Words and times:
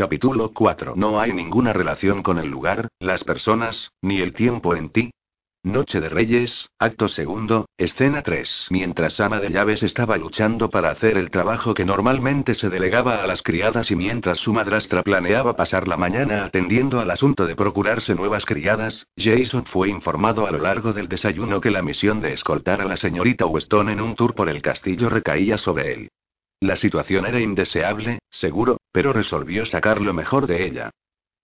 Capítulo 0.00 0.52
4. 0.54 0.94
No 0.96 1.20
hay 1.20 1.34
ninguna 1.34 1.74
relación 1.74 2.22
con 2.22 2.38
el 2.38 2.48
lugar, 2.48 2.88
las 3.00 3.22
personas, 3.22 3.92
ni 4.00 4.22
el 4.22 4.32
tiempo 4.32 4.74
en 4.74 4.88
ti. 4.88 5.10
Noche 5.62 6.00
de 6.00 6.08
Reyes, 6.08 6.70
acto 6.78 7.06
segundo, 7.06 7.66
escena 7.76 8.22
3. 8.22 8.68
Mientras 8.70 9.20
ama 9.20 9.40
de 9.40 9.50
llaves 9.50 9.82
estaba 9.82 10.16
luchando 10.16 10.70
para 10.70 10.90
hacer 10.90 11.18
el 11.18 11.30
trabajo 11.30 11.74
que 11.74 11.84
normalmente 11.84 12.54
se 12.54 12.70
delegaba 12.70 13.22
a 13.22 13.26
las 13.26 13.42
criadas 13.42 13.90
y 13.90 13.96
mientras 13.96 14.38
su 14.38 14.54
madrastra 14.54 15.02
planeaba 15.02 15.54
pasar 15.54 15.86
la 15.86 15.98
mañana 15.98 16.46
atendiendo 16.46 16.98
al 17.00 17.10
asunto 17.10 17.46
de 17.46 17.54
procurarse 17.54 18.14
nuevas 18.14 18.46
criadas, 18.46 19.06
Jason 19.18 19.66
fue 19.66 19.90
informado 19.90 20.46
a 20.46 20.50
lo 20.50 20.60
largo 20.60 20.94
del 20.94 21.08
desayuno 21.08 21.60
que 21.60 21.70
la 21.70 21.82
misión 21.82 22.22
de 22.22 22.32
escoltar 22.32 22.80
a 22.80 22.86
la 22.86 22.96
señorita 22.96 23.44
Weston 23.44 23.90
en 23.90 24.00
un 24.00 24.14
tour 24.14 24.34
por 24.34 24.48
el 24.48 24.62
castillo 24.62 25.10
recaía 25.10 25.58
sobre 25.58 25.92
él. 25.92 26.10
La 26.60 26.76
situación 26.76 27.24
era 27.24 27.40
indeseable, 27.40 28.18
seguro, 28.28 28.80
pero 28.92 29.14
resolvió 29.14 29.64
sacar 29.64 30.00
lo 30.02 30.12
mejor 30.12 30.46
de 30.46 30.66
ella. 30.66 30.90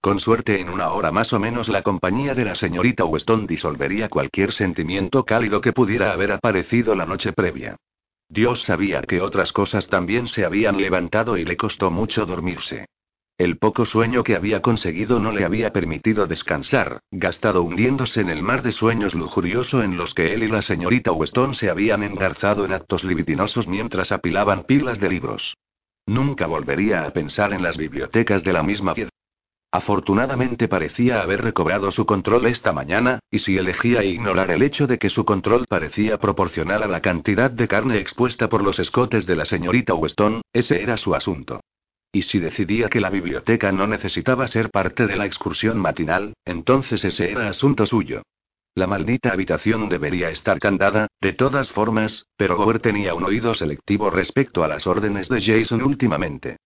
Con 0.02 0.20
suerte 0.20 0.60
en 0.60 0.68
una 0.68 0.90
hora 0.92 1.10
más 1.10 1.32
o 1.32 1.40
menos 1.40 1.70
la 1.70 1.82
compañía 1.82 2.34
de 2.34 2.44
la 2.44 2.54
señorita 2.54 3.04
Weston 3.06 3.46
disolvería 3.46 4.10
cualquier 4.10 4.52
sentimiento 4.52 5.24
cálido 5.24 5.62
que 5.62 5.72
pudiera 5.72 6.12
haber 6.12 6.32
aparecido 6.32 6.94
la 6.94 7.06
noche 7.06 7.32
previa. 7.32 7.76
Dios 8.28 8.64
sabía 8.64 9.00
que 9.02 9.22
otras 9.22 9.52
cosas 9.52 9.88
también 9.88 10.28
se 10.28 10.44
habían 10.44 10.80
levantado 10.80 11.38
y 11.38 11.44
le 11.44 11.56
costó 11.56 11.90
mucho 11.90 12.26
dormirse. 12.26 12.86
El 13.38 13.58
poco 13.58 13.84
sueño 13.84 14.24
que 14.24 14.34
había 14.34 14.62
conseguido 14.62 15.20
no 15.20 15.30
le 15.30 15.44
había 15.44 15.70
permitido 15.70 16.26
descansar, 16.26 17.00
gastado 17.10 17.62
hundiéndose 17.62 18.22
en 18.22 18.30
el 18.30 18.42
mar 18.42 18.62
de 18.62 18.72
sueños 18.72 19.14
lujurioso 19.14 19.82
en 19.82 19.98
los 19.98 20.14
que 20.14 20.32
él 20.32 20.42
y 20.42 20.48
la 20.48 20.62
señorita 20.62 21.12
Weston 21.12 21.54
se 21.54 21.68
habían 21.68 22.02
engarzado 22.02 22.64
en 22.64 22.72
actos 22.72 23.04
libidinosos 23.04 23.68
mientras 23.68 24.10
apilaban 24.10 24.64
pilas 24.64 25.00
de 25.00 25.10
libros. 25.10 25.54
Nunca 26.06 26.46
volvería 26.46 27.04
a 27.04 27.10
pensar 27.10 27.52
en 27.52 27.62
las 27.62 27.76
bibliotecas 27.76 28.42
de 28.42 28.54
la 28.54 28.62
misma 28.62 28.94
piedra. 28.94 29.10
Afortunadamente 29.70 30.66
parecía 30.66 31.20
haber 31.20 31.42
recobrado 31.42 31.90
su 31.90 32.06
control 32.06 32.46
esta 32.46 32.72
mañana, 32.72 33.18
y 33.30 33.40
si 33.40 33.58
elegía 33.58 34.02
ignorar 34.02 34.50
el 34.50 34.62
hecho 34.62 34.86
de 34.86 34.98
que 34.98 35.10
su 35.10 35.26
control 35.26 35.66
parecía 35.68 36.16
proporcional 36.16 36.82
a 36.82 36.88
la 36.88 37.02
cantidad 37.02 37.50
de 37.50 37.68
carne 37.68 37.98
expuesta 37.98 38.48
por 38.48 38.62
los 38.62 38.78
escotes 38.78 39.26
de 39.26 39.36
la 39.36 39.44
señorita 39.44 39.92
Weston, 39.92 40.40
ese 40.54 40.82
era 40.82 40.96
su 40.96 41.14
asunto. 41.14 41.60
Y 42.16 42.22
si 42.22 42.38
decidía 42.38 42.88
que 42.88 42.98
la 42.98 43.10
biblioteca 43.10 43.70
no 43.72 43.86
necesitaba 43.86 44.48
ser 44.48 44.70
parte 44.70 45.06
de 45.06 45.16
la 45.16 45.26
excursión 45.26 45.76
matinal, 45.76 46.32
entonces 46.46 47.04
ese 47.04 47.30
era 47.30 47.46
asunto 47.46 47.84
suyo. 47.84 48.22
La 48.74 48.86
maldita 48.86 49.32
habitación 49.32 49.90
debería 49.90 50.30
estar 50.30 50.58
candada, 50.58 51.08
de 51.20 51.34
todas 51.34 51.68
formas, 51.68 52.24
pero 52.38 52.56
Gower 52.56 52.78
tenía 52.78 53.12
un 53.12 53.24
oído 53.24 53.54
selectivo 53.54 54.08
respecto 54.08 54.64
a 54.64 54.68
las 54.68 54.86
órdenes 54.86 55.28
de 55.28 55.42
Jason 55.42 55.82
últimamente. 55.82 56.56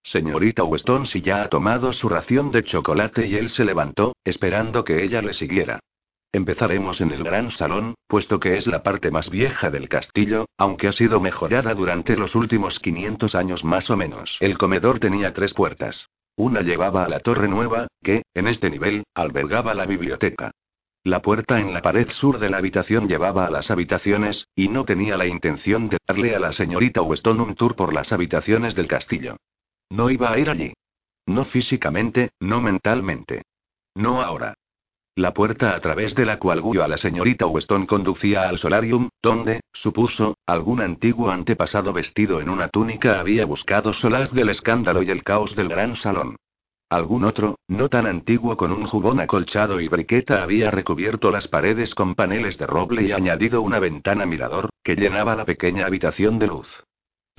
Señorita 0.00 0.62
Weston 0.62 1.06
si 1.06 1.22
ya 1.22 1.42
ha 1.42 1.48
tomado 1.48 1.92
su 1.92 2.08
ración 2.08 2.52
de 2.52 2.62
chocolate 2.62 3.26
y 3.26 3.34
él 3.34 3.50
se 3.50 3.64
levantó, 3.64 4.14
esperando 4.22 4.84
que 4.84 5.02
ella 5.02 5.22
le 5.22 5.34
siguiera. 5.34 5.80
Empezaremos 6.32 7.00
en 7.00 7.10
el 7.10 7.24
gran 7.24 7.50
salón, 7.50 7.94
puesto 8.06 8.38
que 8.38 8.56
es 8.56 8.68
la 8.68 8.84
parte 8.84 9.10
más 9.10 9.30
vieja 9.30 9.68
del 9.68 9.88
castillo, 9.88 10.46
aunque 10.56 10.86
ha 10.86 10.92
sido 10.92 11.20
mejorada 11.20 11.74
durante 11.74 12.16
los 12.16 12.36
últimos 12.36 12.78
500 12.78 13.34
años 13.34 13.64
más 13.64 13.90
o 13.90 13.96
menos. 13.96 14.36
El 14.38 14.56
comedor 14.56 15.00
tenía 15.00 15.32
tres 15.32 15.54
puertas. 15.54 16.08
Una 16.36 16.62
llevaba 16.62 17.04
a 17.04 17.08
la 17.08 17.18
torre 17.18 17.48
nueva, 17.48 17.88
que, 18.00 18.22
en 18.32 18.46
este 18.46 18.70
nivel, 18.70 19.02
albergaba 19.14 19.74
la 19.74 19.86
biblioteca. 19.86 20.52
La 21.02 21.20
puerta 21.20 21.58
en 21.58 21.72
la 21.72 21.82
pared 21.82 22.10
sur 22.10 22.38
de 22.38 22.48
la 22.48 22.58
habitación 22.58 23.08
llevaba 23.08 23.46
a 23.46 23.50
las 23.50 23.70
habitaciones, 23.70 24.46
y 24.54 24.68
no 24.68 24.84
tenía 24.84 25.16
la 25.16 25.26
intención 25.26 25.88
de 25.88 25.98
darle 26.06 26.36
a 26.36 26.38
la 26.38 26.52
señorita 26.52 27.02
Weston 27.02 27.40
un 27.40 27.54
tour 27.56 27.74
por 27.74 27.92
las 27.92 28.12
habitaciones 28.12 28.76
del 28.76 28.86
castillo. 28.86 29.36
No 29.88 30.10
iba 30.10 30.30
a 30.30 30.38
ir 30.38 30.48
allí. 30.48 30.74
No 31.26 31.44
físicamente, 31.44 32.30
no 32.38 32.60
mentalmente. 32.60 33.42
No 33.94 34.22
ahora. 34.22 34.54
La 35.16 35.34
puerta 35.34 35.74
a 35.74 35.80
través 35.80 36.14
de 36.14 36.24
la 36.24 36.38
cual 36.38 36.62
guió 36.62 36.84
a 36.84 36.88
la 36.88 36.96
señorita 36.96 37.46
Weston 37.46 37.86
conducía 37.86 38.48
al 38.48 38.58
solarium, 38.58 39.08
donde, 39.22 39.60
supuso, 39.72 40.36
algún 40.46 40.80
antiguo 40.80 41.30
antepasado 41.30 41.92
vestido 41.92 42.40
en 42.40 42.48
una 42.48 42.68
túnica 42.68 43.18
había 43.18 43.44
buscado 43.44 43.92
solaz 43.92 44.32
del 44.32 44.50
escándalo 44.50 45.02
y 45.02 45.10
el 45.10 45.24
caos 45.24 45.56
del 45.56 45.68
gran 45.68 45.96
salón. 45.96 46.36
Algún 46.88 47.24
otro, 47.24 47.56
no 47.68 47.88
tan 47.88 48.06
antiguo 48.06 48.56
con 48.56 48.72
un 48.72 48.84
jubón 48.84 49.20
acolchado 49.20 49.80
y 49.80 49.88
briqueta 49.88 50.42
había 50.42 50.70
recubierto 50.70 51.30
las 51.30 51.46
paredes 51.46 51.94
con 51.94 52.14
paneles 52.14 52.58
de 52.58 52.66
roble 52.66 53.02
y 53.02 53.12
añadido 53.12 53.62
una 53.62 53.78
ventana 53.78 54.26
mirador, 54.26 54.70
que 54.82 54.96
llenaba 54.96 55.36
la 55.36 55.44
pequeña 55.44 55.86
habitación 55.86 56.38
de 56.38 56.48
luz. 56.48 56.84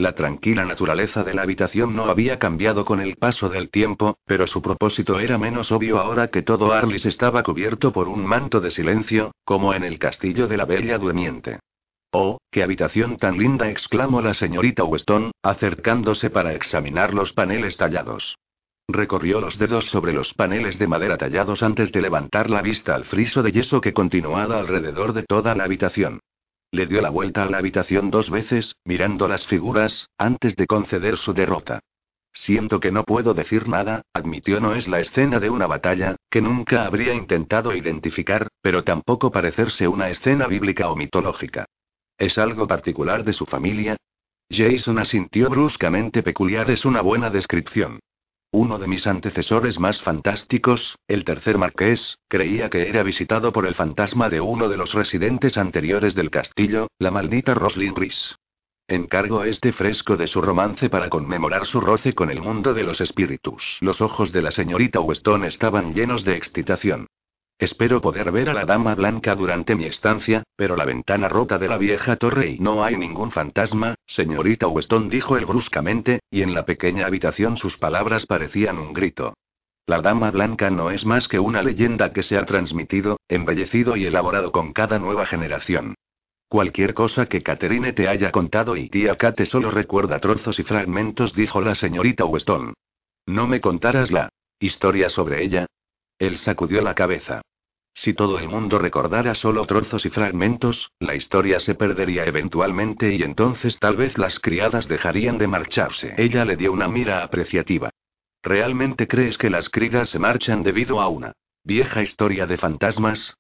La 0.01 0.16
tranquila 0.16 0.66
naturaleza 0.66 1.23
de 1.23 1.35
la 1.35 1.44
habitación 1.44 1.95
no 1.95 2.06
había 2.06 2.39
cambiado 2.39 2.85
con 2.85 3.01
el 3.01 3.17
paso 3.17 3.50
del 3.50 3.69
tiempo, 3.69 4.17
pero 4.25 4.47
su 4.47 4.59
propósito 4.59 5.19
era 5.19 5.38
menos 5.38 5.72
obvio 5.72 6.00
ahora 6.00 6.29
que 6.29 6.41
todo 6.41 6.73
Arlis 6.73 7.06
estaba 7.06 7.44
cubierto 7.44 7.94
por 7.94 8.07
un 8.07 8.25
manto 8.25 8.59
de 8.59 8.72
silencio, 8.72 9.31
como 9.45 9.75
en 9.75 9.84
el 9.84 10.00
castillo 10.00 10.47
de 10.47 10.57
la 10.57 10.66
Bella 10.66 10.97
Durmiente. 10.97 11.59
Oh, 12.11 12.40
qué 12.50 12.63
habitación 12.63 13.17
tan 13.17 13.38
linda, 13.38 13.69
exclamó 13.69 14.23
la 14.23 14.34
señorita 14.34 14.84
Weston, 14.84 15.34
acercándose 15.44 16.31
para 16.31 16.56
examinar 16.56 17.13
los 17.13 17.34
paneles 17.34 17.78
tallados. 17.78 18.40
Recorrió 18.88 19.40
los 19.40 19.59
dedos 19.59 19.85
sobre 19.85 20.13
los 20.13 20.34
paneles 20.34 20.79
de 20.79 20.88
madera 20.88 21.17
tallados 21.17 21.61
antes 21.61 21.91
de 21.91 22.01
levantar 22.01 22.50
la 22.50 22.63
vista 22.63 22.95
al 22.95 23.06
friso 23.06 23.44
de 23.44 23.51
yeso 23.51 23.79
que 23.81 23.94
continuaba 23.94 24.57
alrededor 24.57 25.13
de 25.13 25.22
toda 25.22 25.53
la 25.53 25.66
habitación. 25.66 26.22
Le 26.72 26.86
dio 26.86 27.02
la 27.02 27.09
vuelta 27.09 27.44
a 27.44 27.50
la 27.50 27.58
habitación 27.58 28.12
dos 28.12 28.30
veces, 28.30 28.78
mirando 28.86 29.28
las 29.28 29.46
figuras, 29.46 30.08
antes 30.18 30.56
de 30.56 30.68
conceder 30.68 31.18
su 31.18 31.34
derrota. 31.34 31.82
Siento 32.32 32.80
que 32.80 32.92
no 32.92 33.04
puedo 33.04 33.34
decir 33.34 33.68
nada, 33.68 34.04
admitió 34.14 34.62
no 34.62 34.74
es 34.74 34.88
la 34.88 35.02
escena 35.02 35.42
de 35.42 35.50
una 35.50 35.68
batalla, 35.68 36.16
que 36.30 36.42
nunca 36.42 36.86
habría 36.86 37.14
intentado 37.14 37.76
identificar, 37.76 38.48
pero 38.62 38.86
tampoco 38.86 39.32
parecerse 39.32 39.90
una 39.90 40.09
escena 40.09 40.48
bíblica 40.48 40.90
o 40.90 40.96
mitológica. 40.96 41.66
¿Es 42.18 42.38
algo 42.38 42.68
particular 42.68 43.26
de 43.26 43.34
su 43.34 43.46
familia? 43.46 43.98
Jason 44.50 44.98
asintió 44.98 45.50
bruscamente 45.50 46.24
peculiar 46.24 46.72
es 46.72 46.86
una 46.86 47.02
buena 47.02 47.30
descripción. 47.30 48.00
Uno 48.53 48.79
de 48.79 48.88
mis 48.88 49.07
antecesores 49.07 49.79
más 49.79 50.01
fantásticos, 50.01 50.97
el 51.07 51.23
tercer 51.23 51.57
marqués, 51.57 52.17
creía 52.28 52.69
que 52.69 52.89
era 52.89 53.01
visitado 53.01 53.53
por 53.53 53.66
el 53.66 53.75
fantasma 53.75 54.28
de 54.28 54.41
uno 54.41 54.67
de 54.67 54.75
los 54.75 54.94
residentes 54.94 55.57
anteriores 55.57 56.16
del 56.16 56.29
castillo, 56.29 56.90
la 57.00 57.11
maldita 57.11 57.53
Roslyn 57.53 57.95
Rhys. 57.95 58.35
Encargo 58.90 59.45
este 59.45 59.72
fresco 59.72 60.17
de 60.17 60.28
su 60.28 60.41
romance 60.41 60.90
para 60.90 61.07
conmemorar 61.07 61.66
su 61.66 61.79
roce 61.79 62.13
con 62.13 62.29
el 62.29 62.41
mundo 62.41 62.73
de 62.73 62.84
los 62.84 63.00
espíritus. 63.00 63.78
Los 63.79 64.01
ojos 64.01 64.34
de 64.34 64.41
la 64.41 64.51
señorita 64.51 65.00
Weston 65.00 65.45
estaban 65.45 65.94
llenos 65.94 66.25
de 66.25 66.35
excitación. 66.35 67.07
Espero 67.61 68.01
poder 68.01 68.31
ver 68.31 68.49
a 68.49 68.55
la 68.55 68.66
dama 68.66 68.95
blanca 68.95 69.35
durante 69.35 69.75
mi 69.75 69.85
estancia, 69.85 70.41
pero 70.55 70.75
la 70.75 70.83
ventana 70.83 71.29
rota 71.29 71.59
de 71.59 71.67
la 71.67 71.77
vieja 71.77 72.16
torre 72.16 72.49
y 72.49 72.57
no 72.57 72.83
hay 72.83 72.97
ningún 72.97 73.29
fantasma, 73.29 73.94
señorita 74.07 74.67
Weston 74.67 75.09
dijo 75.09 75.38
él 75.38 75.45
bruscamente, 75.45 76.22
y 76.31 76.41
en 76.41 76.55
la 76.55 76.66
pequeña 76.66 77.05
habitación 77.05 77.57
sus 77.57 77.77
palabras 77.77 78.25
parecían 78.25 78.79
un 78.79 78.94
grito. 78.94 79.35
La 79.85 80.01
dama 80.01 80.31
blanca 80.31 80.72
no 80.72 80.89
es 80.89 81.05
más 81.05 81.27
que 81.27 81.38
una 81.38 81.61
leyenda 81.61 82.11
que 82.13 82.23
se 82.23 82.35
ha 82.35 82.47
transmitido, 82.47 83.19
embellecido 83.29 83.95
y 83.95 84.07
elaborado 84.07 84.51
con 84.51 84.73
cada 84.73 84.97
nueva 84.97 85.28
generación. 85.28 85.93
Cualquier 86.49 86.95
cosa 86.95 87.28
que 87.28 87.43
Catherine 87.43 87.93
te 87.93 88.07
haya 88.07 88.31
contado 88.31 88.75
y 88.75 88.89
tía 88.89 89.16
Kate 89.17 89.45
solo 89.45 89.69
recuerda 89.69 90.17
trozos 90.17 90.57
y 90.57 90.63
fragmentos, 90.63 91.35
dijo 91.35 91.61
la 91.61 91.75
señorita 91.75 92.25
Weston. 92.25 92.73
¿No 93.28 93.45
me 93.45 93.61
contarás 93.61 94.09
la 94.09 94.29
historia 94.59 95.09
sobre 95.09 95.43
ella? 95.43 95.67
Él 96.17 96.39
sacudió 96.39 96.81
la 96.81 96.95
cabeza. 96.95 97.43
Si 97.94 98.13
todo 98.13 98.40
el 98.40 98.47
mundo 98.47 98.79
recordara 98.79 99.35
solo 99.35 99.66
trozos 99.66 100.06
y 100.06 100.09
fragmentos, 100.09 100.91
la 101.00 101.16
historia 101.16 101.59
se 101.59 101.75
perdería 101.75 102.25
eventualmente 102.25 103.13
y 103.13 103.22
entonces 103.22 103.78
tal 103.79 103.97
vez 103.97 104.18
las 104.18 104.40
criadas 104.40 104.88
dejarían 104.88 105.38
de 105.38 105.47
marcharse. 105.47 106.16
Ella 106.18 106.46
le 106.46 106.56
dio 106.56 106.72
una 106.72 106.88
mira 106.88 107.24
apreciativa. 107.24 107.90
¿Realmente 108.41 109.07
crees 109.07 109.38
que 109.38 109.50
las 109.50 109.69
criadas 109.69 110.09
se 110.09 110.20
marchan 110.20 110.64
debido 110.64 110.99
a 110.99 111.08
una 111.09 111.34
vieja 111.64 112.02
historia 112.02 112.47
de 112.47 112.58
fantasmas? 112.58 113.35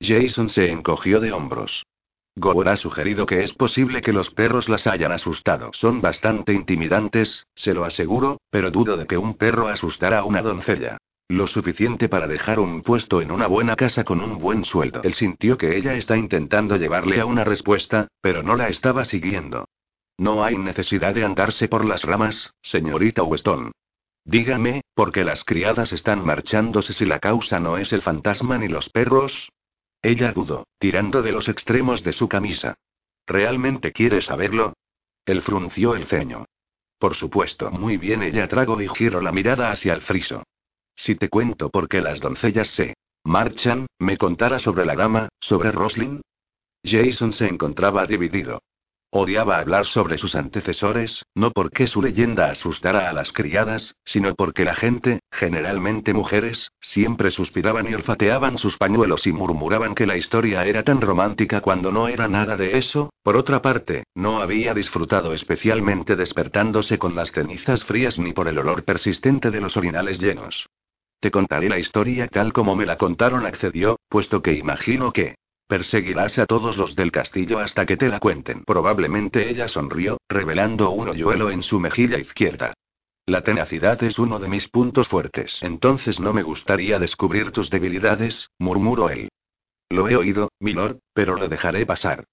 Jason 0.00 0.50
se 0.50 0.70
encogió 0.70 1.18
de 1.18 1.32
hombros. 1.32 1.84
Gower 2.36 2.68
ha 2.68 2.76
sugerido 2.76 3.26
que 3.26 3.42
es 3.42 3.52
posible 3.52 4.02
que 4.02 4.12
los 4.12 4.30
perros 4.30 4.68
las 4.68 4.86
hayan 4.86 5.12
asustado. 5.12 5.70
Son 5.72 6.00
bastante 6.00 6.52
intimidantes, 6.52 7.46
se 7.54 7.74
lo 7.74 7.84
aseguro, 7.84 8.40
pero 8.50 8.70
dudo 8.70 8.96
de 8.96 9.06
que 9.06 9.16
un 9.16 9.34
perro 9.34 9.68
asustara 9.68 10.18
a 10.18 10.24
una 10.24 10.42
doncella. 10.42 10.98
Lo 11.28 11.46
suficiente 11.46 12.10
para 12.10 12.26
dejar 12.26 12.60
un 12.60 12.82
puesto 12.82 13.22
en 13.22 13.30
una 13.30 13.46
buena 13.46 13.76
casa 13.76 14.04
con 14.04 14.20
un 14.20 14.38
buen 14.38 14.64
sueldo. 14.64 15.00
Él 15.04 15.14
sintió 15.14 15.56
que 15.56 15.76
ella 15.76 15.94
está 15.94 16.18
intentando 16.18 16.76
llevarle 16.76 17.18
a 17.20 17.24
una 17.24 17.44
respuesta, 17.44 18.08
pero 18.20 18.42
no 18.42 18.56
la 18.56 18.68
estaba 18.68 19.06
siguiendo. 19.06 19.66
No 20.18 20.44
hay 20.44 20.58
necesidad 20.58 21.14
de 21.14 21.24
andarse 21.24 21.66
por 21.66 21.84
las 21.84 22.02
ramas, 22.02 22.52
señorita 22.60 23.22
Weston. 23.22 23.72
Dígame, 24.26 24.82
¿por 24.94 25.12
qué 25.12 25.24
las 25.24 25.44
criadas 25.44 25.92
están 25.92 26.24
marchándose 26.24 26.92
si 26.92 27.06
la 27.06 27.18
causa 27.20 27.58
no 27.58 27.78
es 27.78 27.92
el 27.92 28.02
fantasma 28.02 28.58
ni 28.58 28.68
los 28.68 28.90
perros? 28.90 29.50
Ella 30.02 30.32
dudó, 30.32 30.66
tirando 30.78 31.22
de 31.22 31.32
los 31.32 31.48
extremos 31.48 32.02
de 32.02 32.12
su 32.12 32.28
camisa. 32.28 32.76
¿Realmente 33.26 33.92
quiere 33.92 34.20
saberlo? 34.20 34.74
Él 35.24 35.40
frunció 35.40 35.96
el 35.96 36.06
ceño. 36.06 36.44
Por 36.98 37.14
supuesto, 37.14 37.70
muy 37.70 37.96
bien, 37.96 38.22
ella 38.22 38.46
trago 38.46 38.80
y 38.80 38.88
giro 38.88 39.22
la 39.22 39.32
mirada 39.32 39.70
hacia 39.70 39.94
el 39.94 40.02
friso. 40.02 40.44
Si 40.96 41.16
te 41.16 41.28
cuento 41.28 41.70
por 41.70 41.88
qué 41.88 42.00
las 42.00 42.20
doncellas 42.20 42.68
se 42.68 42.94
marchan, 43.24 43.86
¿me 43.98 44.16
contara 44.16 44.58
sobre 44.58 44.84
la 44.84 44.94
dama, 44.94 45.28
sobre 45.40 45.72
Roslin? 45.72 46.20
Jason 46.84 47.32
se 47.32 47.46
encontraba 47.46 48.06
dividido. 48.06 48.60
Odiaba 49.16 49.58
hablar 49.58 49.86
sobre 49.86 50.18
sus 50.18 50.34
antecesores, 50.34 51.24
no 51.36 51.52
porque 51.52 51.86
su 51.86 52.02
leyenda 52.02 52.50
asustara 52.50 53.08
a 53.08 53.12
las 53.12 53.32
criadas, 53.32 53.94
sino 54.04 54.34
porque 54.34 54.64
la 54.64 54.74
gente, 54.74 55.20
generalmente 55.30 56.12
mujeres, 56.12 56.72
siempre 56.80 57.30
suspiraban 57.30 57.88
y 57.88 57.94
olfateaban 57.94 58.58
sus 58.58 58.76
pañuelos 58.76 59.26
y 59.28 59.32
murmuraban 59.32 59.94
que 59.94 60.06
la 60.06 60.16
historia 60.16 60.64
era 60.64 60.82
tan 60.82 61.00
romántica 61.00 61.60
cuando 61.60 61.92
no 61.92 62.08
era 62.08 62.26
nada 62.26 62.56
de 62.56 62.76
eso. 62.76 63.12
Por 63.22 63.36
otra 63.36 63.62
parte, 63.62 64.02
no 64.16 64.40
había 64.40 64.74
disfrutado 64.74 65.32
especialmente 65.32 66.16
despertándose 66.16 66.98
con 66.98 67.14
las 67.14 67.30
cenizas 67.30 67.84
frías 67.84 68.18
ni 68.18 68.32
por 68.32 68.48
el 68.48 68.58
olor 68.58 68.82
persistente 68.82 69.52
de 69.52 69.60
los 69.60 69.76
orinales 69.76 70.18
llenos. 70.18 70.66
Te 71.24 71.30
contaré 71.30 71.70
la 71.70 71.78
historia 71.78 72.28
tal 72.28 72.52
como 72.52 72.76
me 72.76 72.84
la 72.84 72.98
contaron, 72.98 73.46
accedió, 73.46 73.98
puesto 74.10 74.42
que 74.42 74.52
imagino 74.52 75.10
que, 75.10 75.36
Perseguirás 75.66 76.38
a 76.38 76.44
todos 76.44 76.76
los 76.76 76.94
del 76.96 77.12
castillo 77.12 77.60
hasta 77.60 77.86
que 77.86 77.96
te 77.96 78.10
la 78.10 78.20
cuenten. 78.20 78.62
Probablemente 78.62 79.48
ella 79.48 79.66
sonrió, 79.66 80.18
revelando 80.28 80.90
un 80.90 81.08
hoyuelo 81.08 81.50
en 81.50 81.62
su 81.62 81.80
mejilla 81.80 82.18
izquierda. 82.18 82.74
La 83.24 83.40
tenacidad 83.40 84.04
es 84.04 84.18
uno 84.18 84.38
de 84.38 84.48
mis 84.48 84.68
puntos 84.68 85.08
fuertes. 85.08 85.60
Entonces 85.62 86.20
no 86.20 86.34
me 86.34 86.42
gustaría 86.42 86.98
descubrir 86.98 87.52
tus 87.52 87.70
debilidades, 87.70 88.50
murmuró 88.58 89.08
él. 89.08 89.30
Lo 89.88 90.10
he 90.10 90.16
oído, 90.16 90.50
milord, 90.60 90.98
pero 91.14 91.36
lo 91.36 91.48
dejaré 91.48 91.86
pasar. 91.86 92.26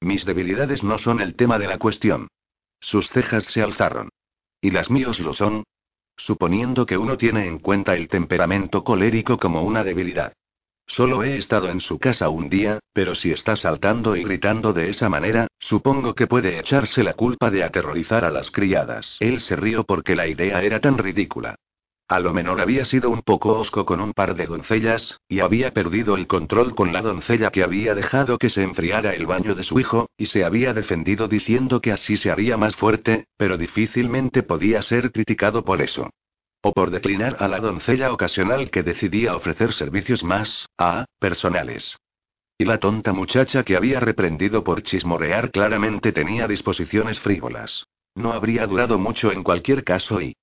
Mis 0.00 0.24
debilidades 0.24 0.82
no 0.82 0.96
son 0.96 1.20
el 1.20 1.34
tema 1.34 1.58
de 1.58 1.66
la 1.66 1.76
cuestión. 1.76 2.28
Sus 2.80 3.10
cejas 3.10 3.44
se 3.44 3.60
alzaron. 3.60 4.08
¿Y 4.62 4.70
las 4.70 4.90
míos 4.90 5.20
lo 5.20 5.34
son? 5.34 5.64
Suponiendo 6.18 6.84
que 6.84 6.98
uno 6.98 7.16
tiene 7.16 7.46
en 7.46 7.58
cuenta 7.58 7.94
el 7.94 8.08
temperamento 8.08 8.84
colérico 8.84 9.38
como 9.38 9.62
una 9.62 9.82
debilidad. 9.82 10.34
Solo 10.86 11.22
he 11.22 11.36
estado 11.36 11.68
en 11.68 11.80
su 11.80 11.98
casa 11.98 12.28
un 12.28 12.48
día, 12.48 12.80
pero 12.92 13.14
si 13.14 13.30
está 13.30 13.56
saltando 13.56 14.16
y 14.16 14.24
gritando 14.24 14.72
de 14.72 14.90
esa 14.90 15.08
manera, 15.08 15.46
supongo 15.58 16.14
que 16.14 16.26
puede 16.26 16.58
echarse 16.58 17.02
la 17.04 17.14
culpa 17.14 17.50
de 17.50 17.62
aterrorizar 17.62 18.24
a 18.24 18.30
las 18.30 18.50
criadas. 18.50 19.16
Él 19.20 19.40
se 19.40 19.54
rió 19.54 19.84
porque 19.84 20.16
la 20.16 20.26
idea 20.26 20.62
era 20.62 20.80
tan 20.80 20.98
ridícula. 20.98 21.56
A 22.08 22.20
lo 22.20 22.32
menor 22.32 22.62
había 22.62 22.86
sido 22.86 23.10
un 23.10 23.20
poco 23.20 23.58
osco 23.58 23.84
con 23.84 24.00
un 24.00 24.14
par 24.14 24.34
de 24.34 24.46
doncellas, 24.46 25.20
y 25.28 25.40
había 25.40 25.74
perdido 25.74 26.16
el 26.16 26.26
control 26.26 26.74
con 26.74 26.90
la 26.90 27.02
doncella 27.02 27.50
que 27.50 27.62
había 27.62 27.94
dejado 27.94 28.38
que 28.38 28.48
se 28.48 28.62
enfriara 28.62 29.14
el 29.14 29.26
baño 29.26 29.54
de 29.54 29.62
su 29.62 29.78
hijo, 29.78 30.08
y 30.16 30.24
se 30.24 30.42
había 30.42 30.72
defendido 30.72 31.28
diciendo 31.28 31.82
que 31.82 31.92
así 31.92 32.16
se 32.16 32.30
haría 32.30 32.56
más 32.56 32.76
fuerte, 32.76 33.26
pero 33.36 33.58
difícilmente 33.58 34.42
podía 34.42 34.80
ser 34.80 35.12
criticado 35.12 35.66
por 35.66 35.82
eso. 35.82 36.08
O 36.62 36.72
por 36.72 36.90
declinar 36.90 37.36
a 37.40 37.46
la 37.46 37.60
doncella 37.60 38.10
ocasional 38.10 38.70
que 38.70 38.82
decidía 38.82 39.36
ofrecer 39.36 39.74
servicios 39.74 40.24
más, 40.24 40.66
ah, 40.78 41.04
personales. 41.18 41.98
Y 42.56 42.64
la 42.64 42.78
tonta 42.78 43.12
muchacha 43.12 43.64
que 43.64 43.76
había 43.76 44.00
reprendido 44.00 44.64
por 44.64 44.82
chismorrear 44.82 45.50
claramente 45.50 46.12
tenía 46.12 46.48
disposiciones 46.48 47.20
frívolas. 47.20 47.84
No 48.14 48.32
habría 48.32 48.66
durado 48.66 48.98
mucho 48.98 49.30
en 49.30 49.42
cualquier 49.42 49.84
caso 49.84 50.22
y... 50.22 50.34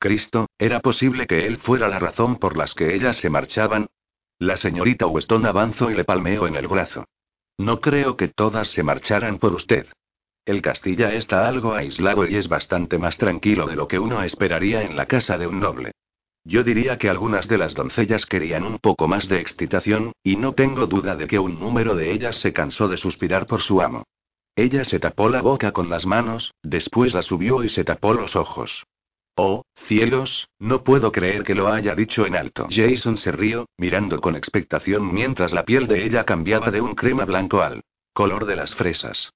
Cristo, 0.00 0.48
¿era 0.58 0.80
posible 0.80 1.26
que 1.26 1.46
él 1.46 1.58
fuera 1.58 1.86
la 1.86 1.98
razón 1.98 2.36
por 2.36 2.56
las 2.56 2.72
que 2.72 2.94
ellas 2.94 3.16
se 3.16 3.28
marchaban? 3.28 3.88
La 4.38 4.56
señorita 4.56 5.06
Weston 5.06 5.44
avanzó 5.44 5.90
y 5.90 5.94
le 5.94 6.04
palmeó 6.04 6.46
en 6.46 6.56
el 6.56 6.68
brazo. 6.68 7.04
No 7.58 7.82
creo 7.82 8.16
que 8.16 8.28
todas 8.28 8.68
se 8.68 8.82
marcharan 8.82 9.38
por 9.38 9.52
usted. 9.52 9.86
El 10.46 10.62
Castilla 10.62 11.12
está 11.12 11.46
algo 11.46 11.74
aislado 11.74 12.26
y 12.26 12.36
es 12.36 12.48
bastante 12.48 12.96
más 12.96 13.18
tranquilo 13.18 13.66
de 13.66 13.76
lo 13.76 13.88
que 13.88 13.98
uno 13.98 14.22
esperaría 14.22 14.82
en 14.84 14.96
la 14.96 15.04
casa 15.04 15.36
de 15.36 15.46
un 15.46 15.60
noble. 15.60 15.92
Yo 16.44 16.64
diría 16.64 16.96
que 16.96 17.10
algunas 17.10 17.46
de 17.46 17.58
las 17.58 17.74
doncellas 17.74 18.24
querían 18.24 18.64
un 18.64 18.78
poco 18.78 19.06
más 19.06 19.28
de 19.28 19.38
excitación, 19.38 20.12
y 20.24 20.36
no 20.36 20.54
tengo 20.54 20.86
duda 20.86 21.14
de 21.14 21.26
que 21.26 21.38
un 21.38 21.60
número 21.60 21.94
de 21.94 22.10
ellas 22.10 22.36
se 22.36 22.54
cansó 22.54 22.88
de 22.88 22.96
suspirar 22.96 23.46
por 23.46 23.60
su 23.60 23.82
amo. 23.82 24.04
Ella 24.56 24.84
se 24.84 24.98
tapó 24.98 25.28
la 25.28 25.42
boca 25.42 25.72
con 25.72 25.90
las 25.90 26.06
manos, 26.06 26.54
después 26.62 27.12
la 27.12 27.20
subió 27.20 27.62
y 27.62 27.68
se 27.68 27.84
tapó 27.84 28.14
los 28.14 28.34
ojos. 28.34 28.86
Oh, 29.42 29.62
cielos, 29.88 30.50
no 30.58 30.84
puedo 30.84 31.12
creer 31.12 31.44
que 31.44 31.54
lo 31.54 31.72
haya 31.72 31.94
dicho 31.94 32.26
en 32.26 32.36
alto. 32.36 32.68
Jason 32.70 33.16
se 33.16 33.32
rió, 33.32 33.70
mirando 33.78 34.20
con 34.20 34.36
expectación 34.36 35.14
mientras 35.14 35.54
la 35.54 35.64
piel 35.64 35.86
de 35.86 36.04
ella 36.04 36.24
cambiaba 36.24 36.70
de 36.70 36.82
un 36.82 36.94
crema 36.94 37.24
blanco 37.24 37.62
al 37.62 37.80
color 38.12 38.44
de 38.44 38.56
las 38.56 38.74
fresas. 38.74 39.32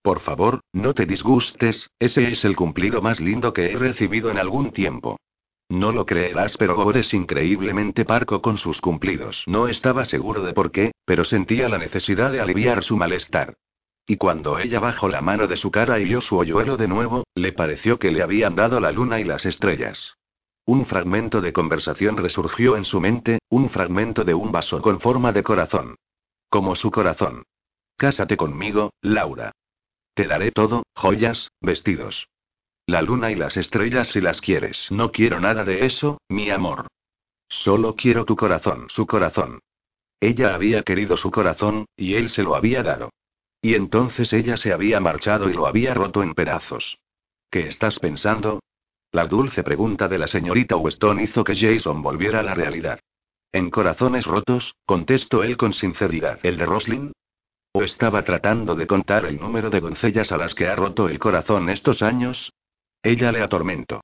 Por 0.00 0.20
favor, 0.20 0.60
no 0.72 0.94
te 0.94 1.06
disgustes, 1.06 1.90
ese 1.98 2.28
es 2.28 2.44
el 2.44 2.54
cumplido 2.54 3.02
más 3.02 3.18
lindo 3.18 3.52
que 3.52 3.72
he 3.72 3.76
recibido 3.76 4.30
en 4.30 4.38
algún 4.38 4.70
tiempo. 4.70 5.16
No 5.68 5.90
lo 5.90 6.06
creerás, 6.06 6.56
pero 6.56 6.76
Gore 6.76 7.00
es 7.00 7.12
increíblemente 7.12 8.04
parco 8.04 8.40
con 8.40 8.58
sus 8.58 8.80
cumplidos. 8.80 9.42
No 9.48 9.66
estaba 9.66 10.04
seguro 10.04 10.44
de 10.44 10.52
por 10.52 10.70
qué, 10.70 10.92
pero 11.04 11.24
sentía 11.24 11.68
la 11.68 11.78
necesidad 11.78 12.30
de 12.30 12.40
aliviar 12.40 12.84
su 12.84 12.96
malestar. 12.96 13.54
Y 14.10 14.16
cuando 14.16 14.58
ella 14.58 14.80
bajó 14.80 15.06
la 15.10 15.20
mano 15.20 15.46
de 15.46 15.58
su 15.58 15.70
cara 15.70 15.98
y 15.98 16.04
vio 16.04 16.22
su 16.22 16.38
hoyuelo 16.38 16.78
de 16.78 16.88
nuevo, 16.88 17.24
le 17.34 17.52
pareció 17.52 17.98
que 17.98 18.10
le 18.10 18.22
habían 18.22 18.56
dado 18.56 18.80
la 18.80 18.90
luna 18.90 19.20
y 19.20 19.24
las 19.24 19.44
estrellas. 19.44 20.14
Un 20.64 20.86
fragmento 20.86 21.42
de 21.42 21.52
conversación 21.52 22.16
resurgió 22.16 22.78
en 22.78 22.86
su 22.86 23.02
mente, 23.02 23.40
un 23.50 23.68
fragmento 23.68 24.24
de 24.24 24.32
un 24.32 24.50
vaso 24.50 24.80
con 24.80 24.98
forma 24.98 25.32
de 25.32 25.42
corazón. 25.42 25.96
Como 26.48 26.74
su 26.74 26.90
corazón. 26.90 27.42
Cásate 27.98 28.38
conmigo, 28.38 28.94
Laura. 29.02 29.52
Te 30.14 30.26
daré 30.26 30.52
todo, 30.52 30.84
joyas, 30.94 31.50
vestidos. 31.60 32.28
La 32.86 33.02
luna 33.02 33.30
y 33.30 33.34
las 33.34 33.58
estrellas 33.58 34.08
si 34.08 34.22
las 34.22 34.40
quieres. 34.40 34.86
No 34.90 35.12
quiero 35.12 35.38
nada 35.38 35.64
de 35.64 35.84
eso, 35.84 36.18
mi 36.30 36.48
amor. 36.48 36.86
Solo 37.50 37.94
quiero 37.94 38.24
tu 38.24 38.36
corazón, 38.36 38.86
su 38.88 39.06
corazón. 39.06 39.60
Ella 40.18 40.54
había 40.54 40.82
querido 40.82 41.18
su 41.18 41.30
corazón, 41.30 41.84
y 41.94 42.14
él 42.14 42.30
se 42.30 42.42
lo 42.42 42.56
había 42.56 42.82
dado. 42.82 43.10
Y 43.60 43.74
entonces 43.74 44.32
ella 44.32 44.56
se 44.56 44.72
había 44.72 45.00
marchado 45.00 45.50
y 45.50 45.54
lo 45.54 45.66
había 45.66 45.94
roto 45.94 46.22
en 46.22 46.34
pedazos. 46.34 46.98
¿Qué 47.50 47.66
estás 47.66 47.98
pensando? 47.98 48.60
La 49.10 49.26
dulce 49.26 49.62
pregunta 49.62 50.06
de 50.06 50.18
la 50.18 50.26
señorita 50.26 50.76
Weston 50.76 51.20
hizo 51.20 51.42
que 51.42 51.56
Jason 51.56 52.02
volviera 52.02 52.40
a 52.40 52.42
la 52.42 52.54
realidad. 52.54 53.00
En 53.52 53.70
corazones 53.70 54.26
rotos, 54.26 54.74
contestó 54.84 55.42
él 55.42 55.56
con 55.56 55.72
sinceridad. 55.72 56.38
¿El 56.42 56.58
de 56.58 56.66
Roslin? 56.66 57.12
¿O 57.72 57.82
estaba 57.82 58.22
tratando 58.22 58.74
de 58.74 58.86
contar 58.86 59.24
el 59.24 59.40
número 59.40 59.70
de 59.70 59.80
doncellas 59.80 60.30
a 60.32 60.36
las 60.36 60.54
que 60.54 60.68
ha 60.68 60.76
roto 60.76 61.08
el 61.08 61.18
corazón 61.18 61.70
estos 61.70 62.02
años? 62.02 62.52
Ella 63.02 63.32
le 63.32 63.42
atormentó. 63.42 64.02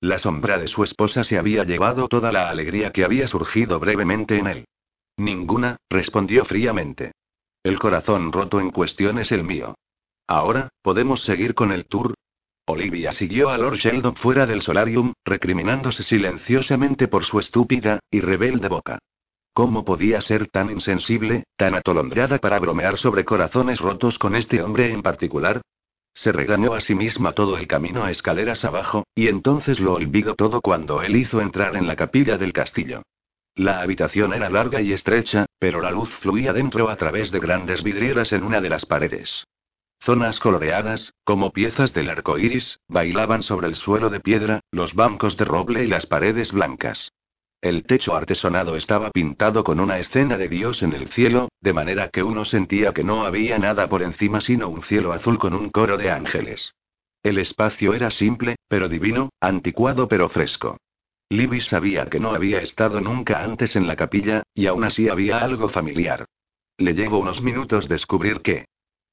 La 0.00 0.18
sombra 0.18 0.58
de 0.58 0.68
su 0.68 0.84
esposa 0.84 1.24
se 1.24 1.38
había 1.38 1.64
llevado 1.64 2.08
toda 2.08 2.32
la 2.32 2.48
alegría 2.48 2.92
que 2.92 3.04
había 3.04 3.26
surgido 3.26 3.78
brevemente 3.78 4.38
en 4.38 4.46
él. 4.46 4.64
Ninguna, 5.16 5.76
respondió 5.90 6.44
fríamente. 6.44 7.12
El 7.66 7.80
corazón 7.80 8.30
roto 8.30 8.60
en 8.60 8.70
cuestión 8.70 9.18
es 9.18 9.32
el 9.32 9.42
mío. 9.42 9.74
Ahora, 10.28 10.68
¿podemos 10.82 11.24
seguir 11.24 11.52
con 11.52 11.72
el 11.72 11.86
tour? 11.86 12.14
Olivia 12.64 13.10
siguió 13.10 13.48
a 13.50 13.58
Lord 13.58 13.78
Sheldon 13.78 14.14
fuera 14.14 14.46
del 14.46 14.62
solarium, 14.62 15.14
recriminándose 15.24 16.04
silenciosamente 16.04 17.08
por 17.08 17.24
su 17.24 17.40
estúpida 17.40 17.98
y 18.08 18.20
rebelde 18.20 18.68
boca. 18.68 19.00
¿Cómo 19.52 19.84
podía 19.84 20.20
ser 20.20 20.46
tan 20.46 20.70
insensible, 20.70 21.42
tan 21.56 21.74
atolondrada 21.74 22.38
para 22.38 22.60
bromear 22.60 22.98
sobre 22.98 23.24
corazones 23.24 23.80
rotos 23.80 24.16
con 24.16 24.36
este 24.36 24.62
hombre 24.62 24.92
en 24.92 25.02
particular? 25.02 25.60
Se 26.14 26.30
regañó 26.30 26.72
a 26.72 26.80
sí 26.80 26.94
misma 26.94 27.32
todo 27.32 27.58
el 27.58 27.66
camino 27.66 28.04
a 28.04 28.12
escaleras 28.12 28.64
abajo, 28.64 29.08
y 29.12 29.26
entonces 29.26 29.80
lo 29.80 29.94
olvidó 29.94 30.36
todo 30.36 30.60
cuando 30.60 31.02
él 31.02 31.16
hizo 31.16 31.40
entrar 31.40 31.74
en 31.74 31.88
la 31.88 31.96
capilla 31.96 32.38
del 32.38 32.52
castillo. 32.52 33.02
La 33.56 33.80
habitación 33.80 34.34
era 34.34 34.50
larga 34.50 34.82
y 34.82 34.92
estrecha, 34.92 35.46
pero 35.58 35.80
la 35.80 35.90
luz 35.90 36.10
fluía 36.16 36.52
dentro 36.52 36.90
a 36.90 36.96
través 36.96 37.32
de 37.32 37.40
grandes 37.40 37.82
vidrieras 37.82 38.34
en 38.34 38.44
una 38.44 38.60
de 38.60 38.68
las 38.68 38.84
paredes. 38.84 39.46
Zonas 39.98 40.40
coloreadas, 40.40 41.14
como 41.24 41.52
piezas 41.52 41.94
del 41.94 42.10
arco 42.10 42.38
iris, 42.38 42.78
bailaban 42.86 43.42
sobre 43.42 43.68
el 43.68 43.74
suelo 43.74 44.10
de 44.10 44.20
piedra, 44.20 44.60
los 44.70 44.94
bancos 44.94 45.38
de 45.38 45.46
roble 45.46 45.84
y 45.84 45.86
las 45.86 46.04
paredes 46.04 46.52
blancas. 46.52 47.10
El 47.62 47.84
techo 47.84 48.14
artesonado 48.14 48.76
estaba 48.76 49.10
pintado 49.10 49.64
con 49.64 49.80
una 49.80 49.98
escena 49.98 50.36
de 50.36 50.48
Dios 50.48 50.82
en 50.82 50.92
el 50.92 51.08
cielo, 51.08 51.48
de 51.62 51.72
manera 51.72 52.10
que 52.10 52.22
uno 52.22 52.44
sentía 52.44 52.92
que 52.92 53.04
no 53.04 53.24
había 53.24 53.58
nada 53.58 53.88
por 53.88 54.02
encima 54.02 54.42
sino 54.42 54.68
un 54.68 54.82
cielo 54.82 55.14
azul 55.14 55.38
con 55.38 55.54
un 55.54 55.70
coro 55.70 55.96
de 55.96 56.10
ángeles. 56.10 56.74
El 57.22 57.38
espacio 57.38 57.94
era 57.94 58.10
simple, 58.10 58.56
pero 58.68 58.90
divino, 58.90 59.30
anticuado 59.40 60.08
pero 60.08 60.28
fresco. 60.28 60.76
Libby 61.28 61.60
sabía 61.60 62.06
que 62.06 62.20
no 62.20 62.30
había 62.30 62.60
estado 62.60 63.00
nunca 63.00 63.42
antes 63.42 63.74
en 63.74 63.86
la 63.86 63.96
capilla, 63.96 64.44
y 64.54 64.66
aún 64.66 64.84
así 64.84 65.08
había 65.08 65.38
algo 65.38 65.68
familiar. 65.68 66.26
Le 66.78 66.94
llevó 66.94 67.18
unos 67.18 67.42
minutos 67.42 67.88
descubrir 67.88 68.42
que. 68.42 68.66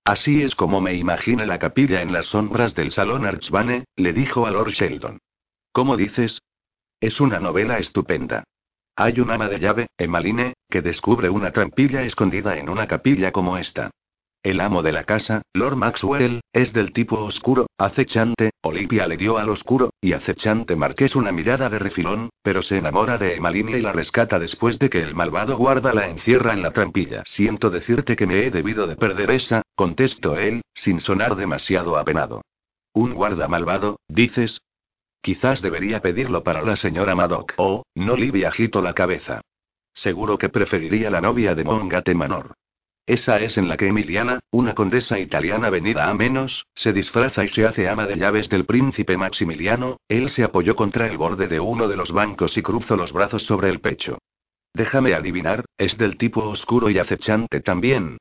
Así 0.03 0.41
es 0.41 0.53
como 0.53 0.81
me 0.81 0.93
imagina 0.95 1.45
la 1.45 1.59
capilla 1.59 2.01
en 2.01 2.13
las 2.13 2.27
sombras 2.27 2.75
del 2.75 2.91
salón 2.91 3.25
Archbane, 3.25 3.85
le 3.95 4.13
dijo 4.13 4.45
a 4.45 4.51
Lord 4.51 4.71
Sheldon. 4.71 5.19
¿Cómo 5.71 5.97
dices? 5.97 6.41
Es 6.99 7.19
una 7.19 7.39
novela 7.39 7.79
estupenda. 7.79 8.43
Hay 8.95 9.19
un 9.19 9.31
ama 9.31 9.47
de 9.47 9.59
llave, 9.59 9.87
Emaline, 9.97 10.53
que 10.69 10.81
descubre 10.81 11.29
una 11.29 11.51
trampilla 11.51 12.03
escondida 12.03 12.57
en 12.57 12.69
una 12.69 12.85
capilla 12.85 13.31
como 13.31 13.57
esta. 13.57 13.89
El 14.43 14.59
amo 14.59 14.83
de 14.83 14.91
la 14.91 15.05
casa, 15.05 15.41
Lord 15.53 15.77
Maxwell, 15.77 16.41
es 16.51 16.73
del 16.73 16.91
tipo 16.91 17.17
oscuro, 17.17 17.67
acechante, 17.77 18.51
Olivia 18.61 19.07
le 19.07 19.15
dio 19.15 19.37
al 19.37 19.47
oscuro, 19.47 19.93
y 20.01 20.11
acechante 20.11 20.75
Marqués 20.75 21.15
una 21.15 21.31
mirada 21.31 21.69
de 21.69 21.79
refilón, 21.79 22.29
pero 22.41 22.61
se 22.61 22.77
enamora 22.77 23.17
de 23.17 23.35
Emalinia 23.35 23.77
y 23.77 23.81
la 23.81 23.93
rescata 23.93 24.39
después 24.39 24.79
de 24.79 24.89
que 24.89 25.01
el 25.01 25.15
malvado 25.15 25.55
guarda 25.55 25.93
la 25.93 26.09
encierra 26.09 26.51
en 26.51 26.61
la 26.61 26.71
trampilla. 26.71 27.23
Siento 27.23 27.69
decirte 27.69 28.17
que 28.17 28.27
me 28.27 28.45
he 28.45 28.51
debido 28.51 28.85
de 28.85 28.97
perder 28.97 29.31
esa, 29.31 29.61
contestó 29.75 30.37
él, 30.37 30.61
sin 30.73 30.99
sonar 30.99 31.37
demasiado 31.37 31.97
apenado. 31.97 32.41
¿Un 32.91 33.13
guarda 33.13 33.47
malvado, 33.47 34.01
dices? 34.09 34.61
Quizás 35.21 35.61
debería 35.61 36.01
pedirlo 36.01 36.43
para 36.43 36.61
la 36.63 36.75
señora 36.75 37.15
Madoc. 37.15 37.53
Oh, 37.55 37.83
no 37.95 38.17
Livia 38.17 38.49
agito 38.49 38.81
la 38.81 38.93
cabeza. 38.93 39.39
Seguro 39.93 40.37
que 40.37 40.49
preferiría 40.49 41.09
la 41.09 41.21
novia 41.21 41.55
de 41.55 41.63
Mongate 41.63 42.13
Manor. 42.13 42.55
Esa 43.05 43.39
es 43.41 43.57
en 43.57 43.67
la 43.67 43.75
que 43.75 43.87
Emiliana, 43.87 44.39
una 44.51 44.73
condesa 44.73 45.19
italiana 45.19 45.69
venida 45.69 46.09
a 46.09 46.13
menos, 46.13 46.65
se 46.73 46.93
disfraza 46.93 47.43
y 47.43 47.49
se 47.49 47.65
hace 47.65 47.89
ama 47.89 48.07
de 48.07 48.15
llaves 48.15 48.47
del 48.47 48.65
príncipe 48.65 49.17
Maximiliano, 49.17 49.97
él 50.07 50.29
se 50.29 50.43
apoyó 50.43 50.75
contra 50.75 51.07
el 51.07 51.17
borde 51.17 51.47
de 51.47 51.59
uno 51.59 51.89
de 51.89 51.97
los 51.97 52.13
bancos 52.13 52.57
y 52.57 52.61
cruzó 52.61 52.95
los 52.95 53.11
brazos 53.11 53.43
sobre 53.43 53.69
el 53.69 53.81
pecho. 53.81 54.19
Déjame 54.73 55.13
adivinar, 55.13 55.65
es 55.77 55.97
del 55.97 56.17
tipo 56.17 56.43
oscuro 56.45 56.89
y 56.89 56.97
acechante 56.97 57.59
también. 57.59 58.17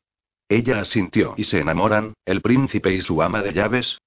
Ella 0.48 0.80
asintió 0.80 1.34
y 1.36 1.44
se 1.44 1.60
enamoran, 1.60 2.14
el 2.24 2.42
príncipe 2.42 2.92
y 2.92 3.00
su 3.00 3.22
ama 3.22 3.40
de 3.40 3.52
llaves, 3.52 3.98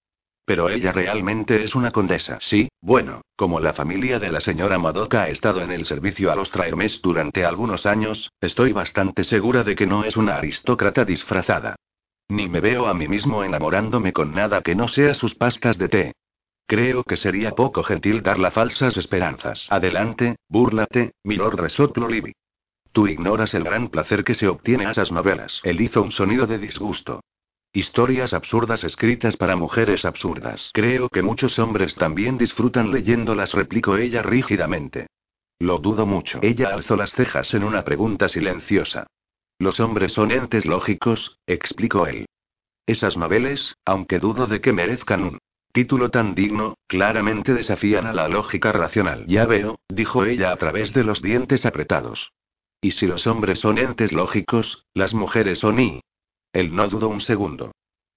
pero 0.45 0.69
ella 0.69 0.91
realmente 0.91 1.63
es 1.63 1.75
una 1.75 1.91
condesa. 1.91 2.37
Sí, 2.39 2.69
bueno, 2.81 3.21
como 3.35 3.59
la 3.59 3.73
familia 3.73 4.19
de 4.19 4.31
la 4.31 4.39
señora 4.39 4.77
Madoka 4.77 5.23
ha 5.23 5.29
estado 5.29 5.61
en 5.61 5.71
el 5.71 5.85
servicio 5.85 6.31
a 6.31 6.35
los 6.35 6.51
Traermes 6.51 7.01
durante 7.01 7.43
algunos 7.43 7.85
años, 7.85 8.31
estoy 8.39 8.71
bastante 8.71 9.23
segura 9.23 9.63
de 9.63 9.75
que 9.75 9.87
no 9.87 10.03
es 10.03 10.15
una 10.15 10.35
aristócrata 10.37 11.03
disfrazada. 11.03 11.75
Ni 12.29 12.47
me 12.47 12.59
veo 12.59 12.87
a 12.87 12.93
mí 12.93 13.07
mismo 13.07 13.43
enamorándome 13.43 14.13
con 14.13 14.33
nada 14.33 14.61
que 14.61 14.75
no 14.75 14.87
sea 14.87 15.13
sus 15.13 15.35
pastas 15.35 15.77
de 15.77 15.89
té. 15.89 16.13
Creo 16.67 17.03
que 17.03 17.15
sería 17.15 17.51
poco 17.51 17.83
gentil 17.83 18.23
darla 18.23 18.49
falsas 18.49 18.97
esperanzas. 18.97 19.67
Adelante, 19.69 20.37
búrlate, 20.49 21.11
milord 21.23 21.59
resoplo 21.59 22.07
Libby. 22.07 22.33
Tú 22.91 23.07
ignoras 23.07 23.53
el 23.53 23.63
gran 23.63 23.89
placer 23.89 24.23
que 24.23 24.35
se 24.35 24.47
obtiene 24.47 24.85
a 24.85 24.91
esas 24.91 25.11
novelas. 25.11 25.59
Él 25.63 25.81
hizo 25.81 26.01
un 26.01 26.11
sonido 26.11 26.47
de 26.47 26.57
disgusto. 26.57 27.21
Historias 27.75 28.34
absurdas 28.34 28.86
escritas 28.86 29.36
para 29.36 29.58
mujeres 29.58 30.05
absurdas. 30.05 30.72
Creo 30.74 31.10
que 31.10 31.22
muchos 31.22 31.60
hombres 31.60 31.94
también 31.96 32.38
disfrutan 32.38 32.89
leyéndolas, 32.89 33.51
replicó 33.51 33.98
ella 33.98 34.22
rígidamente. 34.22 35.08
Lo 35.60 35.79
dudo 35.79 36.05
mucho. 36.05 36.39
Ella 36.41 36.70
alzó 36.70 36.96
las 36.96 37.12
cejas 37.12 37.53
en 37.53 37.65
una 37.65 37.84
pregunta 37.84 38.29
silenciosa. 38.29 39.08
Los 39.60 39.82
hombres 39.82 40.13
son 40.13 40.32
entes 40.32 40.65
lógicos, 40.65 41.38
explicó 41.48 42.08
él. 42.08 42.27
Esas 42.88 43.17
novelas, 43.17 43.75
aunque 43.84 44.20
dudo 44.20 44.48
de 44.48 44.62
que 44.62 44.72
merezcan 44.72 45.24
un 45.24 45.39
título 45.74 46.10
tan 46.12 46.34
digno, 46.34 46.75
claramente 46.88 47.53
desafían 47.53 48.08
a 48.08 48.13
la 48.13 48.29
lógica 48.29 48.72
racional. 48.72 49.25
Ya 49.27 49.46
veo, 49.46 49.79
dijo 49.89 50.24
ella 50.24 50.53
a 50.53 50.55
través 50.55 50.94
de 50.94 51.03
los 51.03 51.22
dientes 51.22 51.65
apretados. 51.65 52.32
Y 52.79 52.91
si 52.91 53.05
los 53.05 53.27
hombres 53.27 53.60
son 53.60 53.79
entes 53.79 54.13
lógicos, 54.13 54.86
las 54.94 55.13
mujeres 55.13 55.60
son 55.60 55.82
y 55.82 56.00
él 56.55 56.75
no 56.75 56.88
dudó 56.88 57.09
un 57.09 57.21
segundo. 57.21 57.71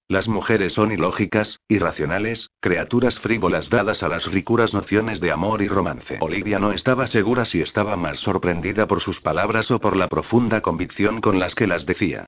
Las 0.07 0.27
mujeres 0.27 0.73
son 0.73 0.91
ilógicas, 0.91 1.59
irracionales, 1.67 2.49
criaturas 2.59 3.19
frívolas 3.19 3.69
dadas 3.69 4.01
a 4.01 4.07
las 4.07 4.25
ricuras 4.25 4.73
nociones 4.73 5.19
de 5.19 5.31
amor 5.31 5.61
y 5.61 5.67
romance. 5.67 6.17
Olivia 6.19 6.57
no 6.57 6.71
estaba 6.71 7.05
segura 7.05 7.45
si 7.45 7.61
estaba 7.61 7.95
más 7.95 8.17
sorprendida 8.17 8.87
por 8.87 9.01
sus 9.01 9.21
palabras 9.21 9.69
o 9.69 9.79
por 9.79 9.95
la 9.95 10.07
profunda 10.07 10.61
convicción 10.61 11.21
con 11.21 11.37
las 11.37 11.53
que 11.53 11.67
las 11.67 11.85
decía. 11.85 12.25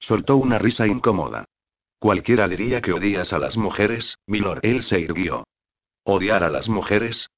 Soltó 0.00 0.38
una 0.38 0.58
risa 0.58 0.88
incómoda. 0.88 1.44
Cualquiera 2.00 2.48
diría 2.48 2.80
que 2.80 2.92
odias 2.92 3.32
a 3.32 3.38
las 3.38 3.56
mujeres, 3.56 4.16
milord. 4.26 4.60
Él 4.62 4.82
se 4.82 4.98
irguió. 4.98 5.44
¿Odiar 6.02 6.42
a 6.42 6.48
las 6.48 6.68
mujeres? 6.68 7.28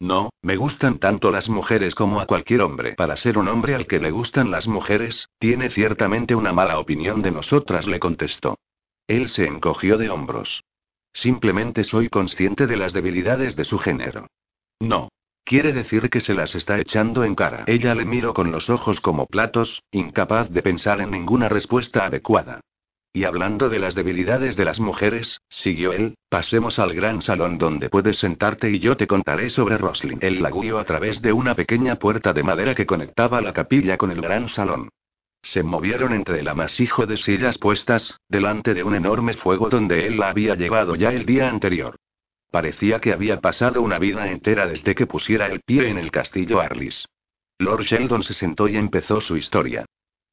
No, 0.00 0.30
me 0.40 0.56
gustan 0.56 0.98
tanto 0.98 1.30
las 1.30 1.50
mujeres 1.50 1.94
como 1.94 2.20
a 2.20 2.26
cualquier 2.26 2.62
hombre. 2.62 2.94
Para 2.94 3.16
ser 3.16 3.36
un 3.36 3.48
hombre 3.48 3.74
al 3.74 3.86
que 3.86 4.00
le 4.00 4.10
gustan 4.10 4.50
las 4.50 4.66
mujeres, 4.66 5.28
tiene 5.38 5.68
ciertamente 5.68 6.34
una 6.34 6.54
mala 6.54 6.78
opinión 6.78 7.20
de 7.20 7.30
nosotras, 7.30 7.86
le 7.86 8.00
contestó. 8.00 8.58
Él 9.06 9.28
se 9.28 9.46
encogió 9.46 9.98
de 9.98 10.08
hombros. 10.08 10.64
Simplemente 11.12 11.84
soy 11.84 12.08
consciente 12.08 12.66
de 12.66 12.76
las 12.78 12.94
debilidades 12.94 13.56
de 13.56 13.64
su 13.64 13.78
género. 13.78 14.26
No. 14.80 15.10
Quiere 15.44 15.72
decir 15.72 16.08
que 16.08 16.20
se 16.20 16.32
las 16.32 16.54
está 16.54 16.78
echando 16.78 17.24
en 17.24 17.34
cara. 17.34 17.64
Ella 17.66 17.94
le 17.94 18.04
miró 18.04 18.32
con 18.32 18.52
los 18.52 18.70
ojos 18.70 19.00
como 19.00 19.26
platos, 19.26 19.82
incapaz 19.90 20.48
de 20.50 20.62
pensar 20.62 21.00
en 21.00 21.10
ninguna 21.10 21.48
respuesta 21.48 22.06
adecuada. 22.06 22.60
Y 23.12 23.24
hablando 23.24 23.68
de 23.68 23.80
las 23.80 23.96
debilidades 23.96 24.56
de 24.56 24.64
las 24.64 24.78
mujeres, 24.78 25.40
siguió 25.48 25.92
él, 25.92 26.14
pasemos 26.28 26.78
al 26.78 26.94
gran 26.94 27.20
salón 27.20 27.58
donde 27.58 27.90
puedes 27.90 28.18
sentarte 28.18 28.70
y 28.70 28.78
yo 28.78 28.96
te 28.96 29.08
contaré 29.08 29.50
sobre 29.50 29.78
Roslin. 29.78 30.18
Él 30.22 30.40
la 30.40 30.50
a 30.78 30.84
través 30.84 31.20
de 31.20 31.32
una 31.32 31.56
pequeña 31.56 31.96
puerta 31.96 32.32
de 32.32 32.44
madera 32.44 32.74
que 32.74 32.86
conectaba 32.86 33.40
la 33.40 33.52
capilla 33.52 33.96
con 33.96 34.12
el 34.12 34.20
gran 34.20 34.48
salón. 34.48 34.90
Se 35.42 35.64
movieron 35.64 36.12
entre 36.12 36.38
el 36.38 36.48
amasijo 36.48 37.06
de 37.06 37.16
sillas 37.16 37.58
puestas, 37.58 38.16
delante 38.28 38.74
de 38.74 38.84
un 38.84 38.94
enorme 38.94 39.34
fuego 39.34 39.68
donde 39.68 40.06
él 40.06 40.18
la 40.18 40.28
había 40.28 40.54
llevado 40.54 40.94
ya 40.94 41.12
el 41.12 41.26
día 41.26 41.48
anterior. 41.48 41.96
Parecía 42.52 43.00
que 43.00 43.12
había 43.12 43.40
pasado 43.40 43.82
una 43.82 43.98
vida 43.98 44.30
entera 44.30 44.68
desde 44.68 44.94
que 44.94 45.06
pusiera 45.06 45.46
el 45.46 45.60
pie 45.60 45.88
en 45.88 45.98
el 45.98 46.12
castillo 46.12 46.60
Arlis. 46.60 47.06
Lord 47.58 47.82
Sheldon 47.82 48.22
se 48.22 48.34
sentó 48.34 48.68
y 48.68 48.76
empezó 48.76 49.20
su 49.20 49.36
historia. 49.36 49.84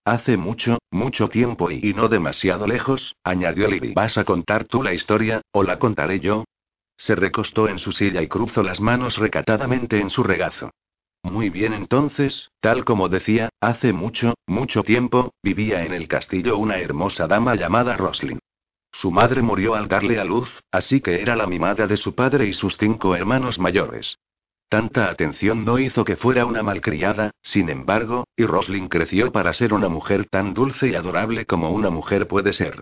Hace 0.08 0.38
mucho, 0.38 0.78
mucho 0.90 1.28
tiempo 1.28 1.70
y, 1.70 1.94
no 1.94 2.08
demasiado 2.08 2.66
lejos, 2.66 3.18
añadió 3.26 3.68
Libby. 3.68 3.92
¿Vas 3.94 4.18
a 4.18 4.24
contar 4.24 4.64
tú 4.64 4.82
la 4.82 4.94
historia, 4.94 5.42
o 5.52 5.64
la 5.64 5.80
contaré 5.80 6.22
yo? 6.22 6.46
Se 6.96 7.14
recostó 7.14 7.68
en 7.68 7.78
su 7.78 7.92
silla 7.92 8.22
y 8.22 8.30
cruzó 8.30 8.64
las 8.64 8.80
manos 8.80 9.18
recatadamente 9.18 10.00
en 10.00 10.10
su 10.10 10.24
regazo. 10.24 10.72
Muy 11.24 11.50
bien 11.50 11.74
entonces, 11.74 12.52
tal 12.62 12.86
como 12.86 13.10
decía, 13.10 13.50
hace 13.60 13.92
mucho, 13.92 14.36
mucho 14.48 14.82
tiempo, 14.82 15.34
vivía 15.44 15.84
en 15.84 15.94
el 15.94 16.08
castillo 16.08 16.58
una 16.58 16.78
hermosa 16.78 17.28
dama 17.28 17.56
llamada 17.56 17.98
Roslin. 17.98 18.40
Su 18.94 19.12
madre 19.12 19.42
murió 19.42 19.76
al 19.76 19.90
darle 19.90 20.22
a 20.22 20.24
luz, 20.24 20.64
así 20.72 21.02
que 21.02 21.22
era 21.22 21.36
la 21.36 21.48
mimada 21.48 21.86
de 21.86 21.98
su 21.98 22.16
padre 22.16 22.46
y 22.46 22.54
sus 22.54 22.78
cinco 22.78 23.14
hermanos 23.14 23.60
mayores. 23.60 24.18
Tanta 24.70 25.10
atención 25.10 25.64
no 25.64 25.80
hizo 25.80 26.04
que 26.04 26.18
fuera 26.18 26.46
una 26.46 26.62
malcriada, 26.62 27.32
sin 27.42 27.70
embargo, 27.70 28.26
y 28.36 28.46
Roslin 28.46 28.90
creció 28.90 29.32
para 29.32 29.54
ser 29.54 29.74
una 29.74 29.88
mujer 29.88 30.26
tan 30.26 30.54
dulce 30.54 30.90
y 30.90 30.96
adorable 30.96 31.46
como 31.46 31.72
una 31.72 31.90
mujer 31.90 32.28
puede 32.28 32.52
ser. 32.52 32.82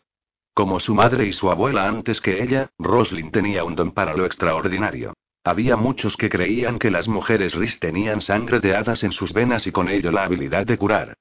Como 0.56 0.80
su 0.80 0.96
madre 0.96 1.27
y 1.27 1.34
su 1.34 1.51
abuela 1.51 1.88
antes 1.88 2.22
que 2.22 2.42
ella, 2.42 2.70
Roslin 2.80 3.30
tenía 3.30 3.63
un 3.63 3.75
don 3.75 3.92
para 3.92 4.15
lo 4.15 4.25
extraordinario. 4.25 5.13
Había 5.44 5.75
muchos 5.75 6.18
que 6.18 6.27
creían 6.27 6.80
que 6.80 6.89
las 6.89 7.08
mujeres 7.08 7.54
Ris 7.54 7.80
tenían 7.80 8.22
sangre 8.22 8.60
de 8.62 8.75
hadas 8.75 9.04
en 9.04 9.12
sus 9.12 9.32
venas 9.32 9.68
y 9.68 9.72
con 9.72 9.88
ello 9.88 10.12
la 10.12 10.24
habilidad 10.24 10.65
de 10.65 10.77
curar. 10.77 11.13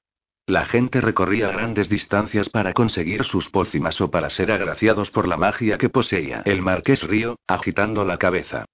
La 0.47 0.65
gente 0.65 0.99
recorría 0.99 1.49
grandes 1.49 1.89
distancias 1.89 2.49
para 2.49 2.73
conseguir 2.73 3.23
sus 3.23 3.49
pócimas 3.49 4.01
o 4.01 4.09
para 4.09 4.31
ser 4.31 4.51
agraciados 4.51 5.11
por 5.11 5.27
la 5.27 5.37
magia 5.37 5.77
que 5.77 5.89
poseía. 5.89 6.41
El 6.45 6.63
marqués 6.63 7.03
río, 7.03 7.37
agitando 7.45 8.03
la 8.03 8.17
cabeza. 8.17 8.65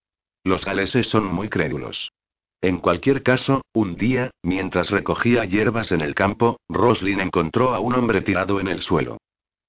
Los 0.44 0.66
galeses 0.66 1.08
son 1.08 1.26
muy 1.26 1.50
crédulos. 1.50 2.12
En 2.62 2.78
cualquier 2.78 3.24
caso, 3.24 3.64
un 3.74 3.96
día, 3.96 4.32
mientras 4.44 4.90
recogía 4.90 5.46
hierbas 5.46 5.92
en 5.92 6.02
el 6.02 6.16
campo, 6.16 6.60
Roslin 6.70 7.22
encontró 7.22 7.74
a 7.74 7.80
un 7.80 7.96
hombre 7.96 8.22
tirado 8.22 8.60
en 8.60 8.68
el 8.68 8.82
suelo. 8.82 9.18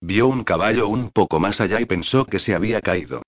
Vio 0.01 0.27
un 0.27 0.45
caballo 0.45 0.89
un 0.89 1.11
poco 1.11 1.41
más 1.41 1.61
allá 1.61 1.81
y 1.81 1.87
pensó 1.87 2.27
que 2.27 2.39
se 2.39 2.55
había 2.55 2.81
caído. 2.81 3.23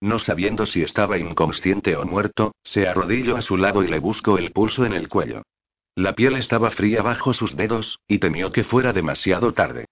No 0.00 0.18
sabiendo 0.18 0.66
si 0.66 0.82
estaba 0.82 1.18
inconsciente 1.18 1.96
o 1.96 2.04
muerto, 2.04 2.52
se 2.62 2.86
arrodilló 2.86 3.36
a 3.36 3.42
su 3.42 3.56
lado 3.56 3.82
y 3.82 3.88
le 3.88 3.98
buscó 3.98 4.38
el 4.38 4.52
pulso 4.52 4.84
en 4.84 4.92
el 4.92 5.08
cuello. 5.08 5.42
La 5.96 6.14
piel 6.14 6.36
estaba 6.36 6.70
fría 6.70 7.02
bajo 7.02 7.32
sus 7.32 7.56
dedos, 7.56 7.98
y 8.06 8.18
temió 8.18 8.52
que 8.52 8.62
fuera 8.62 8.92
demasiado 8.92 9.52
tarde. 9.52 9.86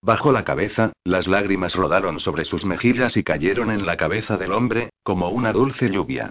Bajó 0.00 0.32
la 0.32 0.42
cabeza, 0.42 0.92
las 1.04 1.28
lágrimas 1.28 1.76
rodaron 1.76 2.18
sobre 2.18 2.44
sus 2.44 2.64
mejillas 2.64 3.16
y 3.16 3.22
cayeron 3.22 3.70
en 3.70 3.86
la 3.86 3.96
cabeza 3.96 4.36
del 4.36 4.52
hombre, 4.52 4.90
como 5.04 5.28
una 5.28 5.52
dulce 5.52 5.88
lluvia. 5.88 6.30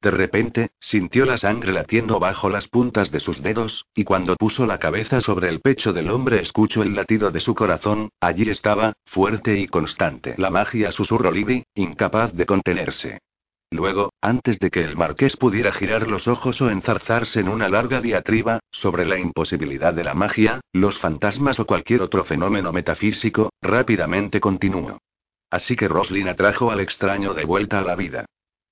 De 0.00 0.12
repente, 0.12 0.70
sintió 0.78 1.24
la 1.24 1.38
sangre 1.38 1.72
latiendo 1.72 2.20
bajo 2.20 2.48
las 2.48 2.68
puntas 2.68 3.10
de 3.10 3.18
sus 3.18 3.42
dedos, 3.42 3.86
y 3.94 4.04
cuando 4.04 4.36
puso 4.36 4.64
la 4.64 4.78
cabeza 4.78 5.20
sobre 5.20 5.48
el 5.48 5.60
pecho 5.60 5.92
del 5.92 6.10
hombre 6.10 6.40
escuchó 6.40 6.82
el 6.82 6.94
latido 6.94 7.32
de 7.32 7.40
su 7.40 7.54
corazón, 7.54 8.10
allí 8.20 8.48
estaba, 8.48 8.92
fuerte 9.06 9.58
y 9.58 9.66
constante. 9.66 10.34
La 10.38 10.50
magia 10.50 10.92
susurró 10.92 11.32
Libby, 11.32 11.64
incapaz 11.74 12.32
de 12.32 12.46
contenerse. 12.46 13.18
Luego, 13.70 14.12
antes 14.22 14.58
de 14.60 14.70
que 14.70 14.82
el 14.82 14.96
marqués 14.96 15.36
pudiera 15.36 15.72
girar 15.72 16.08
los 16.08 16.26
ojos 16.28 16.60
o 16.62 16.70
enzarzarse 16.70 17.40
en 17.40 17.48
una 17.48 17.68
larga 17.68 18.00
diatriba, 18.00 18.60
sobre 18.70 19.04
la 19.04 19.18
imposibilidad 19.18 19.92
de 19.92 20.04
la 20.04 20.14
magia, 20.14 20.60
los 20.72 20.98
fantasmas 20.98 21.58
o 21.58 21.66
cualquier 21.66 22.02
otro 22.02 22.24
fenómeno 22.24 22.72
metafísico, 22.72 23.50
rápidamente 23.60 24.40
continuó. 24.40 24.98
Así 25.50 25.76
que 25.76 25.88
Roslin 25.88 26.28
atrajo 26.28 26.70
al 26.70 26.80
extraño 26.80 27.34
de 27.34 27.44
vuelta 27.44 27.80
a 27.80 27.82
la 27.82 27.96
vida. 27.96 28.26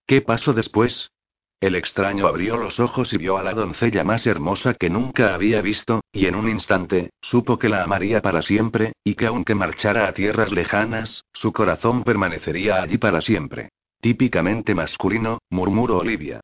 ¿Qué 0.06 0.22
pasó 0.22 0.52
después? 0.52 1.10
El 1.58 1.74
extraño 1.74 2.26
abrió 2.26 2.56
los 2.58 2.80
ojos 2.80 3.12
y 3.14 3.16
vio 3.16 3.38
a 3.38 3.42
la 3.42 3.54
doncella 3.54 4.04
más 4.04 4.26
hermosa 4.26 4.74
que 4.74 4.90
nunca 4.90 5.34
había 5.34 5.62
visto, 5.62 6.02
y 6.12 6.26
en 6.26 6.34
un 6.34 6.48
instante, 6.48 7.10
supo 7.22 7.58
que 7.58 7.70
la 7.70 7.82
amaría 7.82 8.20
para 8.20 8.42
siempre, 8.42 8.92
y 9.02 9.14
que 9.14 9.26
aunque 9.26 9.54
marchara 9.54 10.06
a 10.06 10.12
tierras 10.12 10.52
lejanas, 10.52 11.24
su 11.32 11.52
corazón 11.52 12.04
permanecería 12.04 12.82
allí 12.82 12.98
para 12.98 13.22
siempre. 13.22 13.70
Típicamente 14.00 14.74
masculino, 14.74 15.38
murmuró 15.48 15.98
Olivia. 15.98 16.40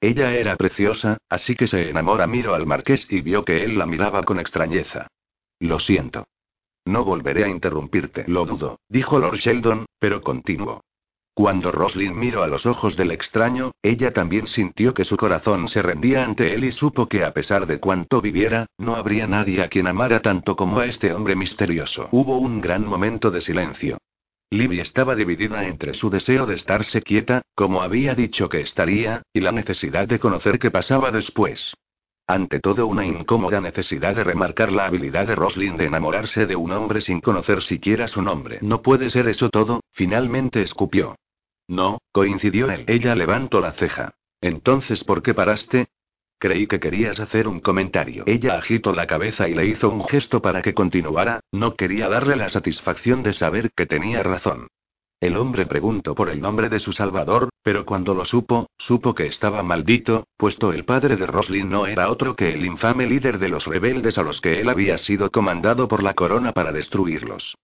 Ella 0.00 0.34
era 0.34 0.56
preciosa, 0.56 1.18
así 1.28 1.54
que 1.54 1.66
se 1.66 1.90
enamora. 1.90 2.26
Miró 2.26 2.54
al 2.54 2.66
marqués 2.66 3.06
y 3.10 3.20
vio 3.20 3.44
que 3.44 3.64
él 3.64 3.78
la 3.78 3.86
miraba 3.86 4.22
con 4.22 4.38
extrañeza. 4.38 5.08
Lo 5.60 5.78
siento. 5.78 6.26
No 6.86 7.04
volveré 7.04 7.44
a 7.44 7.48
interrumpirte. 7.48 8.24
Lo 8.26 8.44
dudo, 8.44 8.80
dijo 8.88 9.18
Lord 9.18 9.38
Sheldon, 9.38 9.86
pero 9.98 10.20
continuó. 10.20 10.82
Cuando 11.34 11.72
Roslyn 11.72 12.16
miró 12.16 12.44
a 12.44 12.46
los 12.46 12.64
ojos 12.64 12.96
del 12.96 13.10
extraño, 13.10 13.72
ella 13.82 14.12
también 14.12 14.46
sintió 14.46 14.94
que 14.94 15.04
su 15.04 15.16
corazón 15.16 15.66
se 15.66 15.82
rendía 15.82 16.24
ante 16.24 16.54
él 16.54 16.62
y 16.64 16.70
supo 16.70 17.08
que 17.08 17.24
a 17.24 17.32
pesar 17.32 17.66
de 17.66 17.80
cuanto 17.80 18.20
viviera, 18.20 18.66
no 18.78 18.94
habría 18.94 19.26
nadie 19.26 19.60
a 19.60 19.68
quien 19.68 19.88
amara 19.88 20.20
tanto 20.20 20.54
como 20.54 20.78
a 20.78 20.86
este 20.86 21.12
hombre 21.12 21.34
misterioso. 21.34 22.08
Hubo 22.12 22.38
un 22.38 22.60
gran 22.60 22.86
momento 22.86 23.32
de 23.32 23.40
silencio. 23.40 23.98
Libby 24.50 24.78
estaba 24.78 25.16
dividida 25.16 25.66
entre 25.66 25.94
su 25.94 26.08
deseo 26.08 26.46
de 26.46 26.54
estarse 26.54 27.02
quieta, 27.02 27.42
como 27.56 27.82
había 27.82 28.14
dicho 28.14 28.48
que 28.48 28.60
estaría, 28.60 29.22
y 29.32 29.40
la 29.40 29.50
necesidad 29.50 30.06
de 30.06 30.20
conocer 30.20 30.60
qué 30.60 30.70
pasaba 30.70 31.10
después. 31.10 31.74
Ante 32.28 32.60
todo 32.60 32.86
una 32.86 33.04
incómoda 33.04 33.60
necesidad 33.60 34.14
de 34.14 34.22
remarcar 34.22 34.70
la 34.70 34.86
habilidad 34.86 35.26
de 35.26 35.34
Roslyn 35.34 35.76
de 35.76 35.86
enamorarse 35.86 36.46
de 36.46 36.54
un 36.54 36.70
hombre 36.70 37.00
sin 37.00 37.20
conocer 37.20 37.60
siquiera 37.60 38.06
su 38.06 38.22
nombre. 38.22 38.60
No 38.62 38.82
puede 38.82 39.10
ser 39.10 39.26
eso 39.26 39.50
todo, 39.50 39.80
finalmente 39.90 40.62
escupió. 40.62 41.16
No, 41.68 41.98
coincidió 42.12 42.70
él. 42.70 42.84
Ella 42.86 43.14
levantó 43.14 43.60
la 43.60 43.72
ceja. 43.72 44.14
Entonces, 44.40 45.04
¿por 45.04 45.22
qué 45.22 45.34
paraste? 45.34 45.88
Creí 46.38 46.66
que 46.66 46.80
querías 46.80 47.20
hacer 47.20 47.48
un 47.48 47.60
comentario. 47.60 48.24
Ella 48.26 48.58
agitó 48.58 48.92
la 48.92 49.06
cabeza 49.06 49.48
y 49.48 49.54
le 49.54 49.66
hizo 49.66 49.88
un 49.88 50.04
gesto 50.04 50.42
para 50.42 50.60
que 50.60 50.74
continuara, 50.74 51.40
no 51.52 51.74
quería 51.74 52.08
darle 52.08 52.36
la 52.36 52.50
satisfacción 52.50 53.22
de 53.22 53.32
saber 53.32 53.70
que 53.74 53.86
tenía 53.86 54.22
razón. 54.22 54.68
El 55.20 55.38
hombre 55.38 55.64
preguntó 55.64 56.14
por 56.14 56.28
el 56.28 56.42
nombre 56.42 56.68
de 56.68 56.80
su 56.80 56.92
salvador, 56.92 57.48
pero 57.62 57.86
cuando 57.86 58.12
lo 58.14 58.26
supo, 58.26 58.68
supo 58.76 59.14
que 59.14 59.26
estaba 59.26 59.62
maldito, 59.62 60.26
puesto 60.36 60.72
el 60.74 60.84
padre 60.84 61.16
de 61.16 61.26
Roslin 61.26 61.70
no 61.70 61.86
era 61.86 62.10
otro 62.10 62.36
que 62.36 62.52
el 62.52 62.66
infame 62.66 63.06
líder 63.06 63.38
de 63.38 63.48
los 63.48 63.66
rebeldes 63.66 64.18
a 64.18 64.22
los 64.22 64.42
que 64.42 64.60
él 64.60 64.68
había 64.68 64.98
sido 64.98 65.30
comandado 65.30 65.88
por 65.88 66.02
la 66.02 66.12
corona 66.12 66.52
para 66.52 66.72
destruirlos. 66.72 67.56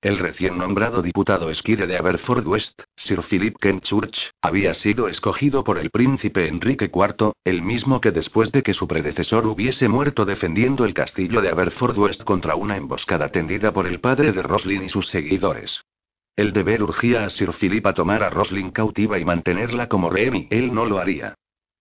El 0.00 0.20
recién 0.20 0.56
nombrado 0.56 1.02
diputado 1.02 1.50
esquire 1.50 1.88
de 1.88 1.96
Aberford 1.96 2.46
West, 2.46 2.82
Sir 2.94 3.20
Philip 3.28 3.56
Kenchurch, 3.58 4.30
había 4.40 4.72
sido 4.72 5.08
escogido 5.08 5.64
por 5.64 5.76
el 5.76 5.90
príncipe 5.90 6.46
Enrique 6.46 6.84
IV, 6.84 7.32
el 7.42 7.62
mismo 7.62 8.00
que 8.00 8.12
después 8.12 8.52
de 8.52 8.62
que 8.62 8.74
su 8.74 8.86
predecesor 8.86 9.44
hubiese 9.48 9.88
muerto 9.88 10.24
defendiendo 10.24 10.84
el 10.84 10.94
castillo 10.94 11.40
de 11.40 11.48
Aberford 11.48 11.98
West 11.98 12.22
contra 12.22 12.54
una 12.54 12.76
emboscada 12.76 13.30
tendida 13.30 13.72
por 13.72 13.88
el 13.88 13.98
padre 13.98 14.30
de 14.30 14.40
Roslin 14.40 14.84
y 14.84 14.88
sus 14.88 15.08
seguidores. 15.08 15.80
El 16.36 16.52
deber 16.52 16.84
urgía 16.84 17.24
a 17.24 17.30
Sir 17.30 17.52
Philip 17.52 17.84
a 17.84 17.94
tomar 17.94 18.22
a 18.22 18.30
Roslin 18.30 18.70
cautiva 18.70 19.18
y 19.18 19.24
mantenerla 19.24 19.88
como 19.88 20.10
rehén 20.10 20.36
y 20.36 20.48
él 20.52 20.72
no 20.72 20.86
lo 20.86 21.00
haría. 21.00 21.34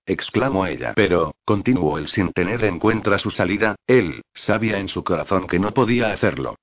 Exclamó 0.08 0.66
ella. 0.66 0.94
Pero, 0.96 1.36
continuó 1.46 2.00
él 2.00 2.08
sin 2.08 2.32
tener 2.32 2.64
en 2.64 2.80
cuenta 2.80 3.20
su 3.20 3.30
salida, 3.30 3.76
él, 3.86 4.24
sabía 4.34 4.80
en 4.80 4.88
su 4.88 5.04
corazón 5.04 5.46
que 5.46 5.60
no 5.60 5.72
podía 5.72 6.12
hacerlo. 6.12 6.56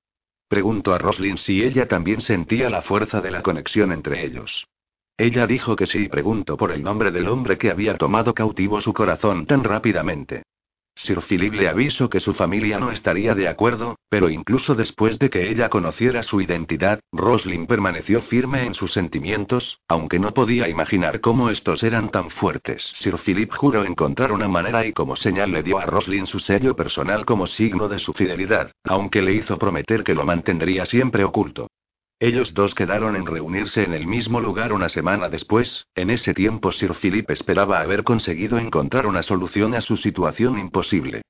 Preguntó 0.47 0.93
a 0.93 0.97
Roslin 0.97 1.37
si 1.37 1.63
ella 1.63 1.87
también 1.87 2.21
sentía 2.21 2.69
la 2.69 2.81
fuerza 2.81 3.21
de 3.21 3.31
la 3.31 3.41
conexión 3.41 3.91
entre 3.91 4.23
ellos. 4.25 4.67
Ella 5.17 5.47
dijo 5.47 5.75
que 5.75 5.85
sí 5.85 6.03
y 6.05 6.09
preguntó 6.09 6.57
por 6.57 6.71
el 6.71 6.83
nombre 6.83 7.11
del 7.11 7.27
hombre 7.27 7.57
que 7.57 7.71
había 7.71 7.97
tomado 7.97 8.33
cautivo 8.33 8.81
su 8.81 8.93
corazón 8.93 9.45
tan 9.45 9.63
rápidamente. 9.63 10.43
Sir 10.97 11.21
Philip 11.21 11.53
le 11.53 11.67
avisó 11.67 12.09
que 12.09 12.21
su 12.21 12.33
familia 12.33 12.79
no 12.79 12.89
estaría 12.89 13.35
de 13.35 13.49
acuerdo, 13.49 13.97
pero 14.09 14.29
incluso 14.29 14.75
después 14.75 15.19
de 15.19 15.29
que 15.29 15.49
ella 15.49 15.67
conociera 15.67 16.23
su 16.23 16.39
identidad, 16.39 17.01
Roslin 17.11 17.67
permaneció 17.67 18.21
firme 18.21 18.65
en 18.65 18.73
sus 18.73 18.93
sentimientos, 18.93 19.79
aunque 19.89 20.19
no 20.19 20.33
podía 20.33 20.69
imaginar 20.69 21.19
cómo 21.19 21.49
estos 21.49 21.83
eran 21.83 22.11
tan 22.11 22.29
fuertes. 22.29 22.91
Sir 22.93 23.17
Philip 23.17 23.53
juró 23.53 23.83
encontrar 23.83 24.31
una 24.31 24.47
manera 24.47 24.85
y 24.85 24.93
como 24.93 25.17
señal 25.17 25.51
le 25.51 25.63
dio 25.63 25.79
a 25.79 25.85
Roslin 25.85 26.25
su 26.25 26.39
sello 26.39 26.75
personal 26.77 27.25
como 27.25 27.45
signo 27.45 27.89
de 27.89 27.99
su 27.99 28.13
fidelidad, 28.13 28.71
aunque 28.85 29.21
le 29.21 29.33
hizo 29.33 29.57
prometer 29.57 30.03
que 30.03 30.15
lo 30.15 30.23
mantendría 30.23 30.85
siempre 30.85 31.25
oculto. 31.25 31.67
Ellos 32.19 32.53
dos 32.53 32.73
quedaron 32.73 33.17
en 33.17 33.25
reunirse 33.25 33.83
en 33.83 33.93
el 33.93 34.07
mismo 34.07 34.39
lugar 34.39 34.71
una 34.71 34.87
semana 34.87 35.27
después, 35.27 35.87
en 35.95 36.09
ese 36.09 36.33
tiempo 36.33 36.71
Sir 36.71 36.93
Philip 36.93 37.29
esperaba 37.29 37.81
haber 37.81 38.03
conseguido 38.03 38.57
encontrar 38.57 39.05
una 39.05 39.21
solución 39.21 39.75
a 39.75 39.81
su 39.81 39.97
situación 39.97 40.57
imposible. 40.57 41.23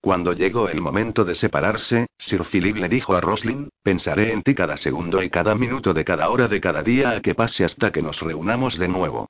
Cuando 0.00 0.32
llegó 0.32 0.70
el 0.70 0.80
momento 0.80 1.26
de 1.26 1.34
separarse, 1.34 2.06
Sir 2.16 2.44
Philip 2.44 2.74
le 2.76 2.88
dijo 2.88 3.14
a 3.14 3.20
Roslin, 3.20 3.68
pensaré 3.82 4.32
en 4.32 4.42
ti 4.42 4.54
cada 4.54 4.78
segundo 4.78 5.22
y 5.22 5.28
cada 5.28 5.54
minuto 5.54 5.92
de 5.92 6.06
cada 6.06 6.30
hora 6.30 6.48
de 6.48 6.58
cada 6.58 6.82
día 6.82 7.10
a 7.10 7.20
que 7.20 7.34
pase 7.34 7.66
hasta 7.66 7.92
que 7.92 8.00
nos 8.00 8.22
reunamos 8.22 8.78
de 8.78 8.88
nuevo. 8.88 9.28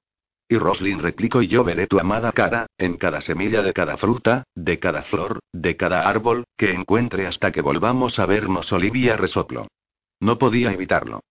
Y 0.48 0.58
Roslin 0.58 1.00
replicó 1.00 1.42
yo 1.42 1.64
veré 1.64 1.88
tu 1.88 1.98
amada 1.98 2.30
cara, 2.30 2.66
en 2.78 2.96
cada 2.96 3.20
semilla 3.20 3.62
de 3.62 3.72
cada 3.72 3.96
fruta, 3.96 4.44
de 4.54 4.78
cada 4.78 5.02
flor, 5.02 5.40
de 5.52 5.76
cada 5.76 6.08
árbol, 6.08 6.44
que 6.56 6.70
encuentre 6.70 7.26
hasta 7.26 7.50
que 7.50 7.62
volvamos 7.62 8.20
a 8.20 8.26
vernos 8.26 8.72
Olivia 8.72 9.16
resoplo. 9.16 9.66
No 10.20 10.38
podía 10.38 10.72
evitarlo. 10.72 11.22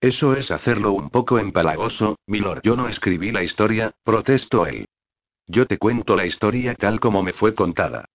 Eso 0.00 0.34
es 0.34 0.50
hacerlo 0.50 0.92
un 0.92 1.10
poco 1.10 1.38
empalagoso, 1.38 2.18
milord. 2.26 2.60
Yo 2.62 2.76
no 2.76 2.88
escribí 2.88 3.30
la 3.32 3.42
historia, 3.42 3.92
protestó 4.04 4.66
él. 4.66 4.86
Yo 5.46 5.66
te 5.66 5.78
cuento 5.78 6.16
la 6.16 6.26
historia 6.26 6.74
tal 6.74 7.00
como 7.00 7.22
me 7.22 7.32
fue 7.32 7.54
contada. 7.54 8.06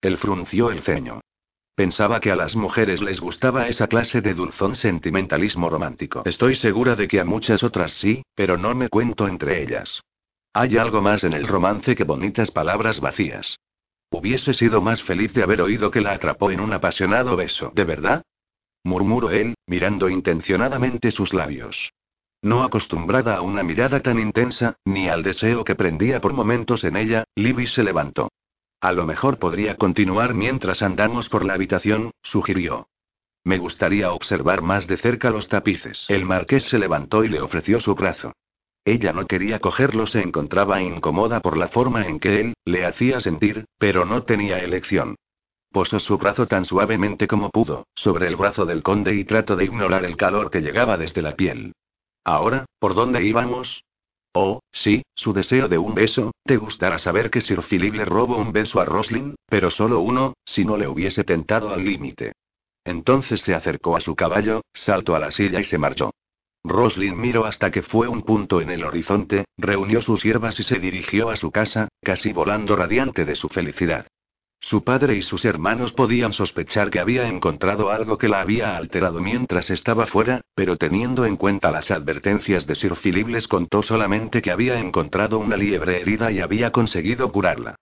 Él 0.00 0.18
frunció 0.18 0.70
el 0.70 0.82
ceño. 0.82 1.20
Pensaba 1.74 2.20
que 2.20 2.30
a 2.30 2.36
las 2.36 2.54
mujeres 2.54 3.00
les 3.00 3.18
gustaba 3.18 3.66
esa 3.66 3.86
clase 3.86 4.20
de 4.20 4.34
dulzón 4.34 4.76
sentimentalismo 4.76 5.70
romántico. 5.70 6.22
Estoy 6.26 6.54
segura 6.54 6.96
de 6.96 7.08
que 7.08 7.18
a 7.18 7.24
muchas 7.24 7.62
otras 7.62 7.94
sí, 7.94 8.22
pero 8.34 8.58
no 8.58 8.74
me 8.74 8.88
cuento 8.88 9.26
entre 9.26 9.62
ellas. 9.62 10.02
Hay 10.52 10.76
algo 10.76 11.00
más 11.00 11.24
en 11.24 11.32
el 11.32 11.48
romance 11.48 11.94
que 11.94 12.04
bonitas 12.04 12.50
palabras 12.50 13.00
vacías. 13.00 13.58
Hubiese 14.10 14.52
sido 14.52 14.82
más 14.82 15.02
feliz 15.02 15.32
de 15.32 15.42
haber 15.42 15.62
oído 15.62 15.90
que 15.90 16.02
la 16.02 16.12
atrapó 16.12 16.50
en 16.50 16.60
un 16.60 16.74
apasionado 16.74 17.36
beso. 17.36 17.72
¿De 17.74 17.84
verdad? 17.84 18.22
Murmuró 18.84 19.30
él, 19.30 19.54
mirando 19.66 20.08
intencionadamente 20.08 21.10
sus 21.10 21.32
labios. 21.32 21.92
No 22.42 22.64
acostumbrada 22.64 23.36
a 23.36 23.40
una 23.42 23.62
mirada 23.62 24.00
tan 24.00 24.18
intensa, 24.18 24.76
ni 24.84 25.08
al 25.08 25.22
deseo 25.22 25.64
que 25.64 25.76
prendía 25.76 26.20
por 26.20 26.32
momentos 26.32 26.82
en 26.84 26.96
ella, 26.96 27.24
Libby 27.36 27.66
se 27.66 27.84
levantó. 27.84 28.30
A 28.80 28.92
lo 28.92 29.06
mejor 29.06 29.38
podría 29.38 29.76
continuar 29.76 30.34
mientras 30.34 30.82
andamos 30.82 31.28
por 31.28 31.44
la 31.44 31.54
habitación, 31.54 32.10
sugirió. 32.20 32.88
Me 33.44 33.58
gustaría 33.58 34.12
observar 34.12 34.62
más 34.62 34.88
de 34.88 34.96
cerca 34.96 35.30
los 35.30 35.48
tapices. 35.48 36.04
El 36.08 36.24
marqués 36.24 36.64
se 36.64 36.78
levantó 36.78 37.24
y 37.24 37.28
le 37.28 37.40
ofreció 37.40 37.78
su 37.78 37.94
brazo. 37.94 38.32
Ella 38.84 39.12
no 39.12 39.26
quería 39.26 39.60
cogerlo, 39.60 40.06
se 40.06 40.20
encontraba 40.20 40.82
incómoda 40.82 41.40
por 41.40 41.56
la 41.56 41.68
forma 41.68 42.06
en 42.06 42.18
que 42.18 42.40
él, 42.40 42.54
le 42.64 42.84
hacía 42.84 43.20
sentir, 43.20 43.66
pero 43.78 44.04
no 44.04 44.24
tenía 44.24 44.58
elección. 44.58 45.14
Posó 45.72 45.98
su 45.98 46.18
brazo 46.18 46.46
tan 46.46 46.66
suavemente 46.66 47.26
como 47.26 47.48
pudo, 47.48 47.86
sobre 47.94 48.26
el 48.26 48.36
brazo 48.36 48.66
del 48.66 48.82
conde 48.82 49.14
y 49.14 49.24
trató 49.24 49.56
de 49.56 49.64
ignorar 49.64 50.04
el 50.04 50.16
calor 50.18 50.50
que 50.50 50.60
llegaba 50.60 50.98
desde 50.98 51.22
la 51.22 51.34
piel. 51.34 51.72
Ahora, 52.24 52.66
¿por 52.78 52.94
dónde 52.94 53.24
íbamos? 53.24 53.82
Oh, 54.34 54.60
sí, 54.70 55.02
su 55.14 55.32
deseo 55.32 55.68
de 55.68 55.78
un 55.78 55.94
beso, 55.94 56.32
te 56.44 56.58
gustará 56.58 56.98
saber 56.98 57.30
que 57.30 57.40
Sir 57.40 57.62
Philip 57.62 57.94
le 57.94 58.04
robó 58.04 58.36
un 58.36 58.52
beso 58.52 58.80
a 58.80 58.84
Roslin, 58.84 59.34
pero 59.48 59.70
solo 59.70 60.00
uno, 60.00 60.34
si 60.44 60.64
no 60.64 60.76
le 60.76 60.88
hubiese 60.88 61.24
tentado 61.24 61.70
al 61.70 61.84
límite. 61.84 62.32
Entonces 62.84 63.40
se 63.40 63.54
acercó 63.54 63.96
a 63.96 64.00
su 64.00 64.14
caballo, 64.14 64.62
saltó 64.74 65.14
a 65.14 65.20
la 65.20 65.30
silla 65.30 65.60
y 65.60 65.64
se 65.64 65.78
marchó. 65.78 66.12
Roslin 66.64 67.18
miró 67.18 67.44
hasta 67.44 67.70
que 67.70 67.82
fue 67.82 68.08
un 68.08 68.22
punto 68.22 68.60
en 68.60 68.70
el 68.70 68.84
horizonte, 68.84 69.46
reunió 69.56 70.00
sus 70.02 70.22
hierbas 70.22 70.60
y 70.60 70.62
se 70.64 70.78
dirigió 70.78 71.30
a 71.30 71.36
su 71.36 71.50
casa, 71.50 71.88
casi 72.02 72.32
volando 72.32 72.76
radiante 72.76 73.24
de 73.24 73.34
su 73.36 73.48
felicidad. 73.48 74.06
Su 74.64 74.84
padre 74.84 75.16
y 75.16 75.22
sus 75.22 75.44
hermanos 75.44 75.92
podían 75.92 76.32
sospechar 76.32 76.88
que 76.88 77.00
había 77.00 77.26
encontrado 77.26 77.90
algo 77.90 78.16
que 78.16 78.28
la 78.28 78.40
había 78.40 78.76
alterado 78.76 79.20
mientras 79.20 79.70
estaba 79.70 80.06
fuera, 80.06 80.40
pero 80.54 80.76
teniendo 80.76 81.26
en 81.26 81.36
cuenta 81.36 81.72
las 81.72 81.90
advertencias 81.90 82.64
de 82.66 82.76
Sir 82.76 82.94
Philip 82.94 83.26
les 83.26 83.48
contó 83.48 83.82
solamente 83.82 84.40
que 84.40 84.52
había 84.52 84.78
encontrado 84.78 85.40
una 85.40 85.56
liebre 85.56 86.00
herida 86.00 86.30
y 86.30 86.38
había 86.40 86.70
conseguido 86.70 87.30
curarla. 87.32 87.74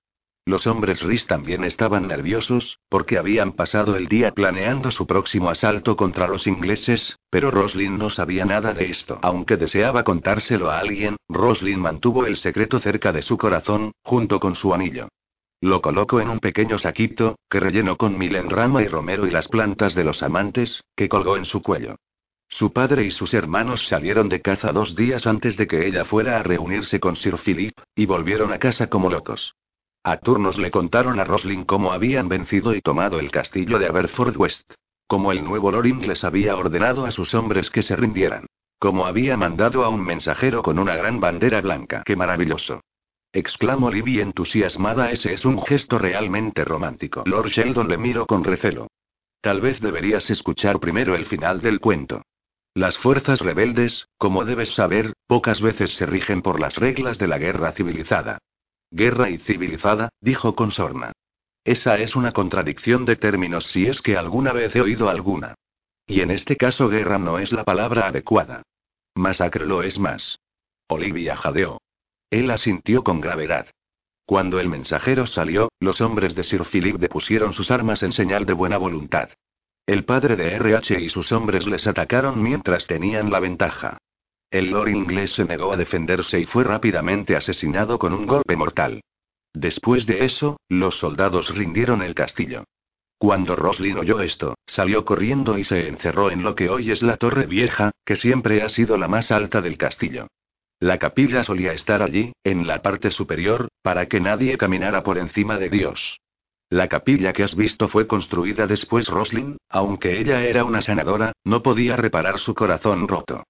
Los 0.47 0.67
hombres 0.67 1.03
Rhys 1.03 1.27
también 1.27 1.65
estaban 1.65 2.09
nerviosos, 2.09 2.79
porque 2.89 3.19
habían 3.19 3.53
pasado 3.53 3.95
el 3.95 4.09
día 4.09 4.33
planeando 4.33 4.91
su 4.91 5.07
próximo 5.07 5.51
asalto 5.51 5.97
contra 5.97 6.27
los 6.29 6.47
ingleses, 6.47 7.19
pero 7.29 7.51
Roslin 7.51 7.99
no 7.99 8.09
sabía 8.09 8.47
nada 8.47 8.73
de 8.73 8.87
esto. 8.87 9.19
Aunque 9.21 9.59
deseaba 9.59 10.03
contárselo 10.03 10.71
a 10.71 10.79
alguien, 10.79 11.17
Roslin 11.29 11.79
mantuvo 11.79 12.25
el 12.25 12.39
secreto 12.39 12.79
cerca 12.81 13.13
de 13.13 13.21
su 13.21 13.37
corazón, 13.37 13.93
junto 14.03 14.41
con 14.41 14.55
su 14.55 14.73
anillo. 14.73 15.09
Lo 15.63 15.83
colocó 15.83 16.21
en 16.21 16.31
un 16.31 16.41
pequeño 16.41 16.79
saquito, 16.79 17.39
que 17.51 17.61
rellenó 17.61 17.97
con 17.97 18.17
milenrama 18.17 18.83
y 18.83 18.89
romero 18.89 19.27
y 19.27 19.31
las 19.31 19.47
plantas 19.49 19.95
de 19.95 20.05
los 20.05 20.23
amantes, 20.23 20.83
que 20.97 21.09
colgó 21.09 21.37
en 21.37 21.45
su 21.45 21.61
cuello. 21.61 21.97
Su 22.49 22.73
padre 22.73 23.05
y 23.05 23.11
sus 23.11 23.35
hermanos 23.35 23.87
salieron 23.87 24.29
de 24.29 24.41
caza 24.41 24.73
dos 24.73 24.97
días 24.97 25.27
antes 25.27 25.57
de 25.57 25.67
que 25.67 25.87
ella 25.87 26.05
fuera 26.05 26.39
a 26.39 26.43
reunirse 26.43 26.99
con 26.99 27.15
Sir 27.15 27.37
Philip, 27.37 27.73
y 27.95 28.07
volvieron 28.07 28.53
a 28.53 28.59
casa 28.59 28.89
como 28.89 29.11
locos. 29.11 29.55
A 30.03 30.17
turnos 30.17 30.59
le 30.59 30.71
contaron 30.71 31.21
a 31.21 31.25
Roslin 31.25 31.65
cómo 31.65 31.93
habían 31.93 32.29
vencido 32.29 32.75
y 32.75 32.81
tomado 32.81 33.21
el 33.21 33.31
castillo 33.31 33.79
de 33.79 33.87
Aberford 33.87 34.37
West. 34.39 34.73
Como 35.07 35.31
el 35.31 35.45
nuevo 35.45 35.71
Lord 35.71 36.07
les 36.07 36.25
había 36.25 36.57
ordenado 36.57 37.05
a 37.05 37.11
sus 37.11 37.35
hombres 37.35 37.69
que 37.69 37.83
se 37.83 37.97
rindieran. 37.97 38.47
Como 38.79 39.05
había 39.05 39.37
mandado 39.37 39.85
a 39.85 39.91
un 39.91 40.03
mensajero 40.03 40.63
con 40.63 40.79
una 40.79 40.97
gran 40.97 41.21
bandera 41.21 41.61
blanca. 41.61 42.03
¡Qué 42.07 42.17
maravilloso! 42.17 42.81
Exclamó 43.33 43.91
Libby 43.91 44.21
entusiasmada. 44.21 45.11
Ese 45.11 45.33
es 45.33 45.45
un 45.45 45.61
gesto 45.63 45.99
realmente 45.99 46.65
romántico. 46.65 47.23
Lord 47.27 47.49
Sheldon 47.49 47.89
le 47.89 47.99
miró 47.99 48.27
con 48.27 48.45
recelo. 48.45 48.89
Tal 49.41 49.61
vez 49.61 49.81
deberías 49.81 50.29
escuchar 50.31 50.81
primero 50.81 51.15
el 51.15 51.27
final 51.27 51.61
del 51.61 51.81
cuento. 51.81 52.23
Las 52.75 52.99
fuerzas 52.99 53.41
rebeldes, 53.41 54.07
como 54.17 54.45
debes 54.45 54.75
saber, 54.75 55.13
pocas 55.27 55.61
veces 55.61 55.97
se 55.97 56.07
rigen 56.07 56.43
por 56.43 56.61
las 56.61 56.77
reglas 56.77 57.19
de 57.19 57.27
la 57.27 57.39
guerra 57.39 57.73
civilizada. 57.73 58.39
Guerra 58.91 59.31
y 59.31 59.39
civilizada, 59.39 60.11
dijo 60.21 60.55
con 60.55 60.71
sorna. 60.71 61.13
Esa 61.65 61.99
es 61.99 62.17
una 62.17 62.33
contradicción 62.33 63.05
de 63.05 63.17
términos 63.17 63.67
si 63.67 63.87
es 63.87 64.03
que 64.03 64.17
alguna 64.17 64.53
vez 64.53 64.75
he 64.75 64.81
oído 64.81 65.09
alguna. 65.09 65.55
Y 66.07 66.23
en 66.23 66.31
este 66.31 66.57
caso 66.57 66.89
guerra 66.89 67.19
no 67.19 67.39
es 67.39 67.53
la 67.53 67.65
palabra 67.65 68.07
adecuada. 68.07 68.63
Masacre 69.15 69.67
lo 69.67 69.83
es 69.83 69.99
más. 69.99 70.39
Olivia 70.89 71.37
jadeó. 71.37 71.79
Él 72.31 72.51
asintió 72.51 73.03
con 73.03 73.21
gravedad. 73.21 73.67
Cuando 74.25 74.61
el 74.61 74.69
mensajero 74.69 75.27
salió, 75.27 75.71
los 75.81 76.01
hombres 76.01 76.37
de 76.37 76.45
Sir 76.45 76.65
Philip 76.65 76.97
depusieron 76.97 77.53
sus 77.53 77.71
armas 77.73 78.03
en 78.05 78.13
señal 78.13 78.47
de 78.47 78.53
buena 78.53 78.79
voluntad. 78.79 79.31
El 79.87 80.05
padre 80.05 80.37
de 80.37 80.55
RH 80.55 81.01
y 81.01 81.09
sus 81.09 81.33
hombres 81.33 81.67
les 81.67 81.89
atacaron 81.89 82.41
mientras 82.41 82.87
tenían 82.87 83.31
la 83.31 83.41
ventaja. 83.41 83.99
El 84.49 84.71
lord 84.71 84.89
inglés 84.89 85.33
se 85.33 85.45
negó 85.45 85.73
a 85.73 85.77
defenderse 85.77 86.39
y 86.39 86.45
fue 86.45 86.63
rápidamente 86.63 87.35
asesinado 87.35 87.99
con 87.99 88.13
un 88.13 88.27
golpe 88.27 88.57
mortal. 88.57 89.01
Después 89.53 90.07
de 90.07 90.25
eso, 90.25 90.61
los 90.69 90.97
soldados 90.99 91.53
rindieron 91.53 92.03
el 92.03 92.15
castillo. 92.15 92.65
Cuando 93.19 93.57
Roslin 93.57 93.99
oyó 93.99 94.21
esto, 94.21 94.55
salió 94.67 95.05
corriendo 95.05 95.59
y 95.59 95.65
se 95.65 95.89
encerró 95.89 96.31
en 96.31 96.43
lo 96.43 96.55
que 96.55 96.71
hoy 96.71 96.91
es 96.91 97.03
la 97.03 97.17
torre 97.17 97.47
vieja, 97.47 97.91
que 98.05 98.17
siempre 98.17 98.63
ha 98.63 98.69
sido 98.69 98.97
la 98.97 99.09
más 99.09 99.31
alta 99.31 99.61
del 99.61 99.77
castillo. 99.77 100.29
La 100.81 100.99
capilla 100.99 101.45
solía 101.45 101.75
estar 101.75 102.03
allí, 102.03 102.33
en 102.43 102.67
la 102.67 102.81
parte 102.81 103.11
superior, 103.11 103.69
para 103.83 104.07
que 104.07 104.19
nadie 104.19 104.57
caminara 104.57 105.03
por 105.03 105.19
encima 105.19 105.59
de 105.59 105.69
Dios. 105.69 106.19
La 106.71 106.89
capilla 106.89 107.35
que 107.35 107.43
has 107.43 107.55
visto 107.55 107.89
fue 107.89 108.07
construida 108.07 108.67
después 108.67 109.09
Roslin, 109.09 109.59
aunque 109.69 110.19
ella 110.19 110.43
era 110.43 110.65
una 110.65 110.81
sanadora, 110.81 111.33
no 111.45 111.63
podía 111.63 111.97
reparar 111.97 112.39
su 112.39 112.55
corazón 112.55 113.09
roto. 113.09 113.45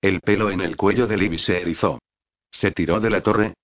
El 0.00 0.20
pelo 0.20 0.50
en 0.50 0.60
el 0.60 0.76
cuello 0.76 1.08
de 1.08 1.16
Libby 1.16 1.38
se 1.38 1.60
erizó. 1.60 1.98
¿Se 2.52 2.70
tiró 2.70 3.00
de 3.00 3.10
la 3.10 3.22
torre? 3.22 3.54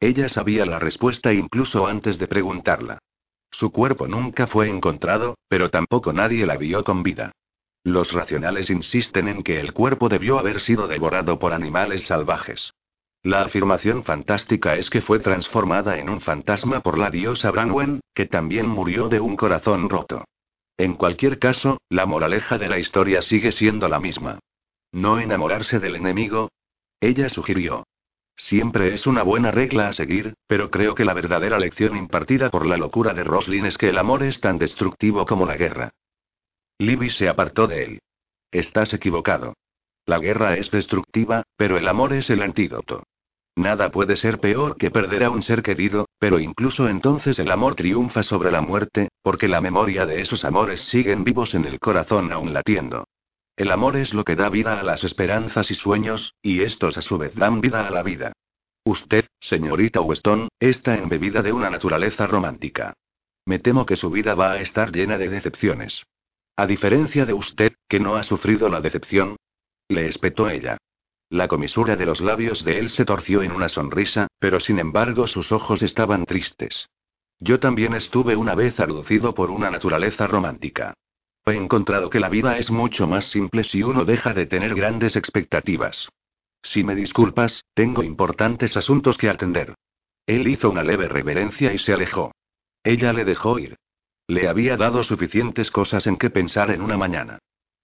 Ella 0.00 0.30
sabía 0.30 0.64
la 0.64 0.78
respuesta 0.78 1.34
incluso 1.34 1.86
antes 1.86 2.18
de 2.18 2.28
preguntarla. 2.28 2.98
Su 3.50 3.70
cuerpo 3.72 4.08
nunca 4.08 4.46
fue 4.46 4.70
encontrado, 4.70 5.36
pero 5.48 5.68
tampoco 5.68 6.14
nadie 6.14 6.46
la 6.46 6.56
vio 6.56 6.82
con 6.82 7.02
vida. 7.02 7.32
Los 7.82 8.12
racionales 8.12 8.68
insisten 8.68 9.28
en 9.28 9.42
que 9.42 9.58
el 9.58 9.72
cuerpo 9.72 10.08
debió 10.08 10.38
haber 10.38 10.60
sido 10.60 10.86
devorado 10.86 11.38
por 11.38 11.52
animales 11.52 12.06
salvajes. 12.06 12.72
La 13.22 13.42
afirmación 13.42 14.04
fantástica 14.04 14.76
es 14.76 14.90
que 14.90 15.00
fue 15.00 15.18
transformada 15.18 15.98
en 15.98 16.08
un 16.08 16.20
fantasma 16.20 16.80
por 16.80 16.98
la 16.98 17.10
diosa 17.10 17.50
Branwen, 17.50 18.00
que 18.14 18.26
también 18.26 18.66
murió 18.66 19.08
de 19.08 19.20
un 19.20 19.36
corazón 19.36 19.88
roto. 19.88 20.24
En 20.78 20.94
cualquier 20.94 21.38
caso, 21.38 21.78
la 21.90 22.06
moraleja 22.06 22.56
de 22.56 22.68
la 22.68 22.78
historia 22.78 23.20
sigue 23.20 23.52
siendo 23.52 23.88
la 23.88 24.00
misma. 24.00 24.38
No 24.92 25.20
enamorarse 25.20 25.78
del 25.78 25.96
enemigo. 25.96 26.48
Ella 27.00 27.28
sugirió. 27.28 27.84
Siempre 28.36 28.94
es 28.94 29.06
una 29.06 29.22
buena 29.22 29.50
regla 29.50 29.88
a 29.88 29.92
seguir, 29.92 30.34
pero 30.46 30.70
creo 30.70 30.94
que 30.94 31.04
la 31.04 31.12
verdadera 31.12 31.58
lección 31.58 31.96
impartida 31.96 32.50
por 32.50 32.64
la 32.66 32.78
locura 32.78 33.12
de 33.12 33.24
Roslin 33.24 33.66
es 33.66 33.76
que 33.76 33.90
el 33.90 33.98
amor 33.98 34.22
es 34.22 34.40
tan 34.40 34.56
destructivo 34.56 35.26
como 35.26 35.44
la 35.44 35.56
guerra. 35.56 35.92
Libby 36.80 37.10
se 37.10 37.28
apartó 37.28 37.66
de 37.66 37.84
él. 37.84 37.98
Estás 38.50 38.94
equivocado. 38.94 39.52
La 40.06 40.18
guerra 40.18 40.56
es 40.56 40.70
destructiva, 40.70 41.42
pero 41.58 41.76
el 41.76 41.86
amor 41.86 42.14
es 42.14 42.30
el 42.30 42.40
antídoto. 42.40 43.02
Nada 43.54 43.90
puede 43.90 44.16
ser 44.16 44.38
peor 44.40 44.78
que 44.78 44.90
perder 44.90 45.24
a 45.24 45.30
un 45.30 45.42
ser 45.42 45.62
querido, 45.62 46.06
pero 46.18 46.40
incluso 46.40 46.88
entonces 46.88 47.38
el 47.38 47.50
amor 47.50 47.74
triunfa 47.74 48.22
sobre 48.22 48.50
la 48.50 48.62
muerte, 48.62 49.10
porque 49.20 49.46
la 49.46 49.60
memoria 49.60 50.06
de 50.06 50.22
esos 50.22 50.42
amores 50.46 50.80
siguen 50.80 51.22
vivos 51.22 51.54
en 51.54 51.66
el 51.66 51.78
corazón 51.78 52.32
aún 52.32 52.54
latiendo. 52.54 53.04
El 53.58 53.72
amor 53.72 53.96
es 53.98 54.14
lo 54.14 54.24
que 54.24 54.34
da 54.34 54.48
vida 54.48 54.80
a 54.80 54.82
las 54.82 55.04
esperanzas 55.04 55.70
y 55.70 55.74
sueños, 55.74 56.32
y 56.40 56.62
estos 56.62 56.96
a 56.96 57.02
su 57.02 57.18
vez 57.18 57.34
dan 57.34 57.60
vida 57.60 57.86
a 57.86 57.90
la 57.90 58.02
vida. 58.02 58.32
Usted, 58.86 59.26
señorita 59.38 60.00
Weston, 60.00 60.48
está 60.58 60.94
embebida 60.94 61.42
de 61.42 61.52
una 61.52 61.68
naturaleza 61.68 62.26
romántica. 62.26 62.94
Me 63.44 63.58
temo 63.58 63.84
que 63.84 63.96
su 63.96 64.08
vida 64.10 64.34
va 64.34 64.52
a 64.52 64.60
estar 64.62 64.90
llena 64.92 65.18
de 65.18 65.28
decepciones. 65.28 66.04
A 66.60 66.66
diferencia 66.66 67.24
de 67.24 67.32
usted, 67.32 67.72
que 67.88 67.98
no 67.98 68.16
ha 68.16 68.22
sufrido 68.22 68.68
la 68.68 68.82
decepción, 68.82 69.36
le 69.88 70.06
espetó 70.08 70.50
ella. 70.50 70.76
La 71.30 71.48
comisura 71.48 71.96
de 71.96 72.04
los 72.04 72.20
labios 72.20 72.66
de 72.66 72.78
él 72.78 72.90
se 72.90 73.06
torció 73.06 73.42
en 73.42 73.52
una 73.52 73.70
sonrisa, 73.70 74.28
pero 74.38 74.60
sin 74.60 74.78
embargo 74.78 75.26
sus 75.26 75.52
ojos 75.52 75.80
estaban 75.80 76.26
tristes. 76.26 76.90
Yo 77.38 77.60
también 77.60 77.94
estuve 77.94 78.36
una 78.36 78.54
vez 78.54 78.78
alucido 78.78 79.32
por 79.32 79.50
una 79.50 79.70
naturaleza 79.70 80.26
romántica. 80.26 80.92
He 81.46 81.52
encontrado 81.52 82.10
que 82.10 82.20
la 82.20 82.28
vida 82.28 82.58
es 82.58 82.70
mucho 82.70 83.06
más 83.06 83.24
simple 83.30 83.64
si 83.64 83.82
uno 83.82 84.04
deja 84.04 84.34
de 84.34 84.44
tener 84.44 84.74
grandes 84.74 85.16
expectativas. 85.16 86.10
Si 86.62 86.84
me 86.84 86.94
disculpas, 86.94 87.64
tengo 87.72 88.02
importantes 88.02 88.76
asuntos 88.76 89.16
que 89.16 89.30
atender. 89.30 89.76
Él 90.26 90.46
hizo 90.46 90.68
una 90.68 90.84
leve 90.84 91.08
reverencia 91.08 91.72
y 91.72 91.78
se 91.78 91.94
alejó. 91.94 92.32
Ella 92.84 93.14
le 93.14 93.24
dejó 93.24 93.58
ir. 93.58 93.78
Le 94.30 94.46
había 94.46 94.76
dado 94.76 95.02
suficientes 95.02 95.72
cosas 95.72 96.06
en 96.06 96.16
que 96.16 96.30
pensar 96.30 96.70
en 96.70 96.82
una 96.82 96.96
mañana. 96.96 97.40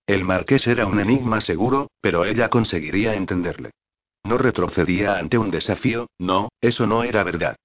El 0.07 0.25
marqués 0.25 0.69
era 0.69 0.87
un 0.87 1.01
enigma 1.01 1.41
seguro, 1.41 1.91
pero 2.01 2.25
ella 2.25 2.51
conseguiría 2.51 3.17
entenderle. 3.17 3.73
No 4.23 4.39
retrocedía 4.39 5.17
ante 5.19 5.39
un 5.39 5.51
desafío, 5.51 6.07
no, 6.21 6.51
eso 6.61 6.87
no 6.87 7.03
era 7.03 7.25
verdad. 7.25 7.57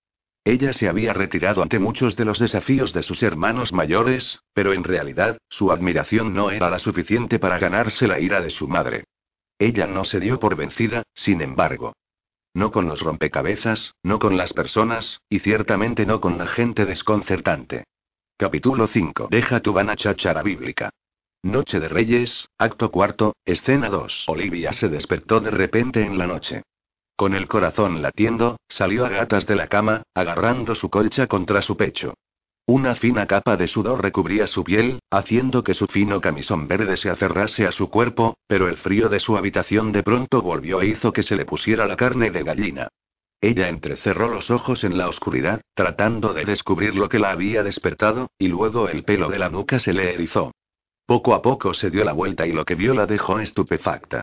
Ella 0.44 0.74
se 0.74 0.90
había 0.90 1.14
retirado 1.14 1.62
ante 1.62 1.78
muchos 1.78 2.16
de 2.16 2.26
los 2.26 2.40
desafíos 2.40 2.92
de 2.92 3.04
sus 3.04 3.22
hermanos 3.22 3.72
mayores, 3.72 4.40
pero 4.52 4.74
en 4.74 4.84
realidad, 4.84 5.38
su 5.48 5.72
admiración 5.72 6.34
no 6.34 6.50
era 6.50 6.72
la 6.72 6.80
suficiente 6.80 7.38
para 7.38 7.60
ganarse 7.60 8.08
la 8.08 8.20
ira 8.20 8.42
de 8.42 8.50
su 8.50 8.68
madre. 8.68 9.04
Ella 9.60 9.86
no 9.86 10.06
se 10.06 10.20
dio 10.20 10.40
por 10.40 10.56
vencida, 10.56 11.04
sin 11.14 11.44
embargo. 11.44 11.94
No 12.56 12.72
con 12.72 12.88
los 12.88 13.02
rompecabezas, 13.02 13.94
no 14.02 14.18
con 14.18 14.38
las 14.38 14.54
personas, 14.54 15.22
y 15.30 15.38
ciertamente 15.38 16.08
no 16.08 16.20
con 16.20 16.40
la 16.40 16.48
gente 16.48 16.88
desconcertante. 16.88 17.84
Capítulo 18.42 18.88
5. 18.88 19.28
Deja 19.30 19.60
tu 19.60 19.72
vana 19.72 19.96
cháchara 19.96 20.42
bíblica. 20.42 20.90
Noche 21.44 21.80
de 21.80 21.88
Reyes, 21.88 22.48
acto 22.58 22.90
cuarto, 22.90 23.36
escena 23.46 23.88
2. 23.88 24.24
Olivia 24.30 24.72
se 24.72 24.90
despertó 24.90 25.40
de 25.40 25.52
repente 25.52 26.04
en 26.04 26.18
la 26.18 26.26
noche. 26.26 26.64
Con 27.16 27.36
el 27.36 27.48
corazón 27.48 28.02
latiendo, 28.02 28.58
salió 28.68 29.06
a 29.06 29.10
gatas 29.10 29.46
de 29.46 29.56
la 29.56 29.68
cama, 29.68 30.02
agarrando 30.16 30.74
su 30.74 30.90
colcha 30.90 31.28
contra 31.28 31.62
su 31.62 31.78
pecho. 31.78 32.16
Una 32.66 32.96
fina 32.96 33.28
capa 33.28 33.58
de 33.58 33.68
sudor 33.68 34.02
recubría 34.02 34.48
su 34.48 34.64
piel, 34.64 35.02
haciendo 35.12 35.64
que 35.64 35.76
su 35.76 35.86
fino 35.86 36.20
camisón 36.20 36.68
verde 36.68 36.98
se 36.98 37.12
aferrase 37.12 37.68
a 37.68 37.72
su 37.72 37.92
cuerpo, 37.92 38.38
pero 38.48 38.68
el 38.68 38.78
frío 38.78 39.08
de 39.08 39.20
su 39.20 39.38
habitación 39.38 39.92
de 39.92 40.02
pronto 40.02 40.42
volvió 40.42 40.82
e 40.82 40.88
hizo 40.88 41.14
que 41.14 41.22
se 41.22 41.36
le 41.36 41.46
pusiera 41.46 41.86
la 41.86 41.96
carne 41.96 42.32
de 42.32 42.42
gallina. 42.42 42.88
Ella 43.42 43.70
entrecerró 43.70 44.28
los 44.28 44.52
ojos 44.52 44.84
en 44.84 45.00
la 45.00 45.10
oscuridad, 45.10 45.62
tratando 45.74 46.34
de 46.34 46.46
descubrir 46.46 46.96
lo 46.96 47.10
que 47.10 47.18
la 47.18 47.32
había 47.32 47.64
despertado, 47.64 48.30
y 48.38 48.48
luego 48.48 48.88
el 48.88 49.04
pelo 49.04 49.30
de 49.30 49.40
la 49.40 49.50
nuca 49.50 49.80
se 49.80 49.94
le 49.94 50.14
erizó. 50.14 50.52
Poco 51.08 51.34
a 51.34 51.42
poco 51.42 51.74
se 51.74 51.90
dio 51.90 52.04
la 52.04 52.14
vuelta 52.14 52.46
y 52.46 52.52
lo 52.52 52.64
que 52.64 52.76
vio 52.76 52.94
la 52.94 53.08
dejó 53.08 53.40
estupefacta. 53.40 54.22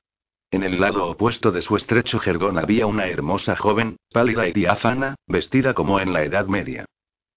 En 0.53 0.63
el 0.63 0.81
lado 0.81 1.07
opuesto 1.11 1.51
de 1.51 1.61
su 1.63 1.77
estrecho 1.77 2.21
jergón 2.21 2.59
había 2.59 2.87
una 2.87 3.07
hermosa 3.07 3.57
joven, 3.57 3.97
pálida 4.11 4.47
y 4.47 4.53
diáfana, 4.53 5.17
vestida 5.27 5.75
como 5.75 5.99
en 5.99 6.13
la 6.13 6.23
Edad 6.23 6.47
Media. 6.47 6.87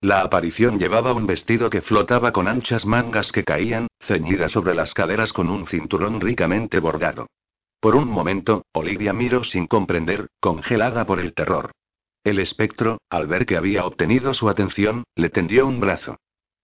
La 0.01 0.21
aparición 0.21 0.79
llevaba 0.79 1.13
un 1.13 1.27
vestido 1.27 1.69
que 1.69 1.81
flotaba 1.81 2.31
con 2.31 2.47
anchas 2.47 2.85
mangas 2.85 3.31
que 3.31 3.43
caían, 3.43 3.87
ceñidas 3.99 4.51
sobre 4.51 4.75
las 4.75 4.93
caderas 4.93 5.33
con 5.33 5.49
un 5.49 5.67
cinturón 5.67 6.21
ricamente 6.21 6.79
bordado. 6.79 7.27
Por 7.81 7.95
un 7.95 8.09
momento, 8.09 8.63
Olivia 8.73 9.11
miró 9.11 9.43
sin 9.43 9.65
comprender, 9.65 10.27
congelada 10.39 11.07
por 11.07 11.19
el 11.19 11.33
terror. 11.33 11.71
El 12.23 12.37
espectro, 12.37 12.99
al 13.09 13.25
ver 13.25 13.47
que 13.47 13.57
había 13.57 13.87
obtenido 13.87 14.35
su 14.35 14.49
atención, 14.49 15.03
le 15.15 15.31
tendió 15.31 15.65
un 15.65 15.79
brazo. 15.79 16.17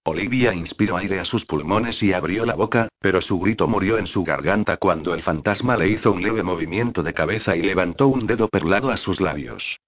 Olivia 0.04 0.54
inspiró 0.54 0.96
aire 0.96 1.20
a 1.20 1.26
sus 1.26 1.44
pulmones 1.44 2.04
y 2.04 2.14
abrió 2.14 2.46
la 2.46 2.54
boca, 2.54 2.88
pero 3.00 3.20
su 3.22 3.40
grito 3.40 3.68
murió 3.68 3.98
en 3.98 4.06
su 4.06 4.24
garganta 4.24 4.78
cuando 4.78 5.16
el 5.16 5.24
fantasma 5.24 5.76
le 5.76 5.90
hizo 5.90 6.12
un 6.12 6.22
leve 6.22 6.44
movimiento 6.44 7.02
de 7.02 7.16
cabeza 7.16 7.56
y 7.56 7.64
levantó 7.64 8.08
un 8.08 8.28
dedo 8.28 8.48
perlado 8.48 8.92
a 8.92 8.98
sus 8.98 9.20
labios. 9.20 9.80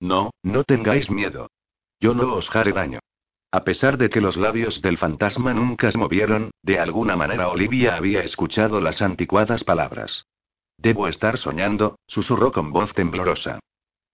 No, 0.00 0.30
no 0.42 0.64
tengáis 0.64 1.10
miedo. 1.10 1.50
Yo 2.00 2.14
no 2.14 2.32
os 2.32 2.56
haré 2.56 2.72
daño. 2.72 3.00
A 3.52 3.62
pesar 3.62 3.98
de 3.98 4.08
que 4.08 4.22
los 4.22 4.38
labios 4.38 4.80
del 4.80 4.96
fantasma 4.96 5.52
nunca 5.52 5.92
se 5.92 5.98
movieron, 5.98 6.50
de 6.62 6.78
alguna 6.78 7.14
manera 7.14 7.48
Olivia 7.48 7.94
había 7.94 8.22
escuchado 8.22 8.80
las 8.80 9.02
anticuadas 9.02 9.64
palabras. 9.64 10.24
Debo 10.78 11.08
estar 11.08 11.38
soñando, 11.38 11.98
susurró 12.06 12.52
con 12.52 12.72
voz 12.72 12.94
temblorosa. 12.94 13.58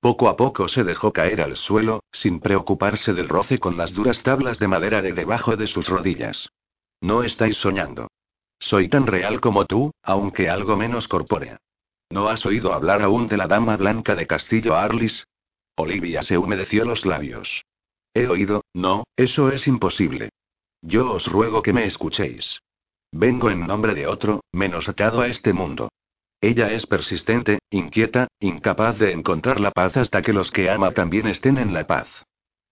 Poco 0.00 0.28
a 0.28 0.36
poco 0.36 0.68
se 0.68 0.82
dejó 0.82 1.12
caer 1.12 1.40
al 1.40 1.56
suelo, 1.56 2.02
sin 2.10 2.40
preocuparse 2.40 3.12
del 3.12 3.28
roce 3.28 3.58
con 3.58 3.76
las 3.76 3.94
duras 3.94 4.22
tablas 4.22 4.58
de 4.58 4.68
madera 4.68 5.02
de 5.02 5.12
debajo 5.12 5.56
de 5.56 5.66
sus 5.66 5.88
rodillas. 5.88 6.50
No 7.00 7.22
estáis 7.22 7.56
soñando. 7.58 8.08
Soy 8.58 8.88
tan 8.88 9.06
real 9.06 9.40
como 9.40 9.66
tú, 9.66 9.92
aunque 10.02 10.48
algo 10.48 10.76
menos 10.76 11.06
corpórea. 11.08 11.58
¿No 12.10 12.28
has 12.28 12.46
oído 12.46 12.72
hablar 12.72 13.02
aún 13.02 13.28
de 13.28 13.36
la 13.36 13.46
dama 13.46 13.76
blanca 13.76 14.14
de 14.14 14.26
Castillo 14.26 14.74
Arlis? 14.74 15.26
Olivia 15.76 16.22
se 16.22 16.38
humedeció 16.38 16.84
los 16.84 17.04
labios. 17.04 17.64
He 18.14 18.26
oído, 18.26 18.62
no, 18.72 19.04
eso 19.16 19.50
es 19.50 19.66
imposible. 19.66 20.30
Yo 20.80 21.12
os 21.12 21.26
ruego 21.26 21.62
que 21.62 21.72
me 21.72 21.84
escuchéis. 21.84 22.60
Vengo 23.10 23.50
en 23.50 23.66
nombre 23.66 23.94
de 23.94 24.06
otro, 24.06 24.44
menos 24.52 24.88
atado 24.88 25.20
a 25.20 25.26
este 25.26 25.52
mundo. 25.52 25.88
Ella 26.44 26.70
es 26.70 26.84
persistente, 26.84 27.60
inquieta, 27.70 28.28
incapaz 28.38 28.98
de 28.98 29.12
encontrar 29.12 29.60
la 29.60 29.70
paz 29.70 29.96
hasta 29.96 30.20
que 30.20 30.34
los 30.34 30.50
que 30.50 30.68
ama 30.68 30.90
también 30.90 31.26
estén 31.26 31.56
en 31.56 31.72
la 31.72 31.86
paz. 31.86 32.06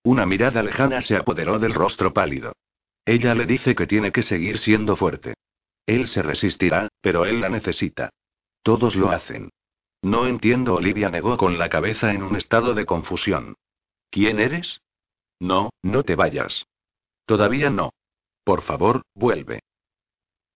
Una 0.03 0.27
mirada 0.27 0.63
lejana 0.63 1.01
se 1.01 1.17
apoderó 1.17 1.59
del 1.59 1.73
rostro 1.73 2.13
pálido. 2.13 2.53
Ella 3.07 3.35
le 3.35 3.47
dice 3.47 3.75
que 3.75 3.87
tiene 3.87 4.13
que 4.13 4.23
seguir 4.23 4.59
siendo 4.59 4.95
fuerte. 4.95 5.33
Él 5.87 6.07
se 6.09 6.21
resistirá, 6.21 6.89
pero 7.01 7.25
él 7.25 7.41
la 7.41 7.49
necesita. 7.49 8.11
Todos 8.63 8.95
lo 8.95 9.11
hacen. 9.11 9.49
No 10.03 10.27
entiendo, 10.27 10.75
Olivia 10.75 11.09
negó 11.09 11.39
con 11.39 11.57
la 11.57 11.71
cabeza 11.71 12.13
en 12.13 12.25
un 12.25 12.37
estado 12.37 12.75
de 12.75 12.85
confusión. 12.85 13.55
¿Quién 14.11 14.39
eres? 14.39 14.83
No, 15.41 15.71
no 15.81 16.03
te 16.03 16.15
vayas. 16.15 16.67
Todavía 17.25 17.71
no. 17.71 17.95
Por 18.45 18.61
favor, 18.61 19.01
vuelve. 19.15 19.61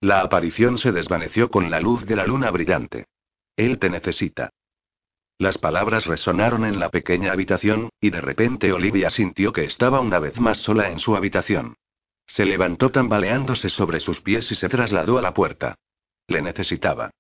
La 0.01 0.21
aparición 0.21 0.79
se 0.79 0.93
desvaneció 0.93 1.51
con 1.51 1.71
la 1.71 1.81
luz 1.81 2.05
de 2.05 2.17
la 2.17 2.27
luna 2.27 2.51
brillante. 2.51 3.07
Él 3.57 3.79
te 3.79 3.89
necesita. 3.89 4.51
Las 5.39 5.59
palabras 5.59 6.07
resonaron 6.07 6.65
en 6.65 6.79
la 6.79 6.91
pequeña 6.91 7.33
habitación, 7.33 7.91
y 8.01 8.11
de 8.11 8.21
repente 8.21 8.73
Olivia 8.73 9.11
sintió 9.11 9.53
que 9.53 9.65
estaba 9.65 10.01
una 10.01 10.19
vez 10.19 10.39
más 10.41 10.59
sola 10.59 10.91
en 10.91 10.99
su 10.99 11.17
habitación. 11.17 11.77
Se 12.27 12.45
levantó 12.45 12.91
tambaleándose 12.91 13.69
sobre 13.69 14.01
sus 14.01 14.21
pies 14.21 14.51
y 14.51 14.55
se 14.55 14.69
trasladó 14.69 15.19
a 15.19 15.23
la 15.23 15.33
puerta. 15.33 15.77
Le 16.27 16.43
necesitaba. 16.43 17.11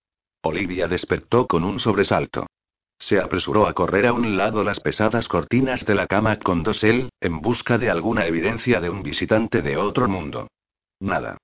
Olivia 0.43 0.89
despertó 0.89 1.47
con 1.47 1.65
un 1.65 1.79
sobresalto. 1.79 2.47
Se 2.99 3.21
apresuró 3.21 3.67
a 3.67 3.75
correr 3.75 4.07
a 4.07 4.13
un 4.13 4.37
lado 4.37 4.65
las 4.65 4.81
pesadas 4.81 5.29
cortinas 5.29 5.85
de 5.85 5.95
la 5.95 6.07
cama 6.07 6.39
con 6.39 6.63
dosel, 6.63 7.11
en 7.21 7.41
busca 7.41 7.77
de 7.77 7.91
alguna 7.91 8.27
evidencia 8.27 8.81
de 8.81 8.89
un 8.89 9.03
visitante 9.03 9.61
de 9.61 9.77
otro 9.77 10.09
mundo. 10.09 10.49
Nada. 11.01 11.37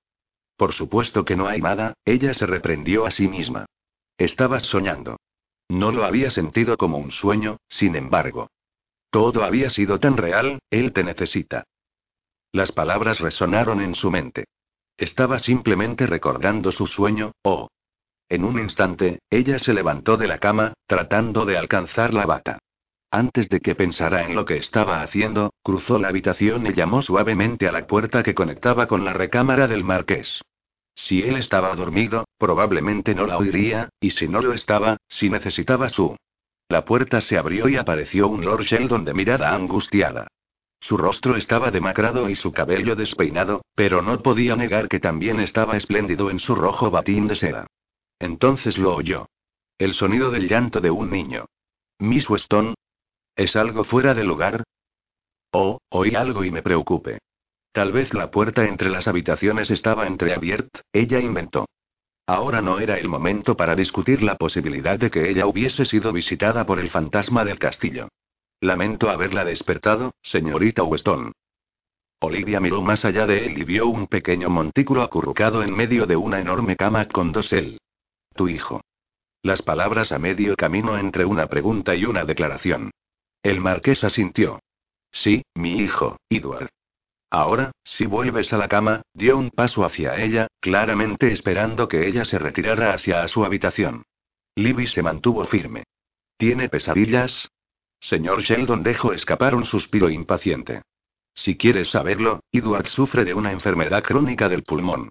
Por 0.55 0.73
supuesto 0.73 1.25
que 1.25 1.35
no 1.35 1.47
hay 1.47 1.61
nada, 1.61 1.93
ella 2.05 2.33
se 2.33 2.45
reprendió 2.45 3.05
a 3.05 3.11
sí 3.11 3.27
misma. 3.27 3.65
Estabas 4.17 4.63
soñando. 4.63 5.17
No 5.69 5.91
lo 5.91 6.05
había 6.05 6.29
sentido 6.29 6.77
como 6.77 6.97
un 6.97 7.11
sueño, 7.11 7.57
sin 7.67 7.95
embargo. 7.95 8.49
Todo 9.09 9.43
había 9.43 9.69
sido 9.69 9.99
tan 9.99 10.17
real, 10.17 10.59
él 10.69 10.93
te 10.93 11.03
necesita. 11.03 11.63
Las 12.51 12.71
palabras 12.71 13.19
resonaron 13.19 13.81
en 13.81 13.95
su 13.95 14.11
mente. 14.11 14.45
Estaba 14.97 15.39
simplemente 15.39 16.05
recordando 16.05 16.71
su 16.71 16.85
sueño, 16.85 17.31
oh. 17.43 17.69
En 18.29 18.43
un 18.43 18.59
instante, 18.59 19.19
ella 19.29 19.59
se 19.59 19.73
levantó 19.73 20.17
de 20.17 20.27
la 20.27 20.39
cama, 20.39 20.73
tratando 20.87 21.45
de 21.45 21.57
alcanzar 21.57 22.13
la 22.13 22.25
bata. 22.25 22.59
Antes 23.13 23.47
de 23.47 23.59
que 23.59 23.75
pensara 23.75 24.25
en 24.25 24.33
lo 24.33 24.43
que 24.43 24.57
estaba 24.57 25.03
haciendo, 25.03 25.53
cruzó 25.61 25.99
la 25.99 26.07
habitación 26.07 26.65
y 26.65 26.73
llamó 26.73 27.03
suavemente 27.03 27.67
a 27.67 27.71
la 27.71 27.85
puerta 27.85 28.23
que 28.23 28.33
conectaba 28.33 28.87
con 28.87 29.05
la 29.05 29.13
recámara 29.13 29.67
del 29.67 29.83
marqués. 29.83 30.41
Si 30.95 31.21
él 31.21 31.35
estaba 31.35 31.75
dormido, 31.75 32.25
probablemente 32.39 33.13
no 33.13 33.27
la 33.27 33.37
oiría, 33.37 33.89
y 33.99 34.09
si 34.09 34.27
no 34.27 34.41
lo 34.41 34.51
estaba, 34.51 34.97
si 35.07 35.29
necesitaba 35.29 35.89
su. 35.89 36.17
La 36.69 36.85
puerta 36.85 37.21
se 37.21 37.37
abrió 37.37 37.69
y 37.69 37.77
apareció 37.77 38.27
un 38.29 38.43
Lord 38.45 38.63
Sheldon 38.63 39.05
de 39.05 39.13
mirada 39.13 39.53
angustiada. 39.53 40.25
Su 40.79 40.97
rostro 40.97 41.35
estaba 41.35 41.69
demacrado 41.69 42.31
y 42.31 42.35
su 42.35 42.51
cabello 42.51 42.95
despeinado, 42.95 43.61
pero 43.75 44.01
no 44.01 44.23
podía 44.23 44.55
negar 44.55 44.87
que 44.87 44.99
también 44.99 45.39
estaba 45.39 45.77
espléndido 45.77 46.31
en 46.31 46.39
su 46.39 46.55
rojo 46.55 46.89
batín 46.89 47.27
de 47.27 47.35
seda. 47.35 47.67
Entonces 48.17 48.79
lo 48.79 48.95
oyó. 48.95 49.27
El 49.77 49.93
sonido 49.93 50.31
del 50.31 50.49
llanto 50.49 50.81
de 50.81 50.89
un 50.89 51.11
niño. 51.11 51.45
Miss 51.99 52.27
Weston. 52.27 52.73
¿Es 53.35 53.55
algo 53.55 53.83
fuera 53.83 54.13
de 54.13 54.23
lugar? 54.23 54.63
Oh, 55.51 55.79
oí 55.89 56.15
algo 56.15 56.43
y 56.43 56.51
me 56.51 56.61
preocupé. 56.61 57.19
Tal 57.71 57.91
vez 57.91 58.13
la 58.13 58.29
puerta 58.29 58.65
entre 58.65 58.89
las 58.89 59.07
habitaciones 59.07 59.71
estaba 59.71 60.05
entreabierta, 60.05 60.81
ella 60.91 61.19
inventó. 61.19 61.65
Ahora 62.27 62.61
no 62.61 62.79
era 62.79 62.97
el 62.99 63.09
momento 63.09 63.57
para 63.57 63.75
discutir 63.75 64.21
la 64.21 64.35
posibilidad 64.35 64.97
de 64.99 65.09
que 65.09 65.29
ella 65.29 65.47
hubiese 65.47 65.83
sido 65.85 66.13
visitada 66.13 66.65
por 66.65 66.79
el 66.79 66.89
fantasma 66.89 67.43
del 67.43 67.59
castillo. 67.59 68.09
Lamento 68.61 69.09
haberla 69.09 69.43
despertado, 69.43 70.13
señorita 70.21 70.83
Weston. 70.83 71.33
Olivia 72.21 72.61
miró 72.61 72.81
más 72.81 73.03
allá 73.03 73.27
de 73.27 73.45
él 73.45 73.57
y 73.57 73.63
vio 73.65 73.87
un 73.87 74.07
pequeño 74.07 74.49
montículo 74.49 75.01
acurrucado 75.01 75.63
en 75.63 75.75
medio 75.75 76.05
de 76.05 76.15
una 76.15 76.39
enorme 76.39 76.77
cama 76.77 77.07
con 77.09 77.33
dosel. 77.33 77.79
Tu 78.33 78.47
hijo. 78.47 78.81
Las 79.41 79.61
palabras 79.61 80.13
a 80.13 80.19
medio 80.19 80.55
camino 80.55 80.97
entre 80.97 81.25
una 81.25 81.47
pregunta 81.47 81.95
y 81.95 82.05
una 82.05 82.23
declaración. 82.23 82.91
El 83.43 83.59
marqués 83.59 84.03
asintió. 84.03 84.59
Sí, 85.11 85.43
mi 85.53 85.77
hijo, 85.77 86.17
Edward. 86.29 86.69
Ahora, 87.29 87.71
si 87.83 88.05
vuelves 88.05 88.53
a 88.53 88.57
la 88.57 88.67
cama, 88.67 89.01
dio 89.13 89.37
un 89.37 89.49
paso 89.49 89.83
hacia 89.83 90.15
ella, 90.21 90.47
claramente 90.59 91.31
esperando 91.31 91.87
que 91.87 92.07
ella 92.07 92.25
se 92.25 92.39
retirara 92.39 92.93
hacia 92.93 93.27
su 93.27 93.43
habitación. 93.43 94.03
Libby 94.55 94.87
se 94.87 95.01
mantuvo 95.01 95.45
firme. 95.45 95.83
¿Tiene 96.37 96.69
pesadillas? 96.69 97.49
Señor 97.99 98.41
Sheldon 98.41 98.83
dejó 98.83 99.13
escapar 99.13 99.55
un 99.55 99.65
suspiro 99.65 100.09
impaciente. 100.09 100.83
Si 101.33 101.57
quieres 101.57 101.89
saberlo, 101.89 102.41
Edward 102.51 102.87
sufre 102.87 103.25
de 103.25 103.33
una 103.33 103.51
enfermedad 103.51 104.03
crónica 104.03 104.47
del 104.47 104.63
pulmón. 104.63 105.09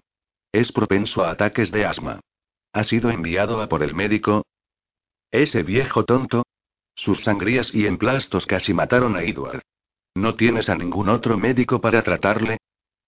Es 0.51 0.71
propenso 0.71 1.23
a 1.23 1.31
ataques 1.31 1.71
de 1.71 1.85
asma. 1.85 2.19
¿Ha 2.71 2.83
sido 2.83 3.11
enviado 3.11 3.61
a 3.61 3.67
por 3.67 3.83
el 3.83 3.93
médico? 3.93 4.45
Ese 5.29 5.63
viejo 5.63 6.05
tonto. 6.05 6.43
Sus 6.95 7.23
sangrías 7.23 7.73
y 7.73 7.85
emplastos 7.85 8.45
casi 8.45 8.73
mataron 8.73 9.15
a 9.15 9.23
Edward. 9.23 9.61
¿No 10.15 10.35
tienes 10.35 10.69
a 10.69 10.75
ningún 10.75 11.09
otro 11.09 11.37
médico 11.37 11.81
para 11.81 12.03
tratarle? 12.03 12.57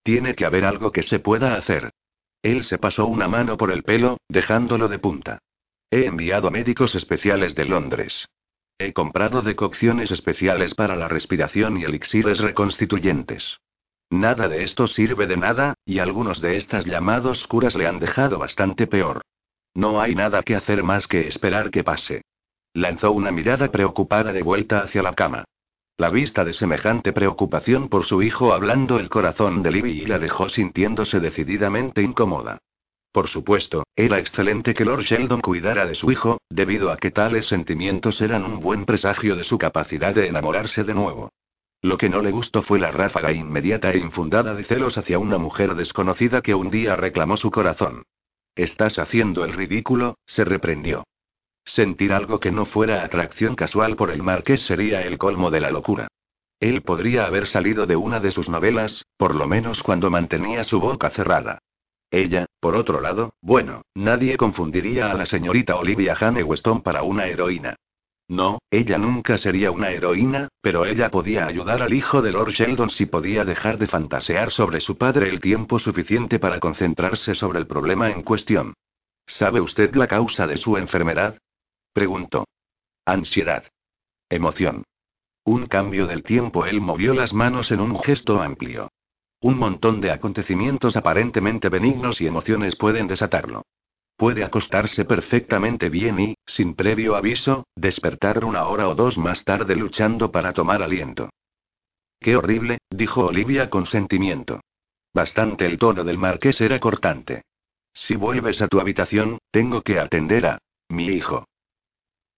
Tiene 0.04 0.36
que 0.36 0.46
haber 0.46 0.66
algo 0.66 0.92
que 0.92 1.04
se 1.04 1.20
pueda 1.20 1.56
hacer. 1.56 1.92
Él 2.42 2.64
se 2.64 2.78
pasó 2.78 3.06
una 3.08 3.28
mano 3.28 3.58
por 3.58 3.72
el 3.72 3.84
pelo, 3.84 4.18
dejándolo 4.30 4.88
de 4.88 5.00
punta. 5.00 5.40
He 5.90 6.06
enviado 6.06 6.52
médicos 6.52 6.96
especiales 6.96 7.56
de 7.56 7.66
Londres. 7.66 8.28
He 8.78 8.92
comprado 8.92 9.42
decocciones 9.42 10.12
especiales 10.12 10.74
para 10.74 10.96
la 10.96 11.08
respiración 11.08 11.78
y 11.78 11.86
elixires 11.86 12.40
reconstituyentes. 12.40 13.60
Nada 14.10 14.48
de 14.48 14.64
esto 14.64 14.88
sirve 14.88 15.28
de 15.28 15.38
nada, 15.38 15.76
y 15.86 16.00
algunos 16.00 16.42
de 16.42 16.58
estas 16.58 16.86
llamados 16.86 17.48
curas 17.48 17.76
le 17.76 17.88
han 17.88 18.00
dejado 18.00 18.38
bastante 18.38 18.86
peor. 18.86 19.22
No 19.74 20.02
hay 20.02 20.16
nada 20.16 20.44
que 20.44 20.56
hacer 20.56 20.84
más 20.84 21.08
que 21.08 21.28
esperar 21.28 21.72
que 21.72 21.84
pase. 21.84 22.24
Lanzó 22.76 23.14
una 23.14 23.32
mirada 23.32 23.72
preocupada 23.72 24.34
de 24.34 24.42
vuelta 24.42 24.80
hacia 24.80 25.02
la 25.02 25.14
cama. 25.14 25.46
La 25.98 26.10
vista 26.10 26.44
de 26.44 26.52
semejante 26.52 27.14
preocupación 27.14 27.88
por 27.88 28.04
su 28.04 28.22
hijo 28.22 28.54
hablando 28.54 29.00
el 29.00 29.08
corazón 29.08 29.64
de 29.64 29.72
Libby 29.72 30.02
y 30.02 30.06
la 30.06 30.20
dejó 30.20 30.50
sintiéndose 30.50 31.22
decididamente 31.22 32.02
incómoda. 32.02 32.58
Por 33.14 33.30
supuesto, 33.30 33.86
era 33.96 34.20
excelente 34.20 34.74
que 34.74 34.84
Lord 34.84 35.04
Sheldon 35.04 35.40
cuidara 35.40 35.86
de 35.86 35.96
su 35.96 36.12
hijo, 36.12 36.40
debido 36.50 36.92
a 36.92 36.98
que 36.98 37.12
tales 37.12 37.46
sentimientos 37.46 38.20
eran 38.20 38.44
un 38.44 38.60
buen 38.60 38.84
presagio 38.84 39.38
de 39.38 39.46
su 39.46 39.58
capacidad 39.58 40.14
de 40.14 40.28
enamorarse 40.28 40.84
de 40.84 40.94
nuevo. 40.94 41.32
Lo 41.82 41.98
que 41.98 42.10
no 42.10 42.22
le 42.22 42.32
gustó 42.32 42.62
fue 42.62 42.78
la 42.78 42.92
ráfaga 42.92 43.32
inmediata 43.32 43.90
e 43.92 44.00
infundada 44.00 44.54
de 44.54 44.66
celos 44.66 44.98
hacia 44.98 45.18
una 45.18 45.38
mujer 45.38 45.76
desconocida 45.76 46.42
que 46.42 46.54
un 46.54 46.70
día 46.70 46.98
reclamó 46.98 47.38
su 47.38 47.52
corazón. 47.52 48.04
Estás 48.54 49.00
haciendo 49.00 49.46
el 49.46 49.54
ridículo, 49.54 50.18
se 50.26 50.44
reprendió. 50.44 51.06
Sentir 51.66 52.14
algo 52.14 52.40
que 52.40 52.52
no 52.52 52.66
fuera 52.66 53.04
atracción 53.04 53.56
casual 53.56 53.96
por 53.96 54.12
el 54.12 54.22
marqués 54.22 54.62
sería 54.62 55.02
el 55.02 55.18
colmo 55.18 55.50
de 55.50 55.60
la 55.60 55.72
locura. 55.72 56.08
Él 56.60 56.84
podría 56.84 57.26
haber 57.26 57.48
salido 57.48 57.86
de 57.86 57.96
una 57.96 58.20
de 58.20 58.32
sus 58.32 58.50
novelas, 58.50 59.04
por 59.18 59.36
lo 59.36 59.48
menos 59.48 59.84
cuando 59.84 60.10
mantenía 60.10 60.64
su 60.64 60.80
boca 60.80 61.10
cerrada. 61.10 61.60
Ella, 62.12 62.46
por 62.60 62.76
otro 62.76 63.02
lado, 63.02 63.34
bueno, 63.42 63.82
nadie 63.94 64.38
confundiría 64.38 65.12
a 65.12 65.16
la 65.16 65.26
señorita 65.26 65.76
Olivia 65.76 66.16
Jane 66.16 66.44
Weston 66.44 66.82
para 66.82 67.04
una 67.04 67.26
heroína. 67.26 67.76
No, 68.28 68.60
ella 68.72 68.98
nunca 68.98 69.38
sería 69.38 69.70
una 69.70 69.92
heroína, 69.92 70.48
pero 70.62 70.86
ella 70.86 71.12
podía 71.12 71.46
ayudar 71.46 71.82
al 71.82 71.94
hijo 71.94 72.22
de 72.22 72.32
Lord 72.32 72.52
Sheldon 72.52 72.90
si 72.90 73.06
podía 73.06 73.44
dejar 73.44 73.78
de 73.78 73.88
fantasear 73.88 74.52
sobre 74.52 74.80
su 74.80 74.98
padre 74.98 75.30
el 75.30 75.40
tiempo 75.40 75.78
suficiente 75.78 76.40
para 76.40 76.60
concentrarse 76.60 77.36
sobre 77.36 77.60
el 77.60 77.68
problema 77.68 78.10
en 78.10 78.22
cuestión. 78.24 78.74
¿Sabe 79.28 79.60
usted 79.62 79.94
la 79.96 80.08
causa 80.08 80.48
de 80.48 80.58
su 80.58 80.78
enfermedad? 80.78 81.38
Preguntó. 81.96 82.46
Ansiedad. 83.06 83.64
Emoción. 84.30 84.84
Un 85.46 85.66
cambio 85.68 86.08
del 86.08 86.24
tiempo. 86.24 86.66
Él 86.66 86.82
movió 86.82 87.14
las 87.14 87.34
manos 87.34 87.72
en 87.72 87.80
un 87.80 87.98
gesto 87.98 88.42
amplio. 88.42 88.90
Un 89.40 89.58
montón 89.58 90.02
de 90.02 90.12
acontecimientos 90.12 90.98
aparentemente 90.98 91.70
benignos 91.70 92.20
y 92.20 92.28
emociones 92.28 92.76
pueden 92.76 93.08
desatarlo. 93.08 93.64
Puede 94.18 94.44
acostarse 94.44 95.06
perfectamente 95.06 95.88
bien 95.88 96.20
y, 96.20 96.36
sin 96.46 96.76
previo 96.76 97.16
aviso, 97.16 97.66
despertar 97.78 98.44
una 98.44 98.66
hora 98.66 98.90
o 98.90 98.96
dos 98.96 99.18
más 99.18 99.46
tarde 99.46 99.78
luchando 99.78 100.34
para 100.34 100.52
tomar 100.52 100.84
aliento. 100.84 101.30
Qué 102.20 102.36
horrible, 102.36 102.80
dijo 102.90 103.28
Olivia 103.28 103.70
con 103.70 103.86
sentimiento. 103.86 104.60
Bastante 105.14 105.66
el 105.66 105.78
tono 105.78 106.04
del 106.04 106.18
marqués 106.18 106.60
era 106.60 106.78
cortante. 106.78 107.44
Si 107.94 108.18
vuelves 108.18 108.62
a 108.62 108.68
tu 108.68 108.82
habitación, 108.82 109.38
tengo 109.50 109.82
que 109.82 109.98
atender 109.98 110.46
a 110.46 110.60
mi 110.90 111.06
hijo. 111.08 111.46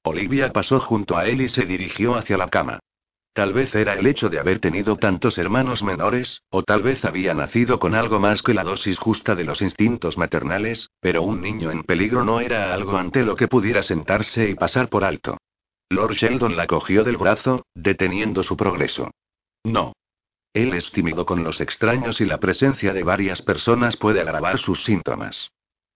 Olivia 0.07 0.51
pasó 0.51 0.79
junto 0.79 1.17
a 1.17 1.25
él 1.25 1.41
y 1.41 1.49
se 1.49 1.65
dirigió 1.65 2.15
hacia 2.15 2.37
la 2.37 2.49
cama. 2.49 2.79
Tal 3.33 3.53
vez 3.53 3.75
era 3.75 3.93
el 3.93 4.07
hecho 4.07 4.29
de 4.29 4.39
haber 4.39 4.59
tenido 4.59 4.95
tantos 4.95 5.37
hermanos 5.37 5.83
menores, 5.83 6.41
o 6.49 6.63
tal 6.63 6.81
vez 6.81 7.05
había 7.05 7.35
nacido 7.35 7.77
con 7.77 7.93
algo 7.93 8.19
más 8.19 8.41
que 8.41 8.55
la 8.55 8.63
dosis 8.63 8.97
justa 8.97 9.35
de 9.35 9.43
los 9.43 9.61
instintos 9.61 10.17
maternales, 10.17 10.89
pero 10.99 11.21
un 11.21 11.41
niño 11.41 11.69
en 11.69 11.83
peligro 11.83 12.25
no 12.25 12.39
era 12.39 12.73
algo 12.73 12.97
ante 12.97 13.21
lo 13.21 13.35
que 13.35 13.47
pudiera 13.47 13.83
sentarse 13.83 14.49
y 14.49 14.55
pasar 14.55 14.89
por 14.89 15.03
alto. 15.03 15.37
Lord 15.89 16.15
Sheldon 16.15 16.57
la 16.57 16.65
cogió 16.65 17.03
del 17.03 17.17
brazo, 17.17 17.65
deteniendo 17.75 18.41
su 18.41 18.57
progreso. 18.57 19.11
No. 19.63 19.93
Él 20.53 20.73
es 20.73 20.91
tímido 20.91 21.25
con 21.25 21.43
los 21.43 21.61
extraños 21.61 22.19
y 22.19 22.25
la 22.25 22.39
presencia 22.39 22.91
de 22.91 23.03
varias 23.03 23.43
personas 23.43 23.97
puede 23.97 24.21
agravar 24.21 24.57
sus 24.57 24.83
síntomas. 24.83 25.51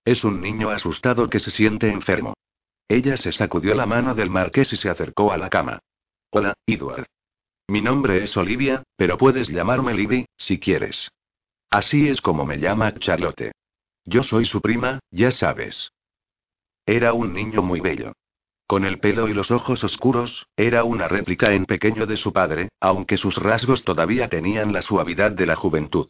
Es 0.06 0.24
un 0.24 0.42
niño 0.42 0.70
asustado 0.70 1.28
que 1.28 1.40
se 1.40 1.50
siente 1.50 1.90
enfermo. 1.90 2.36
Ella 2.92 3.16
se 3.16 3.32
sacudió 3.32 3.74
la 3.74 3.86
mano 3.86 4.14
del 4.14 4.30
marqués 4.30 4.74
y 4.74 4.76
se 4.76 4.90
acercó 4.90 5.32
a 5.32 5.38
la 5.38 5.50
cama. 5.50 5.80
Hola, 6.30 6.54
Edward. 6.66 7.06
Mi 7.70 7.80
nombre 7.80 8.22
es 8.22 8.36
Olivia, 8.36 8.84
pero 8.98 9.18
puedes 9.18 9.48
llamarme 9.48 9.94
Libby, 9.94 10.26
si 10.36 10.60
quieres. 10.60 11.10
Así 11.70 12.10
es 12.10 12.20
como 12.20 12.46
me 12.46 12.58
llama 12.58 12.94
Charlotte. 12.96 13.54
Yo 14.04 14.24
soy 14.24 14.44
su 14.44 14.60
prima, 14.60 15.00
ya 15.10 15.32
sabes. 15.32 15.94
Era 16.86 17.14
un 17.14 17.34
niño 17.34 17.62
muy 17.62 17.80
bello. 17.80 18.12
Con 18.68 18.84
el 18.84 19.00
pelo 19.00 19.30
y 19.30 19.34
los 19.34 19.52
ojos 19.52 19.86
oscuros, 19.86 20.46
era 20.58 20.84
una 20.84 21.08
réplica 21.08 21.54
en 21.54 21.66
pequeño 21.66 22.06
de 22.06 22.18
su 22.18 22.34
padre, 22.34 22.68
aunque 22.82 23.16
sus 23.16 23.38
rasgos 23.38 23.86
todavía 23.86 24.28
tenían 24.28 24.74
la 24.74 24.82
suavidad 24.82 25.32
de 25.32 25.46
la 25.46 25.56
juventud. 25.56 26.10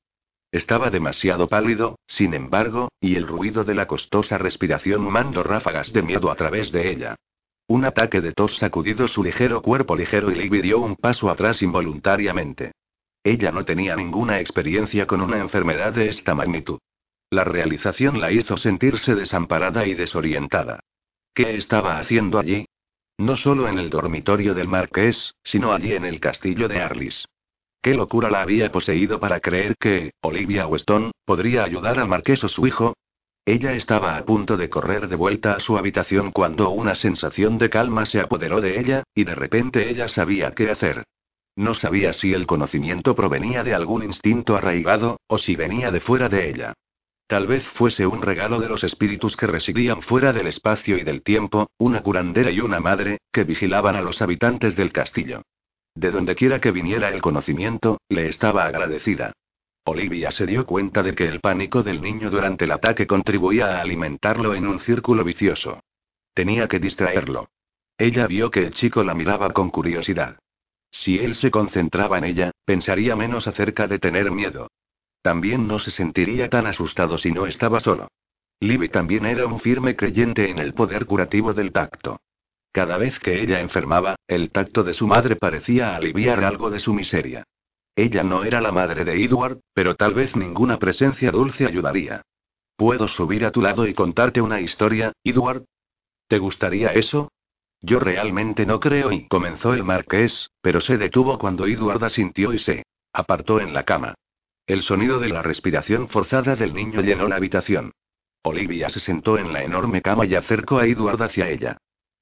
Estaba 0.51 0.89
demasiado 0.89 1.47
pálido, 1.47 1.97
sin 2.07 2.33
embargo, 2.33 2.89
y 2.99 3.15
el 3.15 3.25
ruido 3.25 3.63
de 3.63 3.73
la 3.73 3.87
costosa 3.87 4.37
respiración 4.37 5.01
mandó 5.09 5.43
ráfagas 5.43 5.93
de 5.93 6.01
miedo 6.01 6.29
a 6.29 6.35
través 6.35 6.71
de 6.71 6.91
ella. 6.91 7.15
Un 7.67 7.85
ataque 7.85 8.19
de 8.19 8.33
tos 8.33 8.57
sacudido 8.57 9.07
su 9.07 9.23
ligero 9.23 9.61
cuerpo 9.61 9.95
ligero 9.95 10.29
y 10.29 10.35
Libby 10.35 10.61
dio 10.61 10.79
un 10.79 10.97
paso 10.97 11.29
atrás 11.29 11.61
involuntariamente. 11.61 12.73
Ella 13.23 13.51
no 13.51 13.63
tenía 13.63 13.95
ninguna 13.95 14.41
experiencia 14.41 15.07
con 15.07 15.21
una 15.21 15.37
enfermedad 15.37 15.93
de 15.93 16.09
esta 16.09 16.35
magnitud. 16.35 16.79
La 17.29 17.45
realización 17.45 18.19
la 18.19 18.31
hizo 18.33 18.57
sentirse 18.57 19.15
desamparada 19.15 19.87
y 19.87 19.93
desorientada. 19.93 20.81
¿Qué 21.33 21.55
estaba 21.55 21.97
haciendo 21.97 22.39
allí? 22.39 22.65
No 23.17 23.37
solo 23.37 23.69
en 23.69 23.79
el 23.79 23.89
dormitorio 23.89 24.53
del 24.53 24.67
marqués, 24.67 25.33
sino 25.43 25.71
allí 25.71 25.93
en 25.93 26.03
el 26.03 26.19
castillo 26.19 26.67
de 26.67 26.81
Arlis. 26.81 27.25
¿Qué 27.83 27.95
locura 27.95 28.29
la 28.29 28.43
había 28.43 28.71
poseído 28.71 29.19
para 29.19 29.39
creer 29.39 29.75
que, 29.75 30.11
Olivia 30.21 30.67
Weston, 30.67 31.11
podría 31.25 31.63
ayudar 31.63 31.97
al 31.97 32.07
marqués 32.07 32.43
o 32.43 32.47
su 32.47 32.67
hijo? 32.67 32.93
Ella 33.43 33.73
estaba 33.73 34.17
a 34.17 34.23
punto 34.23 34.55
de 34.55 34.69
correr 34.69 35.07
de 35.07 35.15
vuelta 35.15 35.53
a 35.53 35.59
su 35.59 35.79
habitación 35.79 36.31
cuando 36.31 36.69
una 36.69 36.93
sensación 36.93 37.57
de 37.57 37.71
calma 37.71 38.05
se 38.05 38.19
apoderó 38.19 38.61
de 38.61 38.79
ella, 38.79 39.03
y 39.15 39.23
de 39.23 39.33
repente 39.33 39.89
ella 39.89 40.07
sabía 40.07 40.51
qué 40.51 40.69
hacer. 40.69 41.05
No 41.55 41.73
sabía 41.73 42.13
si 42.13 42.33
el 42.33 42.45
conocimiento 42.45 43.15
provenía 43.15 43.63
de 43.63 43.73
algún 43.73 44.03
instinto 44.03 44.55
arraigado, 44.55 45.19
o 45.25 45.39
si 45.39 45.55
venía 45.55 45.89
de 45.89 46.01
fuera 46.01 46.29
de 46.29 46.51
ella. 46.51 46.73
Tal 47.25 47.47
vez 47.47 47.63
fuese 47.63 48.05
un 48.05 48.21
regalo 48.21 48.59
de 48.59 48.69
los 48.69 48.83
espíritus 48.83 49.35
que 49.35 49.47
residían 49.47 50.03
fuera 50.03 50.33
del 50.33 50.45
espacio 50.45 50.97
y 50.97 51.03
del 51.03 51.23
tiempo, 51.23 51.71
una 51.79 52.03
curandera 52.03 52.51
y 52.51 52.59
una 52.59 52.79
madre, 52.79 53.17
que 53.31 53.43
vigilaban 53.43 53.95
a 53.95 54.01
los 54.01 54.21
habitantes 54.21 54.75
del 54.75 54.91
castillo. 54.91 55.41
De 55.95 56.11
donde 56.11 56.35
quiera 56.35 56.59
que 56.59 56.71
viniera 56.71 57.09
el 57.09 57.21
conocimiento, 57.21 57.99
le 58.09 58.27
estaba 58.27 58.65
agradecida. 58.65 59.33
Olivia 59.83 60.31
se 60.31 60.45
dio 60.45 60.65
cuenta 60.65 61.01
de 61.03 61.15
que 61.15 61.27
el 61.27 61.39
pánico 61.39 61.83
del 61.83 62.01
niño 62.01 62.29
durante 62.29 62.65
el 62.65 62.71
ataque 62.71 63.07
contribuía 63.07 63.77
a 63.77 63.81
alimentarlo 63.81 64.53
en 64.53 64.67
un 64.67 64.79
círculo 64.79 65.23
vicioso. 65.23 65.81
Tenía 66.33 66.67
que 66.67 66.79
distraerlo. 66.79 67.49
Ella 67.97 68.27
vio 68.27 68.51
que 68.51 68.67
el 68.67 68.73
chico 68.73 69.03
la 69.03 69.13
miraba 69.13 69.49
con 69.51 69.69
curiosidad. 69.69 70.37
Si 70.91 71.19
él 71.19 71.35
se 71.35 71.51
concentraba 71.51 72.17
en 72.17 72.25
ella, 72.25 72.51
pensaría 72.65 73.15
menos 73.15 73.47
acerca 73.47 73.87
de 73.87 73.99
tener 73.99 74.31
miedo. 74.31 74.69
También 75.21 75.67
no 75.67 75.79
se 75.79 75.91
sentiría 75.91 76.49
tan 76.49 76.67
asustado 76.67 77.17
si 77.17 77.31
no 77.31 77.45
estaba 77.45 77.79
solo. 77.79 78.07
Libby 78.59 78.89
también 78.89 79.25
era 79.25 79.47
un 79.47 79.59
firme 79.59 79.95
creyente 79.95 80.49
en 80.49 80.59
el 80.59 80.73
poder 80.73 81.05
curativo 81.05 81.53
del 81.53 81.71
tacto. 81.71 82.21
Cada 82.71 82.97
vez 82.97 83.19
que 83.19 83.41
ella 83.41 83.59
enfermaba, 83.59 84.15
el 84.27 84.51
tacto 84.51 84.83
de 84.83 84.93
su 84.93 85.05
madre 85.07 85.35
parecía 85.35 85.95
aliviar 85.95 86.43
algo 86.43 86.69
de 86.69 86.79
su 86.79 86.93
miseria. 86.93 87.43
Ella 87.95 88.23
no 88.23 88.45
era 88.45 88.61
la 88.61 88.71
madre 88.71 89.03
de 89.03 89.23
Edward, 89.23 89.59
pero 89.73 89.95
tal 89.95 90.13
vez 90.13 90.35
ninguna 90.35 90.79
presencia 90.79 91.31
dulce 91.31 91.65
ayudaría. 91.65 92.21
¿Puedo 92.77 93.07
subir 93.07 93.45
a 93.45 93.51
tu 93.51 93.61
lado 93.61 93.85
y 93.85 93.93
contarte 93.93 94.41
una 94.41 94.61
historia, 94.61 95.11
Edward? 95.23 95.65
¿Te 96.27 96.39
gustaría 96.39 96.93
eso? 96.93 97.29
Yo 97.81 97.99
realmente 97.99 98.65
no 98.65 98.79
creo 98.79 99.11
y 99.11 99.27
comenzó 99.27 99.73
el 99.73 99.83
marqués, 99.83 100.49
pero 100.61 100.79
se 100.79 100.97
detuvo 100.97 101.37
cuando 101.37 101.67
Edward 101.67 102.03
asintió 102.03 102.53
y 102.53 102.59
se 102.59 102.83
apartó 103.11 103.59
en 103.59 103.73
la 103.73 103.83
cama. 103.83 104.15
El 104.65 104.83
sonido 104.83 105.19
de 105.19 105.29
la 105.29 105.41
respiración 105.41 106.07
forzada 106.07 106.55
del 106.55 106.73
niño 106.73 107.01
llenó 107.01 107.27
la 107.27 107.35
habitación. 107.35 107.91
Olivia 108.43 108.89
se 108.89 108.99
sentó 108.99 109.37
en 109.37 109.51
la 109.51 109.63
enorme 109.63 110.01
cama 110.01 110.25
y 110.25 110.35
acercó 110.35 110.79
a 110.79 110.85
Edward 110.85 111.21
hacia 111.21 111.49
ella. 111.49 111.77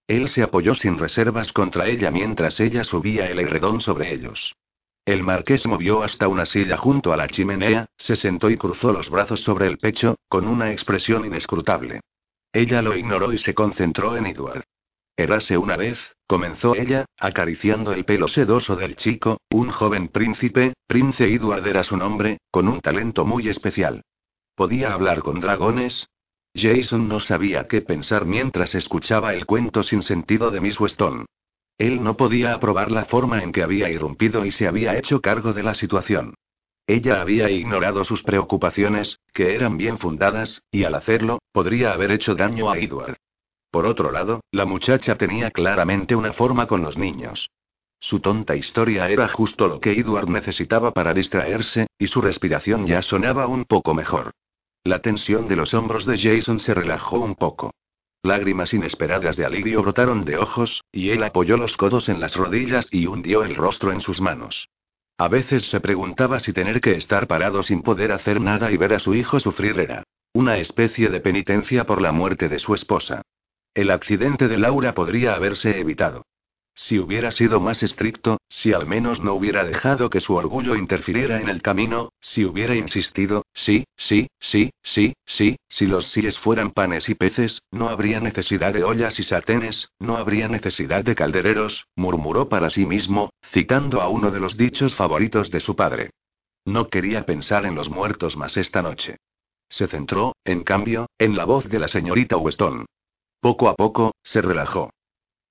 Él 0.09 0.27
se 0.27 0.41
apoyó 0.41 0.73
sin 0.73 0.97
reservas 0.97 1.53
contra 1.53 1.87
ella 1.87 2.09
mientras 2.09 2.59
ella 2.59 2.83
subía 2.83 3.27
el 3.27 3.39
herredón 3.39 3.79
sobre 3.79 4.11
ellos. 4.11 4.55
El 5.05 5.21
marqués 5.21 5.67
movió 5.67 6.01
hasta 6.01 6.27
una 6.27 6.47
silla 6.47 6.77
junto 6.77 7.13
a 7.13 7.17
la 7.17 7.27
chimenea, 7.27 7.85
se 7.95 8.15
sentó 8.15 8.49
y 8.49 8.57
cruzó 8.57 8.91
los 8.91 9.11
brazos 9.11 9.41
sobre 9.41 9.67
el 9.67 9.77
pecho, 9.77 10.15
con 10.27 10.47
una 10.47 10.71
expresión 10.71 11.25
inescrutable. 11.25 12.01
Ella 12.51 12.81
lo 12.81 12.97
ignoró 12.97 13.31
y 13.31 13.37
se 13.37 13.53
concentró 13.53 14.17
en 14.17 14.25
Edward. 14.25 14.63
Érase 15.15 15.59
una 15.59 15.77
vez, 15.77 16.15
comenzó 16.25 16.75
ella, 16.75 17.05
acariciando 17.19 17.93
el 17.93 18.03
pelo 18.03 18.27
sedoso 18.27 18.75
del 18.75 18.95
chico, 18.95 19.41
un 19.51 19.69
joven 19.69 20.07
príncipe, 20.07 20.73
Prince 20.87 21.31
Edward 21.31 21.67
era 21.67 21.83
su 21.83 21.97
nombre, 21.97 22.39
con 22.49 22.67
un 22.67 22.81
talento 22.81 23.25
muy 23.25 23.47
especial. 23.47 24.01
¿Podía 24.55 24.91
hablar 24.91 25.19
con 25.19 25.39
dragones? 25.39 26.09
Jason 26.55 27.07
no 27.07 27.19
sabía 27.19 27.67
qué 27.67 27.81
pensar 27.81 28.25
mientras 28.25 28.75
escuchaba 28.75 29.33
el 29.33 29.45
cuento 29.45 29.83
sin 29.83 30.01
sentido 30.01 30.51
de 30.51 30.61
Miss 30.61 30.79
Weston. 30.79 31.25
Él 31.77 32.03
no 32.03 32.17
podía 32.17 32.53
aprobar 32.53 32.91
la 32.91 33.05
forma 33.05 33.41
en 33.41 33.51
que 33.51 33.63
había 33.63 33.89
irrumpido 33.89 34.45
y 34.45 34.51
se 34.51 34.67
había 34.67 34.97
hecho 34.97 35.21
cargo 35.21 35.53
de 35.53 35.63
la 35.63 35.73
situación. 35.73 36.33
Ella 36.87 37.21
había 37.21 37.49
ignorado 37.51 38.03
sus 38.03 38.23
preocupaciones, 38.23 39.19
que 39.33 39.53
eran 39.53 39.77
bien 39.77 39.99
fundadas, 39.99 40.63
y 40.71 40.83
al 40.83 40.95
hacerlo, 40.95 41.39
podría 41.51 41.93
haber 41.93 42.11
hecho 42.11 42.35
daño 42.35 42.69
a 42.71 42.79
Edward. 42.79 43.17
Por 43.71 43.85
otro 43.85 44.11
lado, 44.11 44.41
la 44.51 44.65
muchacha 44.65 45.15
tenía 45.15 45.51
claramente 45.51 46.15
una 46.15 46.33
forma 46.33 46.65
con 46.65 46.81
los 46.81 46.97
niños. 46.97 47.51
Su 47.99 48.19
tonta 48.19 48.55
historia 48.55 49.07
era 49.09 49.27
justo 49.27 49.67
lo 49.67 49.79
que 49.79 49.91
Edward 49.91 50.29
necesitaba 50.29 50.91
para 50.91 51.13
distraerse, 51.13 51.87
y 51.99 52.07
su 52.07 52.21
respiración 52.21 52.87
ya 52.87 53.03
sonaba 53.03 53.45
un 53.45 53.65
poco 53.65 53.93
mejor. 53.93 54.31
La 54.83 54.99
tensión 54.99 55.47
de 55.47 55.55
los 55.55 55.73
hombros 55.73 56.05
de 56.05 56.17
Jason 56.17 56.59
se 56.59 56.73
relajó 56.73 57.19
un 57.19 57.35
poco. 57.35 57.71
Lágrimas 58.23 58.73
inesperadas 58.73 59.35
de 59.35 59.45
alivio 59.45 59.81
brotaron 59.81 60.25
de 60.25 60.37
ojos, 60.37 60.83
y 60.91 61.09
él 61.09 61.23
apoyó 61.23 61.57
los 61.57 61.77
codos 61.77 62.09
en 62.09 62.19
las 62.19 62.35
rodillas 62.35 62.87
y 62.91 63.05
hundió 63.05 63.43
el 63.43 63.55
rostro 63.55 63.91
en 63.91 64.01
sus 64.01 64.19
manos. 64.21 64.69
A 65.17 65.27
veces 65.27 65.69
se 65.69 65.81
preguntaba 65.81 66.39
si 66.39 66.53
tener 66.53 66.79
que 66.79 66.93
estar 66.93 67.27
parado 67.27 67.61
sin 67.61 67.81
poder 67.81 68.11
hacer 68.11 68.39
nada 68.39 68.71
y 68.71 68.77
ver 68.77 68.93
a 68.93 68.99
su 68.99 69.15
hijo 69.15 69.39
sufrir 69.39 69.79
era 69.79 70.03
una 70.31 70.57
especie 70.57 71.09
de 71.09 71.19
penitencia 71.21 71.85
por 71.85 72.01
la 72.01 72.11
muerte 72.11 72.49
de 72.49 72.59
su 72.59 72.75
esposa. 72.75 73.23
El 73.73 73.91
accidente 73.91 74.47
de 74.47 74.57
Laura 74.57 74.93
podría 74.93 75.33
haberse 75.33 75.79
evitado. 75.79 76.23
Si 76.81 76.97
hubiera 76.97 77.31
sido 77.31 77.59
más 77.59 77.83
estricto, 77.83 78.37
si 78.47 78.71
al 78.71 78.87
menos 78.87 79.19
no 79.19 79.33
hubiera 79.33 79.65
dejado 79.65 80.09
que 80.09 80.21
su 80.21 80.35
orgullo 80.35 80.77
interfiriera 80.77 81.41
en 81.41 81.49
el 81.49 81.61
camino, 81.61 82.13
si 82.21 82.45
hubiera 82.45 82.73
insistido, 82.73 83.43
sí, 83.53 83.83
sí, 83.97 84.29
sí, 84.39 84.71
sí, 84.81 85.13
sí, 85.25 85.57
si 85.67 85.87
los 85.87 86.07
síes 86.07 86.39
fueran 86.39 86.71
panes 86.71 87.09
y 87.09 87.15
peces, 87.15 87.63
no 87.69 87.89
habría 87.89 88.21
necesidad 88.21 88.73
de 88.73 88.85
ollas 88.85 89.19
y 89.19 89.23
sartenes, 89.23 89.89
no 89.99 90.15
habría 90.15 90.47
necesidad 90.47 91.03
de 91.03 91.15
caldereros, 91.15 91.85
murmuró 91.97 92.47
para 92.47 92.69
sí 92.69 92.85
mismo, 92.85 93.29
citando 93.51 94.01
a 94.01 94.07
uno 94.07 94.31
de 94.31 94.39
los 94.39 94.55
dichos 94.55 94.95
favoritos 94.95 95.51
de 95.51 95.59
su 95.59 95.75
padre. 95.75 96.11
No 96.63 96.87
quería 96.87 97.25
pensar 97.25 97.65
en 97.65 97.75
los 97.75 97.89
muertos 97.89 98.37
más 98.37 98.55
esta 98.55 98.81
noche. 98.81 99.17
Se 99.67 99.87
centró, 99.87 100.37
en 100.45 100.63
cambio, 100.63 101.07
en 101.17 101.35
la 101.35 101.43
voz 101.43 101.67
de 101.67 101.77
la 101.77 101.89
señorita 101.89 102.37
Weston. 102.37 102.85
Poco 103.41 103.67
a 103.67 103.75
poco, 103.75 104.13
se 104.23 104.41
relajó. 104.41 104.91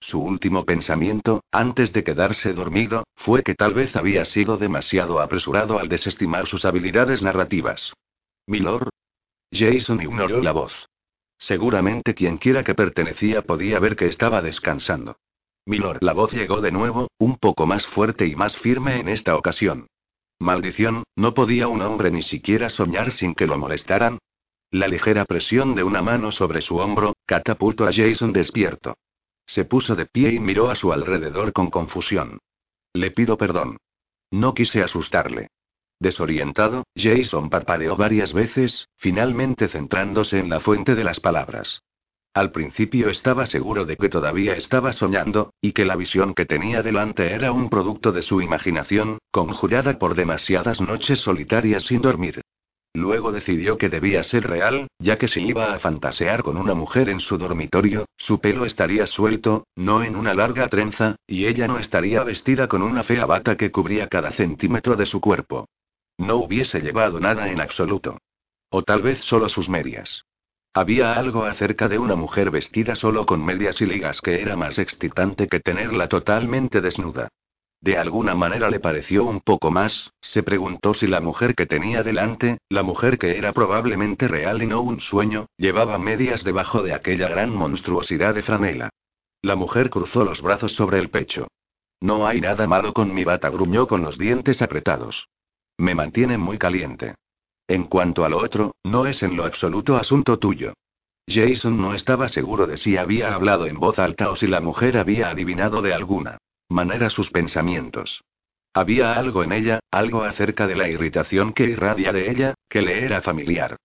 Su 0.00 0.20
último 0.20 0.64
pensamiento, 0.64 1.42
antes 1.50 1.92
de 1.92 2.04
quedarse 2.04 2.52
dormido, 2.52 3.04
fue 3.16 3.42
que 3.42 3.54
tal 3.54 3.74
vez 3.74 3.96
había 3.96 4.24
sido 4.24 4.56
demasiado 4.56 5.20
apresurado 5.20 5.78
al 5.78 5.88
desestimar 5.88 6.46
sus 6.46 6.64
habilidades 6.64 7.22
narrativas. 7.22 7.92
Milord. 8.46 8.88
Jason 9.52 10.00
ignoró 10.00 10.40
la 10.40 10.52
voz. 10.52 10.88
Seguramente 11.38 12.14
quien 12.14 12.38
quiera 12.38 12.64
que 12.64 12.74
pertenecía 12.74 13.42
podía 13.42 13.78
ver 13.78 13.96
que 13.96 14.06
estaba 14.06 14.42
descansando. 14.42 15.16
Milord, 15.66 15.98
la 16.00 16.12
voz 16.12 16.32
llegó 16.32 16.60
de 16.60 16.72
nuevo, 16.72 17.08
un 17.18 17.36
poco 17.36 17.66
más 17.66 17.86
fuerte 17.86 18.26
y 18.26 18.34
más 18.34 18.56
firme 18.56 19.00
en 19.00 19.08
esta 19.08 19.36
ocasión. 19.36 19.88
Maldición, 20.38 21.02
¿no 21.16 21.34
podía 21.34 21.68
un 21.68 21.82
hombre 21.82 22.10
ni 22.10 22.22
siquiera 22.22 22.70
soñar 22.70 23.10
sin 23.10 23.34
que 23.34 23.46
lo 23.46 23.58
molestaran? 23.58 24.18
La 24.70 24.86
ligera 24.86 25.24
presión 25.24 25.74
de 25.74 25.82
una 25.82 26.02
mano 26.02 26.30
sobre 26.30 26.60
su 26.60 26.76
hombro, 26.76 27.14
catapultó 27.26 27.86
a 27.86 27.92
Jason 27.92 28.32
despierto. 28.32 28.94
Se 29.48 29.64
puso 29.64 29.96
de 29.96 30.06
pie 30.06 30.34
y 30.34 30.38
miró 30.38 30.70
a 30.70 30.76
su 30.76 30.92
alrededor 30.92 31.52
con 31.52 31.70
confusión. 31.70 32.38
Le 32.92 33.10
pido 33.10 33.36
perdón. 33.36 33.78
No 34.30 34.54
quise 34.54 34.82
asustarle. 34.82 35.48
Desorientado, 35.98 36.84
Jason 36.94 37.50
parpadeó 37.50 37.96
varias 37.96 38.32
veces, 38.32 38.88
finalmente 38.98 39.66
centrándose 39.68 40.38
en 40.38 40.50
la 40.50 40.60
fuente 40.60 40.94
de 40.94 41.02
las 41.02 41.18
palabras. 41.18 41.82
Al 42.34 42.52
principio 42.52 43.08
estaba 43.08 43.46
seguro 43.46 43.84
de 43.84 43.96
que 43.96 44.10
todavía 44.10 44.54
estaba 44.54 44.92
soñando, 44.92 45.54
y 45.60 45.72
que 45.72 45.86
la 45.86 45.96
visión 45.96 46.34
que 46.34 46.46
tenía 46.46 46.82
delante 46.82 47.32
era 47.32 47.50
un 47.50 47.70
producto 47.70 48.12
de 48.12 48.22
su 48.22 48.40
imaginación, 48.42 49.18
conjurada 49.32 49.98
por 49.98 50.14
demasiadas 50.14 50.80
noches 50.80 51.20
solitarias 51.20 51.84
sin 51.84 52.02
dormir. 52.02 52.42
Luego 52.94 53.32
decidió 53.32 53.78
que 53.78 53.88
debía 53.88 54.22
ser 54.22 54.48
real, 54.48 54.88
ya 54.98 55.18
que 55.18 55.28
si 55.28 55.40
iba 55.40 55.74
a 55.74 55.78
fantasear 55.78 56.42
con 56.42 56.56
una 56.56 56.74
mujer 56.74 57.08
en 57.08 57.20
su 57.20 57.38
dormitorio, 57.38 58.06
su 58.16 58.40
pelo 58.40 58.64
estaría 58.64 59.06
suelto, 59.06 59.66
no 59.76 60.02
en 60.02 60.16
una 60.16 60.34
larga 60.34 60.68
trenza, 60.68 61.16
y 61.26 61.46
ella 61.46 61.68
no 61.68 61.78
estaría 61.78 62.22
vestida 62.24 62.66
con 62.68 62.82
una 62.82 63.04
fea 63.04 63.26
bata 63.26 63.56
que 63.56 63.70
cubría 63.70 64.08
cada 64.08 64.32
centímetro 64.32 64.96
de 64.96 65.06
su 65.06 65.20
cuerpo. 65.20 65.66
No 66.16 66.36
hubiese 66.36 66.80
llevado 66.80 67.20
nada 67.20 67.48
en 67.50 67.60
absoluto. 67.60 68.18
O 68.70 68.82
tal 68.82 69.02
vez 69.02 69.20
solo 69.20 69.48
sus 69.48 69.68
medias. 69.68 70.24
Había 70.74 71.14
algo 71.14 71.44
acerca 71.44 71.88
de 71.88 71.98
una 71.98 72.16
mujer 72.16 72.50
vestida 72.50 72.94
solo 72.94 73.26
con 73.26 73.44
medias 73.44 73.80
y 73.80 73.86
ligas 73.86 74.20
que 74.20 74.40
era 74.42 74.56
más 74.56 74.78
excitante 74.78 75.48
que 75.48 75.60
tenerla 75.60 76.08
totalmente 76.08 76.80
desnuda. 76.80 77.28
De 77.80 77.96
alguna 77.96 78.34
manera 78.34 78.70
le 78.70 78.80
pareció 78.80 79.24
un 79.24 79.40
poco 79.40 79.70
más, 79.70 80.10
se 80.20 80.42
preguntó 80.42 80.94
si 80.94 81.06
la 81.06 81.20
mujer 81.20 81.54
que 81.54 81.66
tenía 81.66 82.02
delante, 82.02 82.58
la 82.68 82.82
mujer 82.82 83.18
que 83.18 83.38
era 83.38 83.52
probablemente 83.52 84.26
real 84.26 84.62
y 84.62 84.66
no 84.66 84.80
un 84.80 85.00
sueño, 85.00 85.46
llevaba 85.56 85.96
medias 85.98 86.42
debajo 86.42 86.82
de 86.82 86.92
aquella 86.92 87.28
gran 87.28 87.54
monstruosidad 87.54 88.34
de 88.34 88.42
franela. 88.42 88.90
La 89.42 89.54
mujer 89.54 89.90
cruzó 89.90 90.24
los 90.24 90.42
brazos 90.42 90.72
sobre 90.72 90.98
el 90.98 91.10
pecho. 91.10 91.46
No 92.00 92.26
hay 92.26 92.40
nada 92.40 92.66
malo 92.66 92.92
con 92.92 93.14
mi 93.14 93.22
bata, 93.22 93.48
gruñó 93.48 93.86
con 93.86 94.02
los 94.02 94.18
dientes 94.18 94.60
apretados. 94.60 95.28
Me 95.78 95.94
mantiene 95.94 96.36
muy 96.36 96.58
caliente. 96.58 97.14
En 97.68 97.84
cuanto 97.84 98.24
a 98.24 98.28
lo 98.28 98.38
otro, 98.38 98.72
no 98.82 99.06
es 99.06 99.22
en 99.22 99.36
lo 99.36 99.44
absoluto 99.44 99.96
asunto 99.96 100.38
tuyo. 100.38 100.72
Jason 101.28 101.80
no 101.80 101.94
estaba 101.94 102.28
seguro 102.28 102.66
de 102.66 102.76
si 102.76 102.96
había 102.96 103.34
hablado 103.34 103.66
en 103.66 103.78
voz 103.78 104.00
alta 104.00 104.30
o 104.30 104.36
si 104.36 104.48
la 104.48 104.60
mujer 104.60 104.96
había 104.96 105.28
adivinado 105.28 105.82
de 105.82 105.92
alguna 105.92 106.38
manera 106.68 107.10
sus 107.10 107.30
pensamientos. 107.30 108.22
Había 108.74 109.14
algo 109.14 109.42
en 109.42 109.52
ella, 109.52 109.80
algo 109.90 110.22
acerca 110.22 110.66
de 110.66 110.76
la 110.76 110.88
irritación 110.88 111.52
que 111.52 111.64
irradia 111.64 112.12
de 112.12 112.30
ella, 112.30 112.54
que 112.68 112.82
le 112.82 113.04
era 113.04 113.22
familiar. 113.22 113.76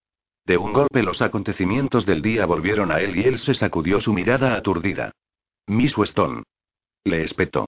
De 0.46 0.58
un 0.58 0.74
golpe 0.74 1.04
los 1.04 1.22
acontecimientos 1.22 2.06
del 2.06 2.22
día 2.22 2.46
volvieron 2.46 2.92
a 2.92 3.00
él 3.00 3.16
y 3.16 3.24
él 3.24 3.40
se 3.40 3.54
sacudió 3.54 4.02
su 4.02 4.14
mirada 4.14 4.56
aturdida. 4.56 5.12
Miss 5.68 5.98
Weston. 5.98 6.44
Le 7.06 7.24
espetó. 7.24 7.66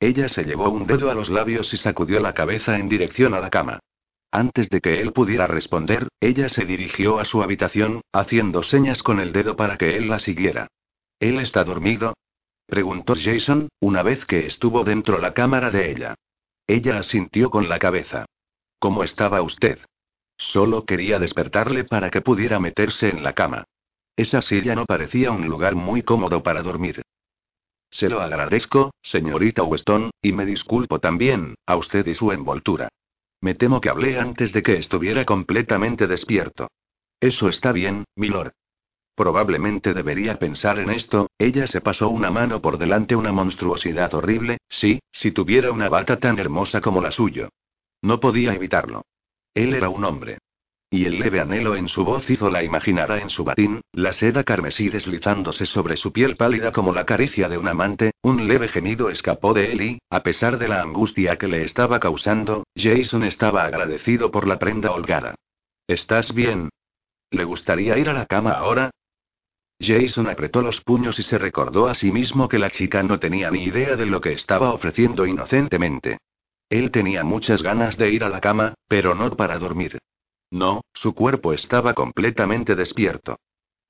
Ella 0.00 0.28
se 0.28 0.44
llevó 0.44 0.70
un 0.70 0.86
dedo 0.86 1.10
a 1.10 1.14
los 1.14 1.28
labios 1.28 1.72
y 1.74 1.76
sacudió 1.76 2.20
la 2.20 2.32
cabeza 2.32 2.78
en 2.78 2.88
dirección 2.88 3.34
a 3.34 3.40
la 3.40 3.50
cama. 3.50 3.80
Antes 4.30 4.68
de 4.68 4.80
que 4.80 5.00
él 5.00 5.12
pudiera 5.12 5.46
responder, 5.46 6.08
ella 6.20 6.48
se 6.48 6.64
dirigió 6.64 7.18
a 7.18 7.24
su 7.24 7.42
habitación, 7.42 8.00
haciendo 8.12 8.62
señas 8.62 9.02
con 9.02 9.20
el 9.20 9.32
dedo 9.32 9.56
para 9.56 9.76
que 9.76 9.96
él 9.96 10.08
la 10.08 10.18
siguiera. 10.18 10.68
¿Él 11.20 11.38
está 11.40 11.64
dormido? 11.64 12.14
Preguntó 12.66 13.14
Jason, 13.16 13.68
una 13.80 14.02
vez 14.02 14.24
que 14.26 14.46
estuvo 14.46 14.84
dentro 14.84 15.18
la 15.18 15.34
cámara 15.34 15.70
de 15.70 15.90
ella. 15.90 16.14
Ella 16.66 16.98
asintió 16.98 17.50
con 17.50 17.68
la 17.68 17.78
cabeza. 17.78 18.26
¿Cómo 18.78 19.04
estaba 19.04 19.42
usted? 19.42 19.78
Solo 20.36 20.84
quería 20.84 21.18
despertarle 21.18 21.84
para 21.84 22.10
que 22.10 22.20
pudiera 22.20 22.58
meterse 22.60 23.08
en 23.08 23.22
la 23.22 23.32
cama. 23.32 23.64
Esa 24.16 24.42
silla 24.42 24.74
no 24.74 24.84
parecía 24.84 25.30
un 25.30 25.46
lugar 25.46 25.74
muy 25.74 26.02
cómodo 26.02 26.42
para 26.42 26.62
dormir. 26.62 27.02
Se 27.90 28.08
lo 28.08 28.20
agradezco, 28.20 28.92
señorita 29.02 29.62
Weston, 29.62 30.10
y 30.20 30.32
me 30.32 30.44
disculpo 30.44 30.98
también, 30.98 31.54
a 31.66 31.76
usted 31.76 32.06
y 32.06 32.14
su 32.14 32.32
envoltura. 32.32 32.88
Me 33.40 33.54
temo 33.54 33.80
que 33.80 33.88
hablé 33.88 34.18
antes 34.18 34.52
de 34.52 34.62
que 34.62 34.76
estuviera 34.76 35.24
completamente 35.24 36.06
despierto. 36.06 36.68
Eso 37.20 37.48
está 37.48 37.72
bien, 37.72 38.04
milord. 38.16 38.52
Probablemente 39.16 39.94
debería 39.94 40.38
pensar 40.38 40.78
en 40.78 40.90
esto, 40.90 41.30
ella 41.38 41.66
se 41.66 41.80
pasó 41.80 42.10
una 42.10 42.30
mano 42.30 42.60
por 42.60 42.76
delante 42.76 43.16
una 43.16 43.32
monstruosidad 43.32 44.12
horrible, 44.12 44.58
sí, 44.68 45.00
si 45.10 45.32
tuviera 45.32 45.72
una 45.72 45.88
bata 45.88 46.18
tan 46.18 46.38
hermosa 46.38 46.82
como 46.82 47.00
la 47.00 47.10
suya. 47.10 47.48
No 48.02 48.20
podía 48.20 48.52
evitarlo. 48.52 49.06
Él 49.54 49.72
era 49.72 49.88
un 49.88 50.04
hombre. 50.04 50.36
Y 50.90 51.06
el 51.06 51.18
leve 51.18 51.40
anhelo 51.40 51.76
en 51.76 51.88
su 51.88 52.04
voz 52.04 52.28
hizo 52.28 52.50
la 52.50 52.62
imaginara 52.62 53.18
en 53.18 53.30
su 53.30 53.42
batín, 53.42 53.80
la 53.92 54.12
seda 54.12 54.44
carmesí 54.44 54.90
deslizándose 54.90 55.64
sobre 55.64 55.96
su 55.96 56.12
piel 56.12 56.36
pálida 56.36 56.70
como 56.70 56.92
la 56.92 57.06
caricia 57.06 57.48
de 57.48 57.56
un 57.56 57.68
amante, 57.68 58.12
un 58.20 58.46
leve 58.46 58.68
gemido 58.68 59.08
escapó 59.08 59.54
de 59.54 59.72
él 59.72 59.80
y, 59.80 59.98
a 60.10 60.22
pesar 60.22 60.58
de 60.58 60.68
la 60.68 60.82
angustia 60.82 61.38
que 61.38 61.48
le 61.48 61.62
estaba 61.62 62.00
causando, 62.00 62.64
Jason 62.76 63.24
estaba 63.24 63.64
agradecido 63.64 64.30
por 64.30 64.46
la 64.46 64.58
prenda 64.58 64.92
holgada. 64.92 65.34
¿Estás 65.88 66.34
bien? 66.34 66.68
¿Le 67.30 67.44
gustaría 67.44 67.96
ir 67.98 68.10
a 68.10 68.12
la 68.12 68.26
cama 68.26 68.52
ahora? 68.52 68.90
Jason 69.78 70.28
apretó 70.28 70.62
los 70.62 70.80
puños 70.80 71.18
y 71.18 71.22
se 71.22 71.38
recordó 71.38 71.88
a 71.88 71.94
sí 71.94 72.10
mismo 72.10 72.48
que 72.48 72.58
la 72.58 72.70
chica 72.70 73.02
no 73.02 73.18
tenía 73.18 73.50
ni 73.50 73.64
idea 73.64 73.96
de 73.96 74.06
lo 74.06 74.20
que 74.20 74.32
estaba 74.32 74.72
ofreciendo 74.72 75.26
inocentemente. 75.26 76.18
Él 76.68 76.90
tenía 76.90 77.24
muchas 77.24 77.62
ganas 77.62 77.96
de 77.96 78.10
ir 78.10 78.24
a 78.24 78.28
la 78.28 78.40
cama, 78.40 78.74
pero 78.88 79.14
no 79.14 79.36
para 79.36 79.58
dormir. 79.58 79.98
No, 80.50 80.82
su 80.94 81.14
cuerpo 81.14 81.52
estaba 81.52 81.94
completamente 81.94 82.74
despierto. 82.74 83.38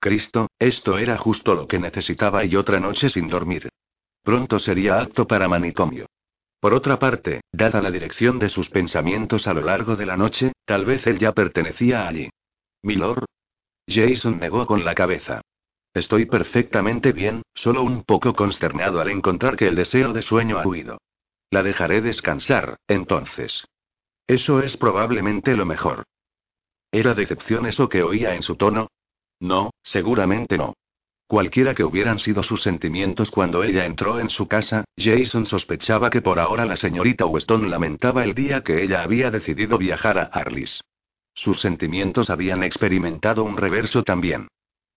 Cristo, 0.01 0.49
esto 0.59 0.99
era 0.99 1.16
justo 1.16 1.55
lo 1.55 1.66
que 1.66 1.78
necesitaba 1.78 2.45
y 2.45 2.57
otra 2.57 2.80
noche 2.80 3.09
sin 3.09 3.28
dormir. 3.28 3.68
Pronto 4.22 4.59
sería 4.59 5.01
apto 5.01 5.26
para 5.26 5.49
manicomio. 5.49 6.07
Por 6.61 6.74
otra 6.74 6.99
parte, 6.99 7.43
dada 7.53 7.80
la 7.80 7.91
dirección 7.91 8.39
de 8.39 8.49
sus 8.49 8.70
pensamientos 8.70 9.47
a 9.47 9.55
lo 9.55 9.61
largo 9.61 9.95
de 9.97 10.07
la 10.07 10.16
noche, 10.16 10.53
tal 10.64 10.84
vez 10.84 11.07
él 11.07 11.18
ya 11.18 11.32
pertenecía 11.32 12.09
allí. 12.09 12.28
Milord. 12.82 13.24
Jason 13.87 14.39
negó 14.39 14.66
con 14.66 14.84
la 14.84 14.95
cabeza. 14.95 15.43
Estoy 15.97 16.26
perfectamente 16.26 17.12
bien, 17.12 17.40
solo 17.55 17.82
un 17.82 18.05
poco 18.05 18.34
consternado 18.34 19.01
al 19.01 19.09
encontrar 19.09 19.57
que 19.57 19.66
el 19.66 19.74
deseo 19.74 20.12
de 20.12 20.20
sueño 20.20 20.59
ha 20.59 20.66
huido. 20.66 20.99
La 21.51 21.62
dejaré 21.62 22.03
descansar, 22.03 22.76
entonces. 22.86 23.66
Eso 24.26 24.61
es 24.61 24.76
probablemente 24.76 25.57
lo 25.57 25.64
mejor. 25.64 26.05
¿Era 26.92 27.14
decepción 27.14 27.64
eso 27.64 27.88
que 27.88 28.03
oía 28.03 28.34
en 28.34 28.42
su 28.42 28.57
tono? 28.57 28.90
No, 29.40 29.70
seguramente 29.82 30.59
no. 30.59 30.74
Cualquiera 31.28 31.74
que 31.74 31.84
hubieran 31.84 32.18
sido 32.18 32.42
sus 32.42 32.61
sentimientos 32.61 33.30
cuando 33.30 33.64
ella 33.64 33.86
entró 33.86 34.20
en 34.20 34.28
su 34.28 34.47
casa, 34.47 34.84
Jason 34.99 35.47
sospechaba 35.47 36.11
que 36.11 36.20
por 36.20 36.38
ahora 36.38 36.66
la 36.66 36.76
señorita 36.76 37.24
Weston 37.24 37.70
lamentaba 37.70 38.22
el 38.22 38.34
día 38.34 38.62
que 38.62 38.82
ella 38.82 39.03
había 39.03 39.30
decidido 39.30 39.78
viajar 39.78 40.18
a 40.18 40.24
Arlis. 40.24 40.82
Sus 41.32 41.59
sentimientos 41.62 42.28
habían 42.28 42.62
experimentado 42.64 43.44
un 43.44 43.57
reverso 43.57 44.03
también. 44.03 44.49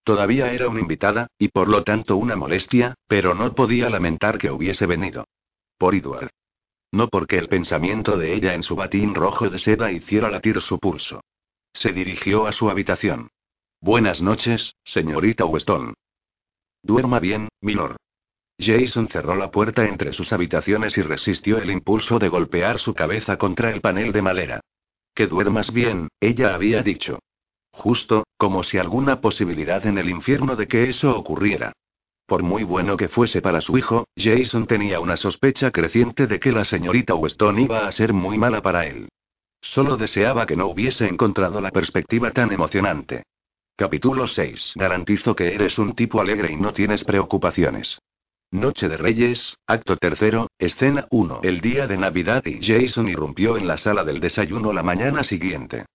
Todavía 0.03 0.51
era 0.51 0.69
una 0.69 0.79
invitada, 0.79 1.27
y 1.37 1.49
por 1.49 1.67
lo 1.67 1.83
tanto 1.83 2.17
una 2.17 2.35
molestia, 2.35 2.95
pero 3.07 3.33
no 3.33 3.53
podía 3.53 3.89
lamentar 3.89 4.37
que 4.37 4.51
hubiese 4.51 4.85
venido. 4.85 5.27
Por 5.77 5.95
Edward. 5.95 6.29
No 6.91 7.07
porque 7.07 7.37
el 7.37 7.47
pensamiento 7.47 8.17
de 8.17 8.33
ella 8.33 8.55
en 8.55 8.63
su 8.63 8.75
batín 8.75 9.13
rojo 9.13 9.49
de 9.49 9.59
seda 9.59 9.91
hiciera 9.91 10.29
latir 10.29 10.61
su 10.61 10.79
pulso. 10.79 11.21
Se 11.73 11.91
dirigió 11.91 12.47
a 12.47 12.51
su 12.51 12.69
habitación. 12.69 13.29
Buenas 13.79 14.21
noches, 14.21 14.73
señorita 14.83 15.45
Weston. 15.45 15.93
Duerma 16.81 17.19
bien, 17.19 17.49
milord. 17.61 17.97
Jason 18.59 19.07
cerró 19.07 19.35
la 19.35 19.51
puerta 19.51 19.85
entre 19.85 20.11
sus 20.11 20.33
habitaciones 20.33 20.97
y 20.97 21.01
resistió 21.01 21.59
el 21.59 21.71
impulso 21.71 22.19
de 22.19 22.27
golpear 22.27 22.79
su 22.79 22.93
cabeza 22.93 23.37
contra 23.37 23.71
el 23.71 23.79
panel 23.79 24.11
de 24.11 24.21
madera. 24.21 24.59
Que 25.13 25.27
duermas 25.27 25.71
bien, 25.71 26.09
ella 26.19 26.53
había 26.53 26.83
dicho. 26.83 27.19
Justo, 27.79 28.25
como 28.35 28.63
si 28.63 28.77
alguna 28.77 29.21
posibilidad 29.21 29.85
en 29.85 29.97
el 29.97 30.09
infierno 30.09 30.57
de 30.57 30.67
que 30.67 30.89
eso 30.89 31.17
ocurriera. 31.17 31.71
Por 32.25 32.43
muy 32.43 32.63
bueno 32.63 32.97
que 32.97 33.07
fuese 33.07 33.41
para 33.41 33.61
su 33.61 33.77
hijo, 33.77 34.05
Jason 34.17 34.67
tenía 34.67 34.99
una 34.99 35.15
sospecha 35.15 35.71
creciente 35.71 36.27
de 36.27 36.41
que 36.41 36.51
la 36.51 36.65
señorita 36.65 37.15
Weston 37.15 37.57
iba 37.57 37.87
a 37.87 37.91
ser 37.93 38.11
muy 38.11 38.37
mala 38.37 38.61
para 38.61 38.85
él. 38.85 39.07
Solo 39.61 39.95
deseaba 39.95 40.45
que 40.45 40.57
no 40.57 40.67
hubiese 40.67 41.07
encontrado 41.07 41.61
la 41.61 41.71
perspectiva 41.71 42.31
tan 42.31 42.51
emocionante. 42.51 43.23
Capítulo 43.77 44.27
6. 44.27 44.73
Garantizo 44.75 45.33
que 45.33 45.55
eres 45.55 45.79
un 45.79 45.95
tipo 45.95 46.19
alegre 46.19 46.51
y 46.51 46.57
no 46.57 46.73
tienes 46.73 47.05
preocupaciones. 47.05 47.97
Noche 48.51 48.89
de 48.89 48.97
Reyes, 48.97 49.55
acto 49.65 49.95
tercero, 49.95 50.49
escena 50.59 51.07
1. 51.11 51.39
El 51.43 51.61
día 51.61 51.87
de 51.87 51.97
Navidad 51.97 52.43
y 52.45 52.59
Jason 52.61 53.07
irrumpió 53.07 53.55
en 53.55 53.67
la 53.67 53.77
sala 53.77 54.03
del 54.03 54.19
desayuno 54.19 54.73
la 54.73 54.83
mañana 54.83 55.23
siguiente. 55.23 55.85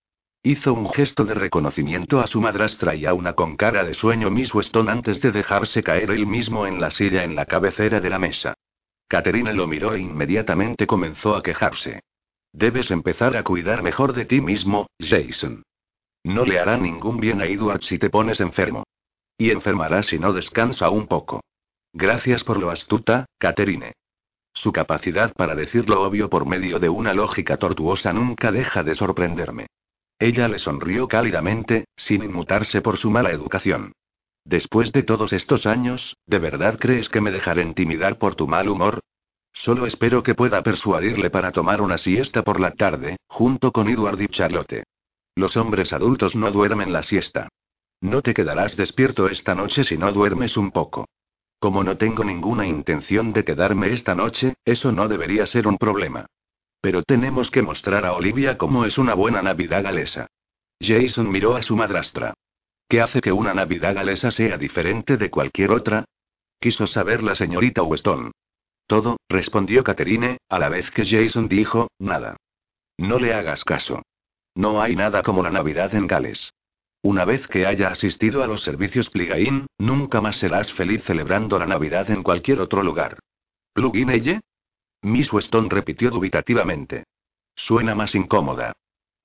Hizo 0.47 0.75
un 0.75 0.91
gesto 0.91 1.25
de 1.25 1.33
reconocimiento 1.33 2.21
a 2.21 2.27
su 2.27 2.39
madrastra 2.39 2.95
y 2.95 3.07
a 3.07 3.15
una 3.15 3.33
con 3.33 3.57
cara 3.57 3.83
de 3.83 3.95
sueño 3.95 4.29
Miss 4.29 4.55
Weston 4.55 4.91
antes 4.91 5.23
de 5.23 5.33
dejarse 5.33 5.83
caer 5.83 6.11
él 6.11 6.27
mismo 6.27 6.67
en 6.67 6.83
la 6.83 6.91
silla 6.91 7.25
en 7.25 7.35
la 7.35 7.47
cabecera 7.47 7.99
de 7.99 8.11
la 8.11 8.19
mesa. 8.19 8.53
Caterina 9.09 9.55
lo 9.55 9.67
miró 9.67 9.95
e 9.95 10.01
inmediatamente 10.01 10.87
comenzó 10.87 11.35
a 11.35 11.43
quejarse. 11.43 12.03
Debes 12.53 12.91
empezar 12.91 13.39
a 13.39 13.43
cuidar 13.43 13.83
mejor 13.83 14.13
de 14.13 14.27
ti 14.27 14.43
mismo, 14.43 14.87
Jason. 15.01 15.63
No 16.25 16.45
le 16.45 16.59
hará 16.59 16.77
ningún 16.77 17.21
bien 17.21 17.41
a 17.41 17.47
Edward 17.47 17.83
si 17.83 17.99
te 17.99 18.11
pones 18.11 18.39
enfermo. 18.41 18.85
Y 19.39 19.51
enfermará 19.51 20.03
si 20.03 20.19
no 20.19 20.35
descansa 20.35 20.91
un 20.91 21.07
poco. 21.07 21.41
Gracias 21.95 22.45
por 22.45 22.59
lo 22.59 22.71
astuta, 22.71 23.25
Caterine. 23.39 23.95
Su 24.53 24.73
capacidad 24.73 25.33
para 25.33 25.55
decir 25.55 25.89
lo 25.89 26.03
obvio 26.03 26.29
por 26.29 26.45
medio 26.45 26.79
de 26.79 26.91
una 26.91 27.15
lógica 27.15 27.57
tortuosa 27.57 28.13
nunca 28.13 28.53
deja 28.53 28.83
de 28.83 28.95
sorprenderme. 28.95 29.69
Ella 30.25 30.49
le 30.49 30.59
sonrió 30.59 31.07
cálidamente, 31.07 31.85
sin 31.99 32.25
inmutarse 32.25 32.81
por 32.81 32.97
su 32.97 33.11
mala 33.11 33.31
educación. 33.31 33.93
Después 34.43 34.91
de 34.91 35.03
todos 35.03 35.35
estos 35.35 35.67
años, 35.67 36.17
¿de 36.25 36.39
verdad 36.39 36.79
crees 36.79 37.11
que 37.11 37.21
me 37.21 37.31
dejaré 37.31 37.61
intimidar 37.61 38.17
por 38.17 38.35
tu 38.35 38.49
mal 38.49 38.71
humor? 38.71 39.01
Solo 39.53 39.85
espero 39.85 40.23
que 40.23 40.35
pueda 40.35 40.63
persuadirle 40.63 41.29
para 41.29 41.53
tomar 41.53 41.83
una 41.83 41.99
siesta 41.99 42.43
por 42.43 42.59
la 42.59 42.71
tarde, 42.71 43.19
junto 43.29 43.71
con 43.71 43.87
Edward 43.87 44.19
y 44.19 44.29
Charlotte. 44.29 44.85
Los 45.35 45.59
hombres 45.59 45.93
adultos 45.93 46.35
no 46.35 46.51
duermen 46.51 46.91
la 46.91 47.03
siesta. 47.03 47.51
No 48.01 48.23
te 48.23 48.33
quedarás 48.33 48.79
despierto 48.79 49.29
esta 49.29 49.55
noche 49.55 49.85
si 49.85 49.99
no 49.99 50.11
duermes 50.11 50.57
un 50.57 50.71
poco. 50.71 51.07
Como 51.59 51.85
no 51.85 51.99
tengo 51.99 52.25
ninguna 52.25 52.67
intención 52.67 53.35
de 53.35 53.45
quedarme 53.45 53.93
esta 53.93 54.15
noche, 54.15 54.55
eso 54.65 54.91
no 54.91 55.07
debería 55.07 55.45
ser 55.45 55.69
un 55.69 55.77
problema. 55.77 56.25
Pero 56.85 57.03
tenemos 57.03 57.51
que 57.51 57.63
mostrar 57.63 58.05
a 58.05 58.13
Olivia 58.13 58.59
cómo 58.59 58.85
es 58.85 58.99
una 58.99 59.15
buena 59.15 59.41
Navidad 59.41 59.83
galesa. 59.83 60.27
Jason 60.79 61.31
miró 61.31 61.57
a 61.57 61.63
su 61.63 61.77
madrastra. 61.77 62.35
¿Qué 62.91 63.01
hace 63.01 63.23
que 63.23 63.33
una 63.33 63.55
Navidad 63.55 63.95
galesa 63.95 64.31
sea 64.31 64.59
diferente 64.59 65.17
de 65.17 65.31
cualquier 65.31 65.71
otra? 65.71 66.05
Quiso 66.61 66.87
saber 66.87 67.23
la 67.23 67.35
señorita 67.35 67.83
Weston. 67.83 68.33
Todo, 68.87 69.17
respondió 69.31 69.83
Catherine, 69.83 70.37
a 70.51 70.59
la 70.59 70.69
vez 70.69 70.91
que 70.91 71.07
Jason 71.07 71.49
dijo, 71.49 71.89
nada. 71.99 72.37
No 72.99 73.19
le 73.19 73.33
hagas 73.33 73.65
caso. 73.65 74.03
No 74.55 74.83
hay 74.83 74.95
nada 74.95 75.23
como 75.23 75.43
la 75.43 75.51
Navidad 75.51 75.95
en 75.95 76.07
Gales. 76.07 76.53
Una 77.01 77.25
vez 77.25 77.49
que 77.49 77.65
haya 77.65 77.89
asistido 77.89 78.45
a 78.45 78.47
los 78.47 78.63
servicios 78.63 79.09
Pligain, 79.09 79.69
nunca 79.79 80.21
más 80.21 80.37
serás 80.37 80.71
feliz 80.75 81.03
celebrando 81.05 81.59
la 81.59 81.67
Navidad 81.67 82.11
en 82.11 82.23
cualquier 82.23 82.61
otro 82.61 82.83
lugar. 82.83 83.21
¿Plugin 83.73 84.11
ella? 84.11 84.43
Miss 85.05 85.31
Weston 85.31 85.69
repitió 85.69 86.11
dubitativamente. 86.11 87.05
Suena 87.55 87.95
más 87.95 88.15
incómoda. 88.15 88.73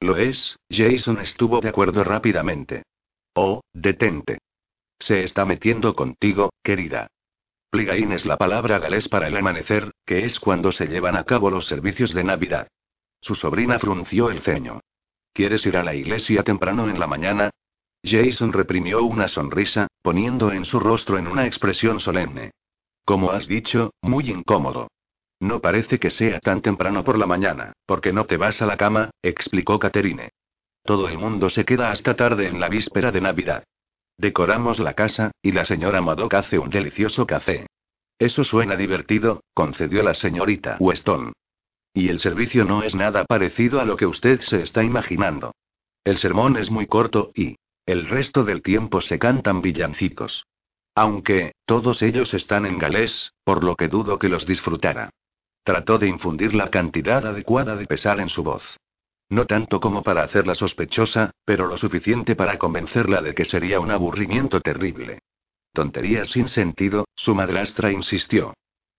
Lo 0.01 0.17
es, 0.17 0.57
Jason 0.69 1.19
estuvo 1.19 1.61
de 1.61 1.69
acuerdo 1.69 2.03
rápidamente. 2.03 2.83
Oh, 3.33 3.61
detente. 3.71 4.39
Se 4.99 5.23
está 5.23 5.45
metiendo 5.45 5.95
contigo, 5.95 6.51
querida. 6.61 7.07
Pligain 7.69 8.11
es 8.11 8.25
la 8.25 8.35
palabra 8.35 8.79
galés 8.79 9.07
para 9.07 9.29
el 9.29 9.37
amanecer, 9.37 9.91
que 10.05 10.25
es 10.25 10.41
cuando 10.41 10.73
se 10.73 10.87
llevan 10.87 11.15
a 11.15 11.23
cabo 11.23 11.49
los 11.49 11.65
servicios 11.67 12.13
de 12.13 12.25
Navidad. 12.25 12.67
Su 13.21 13.35
sobrina 13.35 13.79
frunció 13.79 14.31
el 14.31 14.41
ceño. 14.41 14.81
¿Quieres 15.31 15.65
ir 15.65 15.77
a 15.77 15.83
la 15.83 15.95
iglesia 15.95 16.43
temprano 16.43 16.89
en 16.89 16.99
la 16.99 17.07
mañana? 17.07 17.51
Jason 18.03 18.51
reprimió 18.51 19.03
una 19.03 19.29
sonrisa, 19.29 19.87
poniendo 20.01 20.51
en 20.51 20.65
su 20.65 20.77
rostro 20.81 21.17
en 21.17 21.27
una 21.27 21.45
expresión 21.45 22.01
solemne. 22.01 22.51
Como 23.05 23.31
has 23.31 23.47
dicho, 23.47 23.93
muy 24.01 24.29
incómodo. 24.29 24.89
No 25.39 25.61
parece 25.61 25.99
que 25.99 26.09
sea 26.09 26.39
tan 26.39 26.61
temprano 26.61 27.03
por 27.03 27.17
la 27.17 27.25
mañana, 27.25 27.73
porque 27.85 28.11
no 28.11 28.25
te 28.25 28.35
vas 28.35 28.61
a 28.61 28.65
la 28.65 28.75
cama, 28.75 29.11
explicó 29.21 29.79
Caterine. 29.79 30.31
Todo 30.83 31.07
el 31.07 31.17
mundo 31.17 31.49
se 31.49 31.65
queda 31.65 31.91
hasta 31.91 32.15
tarde 32.15 32.47
en 32.47 32.59
la 32.59 32.67
víspera 32.67 33.11
de 33.11 33.21
Navidad. 33.21 33.63
Decoramos 34.17 34.79
la 34.79 34.95
casa, 34.95 35.31
y 35.41 35.53
la 35.53 35.63
señora 35.63 36.01
Madoc 36.01 36.33
hace 36.33 36.59
un 36.59 36.69
delicioso 36.69 37.25
café. 37.25 37.67
Eso 38.17 38.43
suena 38.43 38.75
divertido, 38.75 39.41
concedió 39.53 40.03
la 40.03 40.13
señorita 40.13 40.75
Weston. 40.79 41.31
Y 41.93 42.09
el 42.09 42.19
servicio 42.19 42.65
no 42.65 42.83
es 42.83 42.93
nada 42.95 43.23
parecido 43.23 43.79
a 43.79 43.85
lo 43.85 43.95
que 43.95 44.05
usted 44.05 44.41
se 44.41 44.61
está 44.61 44.83
imaginando. 44.83 45.53
El 46.03 46.17
sermón 46.17 46.57
es 46.57 46.69
muy 46.69 46.85
corto 46.85 47.31
y, 47.33 47.55
el 47.85 48.07
resto 48.07 48.43
del 48.43 48.61
tiempo 48.61 48.99
se 48.99 49.17
cantan 49.19 49.61
villancicos. 49.61 50.45
Aunque, 50.95 51.53
todos 51.65 52.01
ellos 52.01 52.33
están 52.33 52.65
en 52.65 52.77
galés, 52.77 53.31
por 53.45 53.63
lo 53.63 53.75
que 53.75 53.87
dudo 53.87 54.19
que 54.19 54.27
los 54.27 54.45
disfrutara. 54.45 55.11
Trató 55.63 55.97
de 55.97 56.07
infundir 56.07 56.53
la 56.53 56.69
cantidad 56.69 57.25
adecuada 57.25 57.75
de 57.75 57.85
pesar 57.85 58.19
en 58.19 58.29
su 58.29 58.43
voz. 58.43 58.77
No 59.29 59.45
tanto 59.45 59.79
como 59.79 60.01
para 60.01 60.23
hacerla 60.23 60.55
sospechosa, 60.55 61.31
pero 61.45 61.67
lo 61.67 61.77
suficiente 61.77 62.35
para 62.35 62.57
convencerla 62.57 63.21
de 63.21 63.35
que 63.35 63.45
sería 63.45 63.79
un 63.79 63.91
aburrimiento 63.91 64.59
terrible. 64.59 65.19
Tonterías 65.73 66.29
sin 66.29 66.47
sentido, 66.47 67.07
su 67.15 67.35
madrastra 67.35 67.91
insistió. 67.91 68.53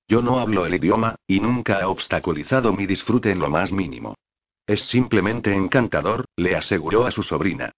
Yo 0.06 0.22
no 0.22 0.38
hablo 0.38 0.66
el 0.66 0.74
idioma, 0.74 1.16
y 1.26 1.40
nunca 1.40 1.80
ha 1.80 1.88
obstaculizado 1.88 2.72
mi 2.72 2.86
disfrute 2.86 3.30
en 3.30 3.40
lo 3.40 3.50
más 3.50 3.72
mínimo. 3.72 4.14
Es 4.66 4.82
simplemente 4.82 5.52
encantador, 5.52 6.26
le 6.36 6.54
aseguró 6.54 7.06
a 7.06 7.10
su 7.10 7.22
sobrina. 7.22 7.72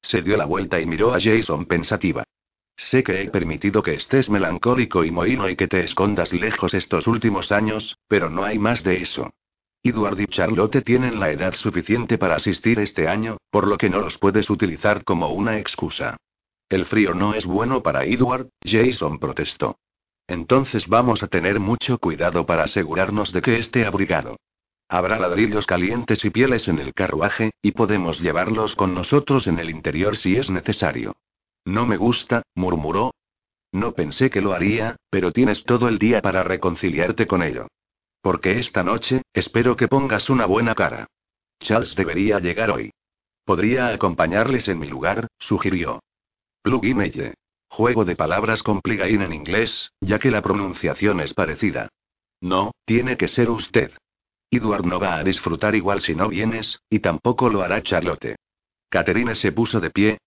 Se 0.00 0.22
dio 0.22 0.36
la 0.36 0.46
vuelta 0.46 0.80
y 0.80 0.86
miró 0.86 1.12
a 1.12 1.20
Jason 1.20 1.66
pensativa. 1.66 2.24
Sé 2.78 3.02
que 3.02 3.22
he 3.22 3.28
permitido 3.28 3.82
que 3.82 3.94
estés 3.94 4.30
melancólico 4.30 5.04
y 5.04 5.10
mohino 5.10 5.48
y 5.48 5.56
que 5.56 5.66
te 5.66 5.80
escondas 5.80 6.32
lejos 6.32 6.74
estos 6.74 7.08
últimos 7.08 7.50
años, 7.50 7.98
pero 8.06 8.30
no 8.30 8.44
hay 8.44 8.60
más 8.60 8.84
de 8.84 9.02
eso. 9.02 9.30
Edward 9.82 10.20
y 10.20 10.26
Charlotte 10.26 10.84
tienen 10.84 11.18
la 11.18 11.32
edad 11.32 11.54
suficiente 11.54 12.18
para 12.18 12.36
asistir 12.36 12.78
este 12.78 13.08
año, 13.08 13.36
por 13.50 13.66
lo 13.66 13.76
que 13.78 13.90
no 13.90 13.98
los 13.98 14.16
puedes 14.18 14.48
utilizar 14.48 15.02
como 15.02 15.30
una 15.30 15.58
excusa. 15.58 16.16
El 16.68 16.84
frío 16.86 17.14
no 17.14 17.34
es 17.34 17.46
bueno 17.46 17.82
para 17.82 18.04
Edward, 18.04 18.48
Jason 18.64 19.18
protestó. 19.18 19.76
Entonces 20.28 20.86
vamos 20.86 21.24
a 21.24 21.26
tener 21.26 21.58
mucho 21.58 21.98
cuidado 21.98 22.46
para 22.46 22.62
asegurarnos 22.62 23.32
de 23.32 23.42
que 23.42 23.58
esté 23.58 23.86
abrigado. 23.86 24.36
Habrá 24.88 25.18
ladrillos 25.18 25.66
calientes 25.66 26.24
y 26.24 26.30
pieles 26.30 26.68
en 26.68 26.78
el 26.78 26.94
carruaje, 26.94 27.50
y 27.60 27.72
podemos 27.72 28.20
llevarlos 28.20 28.76
con 28.76 28.94
nosotros 28.94 29.48
en 29.48 29.58
el 29.58 29.68
interior 29.68 30.16
si 30.16 30.36
es 30.36 30.48
necesario. 30.48 31.16
No 31.68 31.84
me 31.84 31.98
gusta, 31.98 32.40
murmuró. 32.54 33.12
No 33.72 33.92
pensé 33.92 34.30
que 34.30 34.40
lo 34.40 34.54
haría, 34.54 34.96
pero 35.10 35.32
tienes 35.32 35.64
todo 35.64 35.86
el 35.88 35.98
día 35.98 36.22
para 36.22 36.42
reconciliarte 36.42 37.26
con 37.26 37.42
ello. 37.42 37.68
Porque 38.22 38.58
esta 38.58 38.82
noche, 38.82 39.20
espero 39.34 39.76
que 39.76 39.86
pongas 39.86 40.30
una 40.30 40.46
buena 40.46 40.74
cara. 40.74 41.08
Charles 41.60 41.94
debería 41.94 42.38
llegar 42.38 42.70
hoy. 42.70 42.90
Podría 43.44 43.88
acompañarles 43.88 44.66
en 44.68 44.78
mi 44.78 44.88
lugar, 44.88 45.28
sugirió. 45.38 46.00
Elle. 46.64 47.34
Juego 47.68 48.06
de 48.06 48.16
palabras 48.16 48.62
con 48.62 48.80
pligain 48.80 49.20
en 49.20 49.34
inglés, 49.34 49.92
ya 50.00 50.18
que 50.18 50.30
la 50.30 50.40
pronunciación 50.40 51.20
es 51.20 51.34
parecida. 51.34 51.90
No, 52.40 52.72
tiene 52.86 53.18
que 53.18 53.28
ser 53.28 53.50
usted. 53.50 53.92
Edward 54.50 54.86
no 54.86 54.98
va 54.98 55.16
a 55.16 55.22
disfrutar 55.22 55.74
igual 55.74 56.00
si 56.00 56.14
no 56.14 56.30
vienes, 56.30 56.80
y 56.88 57.00
tampoco 57.00 57.50
lo 57.50 57.60
hará 57.60 57.82
Charlotte. 57.82 58.36
Catherine 58.88 59.34
se 59.34 59.52
puso 59.52 59.80
de 59.80 59.90
pie, 59.90 60.18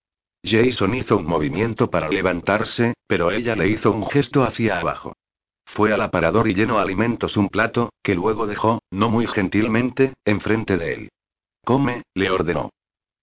Jason 0.43 0.95
hizo 0.95 1.17
un 1.17 1.25
movimiento 1.25 1.89
para 1.89 2.09
levantarse, 2.09 2.93
pero 3.07 3.31
ella 3.31 3.55
le 3.55 3.67
hizo 3.67 3.91
un 3.91 4.05
gesto 4.07 4.43
hacia 4.43 4.79
abajo. 4.79 5.13
Fue 5.65 5.93
al 5.93 6.01
aparador 6.01 6.47
y 6.47 6.53
llenó 6.53 6.79
alimentos 6.79 7.37
un 7.37 7.49
plato, 7.49 7.91
que 8.03 8.15
luego 8.15 8.47
dejó, 8.47 8.79
no 8.91 9.09
muy 9.09 9.27
gentilmente, 9.27 10.13
enfrente 10.25 10.77
de 10.77 10.93
él. 10.93 11.09
Come, 11.63 12.03
le 12.15 12.29
ordenó. 12.29 12.71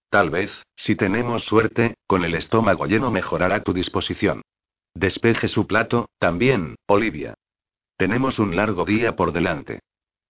Tal 0.09 0.29
vez, 0.29 0.63
si 0.75 0.95
tenemos 0.95 1.43
suerte, 1.43 1.95
con 2.07 2.23
el 2.23 2.33
estómago 2.33 2.87
lleno 2.87 3.11
mejorará 3.11 3.61
tu 3.61 3.73
disposición. 3.73 4.41
Despeje 4.95 5.47
su 5.47 5.67
plato, 5.67 6.09
también, 6.17 6.75
Olivia. 6.87 7.35
Tenemos 7.97 8.39
un 8.39 8.55
largo 8.55 8.85
día 8.85 9.15
por 9.15 9.33
delante. 9.33 9.81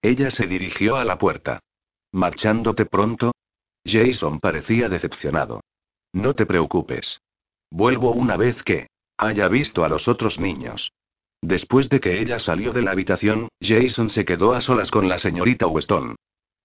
Ella 0.01 0.31
se 0.31 0.47
dirigió 0.47 0.97
a 0.97 1.05
la 1.05 1.17
puerta. 1.17 1.59
¿Marchándote 2.11 2.85
pronto? 2.85 3.31
Jason 3.85 4.39
parecía 4.39 4.89
decepcionado. 4.89 5.61
No 6.13 6.33
te 6.33 6.45
preocupes. 6.45 7.21
Vuelvo 7.69 8.11
una 8.11 8.35
vez 8.35 8.63
que 8.63 8.87
haya 9.17 9.47
visto 9.47 9.83
a 9.83 9.89
los 9.89 10.07
otros 10.07 10.39
niños. 10.39 10.91
Después 11.41 11.89
de 11.89 11.99
que 11.99 12.19
ella 12.19 12.39
salió 12.39 12.73
de 12.73 12.81
la 12.81 12.91
habitación, 12.91 13.49
Jason 13.61 14.09
se 14.09 14.25
quedó 14.25 14.53
a 14.53 14.61
solas 14.61 14.91
con 14.91 15.07
la 15.07 15.19
señorita 15.19 15.67
Weston. 15.67 16.15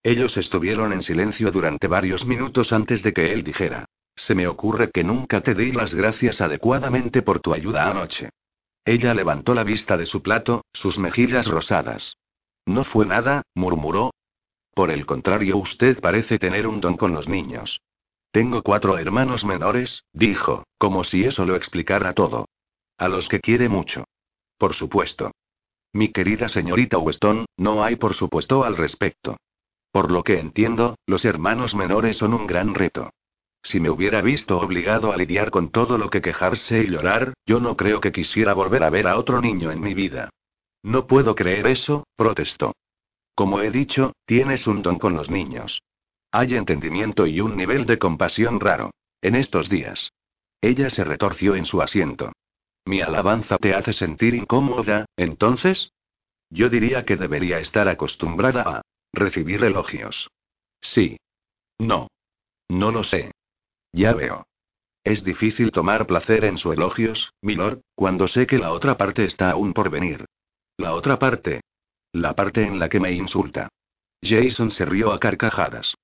Ellos 0.02 0.36
estuvieron 0.36 0.92
en 0.92 1.02
silencio 1.02 1.50
durante 1.50 1.88
varios 1.88 2.26
minutos 2.26 2.72
antes 2.72 3.02
de 3.02 3.12
que 3.12 3.32
él 3.32 3.44
dijera. 3.44 3.86
Se 4.16 4.34
me 4.34 4.46
ocurre 4.46 4.90
que 4.90 5.04
nunca 5.04 5.40
te 5.40 5.54
di 5.54 5.72
las 5.72 5.94
gracias 5.94 6.40
adecuadamente 6.40 7.22
por 7.22 7.40
tu 7.40 7.52
ayuda 7.52 7.90
anoche. 7.90 8.30
Ella 8.84 9.14
levantó 9.14 9.54
la 9.54 9.64
vista 9.64 9.96
de 9.96 10.06
su 10.06 10.22
plato, 10.22 10.64
sus 10.72 10.98
mejillas 10.98 11.46
rosadas. 11.46 12.16
No 12.66 12.84
fue 12.84 13.06
nada, 13.06 13.42
murmuró. 13.54 14.12
Por 14.74 14.90
el 14.90 15.06
contrario, 15.06 15.56
usted 15.56 16.00
parece 16.00 16.38
tener 16.38 16.66
un 16.66 16.80
don 16.80 16.96
con 16.96 17.14
los 17.14 17.28
niños. 17.28 17.80
Tengo 18.34 18.62
cuatro 18.62 18.98
hermanos 18.98 19.44
menores, 19.44 20.02
dijo, 20.12 20.64
como 20.76 21.04
si 21.04 21.24
eso 21.24 21.46
lo 21.46 21.54
explicara 21.54 22.14
todo. 22.14 22.48
A 22.98 23.06
los 23.06 23.28
que 23.28 23.38
quiere 23.38 23.68
mucho. 23.68 24.08
Por 24.58 24.74
supuesto. 24.74 25.30
Mi 25.92 26.08
querida 26.08 26.48
señorita 26.48 26.98
Weston, 26.98 27.46
no 27.56 27.84
hay 27.84 27.94
por 27.94 28.14
supuesto 28.14 28.64
al 28.64 28.76
respecto. 28.76 29.36
Por 29.92 30.10
lo 30.10 30.24
que 30.24 30.40
entiendo, 30.40 30.96
los 31.06 31.24
hermanos 31.24 31.76
menores 31.76 32.16
son 32.16 32.34
un 32.34 32.48
gran 32.48 32.74
reto. 32.74 33.10
Si 33.62 33.78
me 33.78 33.88
hubiera 33.88 34.20
visto 34.20 34.58
obligado 34.58 35.12
a 35.12 35.16
lidiar 35.16 35.52
con 35.52 35.70
todo 35.70 35.96
lo 35.96 36.10
que 36.10 36.20
quejarse 36.20 36.80
y 36.80 36.88
llorar, 36.88 37.34
yo 37.46 37.60
no 37.60 37.76
creo 37.76 38.00
que 38.00 38.10
quisiera 38.10 38.52
volver 38.52 38.82
a 38.82 38.90
ver 38.90 39.06
a 39.06 39.16
otro 39.16 39.40
niño 39.40 39.70
en 39.70 39.80
mi 39.80 39.94
vida. 39.94 40.30
No 40.82 41.06
puedo 41.06 41.36
creer 41.36 41.68
eso, 41.68 42.02
protestó. 42.16 42.74
Como 43.36 43.60
he 43.60 43.70
dicho, 43.70 44.12
tienes 44.26 44.66
un 44.66 44.82
don 44.82 44.98
con 44.98 45.14
los 45.14 45.30
niños. 45.30 45.84
Hay 46.36 46.56
entendimiento 46.56 47.28
y 47.28 47.40
un 47.40 47.56
nivel 47.56 47.86
de 47.86 47.96
compasión 47.96 48.58
raro. 48.58 48.90
En 49.22 49.36
estos 49.36 49.68
días. 49.68 50.10
Ella 50.60 50.90
se 50.90 51.04
retorció 51.04 51.54
en 51.54 51.64
su 51.64 51.80
asiento. 51.80 52.32
Mi 52.84 53.02
alabanza 53.02 53.56
te 53.56 53.72
hace 53.72 53.92
sentir 53.92 54.34
incómoda, 54.34 55.06
entonces? 55.16 55.92
Yo 56.50 56.68
diría 56.68 57.04
que 57.04 57.14
debería 57.14 57.60
estar 57.60 57.86
acostumbrada 57.86 58.62
a 58.62 58.82
recibir 59.12 59.62
elogios. 59.62 60.28
Sí. 60.80 61.18
No. 61.78 62.08
No 62.68 62.90
lo 62.90 63.04
sé. 63.04 63.30
Ya 63.92 64.12
veo. 64.12 64.44
Es 65.04 65.22
difícil 65.22 65.70
tomar 65.70 66.04
placer 66.04 66.44
en 66.46 66.58
sus 66.58 66.74
elogios, 66.74 67.32
milord, 67.42 67.78
cuando 67.94 68.26
sé 68.26 68.48
que 68.48 68.58
la 68.58 68.72
otra 68.72 68.96
parte 68.96 69.24
está 69.24 69.52
aún 69.52 69.72
por 69.72 69.88
venir. 69.88 70.24
La 70.78 70.94
otra 70.94 71.16
parte. 71.16 71.60
La 72.10 72.34
parte 72.34 72.64
en 72.66 72.80
la 72.80 72.88
que 72.88 72.98
me 72.98 73.12
insulta. 73.12 73.68
Jason 74.20 74.72
se 74.72 74.84
rió 74.84 75.12
a 75.12 75.20
carcajadas. 75.20 75.94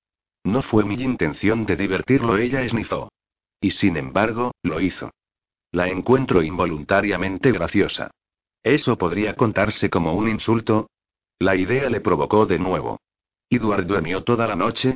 No 0.43 0.61
fue 0.61 0.83
mi 0.83 0.95
intención 0.95 1.65
de 1.65 1.75
divertirlo, 1.75 2.37
ella 2.37 2.61
esnifó. 2.61 3.09
Y 3.59 3.71
sin 3.71 3.97
embargo, 3.97 4.51
lo 4.63 4.79
hizo. 4.79 5.11
La 5.71 5.87
encuentro 5.87 6.41
involuntariamente 6.41 7.51
graciosa. 7.51 8.11
¿Eso 8.63 8.97
podría 8.97 9.35
contarse 9.35 9.89
como 9.89 10.13
un 10.13 10.27
insulto? 10.27 10.89
La 11.39 11.55
idea 11.55 11.89
le 11.89 12.01
provocó 12.01 12.45
de 12.45 12.59
nuevo. 12.59 12.99
¿Edward 13.49 13.85
durmió 13.85 14.23
toda 14.23 14.47
la 14.47 14.55
noche? 14.55 14.95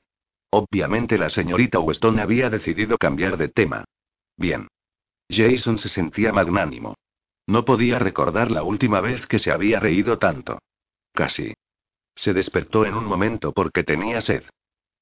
Obviamente 0.52 1.18
la 1.18 1.30
señorita 1.30 1.80
Weston 1.80 2.20
había 2.20 2.50
decidido 2.50 2.98
cambiar 2.98 3.38
de 3.38 3.50
tema. 3.50 3.86
Bien. 4.38 4.68
Jason 5.30 5.80
se 5.80 5.89
sentía 5.89 6.32
magnánimo. 6.32 6.96
No 7.48 7.66
podía 7.66 8.00
recordar 8.00 8.52
la 8.52 8.64
última 8.64 9.02
vez 9.02 9.28
que 9.28 9.39
se 9.39 9.52
había 9.52 9.80
reído 9.80 10.18
tanto. 10.18 10.60
Casi. 11.14 11.54
Se 12.16 12.34
despertó 12.34 12.86
en 12.86 12.93
un 12.93 13.06
momento 13.06 13.52
porque 13.52 13.84
tenía 13.84 14.22
sed. 14.22 14.43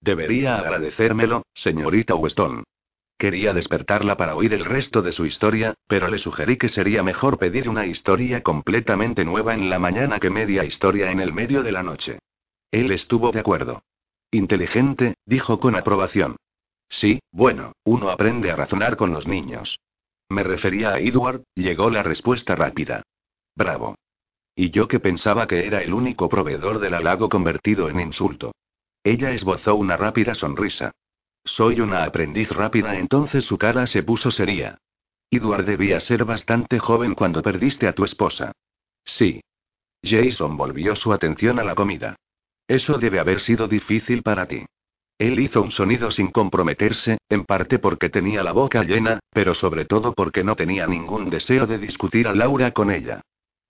Debería 0.04 0.58
agradecérmelo, 0.58 1.44
señorita 1.54 2.14
Weston. 2.16 2.66
Quería 3.18 3.54
despertarla 3.54 4.18
para 4.18 4.36
oír 4.36 4.54
el 4.54 4.66
resto 4.66 5.02
de 5.02 5.14
su 5.14 5.26
historia, 5.26 5.76
pero 5.88 6.10
le 6.10 6.18
sugerí 6.18 6.58
que 6.58 6.68
sería 6.68 7.04
mejor 7.04 7.38
pedir 7.38 7.70
una 7.70 7.86
historia 7.86 8.44
completamente 8.44 9.24
nueva 9.24 9.54
en 9.54 9.70
la 9.70 9.80
mañana 9.80 10.20
que 10.20 10.30
media 10.30 10.66
historia 10.66 11.10
en 11.10 11.22
el 11.22 11.32
medio 11.32 11.64
de 11.64 11.72
la 11.72 11.84
noche. 11.84 12.20
Él 12.70 12.92
estuvo 12.92 13.32
de 13.32 13.40
acuerdo. 13.40 13.84
Inteligente, 14.30 15.14
dijo 15.26 15.62
con 15.62 15.74
aprobación. 15.78 16.36
Sí, 16.90 17.22
bueno, 17.32 17.72
uno 17.86 18.10
aprende 18.10 18.52
a 18.52 18.58
razonar 18.58 18.98
con 18.98 19.14
los 19.14 19.26
niños. 19.26 19.80
Me 20.28 20.44
refería 20.44 20.96
a 20.96 21.00
Edward, 21.00 21.44
llegó 21.56 21.90
la 21.90 22.04
respuesta 22.04 22.56
rápida. 22.56 23.04
Bravo. 23.56 23.96
Y 24.54 24.70
yo 24.70 24.90
que 24.90 25.00
pensaba 25.00 25.48
que 25.48 25.66
era 25.66 25.82
el 25.82 25.94
único 25.94 26.28
proveedor 26.28 26.80
del 26.80 26.96
halago 26.96 27.30
convertido 27.30 27.88
en 27.88 28.02
insulto. 28.02 28.52
Ella 29.04 29.32
esbozó 29.32 29.76
una 29.76 29.98
rápida 29.98 30.34
sonrisa. 30.34 30.92
Soy 31.44 31.82
una 31.82 32.06
aprendiz 32.06 32.50
rápida, 32.50 32.98
entonces 32.98 33.44
su 33.44 33.58
cara 33.58 33.86
se 33.86 34.02
puso 34.02 34.32
seria. 34.32 34.78
Edward 35.30 35.66
debía 35.66 36.00
ser 36.00 36.24
bastante 36.26 36.80
joven 36.80 37.16
cuando 37.16 37.42
perdiste 37.42 37.88
a 37.88 37.94
tu 37.94 38.06
esposa. 38.06 38.54
Sí. 39.04 39.42
Jason 40.02 40.56
volvió 40.56 40.96
su 40.96 41.12
atención 41.12 41.60
a 41.60 41.64
la 41.64 41.76
comida. 41.76 42.16
Eso 42.68 42.98
debe 42.98 43.20
haber 43.20 43.42
sido 43.42 43.68
difícil 43.68 44.24
para 44.24 44.48
ti. 44.48 44.66
Él 45.18 45.40
hizo 45.40 45.62
un 45.62 45.72
sonido 45.72 46.12
sin 46.12 46.32
comprometerse, 46.32 47.18
en 47.30 47.46
parte 47.46 47.80
porque 47.80 48.10
tenía 48.10 48.44
la 48.44 48.52
boca 48.52 48.84
llena, 48.84 49.20
pero 49.32 49.54
sobre 49.54 49.86
todo 49.86 50.14
porque 50.14 50.44
no 50.44 50.56
tenía 50.56 50.88
ningún 50.88 51.30
deseo 51.30 51.68
de 51.68 51.78
discutir 51.78 52.28
a 52.28 52.34
Laura 52.34 52.72
con 52.72 52.90
ella. 52.90 53.22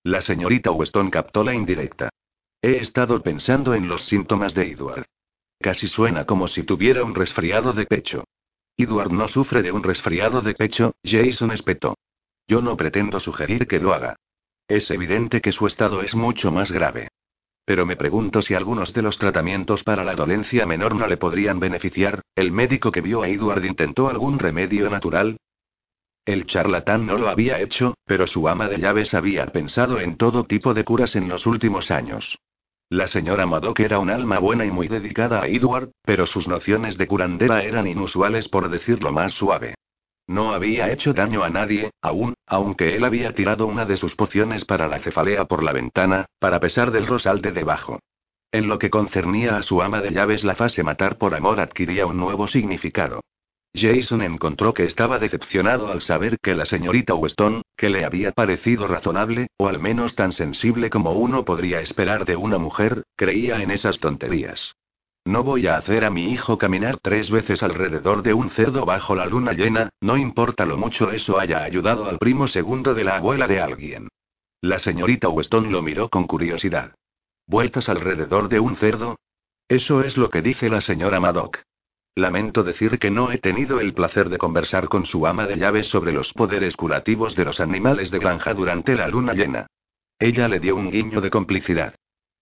La 0.03 0.21
señorita 0.21 0.71
Weston 0.71 1.09
captó 1.09 1.43
la 1.43 1.53
indirecta. 1.53 2.09
He 2.61 2.77
estado 2.77 3.21
pensando 3.21 3.73
en 3.73 3.87
los 3.87 4.01
síntomas 4.05 4.53
de 4.53 4.71
Edward. 4.71 5.05
Casi 5.63 5.87
suena 5.87 6.25
como 6.25 6.49
si 6.49 6.63
tuviera 6.63 7.05
un 7.05 7.15
resfriado 7.15 7.71
de 7.71 7.85
pecho. 7.85 8.25
Edward 8.75 9.13
no 9.13 9.29
sufre 9.29 9.61
de 9.61 9.71
un 9.71 9.81
resfriado 9.81 10.41
de 10.41 10.55
pecho, 10.55 10.91
Jason 11.05 11.51
espetó. 11.51 11.95
Yo 12.49 12.61
no 12.61 12.75
pretendo 12.75 13.17
sugerir 13.21 13.65
que 13.65 13.79
lo 13.79 13.93
haga. 13.93 14.17
Es 14.67 14.91
evidente 14.91 15.39
que 15.39 15.53
su 15.53 15.65
estado 15.65 16.01
es 16.01 16.15
mucho 16.15 16.51
más 16.51 16.69
grave. 16.69 17.07
Pero 17.63 17.85
me 17.85 17.95
pregunto 17.95 18.41
si 18.41 18.55
algunos 18.55 18.93
de 18.93 19.03
los 19.03 19.17
tratamientos 19.17 19.85
para 19.85 20.03
la 20.03 20.15
dolencia 20.15 20.65
menor 20.65 20.95
no 20.95 21.07
le 21.07 21.15
podrían 21.15 21.61
beneficiar. 21.61 22.21
¿El 22.35 22.51
médico 22.51 22.91
que 22.91 22.99
vio 22.99 23.23
a 23.23 23.29
Edward 23.29 23.63
intentó 23.63 24.09
algún 24.09 24.39
remedio 24.39 24.89
natural? 24.89 25.37
El 26.25 26.45
charlatán 26.45 27.05
no 27.05 27.17
lo 27.17 27.29
había 27.29 27.61
hecho, 27.61 27.95
pero 28.03 28.27
su 28.27 28.49
ama 28.49 28.67
de 28.67 28.79
llaves 28.79 29.13
había 29.13 29.45
pensado 29.45 30.01
en 30.01 30.17
todo 30.17 30.43
tipo 30.43 30.73
de 30.73 30.83
curas 30.83 31.15
en 31.15 31.29
los 31.29 31.45
últimos 31.45 31.89
años. 31.89 32.37
La 32.93 33.07
señora 33.07 33.47
Madoc 33.47 33.79
era 33.79 33.97
un 33.97 34.11
alma 34.11 34.37
buena 34.37 34.65
y 34.65 34.69
muy 34.69 34.87
dedicada 34.87 35.41
a 35.41 35.47
Edward, 35.47 35.89
pero 36.03 36.27
sus 36.27 36.47
nociones 36.47 36.95
de 36.95 37.07
curandera 37.07 37.63
eran 37.63 37.87
inusuales 37.87 38.47
por 38.47 38.69
decirlo 38.69 39.11
más 39.11 39.31
suave. 39.31 39.73
No 40.27 40.53
había 40.53 40.91
hecho 40.91 41.11
daño 41.11 41.43
a 41.43 41.49
nadie, 41.49 41.89
aún, 42.03 42.35
aunque 42.45 42.95
él 42.95 43.03
había 43.03 43.33
tirado 43.33 43.65
una 43.65 43.85
de 43.85 43.97
sus 43.97 44.15
pociones 44.15 44.63
para 44.63 44.87
la 44.87 44.99
cefalea 44.99 45.45
por 45.45 45.63
la 45.63 45.73
ventana, 45.73 46.27
para 46.37 46.59
pesar 46.59 46.91
del 46.91 47.07
rosal 47.07 47.41
de 47.41 47.51
debajo. 47.51 47.97
En 48.51 48.67
lo 48.67 48.77
que 48.77 48.91
concernía 48.91 49.57
a 49.57 49.63
su 49.63 49.81
ama 49.81 49.99
de 49.99 50.11
llaves, 50.11 50.43
la 50.43 50.53
fase 50.53 50.83
matar 50.83 51.17
por 51.17 51.33
amor 51.33 51.61
adquiría 51.61 52.05
un 52.05 52.17
nuevo 52.17 52.45
significado. 52.45 53.21
Jason 53.75 54.21
encontró 54.21 54.73
que 54.73 54.83
estaba 54.83 55.17
decepcionado 55.17 55.91
al 55.91 56.01
saber 56.01 56.37
que 56.39 56.53
la 56.53 56.65
señorita 56.65 57.15
Weston, 57.15 57.63
que 57.75 57.89
le 57.89 58.05
había 58.05 58.31
parecido 58.31 58.87
razonable, 58.87 59.47
o 59.57 59.67
al 59.67 59.79
menos 59.79 60.15
tan 60.15 60.31
sensible 60.31 60.91
como 60.91 61.13
uno 61.13 61.43
podría 61.43 61.79
esperar 61.81 62.25
de 62.25 62.35
una 62.35 62.59
mujer, 62.59 63.03
creía 63.15 63.63
en 63.63 63.71
esas 63.71 63.99
tonterías. 63.99 64.75
No 65.25 65.43
voy 65.43 65.67
a 65.67 65.77
hacer 65.77 66.05
a 66.05 66.11
mi 66.11 66.31
hijo 66.31 66.57
caminar 66.57 66.97
tres 67.01 67.31
veces 67.31 67.63
alrededor 67.63 68.21
de 68.21 68.33
un 68.33 68.51
cerdo 68.51 68.85
bajo 68.85 69.15
la 69.15 69.25
luna 69.25 69.53
llena, 69.53 69.89
no 70.01 70.17
importa 70.17 70.65
lo 70.65 70.77
mucho 70.77 71.11
eso 71.11 71.39
haya 71.39 71.63
ayudado 71.63 72.05
al 72.05 72.19
primo 72.19 72.47
segundo 72.47 72.93
de 72.93 73.05
la 73.05 73.15
abuela 73.15 73.47
de 73.47 73.59
alguien. 73.59 74.09
La 74.61 74.79
señorita 74.79 75.29
Weston 75.29 75.71
lo 75.71 75.81
miró 75.81 76.09
con 76.09 76.27
curiosidad. 76.27 76.93
¿Vueltas 77.47 77.89
alrededor 77.89 78.49
de 78.49 78.59
un 78.59 78.75
cerdo? 78.75 79.15
Eso 79.67 80.03
es 80.03 80.17
lo 80.17 80.29
que 80.29 80.41
dice 80.41 80.69
la 80.69 80.81
señora 80.81 81.19
Madoc. 81.19 81.63
Lamento 82.15 82.63
decir 82.63 82.99
que 82.99 83.09
no 83.09 83.31
he 83.31 83.39
tenido 83.39 83.79
el 83.79 83.93
placer 83.93 84.29
de 84.29 84.37
conversar 84.37 84.87
con 84.87 85.07
su 85.07 85.25
ama 85.25 85.47
de 85.47 85.57
llaves 85.57 85.87
sobre 85.87 86.11
los 86.11 86.31
poderes 86.31 86.77
curativos 86.77 87.35
de 87.35 87.45
los 87.45 87.59
animales 87.59 88.11
de 88.11 88.19
granja 88.19 88.53
durante 88.53 88.93
la 88.93 89.07
luna 89.07 89.33
llena. 89.33 89.65
Ella 90.19 90.47
le 90.47 90.59
dio 90.59 90.75
un 90.75 90.91
guiño 90.91 91.21
de 91.21 91.31
complicidad. 91.31 91.95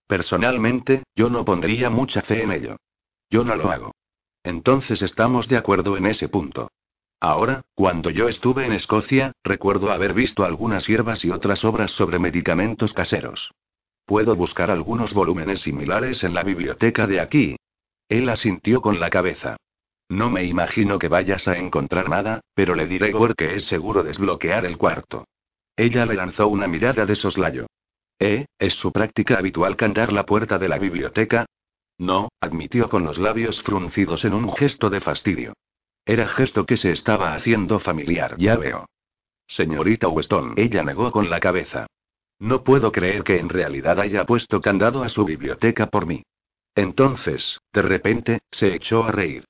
Personalmente, 0.07 1.03
yo 1.15 1.29
no 1.29 1.45
pondría 1.45 1.89
mucha 1.89 2.21
fe 2.21 2.43
en 2.43 2.51
ello. 2.51 2.75
Yo 3.29 3.45
no 3.45 3.55
lo 3.55 3.71
hago. 3.71 3.95
Entonces 4.43 5.01
estamos 5.01 5.47
de 5.47 5.55
acuerdo 5.55 5.95
en 5.95 6.05
ese 6.05 6.27
punto. 6.27 6.69
Ahora, 7.21 7.61
cuando 7.73 8.09
yo 8.09 8.27
estuve 8.27 8.65
en 8.65 8.73
Escocia, 8.73 9.31
recuerdo 9.41 9.91
haber 9.91 10.13
visto 10.13 10.43
algunas 10.43 10.85
hierbas 10.85 11.23
y 11.23 11.31
otras 11.31 11.63
obras 11.63 11.91
sobre 11.91 12.19
medicamentos 12.19 12.93
caseros. 12.93 13.51
Puedo 14.05 14.35
buscar 14.35 14.69
algunos 14.69 15.13
volúmenes 15.13 15.61
similares 15.61 16.25
en 16.25 16.33
la 16.33 16.43
biblioteca 16.43 17.07
de 17.07 17.21
aquí, 17.21 17.55
él 18.11 18.27
asintió 18.27 18.81
con 18.81 18.99
la 18.99 19.09
cabeza. 19.09 19.55
No 20.09 20.29
me 20.29 20.43
imagino 20.43 20.99
que 20.99 21.07
vayas 21.07 21.47
a 21.47 21.57
encontrar 21.57 22.09
nada, 22.09 22.41
pero 22.53 22.75
le 22.75 22.85
diré 22.85 23.13
Gore 23.13 23.35
que 23.35 23.55
es 23.55 23.65
seguro 23.65 24.03
desbloquear 24.03 24.65
el 24.65 24.77
cuarto. 24.77 25.23
Ella 25.77 26.05
le 26.05 26.15
lanzó 26.15 26.49
una 26.49 26.67
mirada 26.67 27.05
de 27.05 27.15
soslayo. 27.15 27.67
¿Eh? 28.19 28.47
¿Es 28.59 28.73
su 28.73 28.91
práctica 28.91 29.37
habitual 29.37 29.77
cantar 29.77 30.11
la 30.11 30.25
puerta 30.25 30.57
de 30.59 30.67
la 30.67 30.77
biblioteca? 30.77 31.45
No, 31.97 32.27
admitió 32.41 32.89
con 32.89 33.05
los 33.05 33.17
labios 33.17 33.61
fruncidos 33.61 34.25
en 34.25 34.33
un 34.33 34.51
gesto 34.51 34.89
de 34.89 34.99
fastidio. 34.99 35.53
Era 36.05 36.27
gesto 36.27 36.65
que 36.65 36.75
se 36.75 36.91
estaba 36.91 37.33
haciendo 37.33 37.79
familiar, 37.79 38.35
ya 38.37 38.57
veo. 38.57 38.87
Señorita 39.47 40.09
Weston, 40.09 40.55
ella 40.57 40.83
negó 40.83 41.11
con 41.13 41.29
la 41.29 41.39
cabeza. 41.39 41.87
No 42.39 42.65
puedo 42.65 42.91
creer 42.91 43.23
que 43.23 43.39
en 43.39 43.47
realidad 43.47 44.01
haya 44.01 44.25
puesto 44.25 44.59
candado 44.59 45.01
a 45.01 45.07
su 45.07 45.23
biblioteca 45.23 45.87
por 45.87 46.05
mí. 46.05 46.23
Entonces, 46.75 47.59
de 47.73 47.81
repente, 47.81 48.39
se 48.51 48.73
echó 48.73 49.03
a 49.03 49.11
reír. 49.11 49.45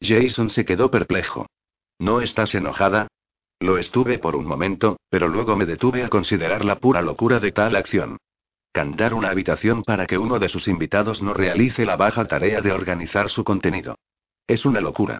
Jason 0.00 0.50
se 0.50 0.64
quedó 0.64 0.90
perplejo. 0.90 1.46
¿No 1.98 2.20
estás 2.20 2.54
enojada? 2.54 3.08
Lo 3.60 3.78
estuve 3.78 4.18
por 4.18 4.36
un 4.36 4.46
momento, 4.46 4.98
pero 5.08 5.28
luego 5.28 5.56
me 5.56 5.66
detuve 5.66 6.02
a 6.04 6.08
considerar 6.08 6.64
la 6.64 6.78
pura 6.78 7.00
locura 7.00 7.40
de 7.40 7.52
tal 7.52 7.76
acción. 7.76 8.18
Cantar 8.72 9.14
una 9.14 9.30
habitación 9.30 9.84
para 9.84 10.06
que 10.06 10.18
uno 10.18 10.40
de 10.40 10.48
sus 10.48 10.66
invitados 10.66 11.22
no 11.22 11.32
realice 11.32 11.86
la 11.86 11.96
baja 11.96 12.26
tarea 12.26 12.60
de 12.60 12.72
organizar 12.72 13.30
su 13.30 13.44
contenido. 13.44 13.96
Es 14.46 14.66
una 14.66 14.80
locura. 14.80 15.18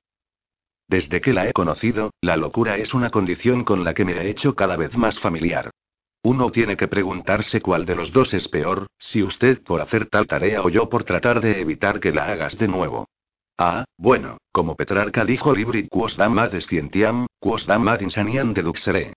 Desde 0.89 1.21
que 1.21 1.33
la 1.33 1.49
he 1.49 1.53
conocido, 1.53 2.11
la 2.21 2.37
locura 2.37 2.77
es 2.77 2.93
una 2.93 3.11
condición 3.11 3.65
con 3.65 3.85
la 3.85 3.95
que 3.95 4.05
me 4.05 4.13
he 4.13 4.29
hecho 4.29 4.55
cada 4.55 4.77
vez 4.77 4.97
más 4.97 5.19
familiar. 5.21 5.71
Uno 6.27 6.51
tiene 6.51 6.79
que 6.79 6.89
preguntarse 6.89 7.61
cuál 7.61 7.85
de 7.85 7.97
los 7.97 8.11
dos 8.11 8.33
es 8.33 8.49
peor, 8.49 8.87
si 8.99 9.23
usted 9.23 9.63
por 9.63 9.83
hacer 9.83 10.07
tal 10.07 10.27
tarea 10.27 10.63
o 10.63 10.71
yo 10.71 10.89
por 10.89 11.05
tratar 11.05 11.43
de 11.43 11.61
evitar 11.61 12.01
que 12.01 12.13
la 12.13 12.25
hagas 12.33 12.57
de 12.57 12.67
nuevo. 12.67 13.09
Ah, 13.59 13.85
bueno, 13.99 14.39
como 14.51 14.75
Petrarca 14.75 15.27
dijo 15.27 15.55
Libri 15.55 15.87
quos 15.87 16.17
dam 16.17 16.39
scientiam, 16.63 17.27
quos 17.39 17.67
dam 17.67 17.87
insaniam 18.01 18.55
deduxere. 18.55 19.13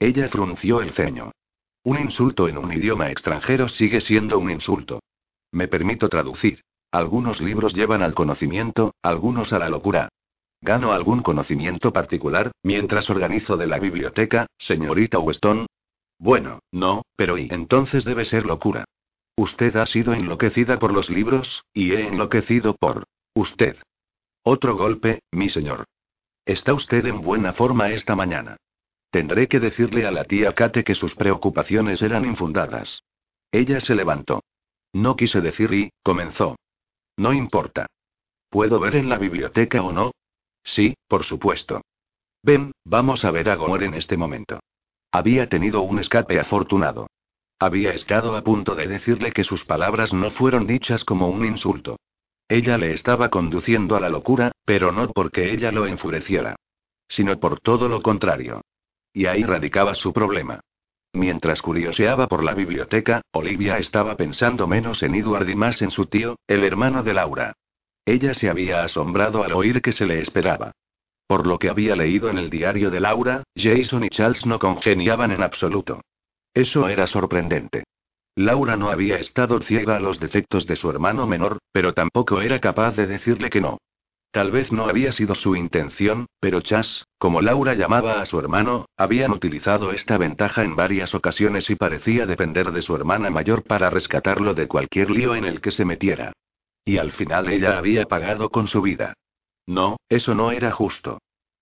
Ella 0.00 0.26
frunció 0.28 0.82
el 0.82 0.90
ceño. 0.94 1.30
Un 1.84 2.00
insulto 2.00 2.48
en 2.48 2.58
un 2.58 2.72
idioma 2.72 3.08
extranjero 3.12 3.68
sigue 3.68 4.00
siendo 4.00 4.36
un 4.40 4.50
insulto. 4.50 4.98
Me 5.52 5.68
permito 5.68 6.08
traducir. 6.08 6.62
Algunos 6.90 7.40
libros 7.40 7.72
llevan 7.72 8.02
al 8.02 8.14
conocimiento, 8.14 8.94
algunos 9.00 9.52
a 9.52 9.60
la 9.60 9.68
locura. 9.68 10.08
¿Gano 10.60 10.90
algún 10.90 11.22
conocimiento 11.22 11.92
particular, 11.92 12.50
mientras 12.64 13.08
organizo 13.10 13.56
de 13.56 13.68
la 13.68 13.78
biblioteca, 13.78 14.48
señorita 14.58 15.20
Weston? 15.20 15.66
Bueno, 16.18 16.60
no, 16.72 17.02
pero 17.16 17.38
y 17.38 17.48
entonces 17.50 18.04
debe 18.04 18.24
ser 18.24 18.44
locura. 18.44 18.84
Usted 19.36 19.76
ha 19.76 19.86
sido 19.86 20.14
enloquecida 20.14 20.78
por 20.78 20.92
los 20.92 21.10
libros, 21.10 21.62
y 21.72 21.92
he 21.92 22.08
enloquecido 22.08 22.74
por 22.74 23.04
usted. 23.34 23.76
Otro 24.42 24.76
golpe, 24.76 25.20
mi 25.30 25.48
señor. 25.48 25.84
Está 26.44 26.74
usted 26.74 27.06
en 27.06 27.20
buena 27.20 27.52
forma 27.52 27.90
esta 27.90 28.16
mañana. 28.16 28.56
Tendré 29.10 29.46
que 29.46 29.60
decirle 29.60 30.06
a 30.06 30.10
la 30.10 30.24
tía 30.24 30.54
Kate 30.54 30.82
que 30.82 30.94
sus 30.94 31.14
preocupaciones 31.14 32.02
eran 32.02 32.24
infundadas. 32.24 33.02
Ella 33.52 33.80
se 33.80 33.94
levantó. 33.94 34.42
No 34.92 35.16
quise 35.16 35.40
decir 35.40 35.72
y, 35.72 35.90
comenzó. 36.02 36.56
No 37.16 37.32
importa. 37.32 37.86
¿Puedo 38.50 38.80
ver 38.80 38.96
en 38.96 39.08
la 39.08 39.18
biblioteca 39.18 39.82
o 39.82 39.92
no? 39.92 40.12
Sí, 40.64 40.94
por 41.06 41.24
supuesto. 41.24 41.82
Ven, 42.42 42.72
vamos 42.84 43.24
a 43.24 43.30
ver 43.30 43.48
a 43.50 43.56
Gomor 43.56 43.82
en 43.82 43.94
este 43.94 44.16
momento. 44.16 44.60
Había 45.10 45.48
tenido 45.48 45.82
un 45.82 45.98
escape 45.98 46.38
afortunado. 46.38 47.06
Había 47.58 47.92
estado 47.92 48.36
a 48.36 48.44
punto 48.44 48.74
de 48.74 48.86
decirle 48.86 49.32
que 49.32 49.44
sus 49.44 49.64
palabras 49.64 50.12
no 50.12 50.30
fueron 50.30 50.66
dichas 50.66 51.04
como 51.04 51.28
un 51.28 51.44
insulto. 51.44 51.96
Ella 52.48 52.78
le 52.78 52.92
estaba 52.92 53.28
conduciendo 53.28 53.96
a 53.96 54.00
la 54.00 54.08
locura, 54.08 54.52
pero 54.64 54.92
no 54.92 55.10
porque 55.10 55.52
ella 55.52 55.72
lo 55.72 55.86
enfureciera. 55.86 56.56
Sino 57.08 57.38
por 57.40 57.60
todo 57.60 57.88
lo 57.88 58.00
contrario. 58.02 58.60
Y 59.12 59.26
ahí 59.26 59.42
radicaba 59.42 59.94
su 59.94 60.12
problema. 60.12 60.60
Mientras 61.12 61.62
curioseaba 61.62 62.28
por 62.28 62.44
la 62.44 62.54
biblioteca, 62.54 63.22
Olivia 63.32 63.78
estaba 63.78 64.16
pensando 64.16 64.66
menos 64.66 65.02
en 65.02 65.14
Edward 65.14 65.48
y 65.48 65.56
más 65.56 65.82
en 65.82 65.90
su 65.90 66.06
tío, 66.06 66.36
el 66.46 66.64
hermano 66.64 67.02
de 67.02 67.14
Laura. 67.14 67.54
Ella 68.04 68.34
se 68.34 68.48
había 68.48 68.82
asombrado 68.82 69.42
al 69.42 69.52
oír 69.52 69.82
que 69.82 69.92
se 69.92 70.06
le 70.06 70.20
esperaba. 70.20 70.72
Por 71.28 71.46
lo 71.46 71.58
que 71.58 71.68
había 71.68 71.94
leído 71.94 72.30
en 72.30 72.38
el 72.38 72.48
diario 72.48 72.90
de 72.90 73.00
Laura, 73.00 73.44
Jason 73.54 74.02
y 74.02 74.08
Charles 74.08 74.46
no 74.46 74.58
congeniaban 74.58 75.30
en 75.30 75.42
absoluto. 75.42 76.00
Eso 76.54 76.88
era 76.88 77.06
sorprendente. 77.06 77.84
Laura 78.34 78.76
no 78.76 78.88
había 78.88 79.18
estado 79.18 79.60
ciega 79.60 79.96
a 79.96 80.00
los 80.00 80.20
defectos 80.20 80.66
de 80.66 80.76
su 80.76 80.88
hermano 80.88 81.26
menor, 81.26 81.58
pero 81.70 81.92
tampoco 81.92 82.40
era 82.40 82.60
capaz 82.60 82.96
de 82.96 83.06
decirle 83.06 83.50
que 83.50 83.60
no. 83.60 83.76
Tal 84.30 84.50
vez 84.50 84.72
no 84.72 84.86
había 84.86 85.12
sido 85.12 85.34
su 85.34 85.54
intención, 85.54 86.28
pero 86.40 86.62
Chas, 86.62 87.04
como 87.18 87.42
Laura 87.42 87.74
llamaba 87.74 88.22
a 88.22 88.26
su 88.26 88.38
hermano, 88.38 88.86
habían 88.96 89.30
utilizado 89.30 89.92
esta 89.92 90.16
ventaja 90.16 90.64
en 90.64 90.76
varias 90.76 91.14
ocasiones 91.14 91.68
y 91.68 91.74
parecía 91.76 92.24
depender 92.24 92.72
de 92.72 92.80
su 92.80 92.96
hermana 92.96 93.28
mayor 93.28 93.64
para 93.64 93.90
rescatarlo 93.90 94.54
de 94.54 94.66
cualquier 94.66 95.10
lío 95.10 95.34
en 95.34 95.44
el 95.44 95.60
que 95.60 95.72
se 95.72 95.84
metiera. 95.84 96.32
Y 96.86 96.96
al 96.96 97.12
final 97.12 97.50
ella 97.50 97.76
había 97.76 98.06
pagado 98.06 98.48
con 98.48 98.66
su 98.66 98.80
vida. 98.80 99.12
No, 99.68 99.98
eso 100.08 100.34
no 100.34 100.50
era 100.50 100.72
justo. 100.72 101.18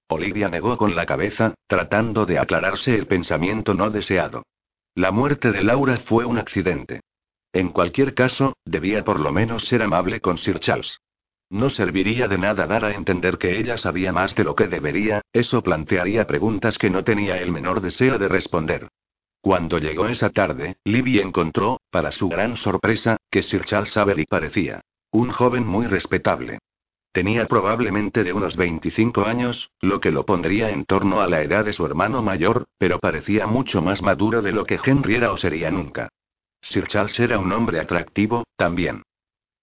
Olivia 0.09 0.49
negó 0.49 0.77
con 0.77 0.95
la 0.95 1.07
cabeza, 1.07 1.55
tratando 1.67 2.25
de 2.25 2.39
aclararse 2.39 2.95
el 2.95 3.09
pensamiento 3.09 3.75
no 3.75 3.91
deseado. 3.91 4.45
La 4.95 5.11
muerte 5.11 5.51
de 5.51 5.65
Laura 5.65 5.97
fue 5.97 6.25
un 6.25 6.39
accidente. 6.39 7.01
En 7.53 7.71
cualquier 7.71 8.15
caso, 8.15 8.55
debía 8.65 9.03
por 9.03 9.19
lo 9.19 9.33
menos 9.33 9.65
ser 9.67 9.83
amable 9.83 10.21
con 10.21 10.39
Sir 10.39 10.61
Charles. 10.61 11.01
No 11.51 11.69
serviría 11.69 12.29
de 12.29 12.39
nada 12.39 12.69
dar 12.69 12.85
a 12.85 12.95
entender 12.95 13.39
que 13.39 13.59
ella 13.59 13.77
sabía 13.77 14.13
más 14.13 14.37
de 14.37 14.45
lo 14.45 14.55
que 14.55 14.69
debería, 14.69 15.23
eso 15.33 15.61
plantearía 15.63 16.29
preguntas 16.29 16.79
que 16.79 16.91
no 16.91 17.03
tenía 17.03 17.39
el 17.39 17.51
menor 17.51 17.81
deseo 17.81 18.19
de 18.19 18.29
responder. 18.29 18.87
Cuando 19.41 19.79
llegó 19.79 20.07
esa 20.07 20.31
tarde, 20.31 20.77
Libby 20.85 21.19
encontró, 21.19 21.81
para 21.91 22.13
su 22.13 22.29
gran 22.29 22.57
sorpresa, 22.57 23.17
que 23.31 23.43
Sir 23.43 23.65
Charles 23.65 23.97
Avery 23.97 24.27
parecía 24.27 24.83
un 25.11 25.33
joven 25.33 25.67
muy 25.67 25.87
respetable. 25.87 26.59
Tenía 27.17 27.47
probablemente 27.47 28.25
de 28.25 28.35
unos 28.35 28.57
25 28.57 29.25
años, 29.25 29.71
lo 29.81 30.01
que 30.01 30.11
lo 30.11 30.27
pondría 30.27 30.69
en 30.69 30.85
torno 30.85 31.23
a 31.23 31.27
la 31.27 31.41
edad 31.41 31.65
de 31.65 31.73
su 31.73 31.87
hermano 31.87 32.21
mayor, 32.21 32.67
pero 32.77 32.99
parecía 32.99 33.47
mucho 33.47 33.81
más 33.81 34.03
maduro 34.03 34.43
de 34.43 34.53
lo 34.53 34.67
que 34.67 34.79
Henry 34.85 35.15
era 35.15 35.33
o 35.33 35.39
sería 35.39 35.71
nunca. 35.71 36.11
Sir 36.61 36.87
Charles 36.87 37.19
era 37.19 37.39
un 37.39 37.51
hombre 37.53 37.81
atractivo, 37.81 38.45
también. 38.57 39.03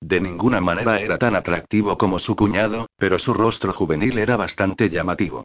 De 0.01 0.19
ninguna 0.19 0.61
manera 0.61 0.99
era 0.99 1.19
tan 1.19 1.35
atractivo 1.35 1.95
como 1.95 2.17
su 2.17 2.35
cuñado, 2.35 2.87
pero 2.97 3.19
su 3.19 3.35
rostro 3.35 3.71
juvenil 3.71 4.17
era 4.17 4.35
bastante 4.35 4.89
llamativo. 4.89 5.43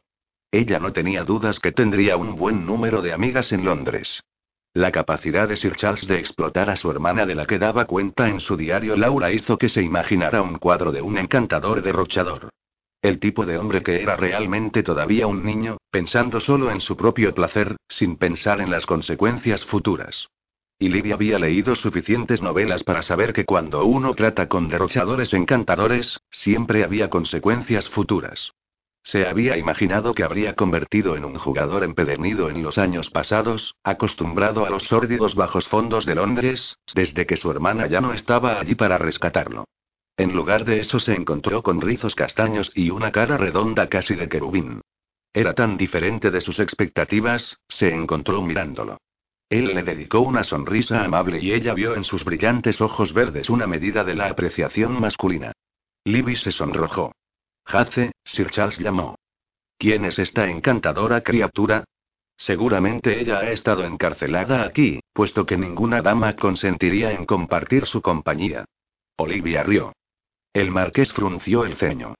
Ella 0.49 0.79
no 0.79 0.91
tenía 0.91 1.23
dudas 1.23 1.59
que 1.59 1.73
tendría 1.73 2.17
un 2.17 2.35
buen 2.35 2.65
número 2.65 3.03
de 3.03 3.13
amigas 3.13 3.51
en 3.51 3.65
Londres. 3.65 4.23
La 4.73 4.91
capacidad 4.91 5.47
de 5.47 5.55
Sir 5.55 5.75
Charles 5.75 6.05
de 6.05 6.19
explotar 6.19 6.69
a 6.69 6.75
su 6.75 6.91
hermana 6.91 7.25
de 7.25 7.33
la 7.33 7.47
que 7.47 7.57
daba 7.57 7.85
cuenta 7.85 8.29
en 8.29 8.39
su 8.39 8.55
diario 8.55 8.95
Laura 8.95 9.31
hizo 9.31 9.57
que 9.57 9.67
se 9.67 9.81
imaginara 9.81 10.43
un 10.43 10.59
cuadro 10.59 10.91
de 10.91 11.01
un 11.01 11.17
encantador 11.17 11.81
derrochador. 11.81 12.49
El 13.01 13.19
tipo 13.19 13.47
de 13.47 13.57
hombre 13.57 13.81
que 13.81 14.01
era 14.01 14.15
realmente 14.15 14.83
todavía 14.83 15.25
un 15.25 15.43
niño, 15.43 15.77
pensando 15.89 16.39
solo 16.39 16.69
en 16.69 16.81
su 16.81 16.95
propio 16.95 17.33
placer, 17.33 17.77
sin 17.87 18.17
pensar 18.17 18.61
en 18.61 18.69
las 18.69 18.85
consecuencias 18.85 19.65
futuras. 19.65 20.29
Y 20.77 20.89
Livia 20.89 21.15
había 21.15 21.39
leído 21.39 21.75
suficientes 21.75 22.43
novelas 22.43 22.83
para 22.83 23.01
saber 23.01 23.33
que 23.33 23.45
cuando 23.45 23.85
uno 23.85 24.13
trata 24.13 24.47
con 24.47 24.69
derrochadores 24.69 25.33
encantadores, 25.33 26.19
siempre 26.29 26.83
había 26.83 27.09
consecuencias 27.09 27.89
futuras. 27.89 28.53
Se 29.03 29.25
había 29.25 29.57
imaginado 29.57 30.13
que 30.13 30.23
habría 30.23 30.55
convertido 30.55 31.15
en 31.15 31.25
un 31.25 31.37
jugador 31.37 31.83
empedernido 31.83 32.49
en 32.49 32.61
los 32.61 32.77
años 32.77 33.09
pasados, 33.09 33.75
acostumbrado 33.83 34.65
a 34.65 34.69
los 34.69 34.83
sórdidos 34.83 35.35
bajos 35.35 35.67
fondos 35.67 36.05
de 36.05 36.15
Londres, 36.15 36.77
desde 36.93 37.25
que 37.25 37.37
su 37.37 37.49
hermana 37.49 37.87
ya 37.87 38.01
no 38.01 38.13
estaba 38.13 38.59
allí 38.59 38.75
para 38.75 38.97
rescatarlo. 38.97 39.65
En 40.17 40.33
lugar 40.33 40.65
de 40.65 40.81
eso 40.81 40.99
se 40.99 41.13
encontró 41.13 41.63
con 41.63 41.79
rizos 41.79 42.13
castaños 42.13 42.71
y 42.75 42.89
una 42.89 43.11
cara 43.11 43.37
redonda 43.37 43.87
casi 43.87 44.15
de 44.15 44.27
querubín. 44.27 44.81
Era 45.33 45.53
tan 45.53 45.77
diferente 45.77 46.29
de 46.31 46.41
sus 46.41 46.59
expectativas, 46.59 47.57
se 47.69 47.93
encontró 47.93 48.41
mirándolo. 48.41 48.97
Él 49.49 49.73
le 49.73 49.81
dedicó 49.81 50.19
una 50.19 50.43
sonrisa 50.43 51.03
amable 51.03 51.39
y 51.41 51.53
ella 51.53 51.73
vio 51.73 51.95
en 51.95 52.03
sus 52.03 52.23
brillantes 52.23 52.81
ojos 52.81 53.13
verdes 53.13 53.49
una 53.49 53.65
medida 53.65 54.03
de 54.03 54.15
la 54.15 54.27
apreciación 54.27 54.99
masculina. 54.99 55.53
Libby 56.03 56.35
se 56.35 56.51
sonrojó. 56.51 57.13
Jace, 57.69 58.13
Sir 58.25 58.49
Charles 58.49 58.79
llamó. 58.79 59.13
¿Quién 59.77 60.03
es 60.03 60.17
esta 60.17 60.49
encantadora 60.49 61.21
criatura? 61.21 61.83
Seguramente 62.35 63.21
ella 63.21 63.37
ha 63.37 63.51
estado 63.51 63.83
encarcelada 63.83 64.63
aquí, 64.63 65.01
puesto 65.13 65.45
que 65.45 65.55
ninguna 65.55 66.01
dama 66.01 66.35
consentiría 66.35 67.11
en 67.11 67.27
compartir 67.27 67.85
su 67.85 68.01
compañía. 68.01 68.65
Olivia 69.17 69.61
rió. 69.61 69.93
El 70.51 70.71
marqués 70.71 71.13
frunció 71.13 71.63
el 71.63 71.75
ceño. 71.75 72.15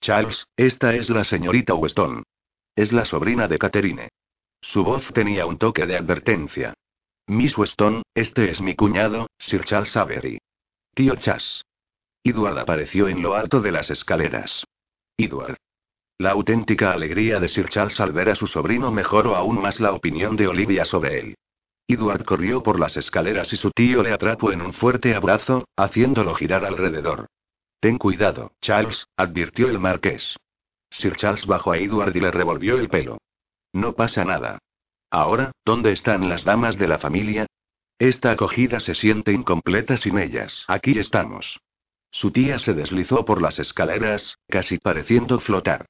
Charles, 0.00 0.46
esta 0.56 0.94
es 0.94 1.10
la 1.10 1.24
señorita 1.24 1.74
Weston. 1.74 2.22
Es 2.76 2.92
la 2.92 3.04
sobrina 3.04 3.48
de 3.48 3.58
Catherine. 3.58 4.08
Su 4.60 4.84
voz 4.84 5.12
tenía 5.12 5.46
un 5.46 5.58
toque 5.58 5.84
de 5.84 5.96
advertencia. 5.96 6.74
Miss 7.26 7.58
Weston, 7.58 8.02
este 8.14 8.50
es 8.50 8.60
mi 8.60 8.76
cuñado, 8.76 9.26
Sir 9.36 9.64
Charles 9.64 9.96
Avery. 9.96 10.38
Tío 10.94 11.16
Chas. 11.16 11.64
Edward 12.22 12.58
apareció 12.58 13.08
en 13.08 13.20
lo 13.20 13.34
alto 13.34 13.60
de 13.60 13.72
las 13.72 13.90
escaleras. 13.90 14.64
Edward. 15.16 15.56
La 16.18 16.30
auténtica 16.30 16.92
alegría 16.92 17.40
de 17.40 17.48
Sir 17.48 17.68
Charles 17.68 17.98
al 18.00 18.12
ver 18.12 18.30
a 18.30 18.34
su 18.34 18.46
sobrino 18.46 18.90
mejoró 18.90 19.36
aún 19.36 19.60
más 19.60 19.80
la 19.80 19.92
opinión 19.92 20.36
de 20.36 20.46
Olivia 20.46 20.84
sobre 20.84 21.18
él. 21.18 21.34
Edward 21.88 22.24
corrió 22.24 22.62
por 22.62 22.78
las 22.78 22.96
escaleras 22.96 23.52
y 23.52 23.56
su 23.56 23.70
tío 23.70 24.02
le 24.02 24.12
atrapó 24.12 24.52
en 24.52 24.62
un 24.62 24.72
fuerte 24.72 25.14
abrazo, 25.14 25.64
haciéndolo 25.76 26.34
girar 26.34 26.64
alrededor. 26.64 27.26
Ten 27.80 27.98
cuidado, 27.98 28.52
Charles, 28.60 29.06
advirtió 29.16 29.68
el 29.68 29.78
marqués. 29.78 30.36
Sir 30.90 31.16
Charles 31.16 31.46
bajó 31.46 31.72
a 31.72 31.78
Edward 31.78 32.14
y 32.14 32.20
le 32.20 32.30
revolvió 32.30 32.78
el 32.78 32.88
pelo. 32.88 33.18
No 33.72 33.94
pasa 33.94 34.24
nada. 34.24 34.58
Ahora, 35.10 35.52
¿dónde 35.64 35.92
están 35.92 36.28
las 36.28 36.44
damas 36.44 36.78
de 36.78 36.88
la 36.88 36.98
familia? 36.98 37.46
Esta 37.98 38.30
acogida 38.30 38.80
se 38.80 38.94
siente 38.94 39.32
incompleta 39.32 39.96
sin 39.96 40.18
ellas. 40.18 40.64
Aquí 40.68 40.98
estamos. 40.98 41.60
Su 42.12 42.30
tía 42.30 42.58
se 42.58 42.74
deslizó 42.74 43.24
por 43.24 43.40
las 43.40 43.58
escaleras, 43.58 44.38
casi 44.46 44.76
pareciendo 44.76 45.40
flotar. 45.40 45.86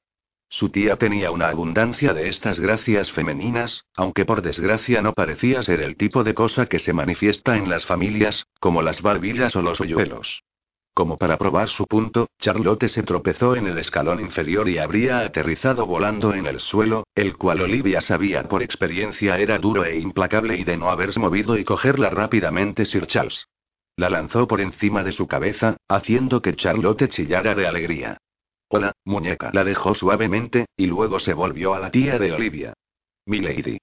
Su 0.47 0.69
tía 0.69 0.95
tenía 0.95 1.31
una 1.31 1.49
abundancia 1.49 2.13
de 2.13 2.29
estas 2.29 2.61
gracias 2.61 3.11
femeninas, 3.11 3.85
aunque 3.93 4.23
por 4.23 4.41
desgracia 4.41 5.01
no 5.01 5.13
parecía 5.13 5.61
ser 5.63 5.81
el 5.81 5.97
tipo 5.97 6.23
de 6.23 6.33
cosa 6.33 6.67
que 6.67 6.79
se 6.79 6.93
manifiesta 6.93 7.57
en 7.57 7.69
las 7.69 7.85
familias, 7.85 8.47
como 8.59 8.81
las 8.81 9.01
barbillas 9.01 9.55
o 9.57 9.61
los 9.61 9.81
hoyuelos. 9.81 10.43
Como 10.93 11.17
para 11.17 11.37
probar 11.37 11.67
su 11.69 11.87
punto, 11.87 12.29
Charlotte 12.39 12.87
se 12.87 13.03
tropezó 13.03 13.55
en 13.55 13.67
el 13.67 13.77
escalón 13.79 14.21
inferior 14.21 14.69
y 14.69 14.77
habría 14.77 15.19
aterrizado 15.19 15.85
volando 15.85 16.33
en 16.35 16.45
el 16.45 16.59
suelo, 16.59 17.03
el 17.15 17.35
cual 17.35 17.61
Olivia 17.61 17.99
sabía 17.99 18.43
por 18.43 18.63
experiencia 18.63 19.39
era 19.39 19.57
duro 19.57 19.83
e 19.83 19.97
implacable 19.97 20.55
y 20.55 20.63
de 20.63 20.77
no 20.77 20.89
haberse 20.89 21.19
movido 21.19 21.57
y 21.57 21.65
cogerla 21.65 22.11
rápidamente 22.11 22.85
Sir 22.85 23.07
Charles. 23.07 23.47
La 23.95 24.09
lanzó 24.09 24.47
por 24.47 24.59
encima 24.59 25.03
de 25.03 25.11
su 25.11 25.27
cabeza, 25.27 25.77
haciendo 25.87 26.41
que 26.41 26.55
Charlotte 26.55 27.07
chillara 27.09 27.53
de 27.53 27.67
alegría. 27.67 28.17
Hola, 28.69 28.93
muñeca. 29.05 29.51
La 29.53 29.63
dejó 29.63 29.93
suavemente, 29.93 30.65
y 30.75 30.87
luego 30.87 31.19
se 31.19 31.33
volvió 31.33 31.75
a 31.75 31.79
la 31.79 31.91
tía 31.91 32.17
de 32.17 32.31
Olivia. 32.31 32.73
Milady. 33.25 33.77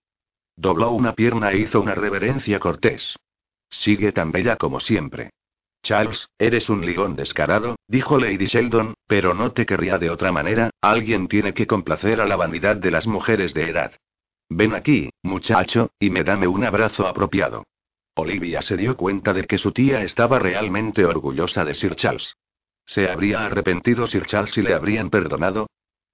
Dobló 0.56 0.90
una 0.90 1.14
pierna 1.14 1.52
e 1.52 1.58
hizo 1.58 1.80
una 1.80 1.94
reverencia 1.94 2.58
cortés. 2.58 3.16
Sigue 3.70 4.12
tan 4.12 4.32
bella 4.32 4.56
como 4.56 4.80
siempre. 4.80 5.30
Charles, 5.82 6.28
eres 6.38 6.68
un 6.68 6.84
ligón 6.84 7.16
descarado, 7.16 7.76
dijo 7.86 8.18
Lady 8.18 8.46
Sheldon, 8.46 8.94
pero 9.06 9.32
no 9.32 9.52
te 9.52 9.64
querría 9.64 9.96
de 9.96 10.11
otra 10.11 10.32
manera, 10.32 10.70
alguien 10.82 11.28
tiene 11.28 11.54
que 11.54 11.66
complacer 11.66 12.20
a 12.20 12.26
la 12.26 12.36
vanidad 12.36 12.76
de 12.76 12.90
las 12.90 13.06
mujeres 13.06 13.54
de 13.54 13.70
edad. 13.70 13.92
Ven 14.50 14.74
aquí, 14.74 15.11
muchacho, 15.22 15.90
y 15.98 16.11
me 16.11 16.24
dame 16.24 16.48
un 16.48 16.64
abrazo 16.64 17.06
apropiado. 17.06 17.64
Olivia 18.14 18.61
se 18.62 18.76
dio 18.76 18.96
cuenta 18.96 19.32
de 19.32 19.44
que 19.44 19.58
su 19.58 19.72
tía 19.72 20.02
estaba 20.02 20.38
realmente 20.38 21.04
orgullosa 21.04 21.64
de 21.64 21.74
Sir 21.74 21.94
Charles. 21.94 22.36
¿Se 22.84 23.08
habría 23.08 23.46
arrepentido 23.46 24.06
Sir 24.06 24.26
Charles 24.26 24.56
y 24.58 24.62
le 24.62 24.74
habrían 24.74 25.11
perdonado? 25.11 25.68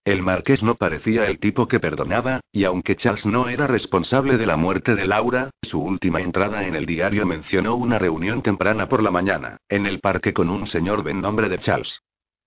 El 0.05 0.22
marqués 0.22 0.62
no 0.62 0.76
parecía 0.76 1.26
el 1.26 1.40
tipo 1.40 1.66
que 1.66 1.80
perdonaba, 1.80 2.40
y 2.53 2.62
aunque 2.62 2.94
Charles 2.94 3.26
no 3.26 3.49
era 3.49 3.66
responsable 3.66 4.36
de 4.36 4.47
la 4.47 4.57
muerte 4.57 4.94
de 4.94 5.05
Laura, 5.05 5.51
su 5.62 5.82
última 5.82 6.20
entrada 6.20 6.64
en 6.64 6.76
el 6.76 6.86
diario 6.86 7.26
mencionó 7.26 7.74
una 7.74 7.99
reunión 7.99 8.40
temprana 8.40 8.88
por 8.88 9.03
la 9.03 9.11
mañana, 9.11 9.57
en 9.68 9.84
el 9.84 9.99
parque 9.99 10.32
con 10.32 10.49
un 10.49 10.68
señor 10.68 11.03
de 11.03 11.12
nombre 11.12 11.49
de 11.49 11.59
Charles. 11.59 12.03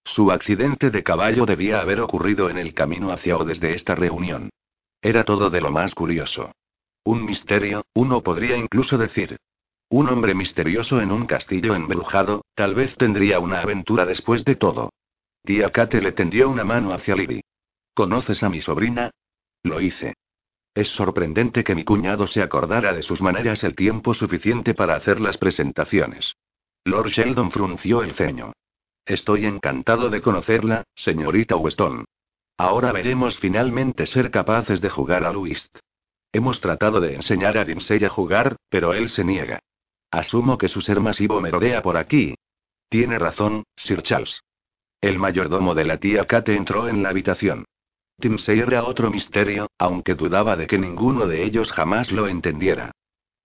Su 0.06 0.32
accidente 0.32 0.90
de 0.90 1.04
caballo 1.04 1.46
debía 1.46 1.82
haber 1.82 2.00
ocurrido 2.00 2.50
en 2.50 2.58
el 2.58 2.74
camino 2.74 3.12
hacia 3.12 3.36
o 3.36 3.44
desde 3.44 3.74
esta 3.74 3.94
reunión. 3.94 4.50
Era 5.02 5.26
todo 5.26 5.50
de 5.50 5.60
lo 5.60 5.70
más 5.70 5.94
curioso. 5.94 6.54
Un 7.10 7.26
misterio, 7.26 7.88
uno 7.96 8.22
podría 8.22 8.56
incluso 8.56 8.96
decir. 8.96 9.40
Un 9.90 10.10
hombre 10.10 10.36
misterioso 10.36 11.02
en 11.02 11.12
un 11.12 11.26
castillo 11.26 11.74
embrujado, 11.74 12.46
tal 12.54 12.76
vez 12.76 12.96
tendría 12.98 13.40
una 13.40 13.62
aventura 13.62 14.06
después 14.06 14.46
de 14.46 14.56
todo. 14.56 14.92
Tía 15.44 15.72
Kate 15.72 16.04
le 16.04 16.12
tendió 16.12 16.48
una 16.52 16.64
mano 16.64 16.94
hacia 16.94 17.16
Libby. 17.16 17.42
¿Conoces 17.96 18.44
a 18.44 18.50
mi 18.50 18.62
sobrina? 18.62 19.10
Lo 19.64 19.82
hice. 19.82 20.14
Es 20.76 20.90
sorprendente 20.90 21.64
que 21.64 21.74
mi 21.74 21.84
cuñado 21.84 22.28
se 22.28 22.44
acordara 22.44 22.94
de 22.94 23.02
sus 23.02 23.24
maneras 23.24 23.64
el 23.64 23.76
tiempo 23.76 24.14
suficiente 24.14 24.76
para 24.76 24.94
hacer 24.94 25.20
las 25.20 25.40
presentaciones. 25.40 26.36
Lord 26.86 27.10
Sheldon 27.10 27.50
frunció 27.50 28.04
el 28.04 28.14
ceño. 28.14 28.54
Estoy 29.04 29.48
encantado 29.48 30.12
de 30.12 30.22
conocerla, 30.22 30.84
señorita 30.94 31.56
Weston. 31.56 32.06
Ahora 32.56 32.92
veremos 32.92 33.40
finalmente 33.40 34.06
ser 34.06 34.30
capaces 34.30 34.80
de 34.80 34.92
jugar 34.92 35.24
a 35.24 35.34
Luis. 35.34 35.72
Hemos 36.32 36.62
tratado 36.62 37.02
de 37.02 37.16
enseñar 37.16 37.58
a 37.58 37.66
Dimsey 37.66 38.04
a 38.06 38.10
jugar, 38.10 38.56
pero 38.70 38.94
él 38.94 39.10
se 39.10 39.24
niega. 39.24 39.60
Asumo 40.12 40.58
que 40.58 40.68
su 40.68 40.82
ser 40.82 41.00
masivo 41.00 41.42
merodea 41.42 41.82
por 41.82 41.98
aquí. 41.98 42.36
Tiene 42.88 43.18
razón, 43.18 43.64
Sir 43.76 44.04
Charles. 44.04 44.42
El 45.02 45.18
mayordomo 45.18 45.74
de 45.74 45.86
la 45.86 45.98
tía 45.98 46.26
Kate 46.26 46.56
entró 46.56 46.88
en 46.88 47.02
la 47.02 47.10
habitación. 47.10 47.66
Timsey 48.20 48.60
era 48.60 48.84
otro 48.84 49.10
misterio, 49.10 49.70
aunque 49.80 50.14
dudaba 50.14 50.56
de 50.56 50.68
que 50.68 50.78
ninguno 50.78 51.26
de 51.26 51.44
ellos 51.44 51.72
jamás 51.72 52.12
lo 52.12 52.28
entendiera. 52.28 52.92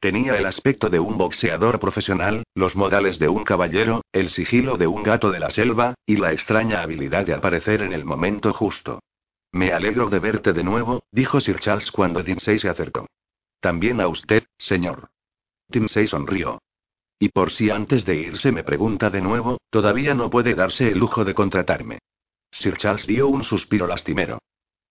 Tenía 0.00 0.36
el 0.36 0.44
aspecto 0.44 0.90
de 0.90 1.00
un 1.00 1.16
boxeador 1.16 1.78
profesional, 1.78 2.42
los 2.54 2.76
modales 2.76 3.18
de 3.18 3.28
un 3.28 3.44
caballero, 3.44 4.02
el 4.12 4.28
sigilo 4.28 4.76
de 4.76 4.86
un 4.86 5.02
gato 5.02 5.30
de 5.30 5.38
la 5.38 5.48
selva, 5.48 5.94
y 6.04 6.16
la 6.16 6.32
extraña 6.32 6.82
habilidad 6.82 7.24
de 7.24 7.32
aparecer 7.32 7.80
en 7.80 7.94
el 7.94 8.04
momento 8.04 8.52
justo. 8.52 9.00
Me 9.54 9.72
alegro 9.72 10.10
de 10.10 10.18
verte 10.18 10.52
de 10.52 10.64
nuevo, 10.64 11.04
dijo 11.12 11.40
Sir 11.40 11.60
Charles 11.60 11.92
cuando 11.92 12.24
Timsey 12.24 12.58
se 12.58 12.68
acercó. 12.68 13.06
También 13.60 14.00
a 14.00 14.08
usted, 14.08 14.42
señor. 14.58 15.10
Timsey 15.70 16.08
sonrió. 16.08 16.60
Y 17.20 17.28
por 17.28 17.52
si 17.52 17.70
antes 17.70 18.04
de 18.04 18.16
irse 18.16 18.50
me 18.50 18.64
pregunta 18.64 19.10
de 19.10 19.20
nuevo, 19.20 19.58
todavía 19.70 20.12
no 20.12 20.28
puede 20.28 20.56
darse 20.56 20.88
el 20.88 20.98
lujo 20.98 21.24
de 21.24 21.34
contratarme. 21.34 22.00
Sir 22.50 22.76
Charles 22.78 23.06
dio 23.06 23.28
un 23.28 23.44
suspiro 23.44 23.86
lastimero. 23.86 24.40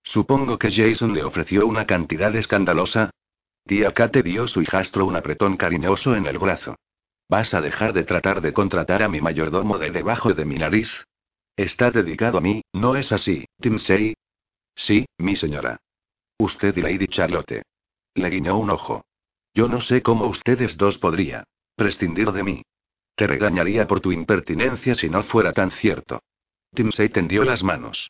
Supongo 0.01 0.57
que 0.57 0.72
Jason 0.72 1.14
le 1.14 1.26
ofreció 1.26 1.68
una 1.68 1.86
cantidad 1.86 2.34
escandalosa. 2.34 3.09
Tía 3.66 3.91
Kate 3.91 4.24
dio 4.24 4.47
su 4.47 4.61
hijastro 4.61 5.05
un 5.05 5.18
apretón 5.18 5.57
cariñoso 5.57 6.16
en 6.16 6.26
el 6.26 6.38
brazo. 6.38 6.78
¿Vas 7.28 7.53
a 7.53 7.59
dejar 7.59 7.91
de 7.91 8.05
tratar 8.05 8.39
de 8.39 8.53
contratar 8.53 9.03
a 9.03 9.09
mi 9.09 9.20
mayordomo 9.20 9.78
de 9.78 9.91
debajo 9.91 10.34
de 10.34 10.45
mi 10.45 10.55
nariz? 10.55 11.03
Está 11.57 11.91
dedicado 11.91 12.38
a 12.38 12.41
mí, 12.41 12.61
¿no 12.72 12.95
es 12.95 13.11
así, 13.11 13.43
Timsey? 13.59 14.16
Sí, 14.76 15.05
mi 15.17 15.36
señora. 15.36 15.80
Usted 16.38 16.76
y 16.78 16.82
Lady 16.82 17.07
Charlotte. 17.07 17.63
Le 18.15 18.30
guiñó 18.30 18.57
un 18.57 18.69
ojo. 18.69 19.05
Yo 19.53 19.67
no 19.67 19.82
sé 19.82 20.01
cómo 20.01 20.26
ustedes 20.26 20.78
dos 20.78 20.97
podría 20.97 21.43
prescindir 21.76 22.32
de 22.32 22.43
mí. 22.43 22.61
Te 23.15 23.28
regañaría 23.28 23.88
por 23.88 23.99
tu 23.99 24.11
impertinencia 24.11 24.95
si 24.95 25.09
no 25.09 25.24
fuera 25.24 25.51
tan 25.51 25.71
cierto. 25.71 26.21
Timsey 26.74 27.09
tendió 27.09 27.43
las 27.43 27.63
manos. 27.63 28.09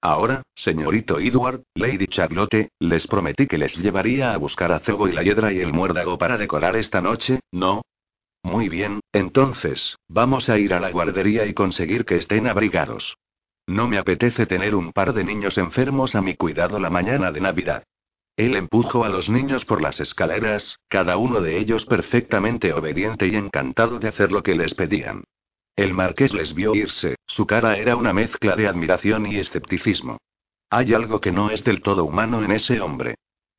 Ahora, 0.00 0.42
señorito 0.54 1.18
Edward, 1.18 1.62
Lady 1.74 2.06
Charlotte, 2.06 2.68
les 2.78 3.06
prometí 3.06 3.46
que 3.46 3.58
les 3.58 3.76
llevaría 3.76 4.34
a 4.34 4.36
buscar 4.36 4.70
a 4.70 4.80
Cebo 4.80 5.08
y 5.08 5.12
la 5.12 5.22
hiedra 5.22 5.52
y 5.52 5.60
el 5.60 5.72
muérdago 5.72 6.18
para 6.18 6.36
decorar 6.36 6.76
esta 6.76 7.00
noche, 7.00 7.40
¿no? 7.50 7.82
Muy 8.42 8.68
bien, 8.68 9.00
entonces, 9.12 9.96
vamos 10.06 10.50
a 10.50 10.58
ir 10.58 10.74
a 10.74 10.80
la 10.80 10.90
guardería 10.90 11.46
y 11.46 11.54
conseguir 11.54 12.04
que 12.04 12.16
estén 12.16 12.46
abrigados. 12.46 13.16
No 13.66 13.88
me 13.88 13.98
apetece 13.98 14.46
tener 14.46 14.74
un 14.74 14.92
par 14.92 15.14
de 15.14 15.24
niños 15.24 15.56
enfermos 15.56 16.14
a 16.14 16.22
mi 16.22 16.34
cuidado 16.34 16.78
la 16.78 16.90
mañana 16.90 17.32
de 17.32 17.40
Navidad. 17.40 17.84
Él 18.36 18.56
empujó 18.56 19.04
a 19.04 19.08
los 19.08 19.28
niños 19.28 19.64
por 19.64 19.80
las 19.80 20.00
escaleras, 20.00 20.78
cada 20.88 21.16
uno 21.16 21.40
de 21.40 21.58
ellos 21.58 21.86
perfectamente 21.86 22.72
obediente 22.72 23.28
y 23.28 23.36
encantado 23.36 23.98
de 23.98 24.08
hacer 24.08 24.32
lo 24.32 24.42
que 24.42 24.54
les 24.54 24.74
pedían. 24.74 25.24
El 25.76 25.94
marqués 25.94 26.34
les 26.34 26.54
vio 26.54 26.74
irse, 26.74 27.16
su 27.26 27.46
cara 27.46 27.76
era 27.76 27.96
una 27.96 28.12
mezcla 28.12 28.54
de 28.56 28.68
admiración 28.68 29.26
y 29.26 29.36
escepticismo. 29.36 30.18
Hay 30.68 30.92
algo 30.92 31.20
que 31.20 31.32
no 31.32 31.50
es 31.50 31.64
del 31.64 31.80
todo 31.80 32.04
humano 32.04 32.42
en 32.42 32.50
ese 32.50 32.80
hombre. 32.80 33.16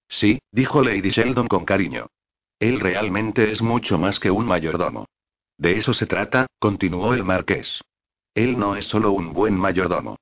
Sí, 0.08 0.40
dijo 0.52 0.84
Lady 0.84 1.10
Sheldon 1.10 1.48
con 1.48 1.66
cariño. 1.66 2.08
Él 2.60 2.80
realmente 2.80 3.52
es 3.52 3.62
mucho 3.62 3.98
más 3.98 4.20
que 4.20 4.32
un 4.32 4.46
mayordomo. 4.46 5.08
De 5.58 5.78
eso 5.78 5.94
se 5.94 6.06
trata, 6.06 6.48
continuó 6.60 7.14
el 7.14 7.24
marqués. 7.24 7.82
Él 8.36 8.60
no 8.60 8.76
es 8.76 8.86
solo 8.86 9.14
un 9.14 9.34
buen 9.34 9.56
mayordomo. 9.56 10.18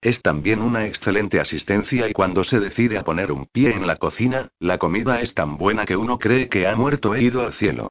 Es 0.00 0.22
también 0.22 0.62
una 0.62 0.86
excelente 0.86 1.38
asistencia 1.38 2.08
y 2.08 2.12
cuando 2.12 2.42
se 2.42 2.60
decide 2.60 2.98
a 2.98 3.04
poner 3.04 3.30
un 3.30 3.46
pie 3.46 3.70
en 3.70 3.86
la 3.86 3.96
cocina, 3.96 4.48
la 4.58 4.78
comida 4.78 5.20
es 5.20 5.34
tan 5.34 5.58
buena 5.58 5.84
que 5.84 5.96
uno 5.96 6.18
cree 6.18 6.48
que 6.48 6.66
ha 6.66 6.74
muerto 6.74 7.14
e 7.14 7.22
ido 7.22 7.44
al 7.44 7.52
cielo. 7.52 7.90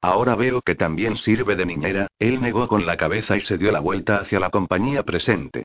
Ahora 0.00 0.34
veo 0.34 0.62
que 0.62 0.76
también 0.76 1.16
sirve 1.16 1.56
de 1.56 1.66
niñera, 1.66 2.06
él 2.18 2.40
negó 2.40 2.68
con 2.68 2.86
la 2.86 2.96
cabeza 2.96 3.36
y 3.36 3.40
se 3.40 3.58
dio 3.58 3.70
la 3.70 3.80
vuelta 3.80 4.18
hacia 4.18 4.40
la 4.40 4.50
compañía 4.50 5.02
presente. 5.02 5.64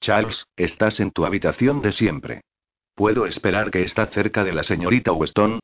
Charles, 0.00 0.46
estás 0.56 1.00
en 1.00 1.10
tu 1.10 1.26
habitación 1.26 1.82
de 1.82 1.92
siempre. 1.92 2.42
¿Puedo 2.94 3.26
esperar 3.26 3.70
que 3.70 3.82
está 3.82 4.06
cerca 4.06 4.44
de 4.44 4.52
la 4.52 4.62
señorita 4.62 5.12
Weston? 5.12 5.60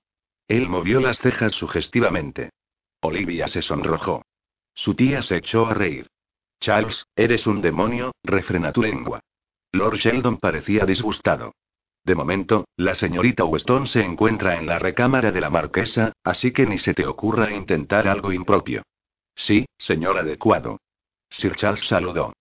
Él 0.48 0.68
movió 0.68 1.00
las 1.00 1.18
cejas 1.18 1.52
sugestivamente. 1.52 2.50
Olivia 3.00 3.48
se 3.48 3.62
sonrojó. 3.62 4.24
Su 4.74 4.94
tía 4.94 5.22
se 5.22 5.36
echó 5.36 5.66
a 5.66 5.74
reír. 5.74 6.08
Charles, 6.60 7.06
eres 7.14 7.46
un 7.46 7.60
demonio, 7.60 8.12
refrena 8.22 8.72
tu 8.72 8.82
lengua. 8.82 9.20
Lord 9.72 9.96
Sheldon 9.96 10.38
parecía 10.38 10.84
disgustado. 10.84 11.52
De 12.04 12.14
momento, 12.14 12.66
la 12.76 12.94
señorita 12.94 13.44
Weston 13.44 13.86
se 13.86 14.00
encuentra 14.00 14.58
en 14.58 14.66
la 14.66 14.78
recámara 14.78 15.30
de 15.30 15.40
la 15.40 15.50
marquesa, 15.50 16.12
así 16.24 16.52
que 16.52 16.66
ni 16.66 16.78
se 16.78 16.94
te 16.94 17.06
ocurra 17.06 17.52
intentar 17.52 18.08
algo 18.08 18.32
impropio. 18.32 18.82
Sí, 19.34 19.66
señor 19.76 20.18
adecuado. 20.18 20.78
Sir 21.30 21.54
Charles 21.54 21.86
saludó. 21.86 22.32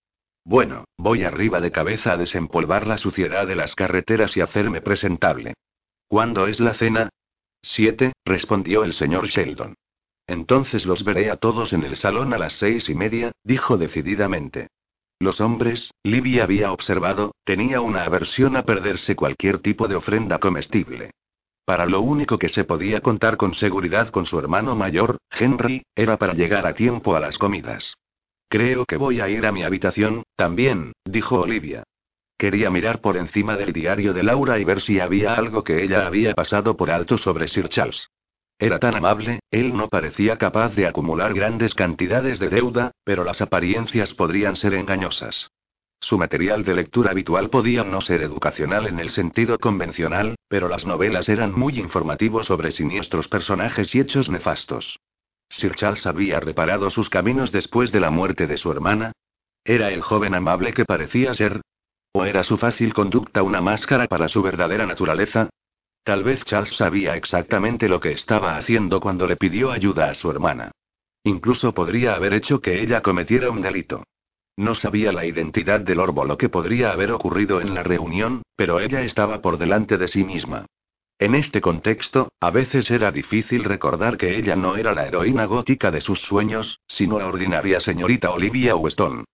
Bueno, 0.46 0.86
voy 0.98 1.24
arriba 1.24 1.60
de 1.60 1.72
cabeza 1.72 2.14
a 2.14 2.18
desempolvar 2.18 2.88
la 2.88 2.98
suciedad 2.98 3.46
de 3.46 3.56
las 3.56 3.76
carreteras 3.76 4.38
y 4.38 4.42
hacerme 4.42 4.80
presentable. 4.80 5.56
¿Cuándo 6.08 6.48
es 6.48 6.62
la 6.62 6.74
cena? 6.74 7.10
Siete, 7.62 8.14
respondió 8.24 8.86
el 8.86 8.94
señor 8.94 9.28
Sheldon. 9.28 9.76
Entonces 10.28 10.86
los 10.86 11.04
veré 11.06 11.32
a 11.32 11.38
todos 11.38 11.72
en 11.72 11.84
el 11.84 11.96
salón 11.96 12.34
a 12.34 12.38
las 12.38 12.54
seis 12.54 12.90
y 12.90 12.96
media, 12.96 13.32
dijo 13.44 13.78
decididamente. 13.78 14.68
Los 15.20 15.42
hombres, 15.42 15.92
Libby 16.04 16.40
había 16.40 16.72
observado, 16.72 17.34
tenía 17.44 17.82
una 17.82 18.04
aversión 18.04 18.56
a 18.56 18.64
perderse 18.64 19.16
cualquier 19.16 19.60
tipo 19.60 19.88
de 19.88 19.96
ofrenda 19.96 20.38
comestible. 20.38 21.12
Para 21.66 21.86
lo 21.86 22.02
único 22.02 22.38
que 22.38 22.50
se 22.50 22.66
podía 22.66 23.02
contar 23.02 23.36
con 23.36 23.56
seguridad 23.56 24.10
con 24.10 24.26
su 24.26 24.38
hermano 24.38 24.76
mayor, 24.76 25.18
Henry, 25.32 25.84
era 25.96 26.18
para 26.18 26.34
llegar 26.34 26.68
a 26.68 26.74
tiempo 26.74 27.16
a 27.16 27.20
las 27.20 27.38
comidas. 27.38 27.96
Creo 28.48 28.86
que 28.86 28.98
voy 28.98 29.20
a 29.20 29.30
ir 29.30 29.46
a 29.46 29.52
mi 29.52 29.64
habitación, 29.64 30.24
también, 30.36 30.94
dijo 31.04 31.40
Olivia. 31.40 31.84
Quería 32.38 32.70
mirar 32.70 33.02
por 33.02 33.18
encima 33.18 33.58
del 33.58 33.74
diario 33.74 34.14
de 34.14 34.24
Laura 34.24 34.60
y 34.60 34.64
ver 34.64 34.82
si 34.82 35.00
había 35.00 35.34
algo 35.34 35.64
que 35.64 35.84
ella 35.84 36.06
había 36.06 36.34
pasado 36.36 36.78
por 36.78 36.92
alto 36.92 37.18
sobre 37.18 37.48
Sir 37.48 37.68
Charles. 37.68 38.08
Era 38.60 38.80
tan 38.80 38.96
amable, 38.96 39.40
él 39.52 39.76
no 39.76 39.88
parecía 39.88 40.38
capaz 40.38 40.74
de 40.76 40.88
acumular 40.88 41.34
grandes 41.34 41.76
cantidades 41.76 42.40
de 42.40 42.50
deuda, 42.50 42.92
pero 43.04 43.24
las 43.24 43.42
apariencias 43.42 44.16
podrían 44.16 44.56
ser 44.56 44.74
engañosas. 44.74 45.52
Su 46.00 46.18
material 46.18 46.64
de 46.64 46.76
lectura 46.76 47.12
habitual 47.12 47.50
podía 47.50 47.84
no 47.84 48.02
ser 48.02 48.22
educacional 48.22 48.88
en 48.88 49.00
el 49.00 49.10
sentido 49.10 49.58
convencional, 49.60 50.36
pero 50.48 50.68
las 50.68 50.86
novelas 50.86 51.30
eran 51.30 51.52
muy 51.54 51.80
informativos 51.80 52.48
sobre 52.48 52.72
siniestros 52.72 53.28
personajes 53.28 53.94
y 53.94 54.00
hechos 54.00 54.30
nefastos. 54.30 55.00
Sir 55.50 55.76
Charles 55.76 56.06
había 56.06 56.40
reparado 56.40 56.90
sus 56.90 57.10
caminos 57.10 57.52
después 57.52 57.92
de 57.92 58.00
la 58.00 58.10
muerte 58.10 58.48
de 58.48 58.58
su 58.58 58.72
hermana. 58.72 59.12
¿Era 59.64 59.92
el 59.92 60.02
joven 60.02 60.36
amable 60.36 60.74
que 60.74 60.86
parecía 60.86 61.34
ser? 61.34 61.62
¿O 62.12 62.26
era 62.26 62.44
su 62.44 62.58
fácil 62.58 62.94
conducta 62.94 63.44
una 63.44 63.62
máscara 63.62 64.08
para 64.08 64.30
su 64.30 64.42
verdadera 64.42 64.86
naturaleza? 64.86 65.50
Tal 66.08 66.24
vez 66.24 66.46
Charles 66.46 66.74
sabía 66.74 67.18
exactamente 67.18 67.90
lo 67.90 68.00
que 68.00 68.14
estaba 68.14 68.56
haciendo 68.56 69.02
cuando 69.02 69.28
le 69.28 69.36
pidió 69.36 69.72
ayuda 69.72 70.10
a 70.10 70.14
su 70.14 70.32
hermana. 70.32 70.72
Incluso 71.26 71.74
podría 71.74 72.16
haber 72.16 72.34
hecho 72.34 72.62
que 72.62 72.82
ella 72.82 73.02
cometiera 73.02 73.50
un 73.50 73.62
delito. 73.62 74.06
No 74.56 74.74
sabía 74.74 75.12
la 75.12 75.26
identidad 75.26 75.82
del 75.82 76.00
orbo 76.00 76.24
lo 76.24 76.38
que 76.38 76.48
podría 76.48 76.92
haber 76.92 77.12
ocurrido 77.12 77.60
en 77.60 77.76
la 77.76 77.84
reunión, 77.84 78.44
pero 78.56 78.80
ella 78.80 79.02
estaba 79.02 79.42
por 79.42 79.58
delante 79.58 79.98
de 79.98 80.08
sí 80.08 80.24
misma. 80.24 80.66
En 81.20 81.36
este 81.36 81.60
contexto, 81.60 82.30
a 82.40 82.52
veces 82.52 82.90
era 82.90 83.12
difícil 83.12 83.66
recordar 83.66 84.16
que 84.16 84.38
ella 84.38 84.56
no 84.56 84.78
era 84.78 84.94
la 84.94 85.08
heroína 85.08 85.44
gótica 85.44 85.92
de 85.92 86.00
sus 86.00 86.22
sueños, 86.22 86.80
sino 86.88 87.20
la 87.20 87.28
ordinaria 87.28 87.82
señorita 87.82 88.32
Olivia 88.32 88.78
Weston. 88.78 89.26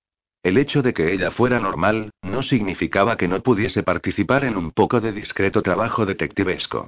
El 0.43 0.57
hecho 0.57 0.81
de 0.81 0.93
que 0.93 1.13
ella 1.13 1.31
fuera 1.31 1.61
normal, 1.61 2.11
no 2.21 2.41
significaba 2.41 3.15
que 3.15 3.29
no 3.29 3.41
pudiese 3.41 3.81
participar 3.81 4.43
en 4.43 4.57
un 4.57 4.71
poco 4.71 4.99
de 4.99 5.13
discreto 5.13 5.61
trabajo 5.61 6.05
detectivesco. 6.05 6.87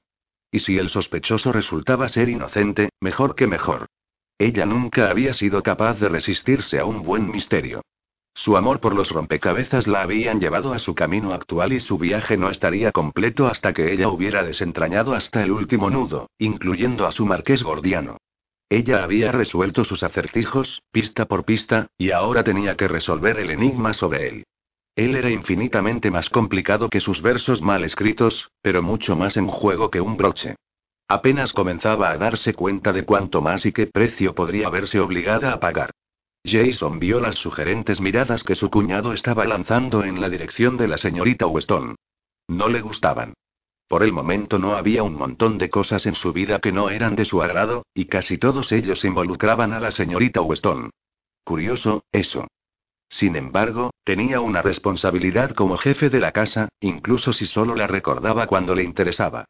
Y 0.51 0.59
si 0.59 0.77
el 0.77 0.89
sospechoso 0.89 1.53
resultaba 1.53 2.09
ser 2.09 2.27
inocente, 2.27 2.89
mejor 2.99 3.33
que 3.33 3.47
mejor. 3.47 3.87
Ella 4.37 4.65
nunca 4.65 5.09
había 5.09 5.33
sido 5.33 5.63
capaz 5.63 5.99
de 6.01 6.09
resistirse 6.09 6.79
a 6.79 6.85
un 6.85 7.03
buen 7.03 7.31
misterio. 7.31 7.81
Su 8.33 8.57
amor 8.57 8.81
por 8.81 8.93
los 8.93 9.11
rompecabezas 9.11 9.87
la 9.87 10.01
habían 10.01 10.41
llevado 10.41 10.73
a 10.73 10.79
su 10.79 10.93
camino 10.93 11.33
actual 11.33 11.71
y 11.71 11.79
su 11.79 11.97
viaje 11.97 12.35
no 12.35 12.49
estaría 12.49 12.91
completo 12.91 13.47
hasta 13.47 13.71
que 13.71 13.93
ella 13.93 14.09
hubiera 14.09 14.43
desentrañado 14.43 15.13
hasta 15.13 15.41
el 15.41 15.51
último 15.51 15.89
nudo, 15.89 16.29
incluyendo 16.37 17.07
a 17.07 17.13
su 17.13 17.25
marqués 17.25 17.63
gordiano. 17.63 18.17
Ella 18.69 19.03
había 19.03 19.31
resuelto 19.31 19.83
sus 19.83 20.03
acertijos, 20.03 20.81
pista 20.91 21.25
por 21.25 21.45
pista, 21.45 21.87
y 21.97 22.11
ahora 22.11 22.43
tenía 22.43 22.75
que 22.75 22.87
resolver 22.87 23.39
el 23.39 23.51
enigma 23.51 23.93
sobre 23.93 24.27
él. 24.27 24.43
Él 24.95 25.15
era 25.15 25.29
infinitamente 25.29 26.09
más 26.09 26.29
complicado 26.29 26.89
que 26.89 27.01
sus 27.01 27.21
versos 27.21 27.61
mal 27.61 27.83
escritos, 27.83 28.49
pero 28.61 28.81
mucho 28.81 29.15
más 29.15 29.37
en 29.37 29.47
juego 29.47 29.91
que 29.91 30.01
un 30.01 30.17
broche. 30.17 30.55
Apenas 31.07 31.53
comenzaba 31.53 32.09
a 32.09 32.17
darse 32.17 32.53
cuenta 32.53 32.91
de 32.91 33.03
cuánto 33.03 33.41
más 33.41 33.65
y 33.65 33.71
qué 33.71 33.87
precio 33.87 34.33
podría 34.33 34.69
verse 34.69 34.99
obligada 34.99 35.51
a 35.51 35.59
pagar. 35.59 35.91
Jason 36.43 36.99
vio 36.99 37.19
las 37.19 37.35
sugerentes 37.35 37.99
miradas 37.99 38.43
que 38.43 38.55
su 38.55 38.69
cuñado 38.69 39.13
estaba 39.13 39.45
lanzando 39.45 40.03
en 40.03 40.21
la 40.21 40.29
dirección 40.29 40.77
de 40.77 40.87
la 40.87 40.97
señorita 40.97 41.45
Weston. 41.45 41.95
No 42.47 42.69
le 42.69 42.81
gustaban. 42.81 43.33
Por 43.87 44.03
el 44.03 44.11
momento 44.11 44.57
no 44.57 44.75
había 44.75 45.03
un 45.03 45.15
montón 45.15 45.57
de 45.57 45.69
cosas 45.69 46.05
en 46.05 46.15
su 46.15 46.33
vida 46.33 46.59
que 46.59 46.71
no 46.71 46.89
eran 46.89 47.15
de 47.15 47.25
su 47.25 47.41
agrado, 47.41 47.85
y 47.93 48.05
casi 48.05 48.37
todos 48.37 48.71
ellos 48.71 49.05
involucraban 49.05 49.73
a 49.73 49.79
la 49.79 49.91
señorita 49.91 50.41
Weston. 50.41 50.89
Curioso, 51.43 52.03
eso. 52.11 52.47
Sin 53.07 53.35
embargo, 53.35 53.91
tenía 54.03 54.41
una 54.41 54.63
responsabilidad 54.63 55.51
como 55.51 55.77
jefe 55.77 56.09
de 56.09 56.19
la 56.19 56.31
casa, 56.31 56.69
incluso 56.79 57.33
si 57.33 57.45
solo 57.45 57.75
la 57.75 57.85
recordaba 57.85 58.47
cuando 58.47 58.73
le 58.73 58.83
interesaba. 58.83 59.45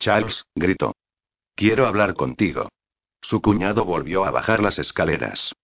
Charles, 0.00 0.44
gritó. 0.54 0.94
Quiero 1.54 1.86
hablar 1.86 2.14
contigo. 2.14 2.68
Su 3.22 3.40
cuñado 3.40 3.84
volvió 3.84 4.24
a 4.24 4.30
bajar 4.30 4.60
las 4.60 4.78
escaleras. 4.78 5.54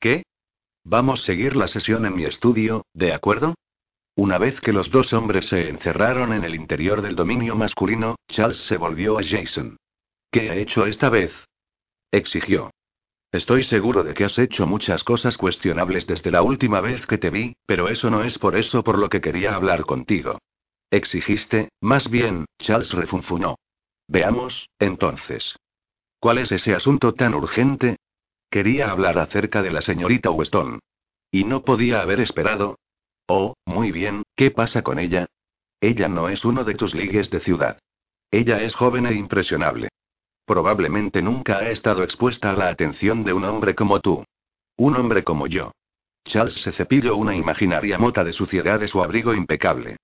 ¿Qué? 0.00 0.24
Vamos 0.84 1.22
a 1.22 1.26
seguir 1.26 1.56
la 1.56 1.68
sesión 1.68 2.04
en 2.06 2.14
mi 2.14 2.24
estudio, 2.24 2.84
¿de 2.92 3.12
acuerdo? 3.12 3.54
Una 4.18 4.36
vez 4.36 4.60
que 4.60 4.72
los 4.72 4.90
dos 4.90 5.12
hombres 5.12 5.46
se 5.46 5.68
encerraron 5.68 6.32
en 6.32 6.42
el 6.42 6.56
interior 6.56 7.02
del 7.02 7.14
dominio 7.14 7.54
masculino, 7.54 8.16
Charles 8.26 8.58
se 8.58 8.76
volvió 8.76 9.16
a 9.16 9.22
Jason. 9.22 9.76
¿Qué 10.32 10.50
ha 10.50 10.56
hecho 10.56 10.86
esta 10.86 11.08
vez? 11.08 11.32
exigió. 12.10 12.72
Estoy 13.30 13.62
seguro 13.62 14.02
de 14.02 14.14
que 14.14 14.24
has 14.24 14.36
hecho 14.40 14.66
muchas 14.66 15.04
cosas 15.04 15.38
cuestionables 15.38 16.08
desde 16.08 16.32
la 16.32 16.42
última 16.42 16.80
vez 16.80 17.06
que 17.06 17.16
te 17.16 17.30
vi, 17.30 17.54
pero 17.64 17.88
eso 17.88 18.10
no 18.10 18.24
es 18.24 18.40
por 18.40 18.56
eso 18.56 18.82
por 18.82 18.98
lo 18.98 19.08
que 19.08 19.20
quería 19.20 19.54
hablar 19.54 19.84
contigo. 19.84 20.40
Exigiste, 20.90 21.68
más 21.80 22.10
bien, 22.10 22.46
Charles 22.58 22.92
refunfuñó. 22.94 23.54
Veamos, 24.08 24.68
entonces. 24.80 25.54
¿Cuál 26.18 26.38
es 26.38 26.50
ese 26.50 26.74
asunto 26.74 27.14
tan 27.14 27.34
urgente? 27.34 27.98
Quería 28.50 28.90
hablar 28.90 29.16
acerca 29.16 29.62
de 29.62 29.70
la 29.70 29.80
señorita 29.80 30.32
Weston. 30.32 30.80
Y 31.30 31.44
no 31.44 31.62
podía 31.62 32.00
haber 32.00 32.18
esperado. 32.18 32.78
Oh, 33.28 33.54
muy 33.66 33.92
bien, 33.92 34.22
¿qué 34.34 34.50
pasa 34.50 34.82
con 34.82 34.98
ella? 34.98 35.26
Ella 35.80 36.08
no 36.08 36.30
es 36.30 36.46
uno 36.46 36.64
de 36.64 36.74
tus 36.74 36.94
ligues 36.94 37.30
de 37.30 37.40
ciudad. 37.40 37.78
Ella 38.30 38.62
es 38.62 38.74
joven 38.74 39.06
e 39.06 39.12
impresionable. 39.12 39.90
Probablemente 40.46 41.20
nunca 41.20 41.58
ha 41.58 41.68
estado 41.68 42.02
expuesta 42.02 42.50
a 42.50 42.54
la 42.54 42.68
atención 42.68 43.24
de 43.24 43.34
un 43.34 43.44
hombre 43.44 43.74
como 43.74 44.00
tú. 44.00 44.24
Un 44.78 44.96
hombre 44.96 45.24
como 45.24 45.46
yo. 45.46 45.72
Charles 46.24 46.54
se 46.54 46.72
cepilló 46.72 47.16
una 47.16 47.36
imaginaria 47.36 47.98
mota 47.98 48.24
de 48.24 48.32
suciedad 48.32 48.80
de 48.80 48.88
su 48.88 49.02
abrigo 49.02 49.34
impecable. 49.34 49.98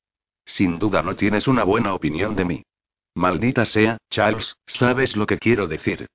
Sin 0.45 0.79
duda 0.79 1.03
no 1.03 1.17
tienes 1.17 1.49
una 1.49 1.65
buena 1.65 1.95
opinión 1.95 2.37
de 2.37 2.45
mí. 2.45 2.63
Maldita 3.15 3.65
sea, 3.65 3.97
Charles, 4.11 4.55
sabes 4.67 5.17
lo 5.17 5.27
que 5.27 5.39
quiero 5.39 5.67
decir. 5.67 6.07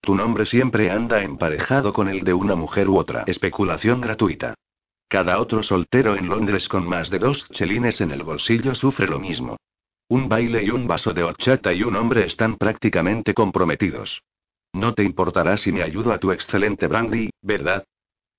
Tu 0.00 0.16
nombre 0.16 0.46
siempre 0.46 0.90
anda 0.90 1.22
emparejado 1.22 1.92
con 1.92 2.08
el 2.08 2.24
de 2.24 2.34
una 2.34 2.56
mujer 2.56 2.88
u 2.88 2.98
otra. 2.98 3.22
Especulación 3.26 4.00
gratuita. 4.00 4.54
Cada 5.08 5.38
otro 5.40 5.62
soltero 5.62 6.16
en 6.16 6.28
Londres 6.28 6.68
con 6.68 6.88
más 6.88 7.10
de 7.10 7.20
dos 7.20 7.48
chelines 7.50 8.00
en 8.00 8.10
el 8.10 8.24
bolsillo 8.24 8.74
sufre 8.74 9.06
lo 9.06 9.20
mismo. 9.20 9.56
Un 10.08 10.28
baile 10.28 10.64
y 10.64 10.70
un 10.70 10.86
vaso 10.86 11.12
de 11.12 11.22
horchata 11.22 11.72
y 11.72 11.82
un 11.82 11.96
hombre 11.96 12.24
están 12.24 12.56
prácticamente 12.56 13.32
comprometidos. 13.32 14.22
No 14.72 14.94
te 14.94 15.04
importará 15.04 15.56
si 15.56 15.72
me 15.72 15.82
ayudo 15.82 16.12
a 16.12 16.18
tu 16.18 16.32
excelente 16.32 16.86
brandy, 16.86 17.30
¿verdad? 17.40 17.84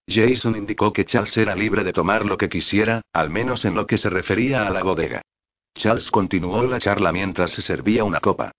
Jason 0.08 0.56
indicó 0.56 0.94
que 0.94 1.06
Charles 1.06 1.36
era 1.38 1.56
libre 1.56 1.84
de 1.84 1.94
tomar 1.94 2.26
lo 2.26 2.38
que 2.38 2.48
quisiera, 2.48 3.02
al 3.12 3.30
menos 3.30 3.66
en 3.66 3.76
lo 3.76 3.88
que 3.88 3.98
se 3.98 4.10
refería 4.10 4.68
a 4.68 4.70
la 4.70 4.84
bodega. 4.84 5.22
Charles 5.74 6.12
continuó 6.12 6.64
la 6.64 6.80
charla 6.80 7.12
mientras 7.12 7.52
se 7.52 7.62
servía 7.62 8.04
una 8.04 8.20
copa. 8.20 8.52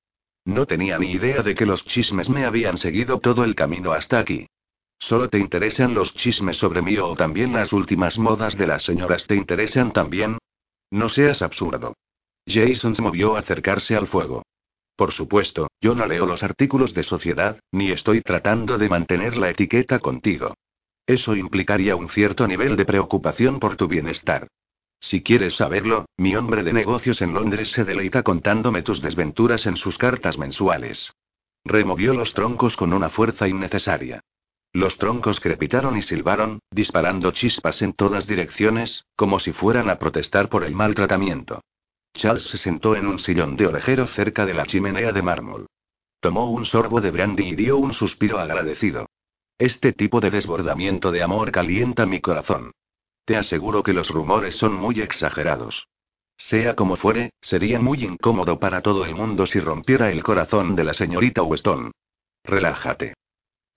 No 0.45 0.67
tenía 0.67 0.99
ni 0.99 1.13
idea 1.13 1.43
de 1.43 1.55
que 1.55 1.67
los 1.67 1.85
chismes 1.85 2.29
me 2.29 2.45
habían 2.45 2.79
seguido 2.79 3.21
todo 3.21 3.45
el 3.45 3.55
camino 3.55 3.93
hasta 3.93 4.19
aquí. 4.19 4.47
¿Solo 4.99 5.29
te 5.29 5.39
interesan 5.39 5.95
los 5.95 6.15
chismes 6.15 6.57
sobre 6.57 6.83
mí 6.83 6.99
o 6.99 7.15
también 7.15 7.53
las 7.53 7.73
últimas 7.73 8.19
modas 8.19 8.57
de 8.57 8.67
las 8.67 8.83
señoras 8.83 9.27
te 9.27 9.37
interesan 9.37 9.93
también? 9.93 10.39
No 10.91 11.09
seas 11.09 11.43
absurdo. 11.43 11.95
Jason 12.47 12.97
se 12.97 13.03
movió 13.03 13.37
a 13.37 13.41
acercarse 13.41 13.95
al 13.95 14.07
fuego. 14.07 14.43
Por 14.97 15.13
supuesto, 15.13 15.69
yo 15.81 15.95
no 15.95 16.07
leo 16.07 16.27
los 16.27 16.43
artículos 16.43 16.93
de 16.93 17.05
sociedad, 17.05 17.61
ni 17.71 17.93
estoy 17.93 18.21
tratando 18.21 18.79
de 18.79 18.89
mantener 18.89 19.37
la 19.37 19.51
etiqueta 19.51 20.01
contigo. 20.01 20.55
Eso 21.07 21.37
implicaría 21.37 21.95
un 21.95 22.09
cierto 22.09 22.49
nivel 22.49 22.77
de 22.77 22.85
preocupación 22.85 23.61
por 23.61 23.77
tu 23.77 23.87
bienestar. 23.87 24.49
Si 25.01 25.23
quieres 25.23 25.55
saberlo, 25.55 26.07
mi 26.17 26.35
hombre 26.35 26.65
de 26.65 26.73
negocios 26.73 27.23
en 27.23 27.33
Londres 27.33 27.71
se 27.71 27.85
deleita 27.85 28.23
contándome 28.23 28.83
tus 28.83 29.01
desventuras 29.01 29.67
en 29.67 29.77
sus 29.77 29.97
cartas 29.97 30.37
mensuales. 30.37 31.13
Removió 31.65 32.13
los 32.15 32.35
troncos 32.35 32.77
con 32.77 32.93
una 32.93 33.09
fuerza 33.09 33.47
innecesaria. 33.47 34.21
Los 34.73 34.99
troncos 34.99 35.41
crepitaron 35.41 35.97
y 35.97 36.03
silbaron, 36.03 36.61
disparando 36.71 37.31
chispas 37.33 37.81
en 37.83 37.95
todas 37.95 38.27
direcciones, 38.27 39.05
como 39.17 39.39
si 39.39 39.53
fueran 39.53 39.89
a 39.89 39.99
protestar 39.99 40.49
por 40.49 40.65
el 40.65 40.75
maltratamiento. 40.75 41.63
Charles 42.15 42.45
se 42.45 42.59
sentó 42.59 42.97
en 42.97 43.07
un 43.07 43.19
sillón 43.19 43.57
de 43.57 43.67
orejero 43.67 44.07
cerca 44.07 44.45
de 44.45 44.55
la 44.55 44.67
chimenea 44.67 45.13
de 45.13 45.23
mármol. 45.23 45.67
Tomó 46.21 46.51
un 46.51 46.65
sorbo 46.65 47.01
de 47.01 47.11
brandy 47.11 47.49
y 47.49 47.55
dio 47.55 47.79
un 47.79 47.93
suspiro 47.93 48.39
agradecido. 48.39 49.07
Este 49.57 49.93
tipo 49.93 50.21
de 50.21 50.31
desbordamiento 50.31 51.11
de 51.13 51.23
amor 51.23 51.51
calienta 51.51 52.07
mi 52.07 52.21
corazón. 52.21 52.73
Te 53.25 53.37
aseguro 53.37 53.83
que 53.83 53.93
los 53.93 54.11
rumores 54.11 54.57
son 54.57 54.75
muy 54.75 55.01
exagerados. 55.01 55.89
Sea 56.37 56.75
como 56.75 56.97
fuere, 56.97 57.33
sería 57.41 57.81
muy 57.81 58.05
incómodo 58.05 58.61
para 58.61 58.81
todo 58.81 59.05
el 59.05 59.15
mundo 59.15 59.47
si 59.47 59.61
rompiera 59.61 60.11
el 60.11 60.23
corazón 60.23 60.77
de 60.77 60.85
la 60.85 60.95
señorita 60.95 61.43
Weston. 61.43 61.91
Relájate. 62.45 63.15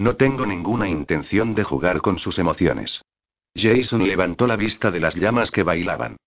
No 0.01 0.15
tengo 0.15 0.47
ninguna 0.47 0.89
intención 0.89 1.53
de 1.53 1.63
jugar 1.63 2.01
con 2.01 2.17
sus 2.17 2.39
emociones. 2.39 3.03
Jason 3.55 4.07
levantó 4.07 4.47
la 4.47 4.55
vista 4.55 4.89
de 4.89 4.99
las 4.99 5.13
llamas 5.13 5.51
que 5.51 5.61
bailaban. 5.61 6.17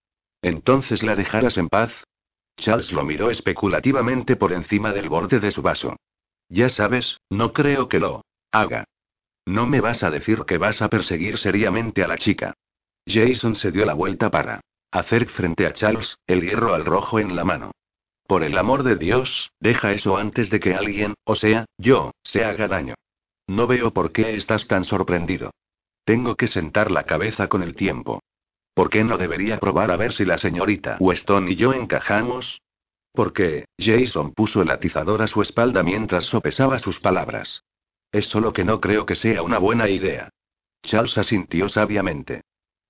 Entonces 0.42 1.02
la 1.02 1.16
dejarás 1.16 1.56
en 1.56 1.68
paz. 1.68 1.92
Charles 2.56 2.92
lo 2.92 3.02
miró 3.02 3.32
especulativamente 3.32 4.36
por 4.36 4.52
encima 4.52 4.92
del 4.92 5.08
borde 5.08 5.40
de 5.40 5.50
su 5.50 5.60
vaso. 5.60 5.96
Ya 6.48 6.68
sabes, 6.68 7.18
no 7.30 7.52
creo 7.52 7.88
que 7.88 7.98
lo 7.98 8.22
haga. 8.52 8.84
No 9.44 9.66
me 9.66 9.80
vas 9.80 10.04
a 10.04 10.10
decir 10.10 10.44
que 10.46 10.56
vas 10.56 10.80
a 10.80 10.88
perseguir 10.88 11.36
seriamente 11.36 12.04
a 12.04 12.06
la 12.06 12.16
chica. 12.16 12.54
Jason 13.08 13.56
se 13.56 13.72
dio 13.72 13.84
la 13.84 13.94
vuelta 13.94 14.30
para 14.30 14.60
hacer 14.92 15.28
frente 15.30 15.66
a 15.66 15.72
Charles, 15.72 16.16
el 16.28 16.42
hierro 16.42 16.74
al 16.74 16.84
rojo 16.84 17.18
en 17.18 17.34
la 17.34 17.42
mano. 17.42 17.72
Por 18.28 18.44
el 18.44 18.56
amor 18.56 18.84
de 18.84 18.94
Dios, 18.94 19.50
deja 19.58 19.90
eso 19.90 20.16
antes 20.16 20.48
de 20.48 20.60
que 20.60 20.76
alguien, 20.76 21.14
o 21.24 21.34
sea, 21.34 21.64
yo, 21.76 22.12
se 22.22 22.44
haga 22.44 22.68
daño. 22.68 22.94
No 23.46 23.66
veo 23.66 23.92
por 23.92 24.12
qué 24.12 24.34
estás 24.34 24.66
tan 24.66 24.84
sorprendido. 24.84 25.50
Tengo 26.04 26.36
que 26.36 26.48
sentar 26.48 26.90
la 26.90 27.04
cabeza 27.04 27.48
con 27.48 27.62
el 27.62 27.74
tiempo. 27.74 28.20
¿Por 28.74 28.90
qué 28.90 29.04
no 29.04 29.18
debería 29.18 29.58
probar 29.58 29.90
a 29.90 29.96
ver 29.96 30.12
si 30.12 30.24
la 30.24 30.38
señorita 30.38 30.96
Weston 31.00 31.48
y 31.48 31.56
yo 31.56 31.72
encajamos? 31.72 32.60
Porque, 33.12 33.66
Jason 33.78 34.32
puso 34.34 34.62
el 34.62 34.70
atizador 34.70 35.22
a 35.22 35.28
su 35.28 35.40
espalda 35.40 35.82
mientras 35.82 36.24
sopesaba 36.24 36.78
sus 36.78 36.98
palabras. 36.98 37.62
Es 38.10 38.26
solo 38.26 38.52
que 38.52 38.64
no 38.64 38.80
creo 38.80 39.06
que 39.06 39.14
sea 39.14 39.42
una 39.42 39.58
buena 39.58 39.88
idea. 39.88 40.30
Charles 40.82 41.16
asintió 41.16 41.68
sabiamente. 41.68 42.42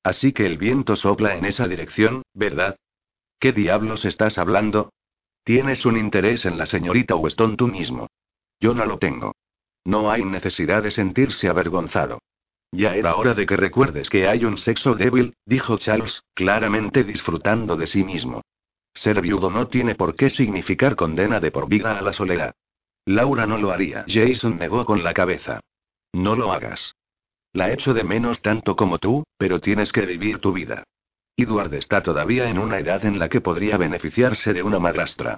Así 0.02 0.32
que 0.32 0.46
el 0.46 0.58
viento 0.58 0.96
sopla 0.96 1.36
en 1.36 1.44
esa 1.44 1.68
dirección, 1.68 2.22
¿verdad? 2.32 2.76
¿Qué 3.38 3.52
diablos 3.52 4.04
estás 4.04 4.38
hablando? 4.38 4.92
Tienes 5.44 5.84
un 5.84 5.98
interés 5.98 6.46
en 6.46 6.56
la 6.56 6.66
señorita 6.66 7.16
Weston 7.16 7.56
tú 7.56 7.68
mismo. 7.68 8.08
Yo 8.60 8.74
no 8.74 8.86
lo 8.86 8.98
tengo. 8.98 9.32
No 9.84 10.10
hay 10.10 10.24
necesidad 10.24 10.82
de 10.82 10.90
sentirse 10.90 11.48
avergonzado. 11.48 12.18
Ya 12.72 12.96
era 12.96 13.14
hora 13.14 13.34
de 13.34 13.46
que 13.46 13.56
recuerdes 13.56 14.10
que 14.10 14.26
hay 14.26 14.44
un 14.44 14.58
sexo 14.58 14.94
débil, 14.94 15.34
dijo 15.46 15.78
Charles, 15.78 16.22
claramente 16.34 17.04
disfrutando 17.04 17.76
de 17.76 17.86
sí 17.86 18.02
mismo. 18.02 18.42
Ser 18.94 19.20
viudo 19.20 19.50
no 19.50 19.68
tiene 19.68 19.94
por 19.94 20.16
qué 20.16 20.30
significar 20.30 20.96
condena 20.96 21.40
de 21.40 21.50
por 21.50 21.68
vida 21.68 21.98
a 21.98 22.02
la 22.02 22.12
soledad. 22.12 22.54
Laura 23.06 23.46
no 23.46 23.58
lo 23.58 23.70
haría. 23.70 24.04
Jason 24.08 24.56
negó 24.58 24.84
con 24.84 25.04
la 25.04 25.12
cabeza. 25.12 25.60
No 26.12 26.34
lo 26.36 26.52
hagas. 26.52 26.94
La 27.52 27.72
echo 27.72 27.92
de 27.92 28.02
menos 28.02 28.40
tanto 28.40 28.74
como 28.74 28.98
tú, 28.98 29.24
pero 29.36 29.60
tienes 29.60 29.92
que 29.92 30.06
vivir 30.06 30.38
tu 30.38 30.52
vida. 30.52 30.84
Edward 31.36 31.74
está 31.74 32.02
todavía 32.02 32.48
en 32.48 32.58
una 32.58 32.78
edad 32.78 33.04
en 33.04 33.18
la 33.18 33.28
que 33.28 33.40
podría 33.40 33.76
beneficiarse 33.76 34.52
de 34.52 34.62
una 34.62 34.78
madrastra. 34.78 35.36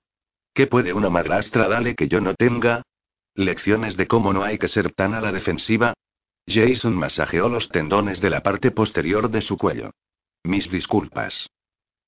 ¿Qué 0.54 0.66
puede 0.66 0.92
una 0.92 1.10
madrastra 1.10 1.68
darle 1.68 1.94
que 1.94 2.08
yo 2.08 2.20
no 2.20 2.34
tenga? 2.34 2.82
Lecciones 3.36 3.98
de 3.98 4.06
cómo 4.06 4.32
no 4.32 4.44
hay 4.44 4.56
que 4.58 4.66
ser 4.66 4.92
tan 4.92 5.12
a 5.12 5.20
la 5.20 5.30
defensiva. 5.30 5.92
Jason 6.48 6.94
masajeó 6.96 7.50
los 7.50 7.68
tendones 7.68 8.22
de 8.22 8.30
la 8.30 8.42
parte 8.42 8.70
posterior 8.70 9.30
de 9.30 9.42
su 9.42 9.58
cuello. 9.58 9.90
Mis 10.42 10.70
disculpas. 10.70 11.50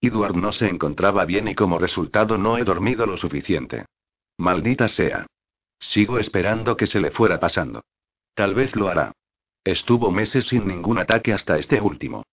Edward 0.01 0.37
no 0.37 0.53
se 0.53 0.68
encontraba 0.68 1.26
bien 1.26 1.47
y 1.49 1.55
como 1.55 1.79
resultado 1.79 2.39
no 2.39 2.57
he 2.57 2.64
dormido 2.64 3.05
lo 3.05 3.18
suficiente. 3.18 3.85
Maldita 4.39 4.89
sea. 4.89 5.26
Sigo 5.79 6.18
esperando 6.18 6.79
que 6.79 6.87
se 6.87 6.99
le 6.99 7.11
fuera 7.11 7.39
pasando. 7.39 7.83
Tal 8.35 8.55
vez 8.55 8.74
lo 8.74 8.89
hará. 8.89 9.12
Estuvo 9.64 10.11
meses 10.11 10.47
sin 10.47 10.66
ningún 10.66 10.99
ataque 10.99 11.35
hasta 11.35 11.59
este 11.59 11.79
último. 11.79 12.24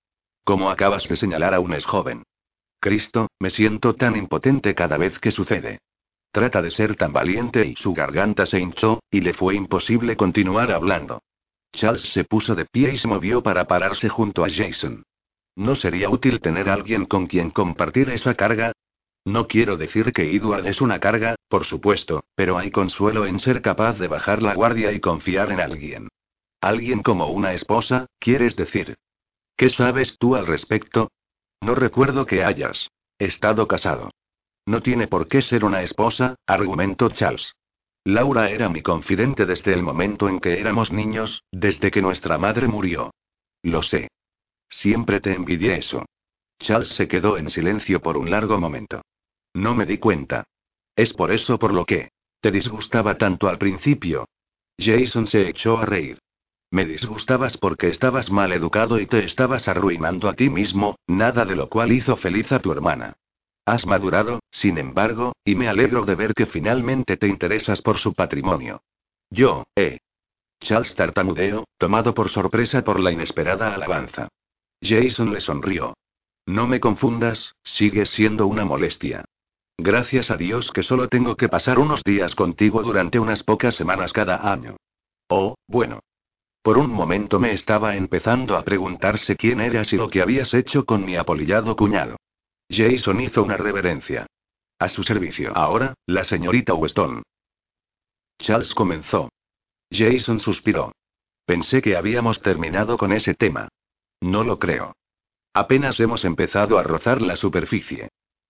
Como 0.46 0.70
acabas 0.70 1.10
de 1.10 1.18
señalar 1.18 1.54
aún 1.54 1.74
es 1.74 1.86
joven. 1.86 2.24
Cristo, 2.80 3.28
me 3.40 3.50
siento 3.50 3.96
tan 3.96 4.16
impotente 4.16 4.74
cada 4.74 4.98
vez 4.98 5.20
que 5.20 5.32
sucede. 5.32 5.80
Trata 6.36 6.62
de 6.62 6.70
ser 6.70 6.98
tan 6.98 7.14
valiente 7.14 7.66
y 7.66 7.76
su 7.76 7.94
garganta 7.94 8.46
se 8.46 8.60
hinchó, 8.60 9.00
y 9.10 9.22
le 9.22 9.34
fue 9.34 9.56
imposible 9.56 10.18
continuar 10.18 10.70
hablando. 10.70 11.22
Charles 11.72 12.12
se 12.12 12.26
puso 12.26 12.56
de 12.56 12.66
pie 12.66 12.92
y 12.92 12.98
se 12.98 13.08
movió 13.08 13.42
para 13.42 13.68
pararse 13.68 14.10
junto 14.10 14.44
a 14.44 14.50
Jason. 14.50 15.06
¿No 15.56 15.76
sería 15.76 16.10
útil 16.10 16.42
tener 16.42 16.68
alguien 16.68 17.06
con 17.06 17.28
quien 17.28 17.52
compartir 17.52 18.10
esa 18.10 18.34
carga? 18.34 18.74
No 19.24 19.48
quiero 19.48 19.78
decir 19.78 20.12
que 20.12 20.36
Edward 20.36 20.68
es 20.68 20.82
una 20.82 21.00
carga, 21.00 21.36
por 21.48 21.64
supuesto, 21.64 22.26
pero 22.36 22.58
hay 22.58 22.70
consuelo 22.70 23.26
en 23.26 23.40
ser 23.40 23.62
capaz 23.62 23.98
de 23.98 24.10
bajar 24.10 24.42
la 24.42 24.56
guardia 24.56 24.92
y 24.92 25.00
confiar 25.00 25.54
en 25.54 25.62
alguien. 25.62 26.10
Alguien 26.60 27.02
como 27.02 27.28
una 27.28 27.54
esposa, 27.54 28.08
quieres 28.20 28.58
decir. 28.58 28.98
¿Qué 29.56 29.70
sabes 29.70 30.18
tú 30.20 30.36
al 30.36 30.48
respecto? 30.48 31.12
No 31.62 31.76
recuerdo 31.76 32.26
que 32.26 32.44
hayas 32.44 32.90
estado 33.20 33.70
casado. 33.70 34.12
No 34.66 34.82
tiene 34.82 35.08
por 35.08 35.28
qué 35.28 35.42
ser 35.42 35.64
una 35.64 35.84
esposa, 35.84 36.36
argumentó 36.48 37.10
Charles. 37.10 37.54
Laura 38.04 38.50
era 38.50 38.70
mi 38.70 38.82
confidente 38.82 39.46
desde 39.46 39.74
el 39.74 39.84
momento 39.84 40.30
en 40.30 40.40
que 40.40 40.60
éramos 40.60 40.92
niños, 40.92 41.44
desde 41.52 41.92
que 41.92 42.02
nuestra 42.02 42.38
madre 42.38 42.68
murió. 42.68 43.12
Lo 43.64 43.82
sé. 43.82 44.10
Siempre 44.70 45.22
te 45.22 45.34
envidié 45.34 45.78
eso. 45.78 46.06
Charles 46.60 46.90
se 46.90 47.08
quedó 47.08 47.38
en 47.38 47.50
silencio 47.50 48.02
por 48.02 48.18
un 48.18 48.30
largo 48.30 48.60
momento. 48.60 49.02
No 49.54 49.76
me 49.76 49.86
di 49.86 49.98
cuenta. 49.98 50.44
Es 50.96 51.14
por 51.14 51.32
eso 51.32 51.58
por 51.60 51.74
lo 51.74 51.86
que. 51.86 52.10
¿Te 52.42 52.52
disgustaba 52.52 53.18
tanto 53.18 53.48
al 53.48 53.58
principio? 53.58 54.28
Jason 54.78 55.28
se 55.28 55.50
echó 55.50 55.78
a 55.80 55.86
reír. 55.86 56.20
Me 56.72 56.86
disgustabas 56.86 57.58
porque 57.58 57.88
estabas 57.88 58.30
mal 58.30 58.52
educado 58.52 59.00
y 59.00 59.08
te 59.08 59.24
estabas 59.24 59.68
arruinando 59.68 60.28
a 60.28 60.34
ti 60.34 60.50
mismo, 60.50 60.98
nada 61.08 61.46
de 61.46 61.56
lo 61.56 61.70
cual 61.70 61.92
hizo 61.92 62.18
feliz 62.18 62.52
a 62.52 62.60
tu 62.60 62.72
hermana. 62.72 63.16
Has 63.66 63.88
madurado, 63.88 64.42
sin 64.52 64.78
embargo, 64.78 65.34
y 65.44 65.56
me 65.56 65.68
alegro 65.68 66.06
de 66.06 66.14
ver 66.14 66.34
que 66.36 66.46
finalmente 66.46 67.18
te 67.18 67.28
interesas 67.28 67.82
por 67.82 67.98
su 67.98 68.14
patrimonio. 68.14 68.84
Yo, 69.32 69.66
eh. 69.76 69.98
Charles 70.60 70.96
tartamudeó, 70.96 71.66
tomado 71.78 72.14
por 72.14 72.30
sorpresa 72.30 72.84
por 72.84 73.00
la 73.00 73.12
inesperada 73.12 73.74
alabanza. 73.74 74.28
Jason 74.82 75.34
le 75.34 75.42
sonrió. 75.42 75.96
No 76.46 76.68
me 76.68 76.80
confundas, 76.80 77.56
sigues 77.64 78.10
siendo 78.10 78.46
una 78.46 78.66
molestia. 78.66 79.26
Gracias 79.78 80.30
a 80.30 80.38
Dios 80.38 80.72
que 80.72 80.84
solo 80.84 81.10
tengo 81.10 81.36
que 81.36 81.50
pasar 81.50 81.80
unos 81.80 82.04
días 82.04 82.36
contigo 82.36 82.84
durante 82.84 83.20
unas 83.20 83.44
pocas 83.44 83.76
semanas 83.76 84.14
cada 84.14 84.52
año. 84.52 84.78
Oh, 85.28 85.56
bueno. 85.68 86.02
Por 86.62 86.78
un 86.78 86.92
momento 86.92 87.40
me 87.40 87.52
estaba 87.52 87.96
empezando 87.96 88.58
a 88.58 88.64
preguntarse 88.64 89.36
quién 89.36 89.60
eras 89.60 89.92
y 89.92 89.98
lo 89.98 90.10
que 90.10 90.22
habías 90.22 90.54
hecho 90.54 90.86
con 90.86 91.04
mi 91.04 91.16
apolillado 91.16 91.76
cuñado. 91.76 92.18
Jason 92.70 93.22
hizo 93.22 93.44
una 93.44 93.58
reverencia. 93.58 94.26
A 94.80 94.90
su 94.90 95.04
servicio. 95.04 95.56
Ahora, 95.56 95.94
la 96.06 96.24
señorita 96.24 96.74
Weston. 96.74 97.24
Charles 98.40 98.74
comenzó. 98.74 99.30
Jason 99.92 100.40
suspiró. 100.40 100.92
Pensé 101.46 101.82
que 101.82 101.96
habíamos 101.96 102.42
terminado 102.42 102.98
con 102.98 103.14
ese 103.14 103.36
tema. 103.36 103.70
No 104.22 104.44
lo 104.44 104.60
creo. 104.60 104.94
Apenas 105.54 106.00
hemos 106.00 106.26
empezado 106.26 106.78
a 106.78 106.84
rozar 106.84 107.22
la 107.22 107.36
superficie. 107.36 108.10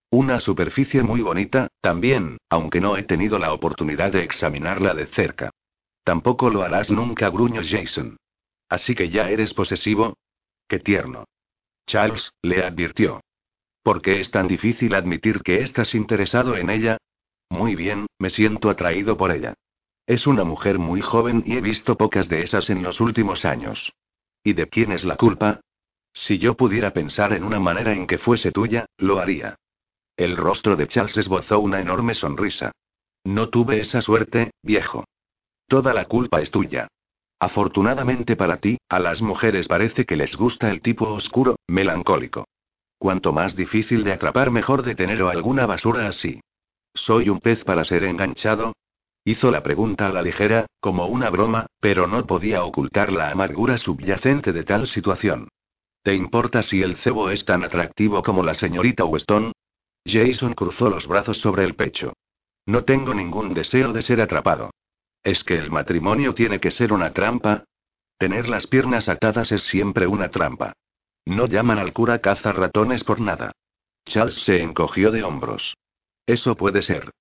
Una 0.10 0.40
superficie 0.40 1.04
muy 1.04 1.22
bonita, 1.22 1.68
también, 1.82 2.38
aunque 2.50 2.80
no 2.80 2.98
he 2.98 3.04
tenido 3.04 3.38
la 3.38 3.54
oportunidad 3.54 4.12
de 4.12 4.24
examinarla 4.24 4.94
de 4.94 5.08
cerca. 5.08 5.52
Tampoco 6.04 6.50
lo 6.50 6.62
harás 6.64 6.90
nunca, 6.90 7.30
gruñó 7.30 7.62
Jason. 7.64 8.18
Así 8.70 8.96
que 8.96 9.10
ya 9.10 9.30
eres 9.30 9.54
posesivo. 9.54 10.16
Qué 10.68 10.80
tierno. 10.80 11.26
Charles, 11.86 12.32
le 12.42 12.64
advirtió. 12.64 13.22
¿Por 13.86 14.02
qué 14.02 14.20
es 14.20 14.32
tan 14.32 14.48
difícil 14.48 14.96
admitir 14.96 15.44
que 15.44 15.62
estás 15.62 15.94
interesado 15.94 16.58
en 16.58 16.72
ella? 16.72 16.98
Muy 17.52 17.76
bien, 17.76 18.08
me 18.18 18.32
siento 18.32 18.72
atraído 18.72 19.16
por 19.16 19.30
ella. 19.30 19.54
Es 20.08 20.26
una 20.26 20.44
mujer 20.44 20.80
muy 20.80 21.02
joven 21.02 21.44
y 21.46 21.56
he 21.56 21.62
visto 21.62 21.96
pocas 21.96 22.28
de 22.28 22.42
esas 22.42 22.72
en 22.72 22.82
los 22.82 23.00
últimos 23.00 23.46
años. 23.46 23.94
¿Y 24.44 24.54
de 24.54 24.68
quién 24.70 24.92
es 24.92 25.04
la 25.04 25.18
culpa? 25.18 25.62
Si 26.14 26.40
yo 26.40 26.56
pudiera 26.56 26.94
pensar 26.94 27.32
en 27.34 27.44
una 27.44 27.60
manera 27.60 27.94
en 27.94 28.08
que 28.08 28.18
fuese 28.18 28.52
tuya, 28.52 28.88
lo 28.98 29.20
haría. 29.20 29.60
El 30.18 30.36
rostro 30.36 30.76
de 30.76 30.88
Charles 30.88 31.18
esbozó 31.18 31.60
una 31.60 31.80
enorme 31.80 32.16
sonrisa. 32.16 32.72
No 33.24 33.50
tuve 33.50 33.82
esa 33.82 34.02
suerte, 34.02 34.50
viejo. 34.64 35.06
Toda 35.68 35.94
la 35.94 36.06
culpa 36.06 36.42
es 36.42 36.50
tuya. 36.50 36.88
Afortunadamente 37.40 38.36
para 38.36 38.58
ti, 38.58 38.80
a 38.90 38.98
las 38.98 39.22
mujeres 39.22 39.68
parece 39.68 40.06
que 40.06 40.16
les 40.16 40.36
gusta 40.36 40.72
el 40.72 40.82
tipo 40.82 41.08
oscuro, 41.10 41.58
melancólico. 41.68 42.46
Cuanto 43.06 43.34
más 43.34 43.56
difícil 43.56 44.04
de 44.04 44.14
atrapar, 44.14 44.50
mejor 44.50 44.82
de 44.82 44.96
tener 44.96 45.22
o 45.22 45.30
alguna 45.30 45.68
basura 45.68 46.08
así. 46.08 46.42
¿Soy 46.96 47.30
un 47.30 47.40
pez 47.40 47.64
para 47.64 47.86
ser 47.86 48.04
enganchado? 48.04 48.74
Hizo 49.24 49.52
la 49.52 49.62
pregunta 49.62 50.08
a 50.08 50.12
la 50.12 50.24
ligera, 50.24 50.66
como 50.80 51.06
una 51.06 51.30
broma, 51.30 51.68
pero 51.80 52.08
no 52.08 52.26
podía 52.26 52.64
ocultar 52.64 53.12
la 53.12 53.30
amargura 53.30 53.78
subyacente 53.78 54.54
de 54.54 54.64
tal 54.64 54.88
situación. 54.88 55.50
¿Te 56.02 56.16
importa 56.16 56.64
si 56.64 56.82
el 56.82 56.96
cebo 56.96 57.30
es 57.30 57.46
tan 57.46 57.64
atractivo 57.64 58.24
como 58.24 58.42
la 58.42 58.56
señorita 58.56 59.06
Weston? 59.06 59.52
Jason 60.04 60.56
cruzó 60.56 60.90
los 60.90 61.06
brazos 61.06 61.38
sobre 61.38 61.64
el 61.64 61.76
pecho. 61.76 62.14
No 62.66 62.86
tengo 62.86 63.14
ningún 63.14 63.54
deseo 63.54 63.94
de 63.94 64.02
ser 64.02 64.20
atrapado. 64.20 64.72
¿Es 65.22 65.44
que 65.44 65.60
el 65.60 65.70
matrimonio 65.70 66.34
tiene 66.34 66.60
que 66.60 66.72
ser 66.72 66.92
una 66.92 67.14
trampa? 67.14 67.66
Tener 68.18 68.50
las 68.50 68.66
piernas 68.66 69.10
atadas 69.10 69.52
es 69.52 69.62
siempre 69.62 70.08
una 70.08 70.32
trampa. 70.32 70.74
No 71.26 71.48
llaman 71.48 71.80
al 71.80 71.94
cura 71.94 72.20
caza 72.20 72.52
ratones 72.52 73.04
por 73.04 73.20
nada. 73.20 73.52
Charles 74.06 74.36
se 74.44 74.62
encogió 74.62 75.12
de 75.12 75.24
hombros. 75.24 75.76
Eso 76.28 76.56
puede 76.56 76.82
ser. 76.82 77.12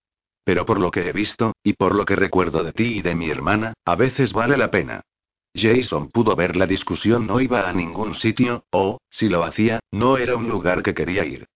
Pero 0.45 0.67
por 0.67 0.79
lo 0.79 0.91
que 0.91 1.09
he 1.09 1.13
visto, 1.13 1.55
y 1.63 1.73
por 1.73 1.95
lo 1.95 2.05
que 2.05 2.17
recuerdo 2.17 2.63
de 2.63 2.73
ti 2.73 2.99
y 2.99 3.03
de 3.03 3.15
mi 3.15 3.31
hermana, 3.31 3.73
a 3.85 3.97
veces 3.97 4.35
vale 4.35 4.59
la 4.59 4.71
pena. 4.71 5.01
Jason 5.55 6.11
pudo 6.11 6.37
ver 6.37 6.57
la 6.57 6.67
discusión 6.67 7.27
no 7.27 7.41
iba 7.41 7.69
a 7.69 7.73
ningún 7.73 8.15
sitio, 8.15 8.65
o, 8.71 8.99
si 9.09 9.29
lo 9.29 9.45
hacía, 9.45 9.81
no 9.91 10.19
era 10.19 10.37
un 10.37 10.49
lugar 10.49 10.83
que 10.83 10.95
quería 10.95 11.25
ir. 11.25 11.47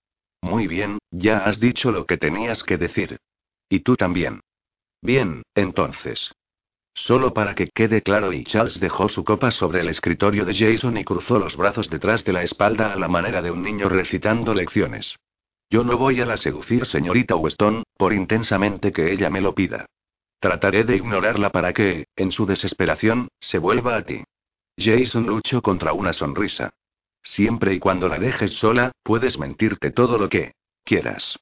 Muy 0.40 0.66
bien, 0.68 0.98
ya 1.10 1.38
has 1.38 1.60
dicho 1.60 1.90
lo 1.90 2.06
que 2.06 2.16
tenías 2.16 2.62
que 2.62 2.78
decir. 2.78 3.18
Y 3.68 3.80
tú 3.80 3.96
también. 3.96 4.40
Bien, 5.02 5.42
entonces. 5.54 6.32
Solo 7.00 7.32
para 7.32 7.54
que 7.54 7.68
quede 7.68 8.02
claro 8.02 8.32
y 8.32 8.42
Charles 8.42 8.80
dejó 8.80 9.08
su 9.08 9.22
copa 9.22 9.52
sobre 9.52 9.80
el 9.80 9.88
escritorio 9.88 10.44
de 10.44 10.52
Jason 10.52 10.96
y 10.96 11.04
cruzó 11.04 11.38
los 11.38 11.56
brazos 11.56 11.88
detrás 11.88 12.24
de 12.24 12.32
la 12.32 12.42
espalda 12.42 12.92
a 12.92 12.96
la 12.96 13.06
manera 13.06 13.40
de 13.40 13.52
un 13.52 13.62
niño 13.62 13.88
recitando 13.88 14.52
lecciones. 14.52 15.16
Yo 15.70 15.84
no 15.84 15.96
voy 15.96 16.20
a 16.20 16.26
la 16.26 16.36
seducir 16.36 16.86
señorita 16.86 17.36
Weston, 17.36 17.84
por 17.96 18.12
intensamente 18.12 18.90
que 18.90 19.12
ella 19.12 19.30
me 19.30 19.40
lo 19.40 19.54
pida. 19.54 19.86
Trataré 20.40 20.82
de 20.82 20.96
ignorarla 20.96 21.50
para 21.50 21.72
que, 21.72 22.08
en 22.16 22.32
su 22.32 22.46
desesperación, 22.46 23.28
se 23.40 23.58
vuelva 23.58 23.96
a 23.96 24.02
ti. 24.02 24.24
Jason 24.76 25.24
luchó 25.24 25.62
contra 25.62 25.92
una 25.92 26.12
sonrisa. 26.12 26.70
Siempre 27.22 27.74
y 27.74 27.78
cuando 27.78 28.08
la 28.08 28.18
dejes 28.18 28.54
sola, 28.54 28.90
puedes 29.04 29.38
mentirte 29.38 29.92
todo 29.92 30.18
lo 30.18 30.28
que 30.28 30.52
quieras. 30.84 31.38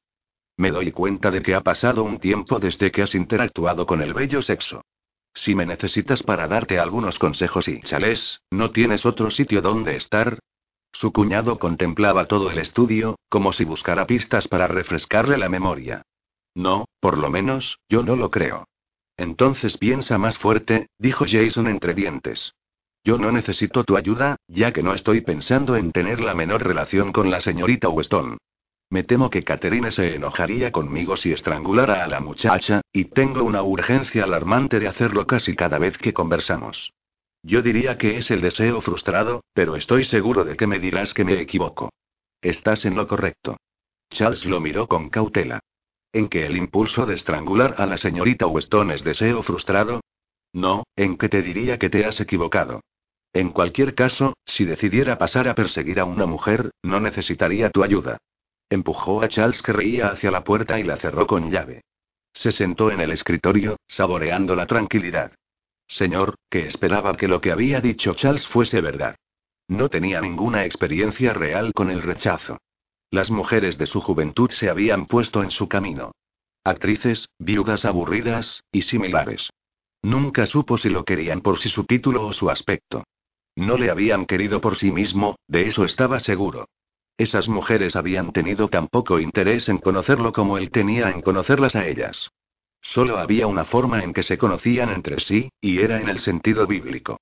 Me 0.55 0.69
doy 0.69 0.91
cuenta 0.91 1.31
de 1.31 1.41
que 1.41 1.55
ha 1.55 1.61
pasado 1.61 2.03
un 2.03 2.19
tiempo 2.19 2.59
desde 2.59 2.91
que 2.91 3.01
has 3.01 3.15
interactuado 3.15 3.87
con 3.87 4.03
el 4.03 4.13
bello 4.13 4.43
sexo. 4.43 4.83
Si 5.33 5.55
me 5.55 5.65
necesitas 5.65 6.23
para 6.23 6.47
darte 6.47 6.79
algunos 6.79 7.19
consejos 7.19 7.67
y 7.67 7.79
chalés, 7.81 8.41
¿no 8.51 8.71
tienes 8.71 9.05
otro 9.05 9.29
sitio 9.29 9.61
donde 9.61 9.95
estar? 9.95 10.39
Su 10.91 11.11
cuñado 11.13 11.59
contemplaba 11.59 12.25
todo 12.25 12.49
el 12.49 12.57
estudio, 12.57 13.17
como 13.29 13.51
si 13.51 13.65
buscara 13.65 14.07
pistas 14.07 14.47
para 14.47 14.67
refrescarle 14.67 15.37
la 15.37 15.49
memoria. 15.49 16.01
No, 16.55 16.85
por 16.99 17.19
lo 17.19 17.29
menos, 17.29 17.77
yo 17.87 18.01
no 18.01 18.15
lo 18.15 18.31
creo. 18.31 18.67
Entonces 19.15 19.77
piensa 19.77 20.17
más 20.17 20.37
fuerte, 20.37 20.87
dijo 20.97 21.25
Jason 21.29 21.67
entre 21.67 21.93
dientes. 21.93 22.53
Yo 23.03 23.17
no 23.17 23.31
necesito 23.31 23.83
tu 23.83 23.95
ayuda, 23.95 24.37
ya 24.47 24.73
que 24.73 24.83
no 24.83 24.93
estoy 24.93 25.21
pensando 25.21 25.75
en 25.75 25.91
tener 25.91 26.19
la 26.19 26.33
menor 26.33 26.65
relación 26.65 27.13
con 27.13 27.29
la 27.29 27.39
señorita 27.39 27.89
Weston. 27.89 28.37
Me 28.89 29.03
temo 29.03 29.29
que 29.29 29.43
Catherine 29.43 29.91
se 29.91 30.15
enojaría 30.15 30.71
conmigo 30.71 31.17
si 31.17 31.31
estrangulara 31.33 32.03
a 32.03 32.07
la 32.07 32.21
muchacha, 32.21 32.81
y 32.93 33.05
tengo 33.05 33.43
una 33.43 33.61
urgencia 33.61 34.23
alarmante 34.23 34.79
de 34.79 34.87
hacerlo 34.87 35.27
casi 35.27 35.55
cada 35.55 35.77
vez 35.77 35.97
que 35.97 36.13
conversamos. 36.13 36.93
Yo 37.43 37.61
diría 37.61 37.97
que 37.97 38.17
es 38.17 38.31
el 38.31 38.41
deseo 38.41 38.81
frustrado, 38.81 39.43
pero 39.53 39.75
estoy 39.75 40.05
seguro 40.05 40.45
de 40.45 40.55
que 40.55 40.67
me 40.67 40.79
dirás 40.79 41.13
que 41.13 41.25
me 41.25 41.39
equivoco. 41.41 41.91
Estás 42.41 42.85
en 42.85 42.95
lo 42.95 43.07
correcto. 43.07 43.57
Charles 44.09 44.45
lo 44.45 44.61
miró 44.61 44.87
con 44.87 45.09
cautela. 45.09 45.59
¿En 46.13 46.29
que 46.29 46.45
el 46.45 46.55
impulso 46.55 47.05
de 47.05 47.15
estrangular 47.15 47.75
a 47.77 47.85
la 47.85 47.97
señorita 47.97 48.47
Weston 48.47 48.91
es 48.91 49.03
deseo 49.03 49.43
frustrado? 49.43 50.01
No, 50.53 50.83
en 50.95 51.17
que 51.17 51.27
te 51.27 51.41
diría 51.41 51.77
que 51.77 51.89
te 51.89 52.05
has 52.05 52.21
equivocado. 52.21 52.81
En 53.33 53.49
cualquier 53.49 53.93
caso, 53.93 54.33
si 54.45 54.63
decidiera 54.65 55.17
pasar 55.17 55.47
a 55.47 55.55
perseguir 55.55 55.99
a 55.99 56.05
una 56.05 56.25
mujer, 56.25 56.71
no 56.81 57.01
necesitaría 57.01 57.69
tu 57.69 57.83
ayuda. 57.83 58.17
Empujó 58.69 59.21
a 59.21 59.29
Charles 59.29 59.61
que 59.61 59.71
reía 59.73 60.09
hacia 60.09 60.31
la 60.31 60.43
puerta 60.43 60.79
y 60.79 60.83
la 60.83 60.97
cerró 60.97 61.25
con 61.25 61.49
llave. 61.49 61.83
Se 62.33 62.51
sentó 62.51 62.91
en 62.91 62.99
el 62.99 63.11
escritorio, 63.11 63.77
saboreando 63.87 64.55
la 64.55 64.67
tranquilidad. 64.67 65.31
Señor, 65.87 66.35
que 66.49 66.67
esperaba 66.67 67.15
que 67.15 67.27
lo 67.27 67.39
que 67.39 67.51
había 67.51 67.79
dicho 67.79 68.13
Charles 68.13 68.45
fuese 68.45 68.81
verdad. 68.81 69.15
No 69.69 69.89
tenía 69.89 70.21
ninguna 70.21 70.65
experiencia 70.65 71.33
real 71.33 71.73
con 71.73 71.89
el 71.89 72.01
rechazo. 72.01 72.57
Las 73.09 73.31
mujeres 73.31 73.77
de 73.77 73.85
su 73.85 74.01
juventud 74.01 74.51
se 74.51 74.69
habían 74.69 75.05
puesto 75.05 75.41
en 75.43 75.51
su 75.51 75.69
camino. 75.69 76.11
Actrices, 76.63 77.29
viudas 77.39 77.85
aburridas, 77.85 78.63
y 78.71 78.81
similares. 78.81 79.49
Nunca 80.03 80.45
supo 80.45 80.77
si 80.77 80.89
lo 80.89 81.05
querían 81.05 81.41
por 81.41 81.57
si 81.57 81.69
su 81.69 81.85
título 81.85 82.25
o 82.27 82.33
su 82.33 82.49
aspecto. 82.49 83.05
No 83.55 83.77
le 83.77 83.89
habían 83.89 84.25
querido 84.25 84.61
por 84.61 84.75
sí 84.75 84.91
mismo, 84.91 85.37
de 85.47 85.67
eso 85.67 85.85
estaba 85.85 86.19
seguro. 86.19 86.67
Esas 87.17 87.49
mujeres 87.49 87.95
habían 87.95 88.31
tenido 88.31 88.67
tan 88.67 88.87
poco 88.87 89.19
interés 89.19 89.69
en 89.69 89.79
conocerlo 89.79 90.31
como 90.31 90.57
él 90.57 90.69
tenía 90.69 91.09
en 91.09 91.21
conocerlas 91.21 91.75
a 91.75 91.87
ellas. 91.87 92.29
Solo 92.81 93.17
había 93.17 93.47
una 93.47 93.65
forma 93.65 94.03
en 94.03 94.13
que 94.13 94.23
se 94.23 94.37
conocían 94.37 94.89
entre 94.89 95.19
sí, 95.19 95.49
y 95.59 95.79
era 95.79 95.99
en 95.99 96.09
el 96.09 96.19
sentido 96.19 96.67
bíblico. 96.67 97.19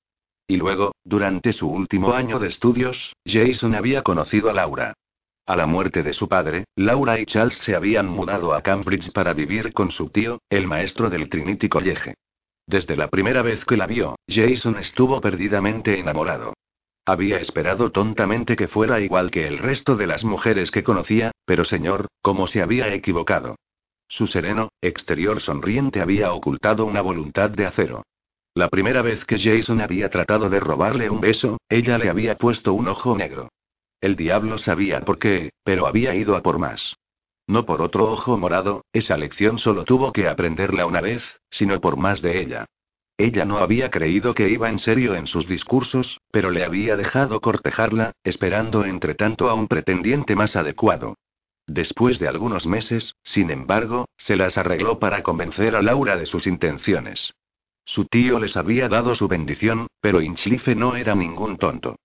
Y 0.48 0.58
luego, 0.58 0.94
durante 1.04 1.54
su 1.54 1.70
último 1.70 2.14
año 2.14 2.40
de 2.40 2.50
estudios, 2.50 3.16
Jason 3.26 3.74
había 3.74 4.04
conocido 4.04 4.50
a 4.50 4.54
Laura. 4.54 4.94
A 5.48 5.56
la 5.56 5.66
muerte 5.66 6.04
de 6.04 6.14
su 6.14 6.28
padre, 6.28 6.66
Laura 6.76 7.20
y 7.20 7.26
Charles 7.26 7.58
se 7.60 7.76
habían 7.76 8.08
mudado 8.08 8.54
a 8.54 8.62
Cambridge 8.62 9.12
para 9.12 9.34
vivir 9.34 9.74
con 9.74 9.92
su 9.92 10.10
tío, 10.10 10.40
el 10.50 10.68
maestro 10.68 11.10
del 11.10 11.30
Trinity 11.30 11.70
College. 11.70 12.16
Desde 12.68 12.98
la 12.98 13.10
primera 13.10 13.44
vez 13.44 13.64
que 13.64 13.78
la 13.78 13.88
vio, 13.88 14.16
Jason 14.28 14.78
estuvo 14.78 15.22
perdidamente 15.22 16.00
enamorado. 16.00 16.54
Había 17.06 17.38
esperado 17.38 17.91
tontamente 17.91 18.56
que 18.56 18.68
fuera 18.68 18.99
igual 18.99 19.30
que 19.30 19.48
el 19.48 19.60
resto 19.60 19.95
de 19.95 20.07
las 20.07 20.23
mujeres 20.23 20.72
que 20.72 20.84
conocía, 20.84 21.32
pero 21.45 21.64
señor, 21.64 22.07
¿cómo 22.22 22.48
se 22.48 22.64
había 22.64 22.91
equivocado? 22.94 23.57
Su 24.07 24.26
sereno, 24.26 24.69
exterior 24.82 25.40
sonriente 25.40 26.02
había 26.02 26.34
ocultado 26.34 26.86
una 26.86 27.02
voluntad 27.02 27.52
de 27.52 27.68
acero. 27.68 28.03
La 28.56 28.69
primera 28.69 29.03
vez 29.03 29.26
que 29.26 29.38
Jason 29.38 29.82
había 29.82 30.10
tratado 30.10 30.49
de 30.49 30.60
robarle 30.60 31.10
un 31.10 31.22
beso, 31.22 31.57
ella 31.69 31.98
le 31.98 32.10
había 32.10 32.38
puesto 32.38 32.73
un 32.73 32.88
ojo 32.88 33.15
negro. 33.15 33.49
El 34.02 34.15
diablo 34.15 34.57
sabía 34.57 35.02
por 35.02 35.19
qué, 35.19 35.52
pero 35.64 35.88
había 35.88 36.15
ido 36.15 36.36
a 36.36 36.41
por 36.41 36.57
más. 36.57 36.95
No 37.48 37.65
por 37.65 37.82
otro 37.82 38.11
ojo 38.11 38.38
morado, 38.38 38.86
esa 38.94 39.18
lección 39.18 39.60
solo 39.60 39.84
tuvo 39.84 40.11
que 40.11 40.27
aprenderla 40.27 40.86
una 40.88 41.02
vez, 41.02 41.40
sino 41.52 41.80
por 41.80 41.98
más 41.98 42.22
de 42.22 42.41
ella. 42.41 42.65
Ella 43.18 43.46
no 43.46 43.60
había 43.60 43.90
creído 43.90 44.34
que 44.34 44.50
iba 44.50 44.70
en 44.70 44.80
serio 44.80 45.16
en 45.16 45.28
sus 45.28 45.48
discursos, 45.48 46.20
pero 46.32 46.52
le 46.52 46.66
había 46.66 46.98
dejado 46.98 47.40
cortejarla, 47.40 48.12
esperando 48.24 48.84
entre 48.84 49.16
tanto 49.16 49.50
a 49.50 49.54
un 49.54 49.68
pretendiente 49.68 50.36
más 50.36 50.56
adecuado. 50.56 51.16
Después 51.66 52.20
de 52.20 52.28
algunos 52.28 52.68
meses, 52.68 53.16
sin 53.24 53.50
embargo, 53.50 54.06
se 54.18 54.36
las 54.36 54.58
arregló 54.58 55.00
para 55.00 55.24
convencer 55.24 55.76
a 55.76 55.82
Laura 55.82 56.18
de 56.18 56.26
sus 56.26 56.46
intenciones. 56.46 57.34
Su 57.86 58.06
tío 58.06 58.40
les 58.40 58.58
había 58.58 58.90
dado 58.90 59.16
su 59.16 59.28
bendición, 59.28 59.88
pero 60.02 60.22
Inchlife 60.22 60.76
no 60.76 60.96
era 60.96 61.16
ningún 61.16 61.58
tonto. 61.58 61.96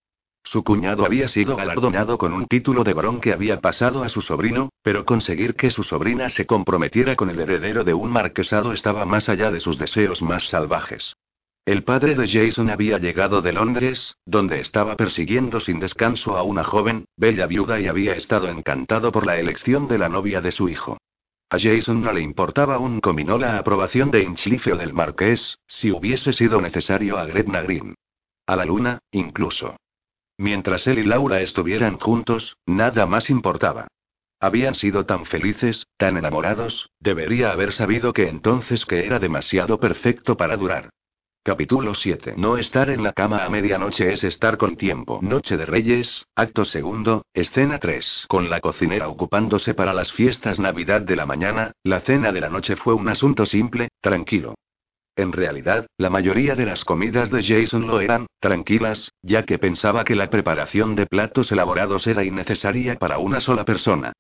Su 0.51 0.65
cuñado 0.65 1.07
había 1.07 1.29
sido 1.29 1.55
galardonado 1.55 2.19
con 2.19 2.33
un 2.33 2.47
título 2.47 2.83
de 2.83 2.93
varón 2.93 3.21
que 3.21 3.33
había 3.33 3.61
pasado 3.61 4.03
a 4.03 4.09
su 4.09 4.21
sobrino, 4.21 4.71
pero 4.83 5.05
conseguir 5.05 5.55
que 5.55 5.71
su 5.71 5.85
sobrina 5.85 6.29
se 6.29 6.45
comprometiera 6.45 7.15
con 7.15 7.31
el 7.31 7.39
heredero 7.39 7.85
de 7.85 7.95
un 7.95 8.11
marquesado 8.11 8.73
estaba 8.73 9.07
más 9.07 9.29
allá 9.29 9.53
de 9.53 9.61
sus 9.61 9.79
deseos 9.79 10.23
más 10.23 10.49
salvajes. 10.49 11.15
El 11.65 11.85
padre 11.85 12.17
de 12.17 12.27
Jason 12.27 12.69
había 12.69 12.99
llegado 12.99 13.43
de 13.43 13.53
Londres, 13.53 14.17
donde 14.27 14.59
estaba 14.59 14.97
persiguiendo 14.97 15.61
sin 15.61 15.79
descanso 15.79 16.37
a 16.37 16.43
una 16.43 16.65
joven, 16.65 17.05
bella 17.17 17.47
viuda 17.47 17.79
y 17.79 17.87
había 17.87 18.15
estado 18.15 18.49
encantado 18.49 19.13
por 19.13 19.27
la 19.27 19.39
elección 19.39 19.87
de 19.87 19.99
la 19.99 20.09
novia 20.09 20.41
de 20.41 20.51
su 20.51 20.69
hijo. 20.69 20.99
A 21.49 21.61
Jason 21.61 22.03
no 22.03 22.13
le 22.13 22.23
importaba 22.23 22.79
un 22.79 22.99
comino 23.01 23.39
la 23.39 23.57
aprobación 23.57 24.11
de 24.11 24.25
Inchlife 24.25 24.73
o 24.73 24.77
del 24.77 24.95
marqués, 24.95 25.61
si 25.69 25.93
hubiese 25.93 26.33
sido 26.33 26.61
necesario 26.61 27.19
a 27.19 27.27
Gretna 27.27 27.63
Green. 27.63 27.95
A 28.49 28.57
la 28.57 28.65
luna, 28.65 28.99
incluso. 29.13 29.77
Mientras 30.41 30.87
él 30.87 31.01
y 31.01 31.03
Laura 31.03 31.43
estuvieran 31.43 31.99
juntos, 31.99 32.57
nada 32.65 33.05
más 33.05 33.29
importaba. 33.29 33.89
Habían 34.41 34.75
sido 34.75 35.05
tan 35.05 35.27
felices, 35.27 35.87
tan 35.99 36.17
enamorados, 36.17 36.89
debería 36.99 37.53
haber 37.53 37.75
sabido 37.75 38.15
que 38.15 38.27
entonces 38.27 38.87
que 38.87 39.05
era 39.05 39.19
demasiado 39.19 39.79
perfecto 39.79 40.39
para 40.39 40.57
durar. 40.57 40.89
Capítulo 41.43 41.95
7. 41.95 42.37
No 42.39 42.57
estar 42.57 42.89
en 42.89 43.03
la 43.03 43.13
cama 43.13 43.45
a 43.45 43.51
medianoche 43.51 44.15
es 44.15 44.25
estar 44.25 44.57
con 44.57 44.77
tiempo. 44.77 45.19
Noche 45.21 45.59
de 45.59 45.67
Reyes, 45.67 46.25
acto 46.35 46.65
segundo, 46.65 47.27
escena 47.35 47.79
3. 47.79 48.25
Con 48.27 48.49
la 48.49 48.61
cocinera 48.61 49.09
ocupándose 49.09 49.75
para 49.75 49.93
las 49.93 50.11
fiestas 50.11 50.59
Navidad 50.59 51.03
de 51.03 51.17
la 51.17 51.27
mañana, 51.27 51.73
la 51.85 52.01
cena 52.01 52.33
de 52.33 52.41
la 52.41 52.49
noche 52.49 52.77
fue 52.77 52.95
un 52.95 53.11
asunto 53.11 53.45
simple, 53.45 53.91
tranquilo. 54.01 54.55
En 55.21 55.33
realidad, 55.33 55.87
la 55.99 56.09
mayoría 56.09 56.55
de 56.55 56.65
las 56.65 56.83
comidas 56.83 57.31
de 57.31 57.43
Jason 57.43 57.87
lo 57.87 58.01
eran, 58.01 58.27
tranquilas, 58.41 59.13
ya 59.21 59.45
que 59.45 59.59
pensaba 59.59 60.03
que 60.03 60.15
la 60.15 60.31
preparación 60.31 60.97
de 60.97 61.05
platos 61.05 61.53
elaborados 61.53 62.07
era 62.07 62.25
innecesaria 62.25 62.99
para 62.99 63.19
una 63.19 63.39
sola 63.39 63.67
persona. 63.67 64.15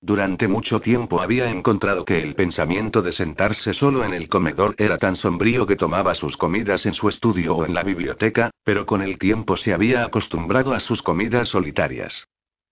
Durante 0.00 0.48
mucho 0.48 0.80
tiempo 0.80 1.20
había 1.20 1.50
encontrado 1.50 2.06
que 2.06 2.22
el 2.22 2.34
pensamiento 2.34 3.02
de 3.02 3.12
sentarse 3.12 3.74
solo 3.74 4.02
en 4.02 4.14
el 4.14 4.30
comedor 4.30 4.74
era 4.78 4.96
tan 4.96 5.16
sombrío 5.16 5.66
que 5.66 5.76
tomaba 5.76 6.14
sus 6.14 6.38
comidas 6.38 6.86
en 6.86 6.94
su 6.94 7.10
estudio 7.10 7.54
o 7.54 7.66
en 7.66 7.74
la 7.74 7.82
biblioteca, 7.82 8.50
pero 8.64 8.86
con 8.86 9.02
el 9.02 9.18
tiempo 9.18 9.58
se 9.58 9.74
había 9.74 10.04
acostumbrado 10.04 10.72
a 10.72 10.80
sus 10.80 11.02
comidas 11.02 11.48
solitarias. 11.50 12.26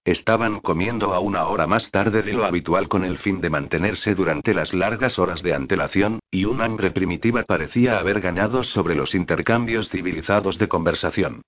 Estaban 0.04 0.60
comiendo 0.60 1.14
a 1.14 1.20
una 1.20 1.46
hora 1.46 1.66
más 1.66 1.90
tarde 1.90 2.20
de 2.20 2.34
lo 2.34 2.44
habitual 2.44 2.88
con 2.88 3.04
el 3.04 3.16
fin 3.16 3.40
de 3.40 3.48
mantenerse 3.48 4.14
durante 4.14 4.52
las 4.52 4.74
largas 4.74 5.18
horas 5.18 5.42
de 5.42 5.54
antelación, 5.54 6.20
y 6.30 6.44
un 6.44 6.60
hambre 6.60 6.90
primitiva 6.90 7.44
parecía 7.44 7.98
haber 7.98 8.20
ganado 8.20 8.64
sobre 8.64 8.94
los 8.94 9.14
intercambios 9.14 9.88
civilizados 9.88 10.58
de 10.58 10.68
conversación. 10.68 11.40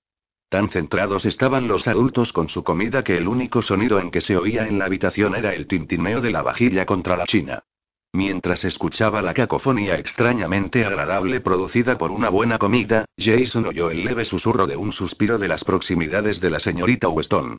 Tan 0.49 0.69
centrados 0.69 1.25
estaban 1.25 1.67
los 1.67 1.87
adultos 1.87 2.33
con 2.33 2.49
su 2.49 2.63
comida 2.63 3.03
que 3.03 3.17
el 3.17 3.27
único 3.27 3.61
sonido 3.61 3.99
en 3.99 4.09
que 4.09 4.21
se 4.21 4.37
oía 4.37 4.67
en 4.67 4.79
la 4.79 4.85
habitación 4.85 5.35
era 5.35 5.53
el 5.53 5.67
tintineo 5.67 6.19
de 6.21 6.31
la 6.31 6.41
vajilla 6.41 6.87
contra 6.87 7.15
la 7.15 7.27
china. 7.27 7.63
Mientras 8.11 8.65
escuchaba 8.65 9.21
la 9.21 9.35
cacofonía 9.35 9.99
extrañamente 9.99 10.83
agradable 10.83 11.41
producida 11.41 11.99
por 11.99 12.09
una 12.09 12.29
buena 12.29 12.57
comida, 12.57 13.05
Jason 13.19 13.67
oyó 13.67 13.91
el 13.91 14.03
leve 14.03 14.25
susurro 14.25 14.65
de 14.65 14.77
un 14.77 14.93
suspiro 14.93 15.37
de 15.37 15.47
las 15.47 15.63
proximidades 15.63 16.41
de 16.41 16.49
la 16.49 16.59
señorita 16.59 17.07
Weston. 17.09 17.57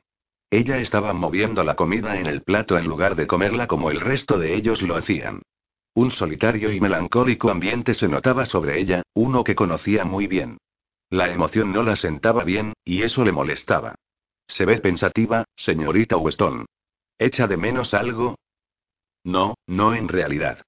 Ella 0.50 0.78
estaba 0.78 1.12
moviendo 1.12 1.62
la 1.62 1.76
comida 1.76 2.18
en 2.18 2.26
el 2.26 2.42
plato 2.42 2.78
en 2.78 2.86
lugar 2.86 3.16
de 3.16 3.26
comerla 3.26 3.66
como 3.66 3.90
el 3.90 4.00
resto 4.00 4.38
de 4.38 4.54
ellos 4.54 4.82
lo 4.82 4.96
hacían. 4.96 5.42
Un 5.94 6.10
solitario 6.10 6.72
y 6.72 6.80
melancólico 6.80 7.50
ambiente 7.50 7.92
se 7.92 8.08
notaba 8.08 8.46
sobre 8.46 8.80
ella, 8.80 9.02
uno 9.14 9.44
que 9.44 9.54
conocía 9.54 10.04
muy 10.04 10.26
bien. 10.26 10.58
La 11.10 11.30
emoción 11.30 11.72
no 11.72 11.82
la 11.82 11.96
sentaba 11.96 12.44
bien, 12.44 12.72
y 12.84 13.02
eso 13.02 13.24
le 13.24 13.32
molestaba. 13.32 13.96
Se 14.46 14.64
ve 14.64 14.78
pensativa, 14.78 15.44
señorita 15.56 16.16
Weston. 16.16 16.66
¿Echa 17.18 17.46
de 17.46 17.56
menos 17.56 17.92
algo? 17.94 18.36
No, 19.24 19.54
no 19.66 19.94
en 19.94 20.08
realidad. 20.08 20.62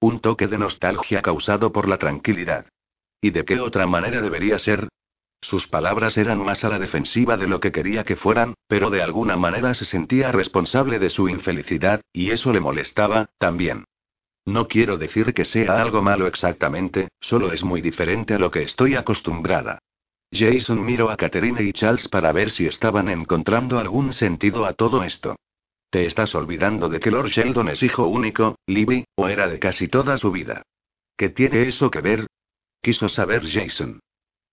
Un 0.00 0.20
toque 0.20 0.46
de 0.46 0.58
nostalgia 0.58 1.22
causado 1.22 1.72
por 1.72 1.88
la 1.88 1.98
tranquilidad. 1.98 2.66
¿Y 3.20 3.30
de 3.30 3.44
qué 3.44 3.58
otra 3.58 3.86
manera 3.86 4.20
debería 4.20 4.58
ser? 4.58 4.88
Sus 5.44 5.68
palabras 5.68 6.16
eran 6.16 6.42
más 6.42 6.64
a 6.64 6.70
la 6.70 6.78
defensiva 6.78 7.36
de 7.36 7.46
lo 7.46 7.60
que 7.60 7.70
quería 7.70 8.02
que 8.04 8.16
fueran, 8.16 8.54
pero 8.66 8.88
de 8.88 9.02
alguna 9.02 9.36
manera 9.36 9.74
se 9.74 9.84
sentía 9.84 10.32
responsable 10.32 10.98
de 10.98 11.10
su 11.10 11.28
infelicidad, 11.28 12.00
y 12.14 12.30
eso 12.30 12.50
le 12.50 12.60
molestaba, 12.60 13.28
también. 13.36 13.84
No 14.46 14.68
quiero 14.68 14.96
decir 14.96 15.34
que 15.34 15.44
sea 15.44 15.82
algo 15.82 16.00
malo 16.00 16.26
exactamente, 16.26 17.08
solo 17.20 17.52
es 17.52 17.62
muy 17.62 17.82
diferente 17.82 18.32
a 18.32 18.38
lo 18.38 18.50
que 18.50 18.62
estoy 18.62 18.94
acostumbrada. 18.94 19.80
Jason 20.32 20.82
miró 20.82 21.10
a 21.10 21.16
Catherine 21.18 21.62
y 21.62 21.74
Charles 21.74 22.08
para 22.08 22.32
ver 22.32 22.50
si 22.50 22.66
estaban 22.66 23.10
encontrando 23.10 23.78
algún 23.78 24.14
sentido 24.14 24.64
a 24.64 24.72
todo 24.72 25.04
esto. 25.04 25.36
Te 25.90 26.06
estás 26.06 26.34
olvidando 26.34 26.88
de 26.88 27.00
que 27.00 27.10
Lord 27.10 27.28
Sheldon 27.28 27.68
es 27.68 27.82
hijo 27.82 28.06
único, 28.06 28.56
Libby, 28.66 29.04
o 29.14 29.28
era 29.28 29.46
de 29.46 29.58
casi 29.58 29.88
toda 29.88 30.16
su 30.16 30.32
vida. 30.32 30.62
¿Qué 31.18 31.28
tiene 31.28 31.68
eso 31.68 31.90
que 31.90 32.00
ver? 32.00 32.26
Quiso 32.80 33.10
saber 33.10 33.42
Jason. 33.46 34.00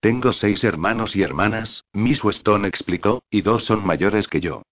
Tengo 0.02 0.34
seis 0.34 0.64
hermanos 0.64 1.16
y 1.16 1.22
hermanas, 1.22 1.86
Miss 1.94 2.24
Weston 2.24 2.66
explicó, 2.66 3.22
y 3.30 3.44
dos 3.44 3.66
son 3.66 3.86
mayores 3.86 4.28
que 4.28 4.40
yo. 4.40 4.64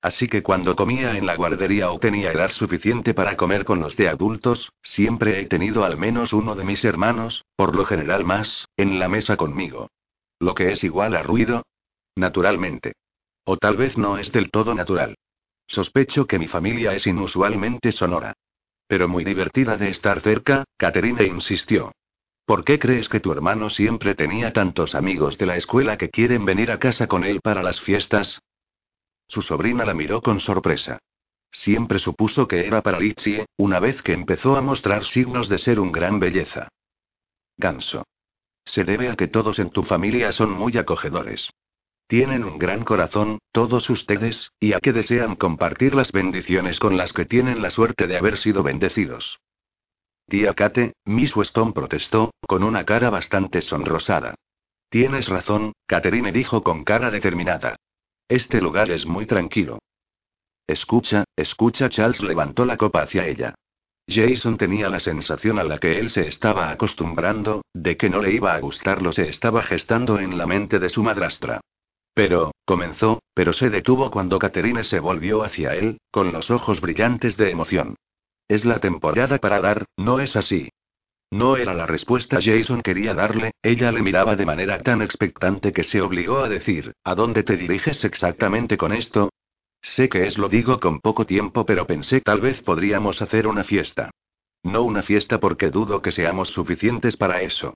Así 0.00 0.28
que 0.28 0.42
cuando 0.42 0.76
comía 0.76 1.18
en 1.18 1.26
la 1.26 1.36
guardería 1.36 1.90
o 1.90 1.98
tenía 1.98 2.32
edad 2.32 2.50
suficiente 2.52 3.12
para 3.12 3.36
comer 3.36 3.66
con 3.66 3.80
los 3.80 3.98
de 3.98 4.08
adultos, 4.08 4.72
siempre 4.80 5.40
he 5.40 5.46
tenido 5.46 5.84
al 5.84 5.98
menos 5.98 6.32
uno 6.32 6.54
de 6.54 6.64
mis 6.64 6.82
hermanos, 6.86 7.44
por 7.54 7.76
lo 7.76 7.84
general 7.84 8.24
más, 8.24 8.66
en 8.78 8.98
la 8.98 9.08
mesa 9.08 9.36
conmigo. 9.36 9.90
Lo 10.38 10.54
que 10.54 10.72
es 10.72 10.82
igual 10.82 11.16
a 11.16 11.22
ruido. 11.22 11.64
Naturalmente. 12.16 12.94
O 13.44 13.58
tal 13.58 13.76
vez 13.76 13.98
no 13.98 14.16
es 14.16 14.32
del 14.32 14.50
todo 14.50 14.74
natural. 14.74 15.16
Sospecho 15.66 16.26
que 16.26 16.38
mi 16.38 16.48
familia 16.48 16.94
es 16.94 17.06
inusualmente 17.06 17.92
sonora. 17.92 18.32
Pero 18.86 19.06
muy 19.06 19.22
divertida 19.22 19.76
de 19.76 19.90
estar 19.90 20.20
cerca, 20.22 20.64
Catherine 20.78 21.22
insistió. 21.26 21.92
¿Por 22.48 22.64
qué 22.64 22.78
crees 22.78 23.10
que 23.10 23.20
tu 23.20 23.30
hermano 23.30 23.68
siempre 23.68 24.14
tenía 24.14 24.54
tantos 24.54 24.94
amigos 24.94 25.36
de 25.36 25.44
la 25.44 25.56
escuela 25.58 25.98
que 25.98 26.08
quieren 26.08 26.46
venir 26.46 26.70
a 26.70 26.78
casa 26.78 27.06
con 27.06 27.24
él 27.24 27.42
para 27.42 27.62
las 27.62 27.78
fiestas? 27.78 28.40
Su 29.28 29.42
sobrina 29.42 29.84
la 29.84 29.92
miró 29.92 30.22
con 30.22 30.40
sorpresa. 30.40 30.98
Siempre 31.50 31.98
supuso 31.98 32.48
que 32.48 32.66
era 32.66 32.80
para 32.80 33.00
Litzie, 33.00 33.44
una 33.58 33.80
vez 33.80 34.00
que 34.00 34.14
empezó 34.14 34.56
a 34.56 34.62
mostrar 34.62 35.04
signos 35.04 35.50
de 35.50 35.58
ser 35.58 35.78
un 35.78 35.92
gran 35.92 36.20
belleza. 36.20 36.68
Ganso. 37.58 38.06
Se 38.64 38.82
debe 38.82 39.10
a 39.10 39.16
que 39.16 39.28
todos 39.28 39.58
en 39.58 39.68
tu 39.68 39.82
familia 39.82 40.32
son 40.32 40.50
muy 40.50 40.78
acogedores. 40.78 41.50
Tienen 42.06 42.44
un 42.44 42.58
gran 42.58 42.82
corazón, 42.82 43.40
todos 43.52 43.90
ustedes, 43.90 44.52
y 44.58 44.72
a 44.72 44.80
que 44.80 44.94
desean 44.94 45.36
compartir 45.36 45.94
las 45.94 46.12
bendiciones 46.12 46.80
con 46.80 46.96
las 46.96 47.12
que 47.12 47.26
tienen 47.26 47.60
la 47.60 47.68
suerte 47.68 48.06
de 48.06 48.16
haber 48.16 48.38
sido 48.38 48.62
bendecidos. 48.62 49.38
Tía 50.28 50.52
Kate, 50.52 50.92
Miss 51.06 51.34
Weston 51.34 51.72
protestó, 51.72 52.32
con 52.46 52.62
una 52.62 52.84
cara 52.84 53.08
bastante 53.08 53.62
sonrosada. 53.62 54.34
Tienes 54.90 55.28
razón, 55.28 55.72
Catherine 55.86 56.32
dijo 56.32 56.62
con 56.62 56.84
cara 56.84 57.10
determinada. 57.10 57.76
Este 58.28 58.60
lugar 58.60 58.90
es 58.90 59.06
muy 59.06 59.24
tranquilo. 59.24 59.78
Escucha, 60.66 61.24
escucha. 61.34 61.88
Charles 61.88 62.22
levantó 62.22 62.66
la 62.66 62.76
copa 62.76 63.02
hacia 63.02 63.26
ella. 63.26 63.54
Jason 64.06 64.58
tenía 64.58 64.90
la 64.90 65.00
sensación 65.00 65.58
a 65.58 65.64
la 65.64 65.78
que 65.78 65.98
él 65.98 66.10
se 66.10 66.28
estaba 66.28 66.70
acostumbrando, 66.70 67.62
de 67.72 67.96
que 67.96 68.10
no 68.10 68.20
le 68.20 68.32
iba 68.32 68.54
a 68.54 68.60
gustarlo 68.60 69.12
se 69.12 69.28
estaba 69.28 69.62
gestando 69.62 70.18
en 70.18 70.36
la 70.36 70.46
mente 70.46 70.78
de 70.78 70.90
su 70.90 71.02
madrastra. 71.02 71.60
Pero, 72.12 72.52
comenzó, 72.66 73.22
pero 73.32 73.54
se 73.54 73.70
detuvo 73.70 74.10
cuando 74.10 74.38
Catherine 74.38 74.82
se 74.82 75.00
volvió 75.00 75.42
hacia 75.42 75.74
él, 75.74 75.98
con 76.10 76.32
los 76.32 76.50
ojos 76.50 76.82
brillantes 76.82 77.38
de 77.38 77.50
emoción. 77.50 77.96
Es 78.48 78.64
la 78.64 78.80
temporada 78.80 79.38
para 79.38 79.60
dar, 79.60 79.84
¿no 79.96 80.20
es 80.20 80.34
así? 80.34 80.70
No 81.30 81.58
era 81.58 81.74
la 81.74 81.86
respuesta 81.86 82.38
Jason 82.42 82.80
quería 82.80 83.12
darle, 83.12 83.52
ella 83.62 83.92
le 83.92 84.00
miraba 84.00 84.34
de 84.34 84.46
manera 84.46 84.78
tan 84.78 85.02
expectante 85.02 85.72
que 85.72 85.82
se 85.84 86.00
obligó 86.00 86.38
a 86.38 86.48
decir, 86.48 86.94
¿a 87.04 87.14
dónde 87.14 87.42
te 87.42 87.58
diriges 87.58 88.02
exactamente 88.04 88.78
con 88.78 88.92
esto? 88.94 89.28
Sé 89.82 90.08
que 90.08 90.26
es 90.26 90.38
lo 90.38 90.48
digo 90.48 90.80
con 90.80 91.00
poco 91.00 91.26
tiempo, 91.26 91.66
pero 91.66 91.86
pensé 91.86 92.22
tal 92.22 92.40
vez 92.40 92.62
podríamos 92.62 93.20
hacer 93.20 93.46
una 93.46 93.64
fiesta. 93.64 94.10
No 94.62 94.82
una 94.82 95.02
fiesta 95.02 95.38
porque 95.38 95.70
dudo 95.70 96.00
que 96.00 96.10
seamos 96.10 96.48
suficientes 96.48 97.16
para 97.18 97.42
eso. 97.42 97.74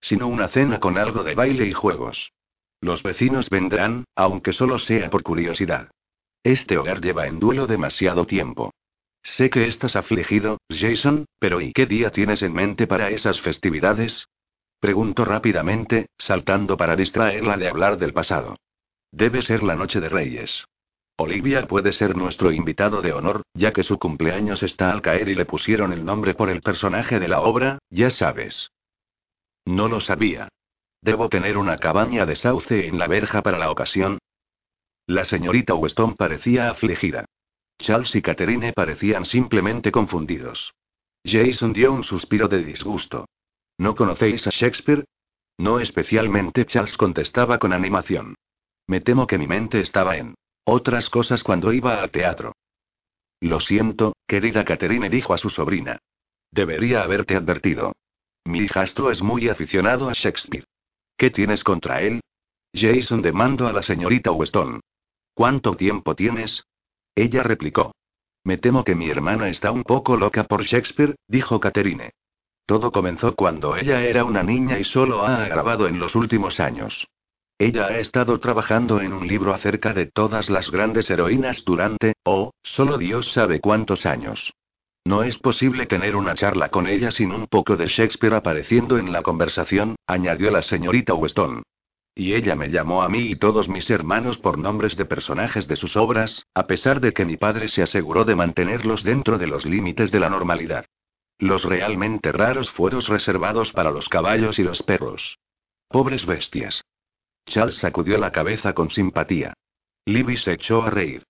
Sino 0.00 0.28
una 0.28 0.48
cena 0.48 0.78
con 0.78 0.96
algo 0.96 1.24
de 1.24 1.34
baile 1.34 1.66
y 1.66 1.72
juegos. 1.72 2.32
Los 2.80 3.02
vecinos 3.02 3.50
vendrán, 3.50 4.04
aunque 4.14 4.52
solo 4.52 4.78
sea 4.78 5.10
por 5.10 5.22
curiosidad. 5.22 5.90
Este 6.42 6.78
hogar 6.78 7.00
lleva 7.00 7.26
en 7.26 7.38
duelo 7.38 7.66
demasiado 7.66 8.26
tiempo. 8.26 8.72
Sé 9.22 9.50
que 9.50 9.66
estás 9.66 9.96
afligido, 9.96 10.58
Jason, 10.68 11.26
pero 11.38 11.60
¿y 11.60 11.72
qué 11.72 11.86
día 11.86 12.10
tienes 12.10 12.42
en 12.42 12.52
mente 12.52 12.86
para 12.86 13.10
esas 13.10 13.40
festividades? 13.40 14.28
Preguntó 14.80 15.24
rápidamente, 15.24 16.06
saltando 16.18 16.76
para 16.76 16.96
distraerla 16.96 17.56
de 17.56 17.68
hablar 17.68 17.98
del 17.98 18.12
pasado. 18.12 18.56
Debe 19.12 19.42
ser 19.42 19.62
la 19.62 19.76
noche 19.76 20.00
de 20.00 20.08
Reyes. 20.08 20.64
Olivia 21.16 21.66
puede 21.68 21.92
ser 21.92 22.16
nuestro 22.16 22.50
invitado 22.50 23.00
de 23.00 23.12
honor, 23.12 23.42
ya 23.54 23.72
que 23.72 23.84
su 23.84 23.98
cumpleaños 23.98 24.62
está 24.64 24.90
al 24.90 25.02
caer 25.02 25.28
y 25.28 25.36
le 25.36 25.44
pusieron 25.44 25.92
el 25.92 26.04
nombre 26.04 26.34
por 26.34 26.50
el 26.50 26.62
personaje 26.62 27.20
de 27.20 27.28
la 27.28 27.42
obra, 27.42 27.78
ya 27.90 28.10
sabes. 28.10 28.72
No 29.64 29.88
lo 29.88 30.00
sabía. 30.00 30.48
Debo 31.00 31.28
tener 31.28 31.58
una 31.58 31.76
cabaña 31.76 32.26
de 32.26 32.34
sauce 32.34 32.86
en 32.88 32.98
la 32.98 33.06
verja 33.06 33.42
para 33.42 33.58
la 33.58 33.70
ocasión. 33.70 34.18
La 35.06 35.24
señorita 35.24 35.74
Weston 35.74 36.16
parecía 36.16 36.70
afligida. 36.70 37.26
Charles 37.82 38.14
y 38.14 38.22
Catherine 38.22 38.72
parecían 38.72 39.24
simplemente 39.24 39.90
confundidos. 39.90 40.72
Jason 41.24 41.72
dio 41.72 41.92
un 41.92 42.04
suspiro 42.04 42.48
de 42.48 42.64
disgusto. 42.64 43.26
¿No 43.78 43.94
conocéis 43.94 44.46
a 44.46 44.50
Shakespeare? 44.50 45.04
No 45.58 45.80
especialmente, 45.80 46.64
Charles 46.64 46.96
contestaba 46.96 47.58
con 47.58 47.72
animación. 47.72 48.36
Me 48.86 49.00
temo 49.00 49.26
que 49.26 49.38
mi 49.38 49.46
mente 49.46 49.80
estaba 49.80 50.16
en 50.16 50.34
otras 50.64 51.10
cosas 51.10 51.42
cuando 51.42 51.72
iba 51.72 52.00
al 52.00 52.10
teatro. 52.10 52.54
Lo 53.40 53.58
siento, 53.58 54.14
querida 54.26 54.64
Catherine 54.64 55.10
dijo 55.10 55.34
a 55.34 55.38
su 55.38 55.50
sobrina. 55.50 55.98
Debería 56.52 57.02
haberte 57.02 57.34
advertido. 57.34 57.92
Mi 58.44 58.60
hijastro 58.60 59.10
es 59.10 59.22
muy 59.22 59.48
aficionado 59.48 60.08
a 60.08 60.12
Shakespeare. 60.12 60.64
¿Qué 61.16 61.30
tienes 61.30 61.64
contra 61.64 62.00
él? 62.02 62.20
Jason 62.72 63.22
demandó 63.22 63.66
a 63.66 63.72
la 63.72 63.82
señorita 63.82 64.30
Weston. 64.30 64.80
¿Cuánto 65.34 65.76
tiempo 65.76 66.14
tienes? 66.14 66.64
Ella 67.14 67.42
replicó. 67.42 67.92
Me 68.44 68.58
temo 68.58 68.84
que 68.84 68.94
mi 68.94 69.08
hermana 69.08 69.48
está 69.48 69.70
un 69.70 69.84
poco 69.84 70.16
loca 70.16 70.44
por 70.44 70.64
Shakespeare, 70.64 71.14
dijo 71.28 71.60
Catherine. 71.60 72.10
Todo 72.66 72.90
comenzó 72.90 73.34
cuando 73.34 73.76
ella 73.76 74.02
era 74.02 74.24
una 74.24 74.42
niña 74.42 74.78
y 74.78 74.84
solo 74.84 75.24
ha 75.24 75.44
agravado 75.44 75.86
en 75.86 75.98
los 75.98 76.14
últimos 76.14 76.58
años. 76.58 77.06
Ella 77.58 77.86
ha 77.86 77.98
estado 77.98 78.40
trabajando 78.40 79.00
en 79.00 79.12
un 79.12 79.28
libro 79.28 79.54
acerca 79.54 79.94
de 79.94 80.06
todas 80.06 80.50
las 80.50 80.70
grandes 80.70 81.10
heroínas 81.10 81.64
durante, 81.64 82.14
oh, 82.24 82.52
solo 82.62 82.98
Dios 82.98 83.32
sabe 83.32 83.60
cuántos 83.60 84.06
años. 84.06 84.52
No 85.04 85.22
es 85.22 85.38
posible 85.38 85.86
tener 85.86 86.16
una 86.16 86.34
charla 86.34 86.70
con 86.70 86.86
ella 86.86 87.10
sin 87.10 87.32
un 87.32 87.46
poco 87.46 87.76
de 87.76 87.86
Shakespeare 87.86 88.34
apareciendo 88.34 88.98
en 88.98 89.12
la 89.12 89.22
conversación, 89.22 89.96
añadió 90.06 90.50
la 90.50 90.62
señorita 90.62 91.14
Weston. 91.14 91.62
Y 92.14 92.34
ella 92.34 92.54
me 92.56 92.68
llamó 92.68 93.02
a 93.02 93.08
mí 93.08 93.20
y 93.20 93.36
todos 93.36 93.68
mis 93.68 93.88
hermanos 93.90 94.36
por 94.36 94.58
nombres 94.58 94.96
de 94.96 95.06
personajes 95.06 95.66
de 95.66 95.76
sus 95.76 95.96
obras, 95.96 96.46
a 96.54 96.66
pesar 96.66 97.00
de 97.00 97.12
que 97.12 97.24
mi 97.24 97.38
padre 97.38 97.68
se 97.68 97.82
aseguró 97.82 98.24
de 98.24 98.36
mantenerlos 98.36 99.02
dentro 99.02 99.38
de 99.38 99.46
los 99.46 99.64
límites 99.64 100.10
de 100.10 100.20
la 100.20 100.28
normalidad. 100.28 100.84
Los 101.38 101.64
realmente 101.64 102.30
raros 102.30 102.70
fueron 102.70 103.00
reservados 103.00 103.72
para 103.72 103.90
los 103.90 104.08
caballos 104.08 104.58
y 104.58 104.62
los 104.62 104.82
perros. 104.82 105.38
Pobres 105.88 106.26
bestias. 106.26 106.84
Charles 107.46 107.78
sacudió 107.78 108.18
la 108.18 108.30
cabeza 108.30 108.74
con 108.74 108.90
simpatía. 108.90 109.54
Libby 110.04 110.36
se 110.36 110.52
echó 110.52 110.82
a 110.82 110.90
reír. 110.90 111.24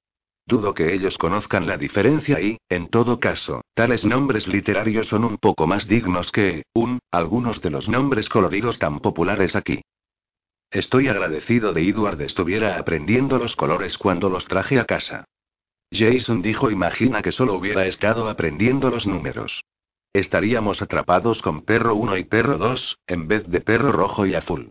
Dudo 0.44 0.74
que 0.74 0.92
ellos 0.92 1.16
conozcan 1.16 1.68
la 1.68 1.78
diferencia 1.78 2.40
y, 2.40 2.58
en 2.68 2.88
todo 2.88 3.20
caso, 3.20 3.62
tales 3.74 4.04
nombres 4.04 4.48
literarios 4.48 5.06
son 5.06 5.24
un 5.24 5.38
poco 5.38 5.68
más 5.68 5.86
dignos 5.86 6.32
que, 6.32 6.64
un, 6.74 6.98
algunos 7.12 7.62
de 7.62 7.70
los 7.70 7.88
nombres 7.88 8.28
coloridos 8.28 8.78
tan 8.78 8.98
populares 8.98 9.54
aquí. 9.54 9.82
Estoy 10.72 11.08
agradecido 11.08 11.74
de 11.74 11.86
Edward 11.86 12.18
estuviera 12.22 12.78
aprendiendo 12.78 13.36
los 13.36 13.56
colores 13.56 13.98
cuando 13.98 14.30
los 14.30 14.46
traje 14.46 14.80
a 14.80 14.86
casa. 14.86 15.26
Jason 15.92 16.40
dijo 16.40 16.70
imagina 16.70 17.20
que 17.20 17.30
solo 17.30 17.52
hubiera 17.54 17.86
estado 17.86 18.30
aprendiendo 18.30 18.88
los 18.88 19.06
números. 19.06 19.62
Estaríamos 20.14 20.80
atrapados 20.80 21.42
con 21.42 21.60
perro 21.66 21.94
1 21.94 22.16
y 22.16 22.24
perro 22.24 22.56
2, 22.56 23.00
en 23.06 23.28
vez 23.28 23.46
de 23.48 23.60
perro 23.60 23.92
rojo 23.92 24.24
y 24.24 24.34
azul. 24.34 24.70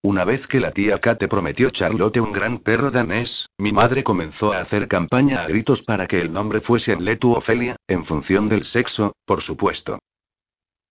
Una 0.00 0.24
vez 0.24 0.46
que 0.46 0.58
la 0.58 0.72
tía 0.72 0.98
Kate 0.98 1.28
prometió 1.28 1.68
Charlotte 1.68 2.16
un 2.16 2.32
gran 2.32 2.58
perro 2.60 2.90
danés, 2.90 3.46
mi 3.58 3.72
madre 3.72 4.02
comenzó 4.02 4.54
a 4.54 4.60
hacer 4.60 4.88
campaña 4.88 5.42
a 5.42 5.48
gritos 5.48 5.82
para 5.82 6.06
que 6.06 6.22
el 6.22 6.32
nombre 6.32 6.62
fuese 6.62 6.96
Letu 6.96 7.32
Ofelia, 7.32 7.76
en 7.86 8.06
función 8.06 8.48
del 8.48 8.64
sexo, 8.64 9.14
por 9.26 9.42
supuesto. 9.42 9.98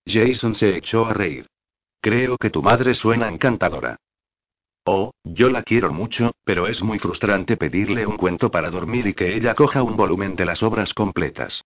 Jason 0.05 0.53
se 0.53 0.77
echó 0.77 1.07
a 1.07 1.13
reír. 1.13 1.47
Creo 1.99 2.37
que 2.37 2.51
tu 2.51 2.61
madre 2.61 2.93
suena 2.93 3.27
encantadora. 3.27 3.97
Oh, 4.83 5.11
yo 5.23 5.49
la 5.49 5.61
quiero 5.63 5.93
mucho, 5.93 6.31
pero 6.43 6.67
es 6.67 6.81
muy 6.81 6.97
frustrante 6.97 7.55
pedirle 7.55 8.05
un 8.05 8.17
cuento 8.17 8.49
para 8.49 8.71
dormir 8.71 9.05
y 9.07 9.13
que 9.13 9.35
ella 9.35 9.53
coja 9.53 9.83
un 9.83 9.95
volumen 9.95 10.35
de 10.35 10.45
las 10.45 10.63
obras 10.63 10.93
completas. 10.93 11.63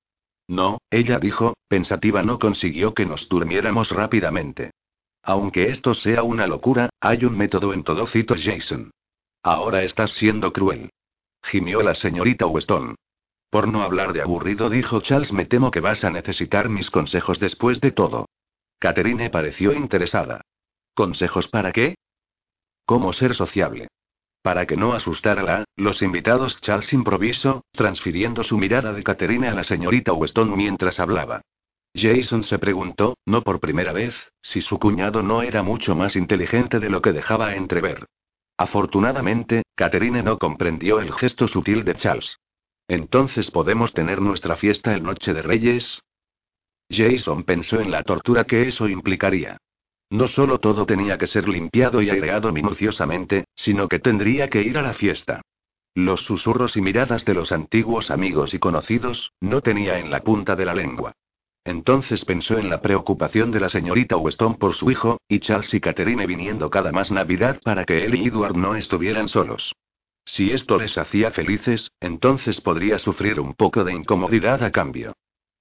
No, 0.48 0.80
ella 0.90 1.18
dijo, 1.18 1.56
pensativa 1.68 2.24
no 2.24 2.40
consiguió 2.40 2.94
que 2.94 3.06
nos 3.06 3.30
durmiéramos 3.30 3.92
rápidamente. 3.92 4.72
Aunque 5.24 5.70
esto 5.70 5.96
sea 5.96 6.24
una 6.24 6.46
locura, 6.46 6.90
hay 7.00 7.26
un 7.26 7.38
método 7.38 7.74
en 7.74 7.84
todo 7.84 8.06
cito 8.06 8.36
Jason. 8.38 8.92
Ahora 9.42 9.84
estás 9.84 10.12
siendo 10.12 10.52
cruel. 10.52 10.90
Gimió 11.42 11.82
la 11.82 11.96
señorita 11.96 12.46
Weston. 12.48 12.96
Por 13.50 13.68
no 13.68 13.84
hablar 13.84 14.12
de 14.14 14.22
aburrido, 14.22 14.70
dijo 14.70 15.00
Charles, 15.02 15.32
me 15.32 15.46
temo 15.46 15.72
que 15.72 15.80
vas 15.80 16.04
a 16.04 16.10
necesitar 16.10 16.68
mis 16.68 16.92
consejos 16.92 17.40
después 17.40 17.80
de 17.80 17.92
todo. 17.92 18.28
Catherine 18.80 19.30
pareció 19.30 19.72
interesada. 19.74 20.42
¿Consejos 20.94 21.48
para 21.48 21.72
qué? 21.72 21.96
Cómo 22.86 23.14
ser 23.14 23.36
sociable. 23.36 23.88
Para 24.42 24.68
que 24.68 24.78
no 24.78 24.94
asustara 24.94 25.58
a 25.58 25.64
los 25.76 26.02
invitados, 26.02 26.62
Charles 26.62 26.94
improvisó, 26.94 27.64
transfiriendo 27.72 28.44
su 28.44 28.58
mirada 28.58 28.94
de 28.94 29.04
Catherine 29.04 29.48
a 29.48 29.54
la 29.54 29.64
señorita 29.64 30.14
Weston 30.14 30.56
mientras 30.56 31.00
hablaba. 31.00 31.42
Jason 31.96 32.44
se 32.44 32.60
preguntó, 32.60 33.18
no 33.26 33.42
por 33.42 33.60
primera 33.60 33.94
vez, 33.94 34.32
si 34.42 34.62
su 34.62 34.78
cuñado 34.80 35.24
no 35.24 35.42
era 35.42 35.64
mucho 35.64 35.96
más 35.96 36.16
inteligente 36.16 36.80
de 36.80 36.90
lo 36.90 37.02
que 37.02 37.14
dejaba 37.14 37.56
entrever. 37.56 38.06
Afortunadamente, 38.58 39.64
Catherine 39.76 40.22
no 40.22 40.38
comprendió 40.38 41.00
el 41.00 41.12
gesto 41.14 41.48
sutil 41.48 41.84
de 41.84 41.96
Charles. 41.96 42.38
Entonces 42.88 43.50
podemos 43.50 43.94
tener 43.94 44.22
nuestra 44.22 44.56
fiesta 44.58 44.94
el 44.94 45.04
Noche 45.04 45.34
de 45.34 45.42
Reyes. 45.42 46.04
Jason 46.90 47.44
pensó 47.44 47.80
en 47.80 47.92
la 47.92 48.04
tortura 48.04 48.44
que 48.44 48.68
eso 48.68 48.88
implicaría. 48.88 49.58
No 50.16 50.28
solo 50.28 50.60
todo 50.60 50.86
tenía 50.86 51.18
que 51.18 51.28
ser 51.28 51.50
limpiado 51.50 52.02
y 52.02 52.10
aireado 52.10 52.54
minuciosamente, 52.54 53.44
sino 53.54 53.90
que 53.90 54.00
tendría 54.00 54.48
que 54.48 54.62
ir 54.62 54.78
a 54.78 54.82
la 54.82 54.94
fiesta. 54.94 55.42
Los 55.94 56.22
susurros 56.22 56.78
y 56.78 56.82
miradas 56.82 57.26
de 57.26 57.34
los 57.34 57.52
antiguos 57.52 58.10
amigos 58.12 58.54
y 58.54 58.60
conocidos, 58.60 59.34
no 59.42 59.60
tenía 59.60 60.00
en 60.00 60.10
la 60.10 60.22
punta 60.22 60.56
de 60.56 60.64
la 60.64 60.74
lengua. 60.74 61.12
Entonces 61.66 62.24
pensó 62.24 62.58
en 62.58 62.70
la 62.70 62.80
preocupación 62.80 63.52
de 63.52 63.60
la 63.60 63.68
señorita 63.68 64.16
Weston 64.16 64.56
por 64.56 64.74
su 64.74 64.90
hijo, 64.90 65.18
y 65.28 65.40
Charles 65.40 65.74
y 65.74 65.82
Catherine 65.82 66.26
viniendo 66.26 66.70
cada 66.70 66.94
más 66.94 67.12
Navidad 67.12 67.60
para 67.62 67.84
que 67.84 68.06
él 68.06 68.16
y 68.16 68.30
Edward 68.30 68.56
no 68.56 68.78
estuvieran 68.78 69.28
solos. 69.28 69.76
Si 70.24 70.54
esto 70.54 70.78
les 70.78 70.98
hacía 70.98 71.32
felices, 71.32 71.92
entonces 72.00 72.62
podría 72.62 73.00
sufrir 73.00 73.42
un 73.42 73.54
poco 73.54 73.84
de 73.84 73.92
incomodidad 73.92 74.64
a 74.64 74.72
cambio. 74.72 75.12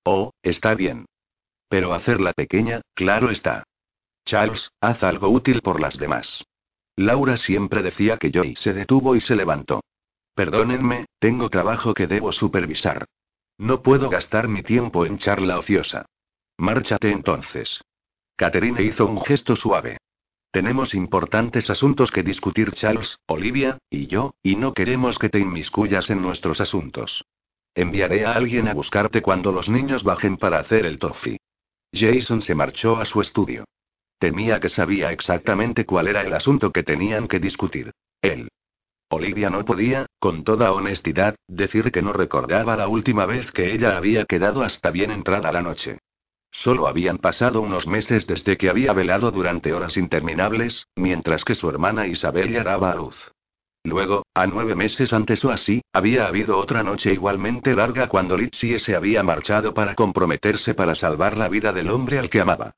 Oh, 0.04 0.30
está 0.44 0.76
bien. 0.76 1.06
Pero 1.68 1.92
hacerla 1.92 2.32
pequeña, 2.34 2.82
claro 2.94 3.30
está. 3.30 3.64
Charles, 4.24 4.70
haz 4.80 5.02
algo 5.02 5.28
útil 5.28 5.60
por 5.60 5.80
las 5.80 5.98
demás. 5.98 6.44
Laura 6.96 7.36
siempre 7.36 7.82
decía 7.82 8.16
que 8.18 8.30
Joy 8.30 8.56
se 8.56 8.72
detuvo 8.72 9.16
y 9.16 9.20
se 9.20 9.36
levantó. 9.36 9.82
Perdónenme, 10.34 11.06
tengo 11.18 11.50
trabajo 11.50 11.94
que 11.94 12.06
debo 12.06 12.32
supervisar. 12.32 13.06
No 13.58 13.82
puedo 13.82 14.08
gastar 14.08 14.48
mi 14.48 14.62
tiempo 14.62 15.06
en 15.06 15.18
charla 15.18 15.58
ociosa. 15.58 16.06
Márchate 16.56 17.10
entonces. 17.10 17.80
Catherine 18.36 18.82
hizo 18.82 19.06
un 19.06 19.20
gesto 19.20 19.54
suave. 19.54 19.98
Tenemos 20.50 20.94
importantes 20.94 21.68
asuntos 21.68 22.10
que 22.10 22.22
discutir 22.22 22.72
Charles, 22.72 23.18
Olivia, 23.26 23.78
y 23.90 24.06
yo, 24.06 24.34
y 24.42 24.56
no 24.56 24.72
queremos 24.72 25.18
que 25.18 25.28
te 25.28 25.40
inmiscuyas 25.40 26.10
en 26.10 26.22
nuestros 26.22 26.60
asuntos. 26.60 27.24
Enviaré 27.74 28.24
a 28.24 28.34
alguien 28.34 28.68
a 28.68 28.74
buscarte 28.74 29.20
cuando 29.20 29.50
los 29.50 29.68
niños 29.68 30.04
bajen 30.04 30.36
para 30.36 30.60
hacer 30.60 30.86
el 30.86 30.98
toffee. 30.98 31.38
Jason 31.92 32.42
se 32.42 32.54
marchó 32.54 32.96
a 32.96 33.04
su 33.04 33.20
estudio. 33.20 33.64
Temía 34.18 34.60
que 34.60 34.68
sabía 34.68 35.12
exactamente 35.12 35.84
cuál 35.84 36.08
era 36.08 36.22
el 36.22 36.32
asunto 36.32 36.72
que 36.72 36.82
tenían 36.82 37.28
que 37.28 37.40
discutir. 37.40 37.92
Él. 38.22 38.48
Olivia 39.10 39.50
no 39.50 39.64
podía, 39.64 40.06
con 40.18 40.44
toda 40.44 40.72
honestidad, 40.72 41.36
decir 41.46 41.92
que 41.92 42.02
no 42.02 42.12
recordaba 42.12 42.76
la 42.76 42.88
última 42.88 43.26
vez 43.26 43.52
que 43.52 43.72
ella 43.72 43.96
había 43.96 44.24
quedado 44.24 44.62
hasta 44.62 44.90
bien 44.90 45.10
entrada 45.10 45.52
la 45.52 45.62
noche. 45.62 45.98
Solo 46.50 46.86
habían 46.86 47.18
pasado 47.18 47.60
unos 47.60 47.86
meses 47.86 48.26
desde 48.26 48.56
que 48.56 48.70
había 48.70 48.92
velado 48.92 49.30
durante 49.30 49.72
horas 49.72 49.96
interminables, 49.96 50.86
mientras 50.96 51.44
que 51.44 51.54
su 51.54 51.68
hermana 51.68 52.06
Isabel 52.06 52.52
ya 52.52 52.62
daba 52.62 52.92
a 52.92 52.94
luz. 52.94 53.32
Luego, 53.82 54.24
a 54.34 54.46
nueve 54.46 54.74
meses 54.74 55.12
antes 55.12 55.44
o 55.44 55.50
así, 55.50 55.82
había 55.92 56.26
habido 56.26 56.56
otra 56.56 56.82
noche 56.82 57.12
igualmente 57.12 57.74
larga 57.74 58.08
cuando 58.08 58.36
Litsie 58.36 58.78
se 58.78 58.96
había 58.96 59.22
marchado 59.22 59.74
para 59.74 59.94
comprometerse 59.94 60.74
para 60.74 60.94
salvar 60.94 61.36
la 61.36 61.48
vida 61.48 61.72
del 61.72 61.90
hombre 61.90 62.18
al 62.18 62.30
que 62.30 62.40
amaba. 62.40 62.74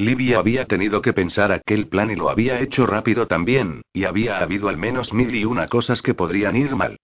Livia 0.00 0.38
había 0.38 0.64
tenido 0.66 1.02
que 1.02 1.12
pensar 1.12 1.50
aquel 1.50 1.88
plan 1.88 2.12
y 2.12 2.14
lo 2.14 2.30
había 2.30 2.60
hecho 2.60 2.86
rápido 2.86 3.26
también, 3.26 3.82
y 3.92 4.04
había 4.04 4.38
habido 4.38 4.68
al 4.68 4.76
menos 4.76 5.12
mil 5.12 5.34
y 5.34 5.44
una 5.44 5.66
cosas 5.66 6.02
que 6.02 6.14
podrían 6.14 6.54
ir 6.54 6.76
mal. 6.76 6.98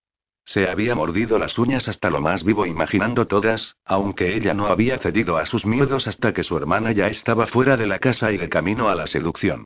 Se 0.44 0.68
había 0.68 0.94
mordido 0.94 1.40
las 1.40 1.58
uñas 1.58 1.88
hasta 1.88 2.08
lo 2.08 2.20
más 2.20 2.44
vivo 2.44 2.66
imaginando 2.66 3.26
todas, 3.26 3.74
aunque 3.84 4.36
ella 4.36 4.54
no 4.54 4.66
había 4.66 4.98
cedido 4.98 5.38
a 5.38 5.46
sus 5.46 5.66
miedos 5.66 6.06
hasta 6.06 6.32
que 6.32 6.44
su 6.44 6.56
hermana 6.56 6.92
ya 6.92 7.08
estaba 7.08 7.48
fuera 7.48 7.76
de 7.76 7.88
la 7.88 7.98
casa 7.98 8.30
y 8.30 8.36
de 8.36 8.48
camino 8.48 8.88
a 8.88 8.94
la 8.94 9.08
seducción. 9.08 9.64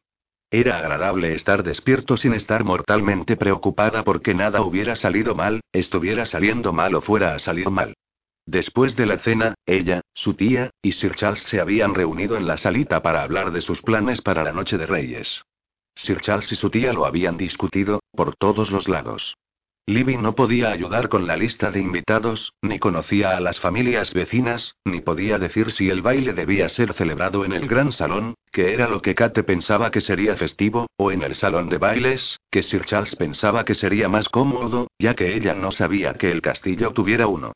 Era 0.51 0.79
agradable 0.79 1.35
estar 1.35 1.63
despierto 1.63 2.17
sin 2.17 2.33
estar 2.33 2.65
mortalmente 2.65 3.37
preocupada 3.37 4.05
porque 4.05 4.33
nada 4.33 4.63
hubiera 4.63 4.97
salido 4.97 5.35
mal, 5.35 5.61
estuviera 5.73 6.25
saliendo 6.25 6.73
mal 6.73 6.95
o 6.95 7.03
fuera 7.03 7.35
a 7.35 7.39
salir 7.39 7.69
mal. 7.69 7.95
Después 8.51 8.97
de 8.97 9.05
la 9.05 9.19
cena, 9.19 9.53
ella, 9.67 10.01
su 10.15 10.33
tía, 10.33 10.71
y 10.81 10.93
Sir 10.93 11.15
Charles 11.15 11.43
se 11.43 11.61
habían 11.61 11.95
reunido 11.95 12.35
en 12.35 12.47
la 12.47 12.57
salita 12.57 13.03
para 13.03 13.23
hablar 13.23 13.53
de 13.53 13.61
sus 13.61 13.83
planes 13.83 14.23
para 14.23 14.43
la 14.43 14.53
noche 14.53 14.79
de 14.79 14.87
Reyes. 14.87 15.43
Sir 15.95 16.23
Charles 16.23 16.51
y 16.51 16.55
su 16.55 16.71
tía 16.71 16.95
lo 16.95 17.05
habían 17.05 17.37
discutido, 17.37 18.01
por 18.11 18.35
todos 18.37 18.71
los 18.71 18.89
lados. 18.89 19.37
Libby 19.85 20.17
no 20.17 20.35
podía 20.35 20.71
ayudar 20.71 21.11
con 21.11 21.27
la 21.27 21.37
lista 21.37 21.71
de 21.71 21.81
invitados, 21.81 22.55
ni 22.63 22.79
conocía 22.79 23.37
a 23.37 23.41
las 23.41 23.61
familias 23.61 24.15
vecinas, 24.15 24.77
ni 24.83 25.03
podía 25.03 25.39
decir 25.39 25.71
si 25.71 25.91
el 25.91 26.01
baile 26.01 26.33
debía 26.33 26.71
ser 26.71 26.95
celebrado 26.95 27.45
en 27.45 27.53
el 27.53 27.69
gran 27.69 27.93
salón, 27.93 28.33
que 28.51 28.73
era 28.73 28.89
lo 28.89 29.03
que 29.03 29.15
Kate 29.15 29.43
pensaba 29.43 29.91
que 29.91 30.01
sería 30.01 30.37
festivo, 30.37 30.87
o 30.97 31.13
en 31.13 31.21
el 31.21 31.35
salón 31.35 31.69
de 31.69 31.77
bailes, 31.77 32.39
que 32.51 32.63
Sir 32.63 32.87
Charles 32.87 33.15
pensaba 33.15 33.67
que 33.67 33.75
sería 33.75 34.09
más 34.09 34.31
cómodo, 34.31 34.87
ya 34.99 35.15
que 35.15 35.37
ella 35.37 35.53
no 35.53 35.71
sabía 35.71 36.15
que 36.15 36.31
el 36.31 36.41
castillo 36.41 36.93
tuviera 36.93 37.27
uno. 37.27 37.53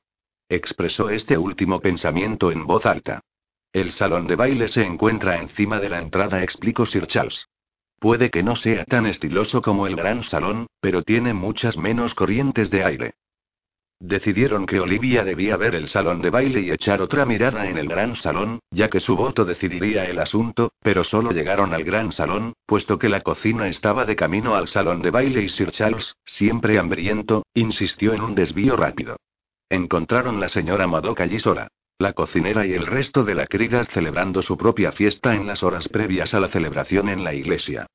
Expresó 0.53 1.09
este 1.09 1.39
último 1.39 1.81
pensamiento 1.81 2.53
en 2.53 2.67
voz 2.67 2.85
alta. 2.85 3.23
El 3.73 3.91
salón 3.91 4.27
de 4.27 4.37
baile 4.37 4.69
se 4.69 4.85
encuentra 4.85 5.41
encima 5.41 5.81
de 5.81 5.89
la 5.89 5.99
entrada, 5.99 6.43
explicó 6.43 6.85
Sir 6.85 7.07
Charles. 7.07 7.49
Puede 7.99 8.31
que 8.31 8.43
no 8.43 8.55
sea 8.55 8.85
tan 8.85 9.07
estiloso 9.07 9.63
como 9.63 9.87
el 9.87 9.97
gran 9.97 10.23
salón, 10.23 10.67
pero 10.79 11.05
tiene 11.05 11.33
muchas 11.33 11.79
menos 11.79 12.15
corrientes 12.15 12.69
de 12.69 12.85
aire. 12.85 13.15
Decidieron 13.99 14.67
que 14.67 14.79
Olivia 14.79 15.25
debía 15.25 15.57
ver 15.57 15.75
el 15.75 15.89
salón 15.89 16.21
de 16.21 16.29
baile 16.29 16.61
y 16.61 16.71
echar 16.71 17.01
otra 17.01 17.25
mirada 17.25 17.67
en 17.71 17.79
el 17.79 17.89
gran 17.89 18.15
salón, 18.15 18.59
ya 18.71 18.91
que 18.91 19.01
su 19.01 19.17
voto 19.17 19.47
decidiría 19.47 20.05
el 20.05 20.19
asunto, 20.19 20.73
pero 20.83 21.03
solo 21.03 21.31
llegaron 21.31 21.73
al 21.73 21.83
gran 21.83 22.13
salón, 22.13 22.53
puesto 22.67 22.99
que 22.99 23.09
la 23.09 23.23
cocina 23.23 23.69
estaba 23.69 24.05
de 24.05 24.17
camino 24.17 24.55
al 24.55 24.69
salón 24.69 25.01
de 25.01 25.13
baile 25.13 25.41
y 25.45 25.49
Sir 25.49 25.71
Charles, 25.71 26.15
siempre 26.27 26.79
hambriento, 26.79 27.47
insistió 27.55 28.13
en 28.13 28.21
un 28.21 28.35
desvío 28.35 28.77
rápido. 28.77 29.17
Encontraron 29.73 30.39
la 30.39 30.51
señora 30.51 30.87
Madoc 30.87 31.23
allí 31.23 31.39
sola. 31.39 31.69
La 31.99 32.13
cocinera 32.13 32.67
y 32.67 32.75
el 32.75 32.87
resto 32.87 33.25
de 33.25 33.35
la 33.35 33.47
cridas 33.47 33.89
celebrando 33.89 34.43
su 34.43 34.59
propia 34.59 34.93
fiesta 34.93 35.35
en 35.35 35.47
las 35.47 35.63
horas 35.63 35.89
previas 35.89 36.35
a 36.35 36.41
la 36.41 36.49
celebración 36.49 37.09
en 37.09 37.25
la 37.25 37.33
iglesia. 37.33 37.87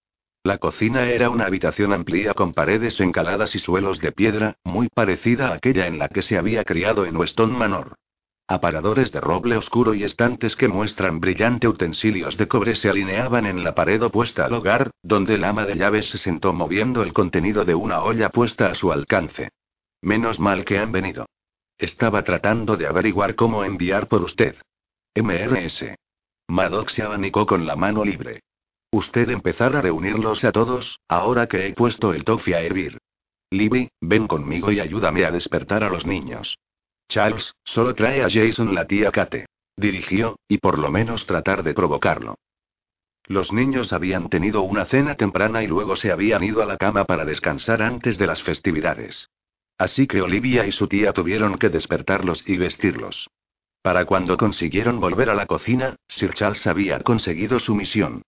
La 0.44 0.58
cocina 0.58 1.08
era 1.08 1.30
una 1.30 1.46
habitación 1.46 1.94
amplia 1.94 2.34
con 2.34 2.54
paredes 2.54 3.00
encaladas 3.00 3.54
y 3.54 3.60
suelos 3.60 4.00
de 4.00 4.12
piedra, 4.12 4.56
muy 4.64 4.88
parecida 4.90 5.50
a 5.50 5.54
aquella 5.54 5.86
en 5.86 6.00
la 6.00 6.10
que 6.10 6.24
se 6.24 6.40
había 6.40 6.64
criado 6.64 7.06
en 7.06 7.16
Weston 7.16 7.56
Manor. 7.56 7.94
Aparadores 8.48 9.12
de 9.12 9.22
roble 9.22 9.56
oscuro 9.56 9.94
y 9.94 10.04
estantes 10.04 10.56
que 10.56 10.68
muestran 10.68 11.20
brillante 11.20 11.68
utensilios 11.68 12.38
de 12.38 12.48
cobre 12.48 12.76
se 12.76 12.90
alineaban 12.90 13.46
en 13.46 13.64
la 13.64 13.76
pared 13.76 14.02
opuesta 14.02 14.48
al 14.48 14.54
hogar, 14.54 14.90
donde 15.04 15.36
el 15.36 15.44
ama 15.44 15.66
de 15.66 15.76
llaves 15.76 16.10
se 16.10 16.18
sentó 16.18 16.54
moviendo 16.54 17.04
el 17.04 17.14
contenido 17.14 17.66
de 17.66 17.76
una 17.76 18.02
olla 18.02 18.30
puesta 18.30 18.66
a 18.66 18.74
su 18.74 18.92
alcance. 18.92 19.50
Menos 20.02 20.40
mal 20.40 20.66
que 20.66 20.80
han 20.80 20.92
venido. 20.92 21.28
Estaba 21.78 22.24
tratando 22.24 22.76
de 22.76 22.88
averiguar 22.88 23.36
cómo 23.36 23.64
enviar 23.64 24.08
por 24.08 24.24
usted. 24.24 24.56
MRS. 25.16 25.96
Maddox 26.48 26.94
se 26.94 27.04
abanicó 27.04 27.46
con 27.46 27.68
la 27.68 27.76
mano 27.76 28.04
libre. 28.04 28.42
Usted 28.92 29.30
empezar 29.30 29.76
a 29.76 29.82
reunirlos 29.82 30.44
a 30.44 30.52
todos, 30.52 31.00
ahora 31.08 31.48
que 31.48 31.68
he 31.68 31.74
puesto 31.74 32.14
el 32.14 32.24
toffee 32.24 32.56
a 32.56 32.62
hervir. 32.62 32.98
Libby, 33.52 33.90
ven 34.02 34.28
conmigo 34.28 34.72
y 34.72 34.80
ayúdame 34.80 35.26
a 35.26 35.32
despertar 35.32 35.84
a 35.84 35.90
los 35.90 36.06
niños. 36.06 36.58
Charles, 37.10 37.54
solo 37.64 37.94
trae 37.96 38.24
a 38.24 38.30
Jason 38.30 38.74
la 38.74 38.88
tía 38.88 39.12
Kate. 39.12 39.46
Dirigió, 39.76 40.40
y 40.48 40.58
por 40.58 40.80
lo 40.80 40.90
menos 40.90 41.26
tratar 41.26 41.64
de 41.64 41.74
provocarlo. 41.74 42.36
Los 43.26 43.52
niños 43.52 43.94
habían 43.94 44.30
tenido 44.30 44.62
una 44.62 44.86
cena 44.86 45.16
temprana 45.16 45.62
y 45.62 45.68
luego 45.68 45.96
se 45.96 46.12
habían 46.12 46.44
ido 46.44 46.64
a 46.64 46.66
la 46.66 46.78
cama 46.78 47.06
para 47.06 47.26
descansar 47.26 47.82
antes 47.82 48.18
de 48.18 48.26
las 48.26 48.42
festividades. 48.42 49.30
Así 49.78 50.08
que 50.08 50.22
Olivia 50.22 50.66
y 50.66 50.72
su 50.72 50.88
tía 50.88 51.14
tuvieron 51.14 51.58
que 51.58 51.70
despertarlos 51.70 52.48
y 52.48 52.58
vestirlos. 52.58 53.30
Para 53.82 54.06
cuando 54.06 54.38
consiguieron 54.38 55.00
volver 55.00 55.30
a 55.30 55.36
la 55.36 55.46
cocina, 55.46 55.96
Sir 56.08 56.34
Charles 56.34 56.66
había 56.68 57.00
conseguido 57.02 57.60
su 57.60 57.76
misión. 57.76 58.24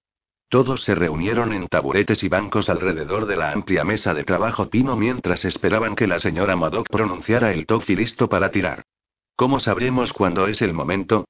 Todos 0.48 0.84
se 0.84 0.96
reunieron 0.96 1.54
en 1.54 1.68
taburetes 1.68 2.24
y 2.24 2.28
bancos 2.28 2.70
alrededor 2.70 3.26
de 3.26 3.38
la 3.38 3.52
amplia 3.52 3.84
mesa 3.84 4.14
de 4.14 4.24
trabajo 4.24 4.70
pino 4.70 4.96
mientras 4.96 5.46
esperaban 5.46 5.96
que 5.96 6.08
la 6.08 6.20
señora 6.20 6.56
Madoc 6.56 6.88
pronunciara 6.90 7.52
el 7.52 7.66
toque 7.66 7.96
listo 7.96 8.30
para 8.30 8.50
tirar. 8.52 8.84
¿Cómo 9.36 9.60
sabremos 9.60 10.12
cuándo 10.14 10.48
es 10.48 10.62
el 10.62 10.74
momento? 10.74 11.26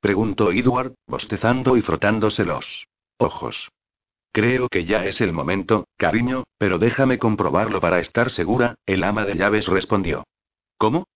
preguntó 0.00 0.52
Edward, 0.52 0.94
bostezando 1.06 1.76
y 1.76 1.82
frotándose 1.82 2.44
los 2.44 2.86
ojos. 3.18 3.70
Creo 4.32 4.68
que 4.68 4.84
ya 4.84 5.04
es 5.06 5.20
el 5.20 5.32
momento, 5.32 5.88
cariño, 5.96 6.44
pero 6.56 6.78
déjame 6.78 7.18
comprobarlo 7.18 7.80
para 7.80 7.98
estar 7.98 8.30
segura, 8.30 8.76
el 8.86 9.02
ama 9.02 9.24
de 9.24 9.34
llaves 9.34 9.66
respondió. 9.66 10.24
¿Cómo? 10.78 11.08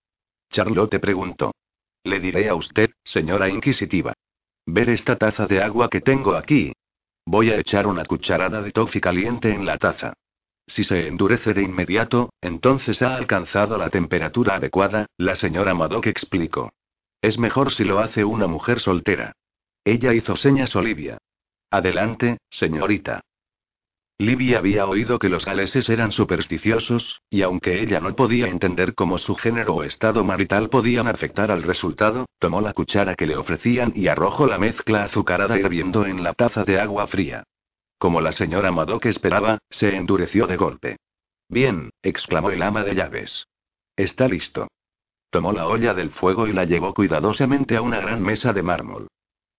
Charlotte 0.51 0.99
preguntó. 0.99 1.53
Le 2.03 2.21
diré 2.21 2.49
a 2.49 2.55
usted, 2.55 2.91
señora 3.05 3.49
inquisitiva. 3.49 4.15
Ver 4.67 4.91
esta 4.91 5.17
taza 5.17 5.47
de 5.47 5.63
agua 5.63 5.89
que 5.89 6.01
tengo 6.01 6.35
aquí. 6.35 6.73
Voy 7.25 7.51
a 7.51 7.59
echar 7.59 7.87
una 7.87 8.05
cucharada 8.05 8.61
de 8.63 8.73
toffee 8.73 9.01
caliente 9.01 9.53
en 9.55 9.65
la 9.65 9.79
taza. 9.79 10.15
Si 10.67 10.83
se 10.83 11.07
endurece 11.07 11.55
de 11.55 11.63
inmediato, 11.63 12.33
entonces 12.41 13.01
ha 13.03 13.15
alcanzado 13.17 13.79
la 13.79 13.91
temperatura 13.91 14.57
adecuada, 14.57 15.07
la 15.19 15.35
señora 15.35 15.75
Madoc 15.75 16.07
explicó. 16.07 16.73
Es 17.23 17.39
mejor 17.39 17.73
si 17.73 17.85
lo 17.85 18.01
hace 18.01 18.25
una 18.25 18.47
mujer 18.47 18.81
soltera. 18.81 19.33
Ella 19.85 20.13
hizo 20.15 20.37
señas 20.37 20.75
Olivia. 20.77 21.19
Adelante, 21.75 22.39
señorita. 22.51 23.21
Livia 24.17 24.59
había 24.59 24.87
oído 24.87 25.19
que 25.19 25.29
los 25.29 25.45
galeses 25.45 25.89
eran 25.89 26.13
supersticiosos, 26.13 27.21
y 27.29 27.43
aunque 27.43 27.83
ella 27.83 27.99
no 27.99 28.15
podía 28.15 28.47
entender 28.47 28.95
cómo 28.95 29.19
su 29.19 29.35
género 29.35 29.75
o 29.75 29.83
estado 29.83 30.23
marital 30.23 30.69
podían 30.69 31.09
afectar 31.09 31.51
al 31.51 31.65
resultado, 31.65 32.27
tomó 32.39 32.61
la 32.61 32.75
cuchara 32.75 33.17
que 33.17 33.27
le 33.27 33.37
ofrecían 33.37 33.93
y 33.97 34.07
arrojó 34.07 34.47
la 34.47 34.57
mezcla 34.57 35.03
azucarada 35.03 35.59
hirviendo 35.59 36.07
en 36.07 36.23
la 36.23 36.33
taza 36.33 36.63
de 36.63 36.79
agua 36.79 37.09
fría. 37.09 37.43
Como 37.99 38.21
la 38.21 38.31
señora 38.31 38.71
Madoc 38.71 39.07
esperaba, 39.07 39.59
se 39.69 39.97
endureció 39.97 40.47
de 40.47 40.57
golpe. 40.57 40.97
Bien, 41.49 41.91
exclamó 42.05 42.51
el 42.51 42.63
ama 42.63 42.85
de 42.85 42.95
llaves. 42.95 43.49
Está 43.97 44.29
listo. 44.29 44.69
Tomó 45.29 45.51
la 45.51 45.67
olla 45.67 45.93
del 45.93 46.11
fuego 46.11 46.47
y 46.47 46.53
la 46.53 46.67
llevó 46.67 46.95
cuidadosamente 46.95 47.77
a 47.77 47.83
una 47.83 47.99
gran 47.99 48.23
mesa 48.23 48.53
de 48.53 48.63
mármol. 48.63 49.09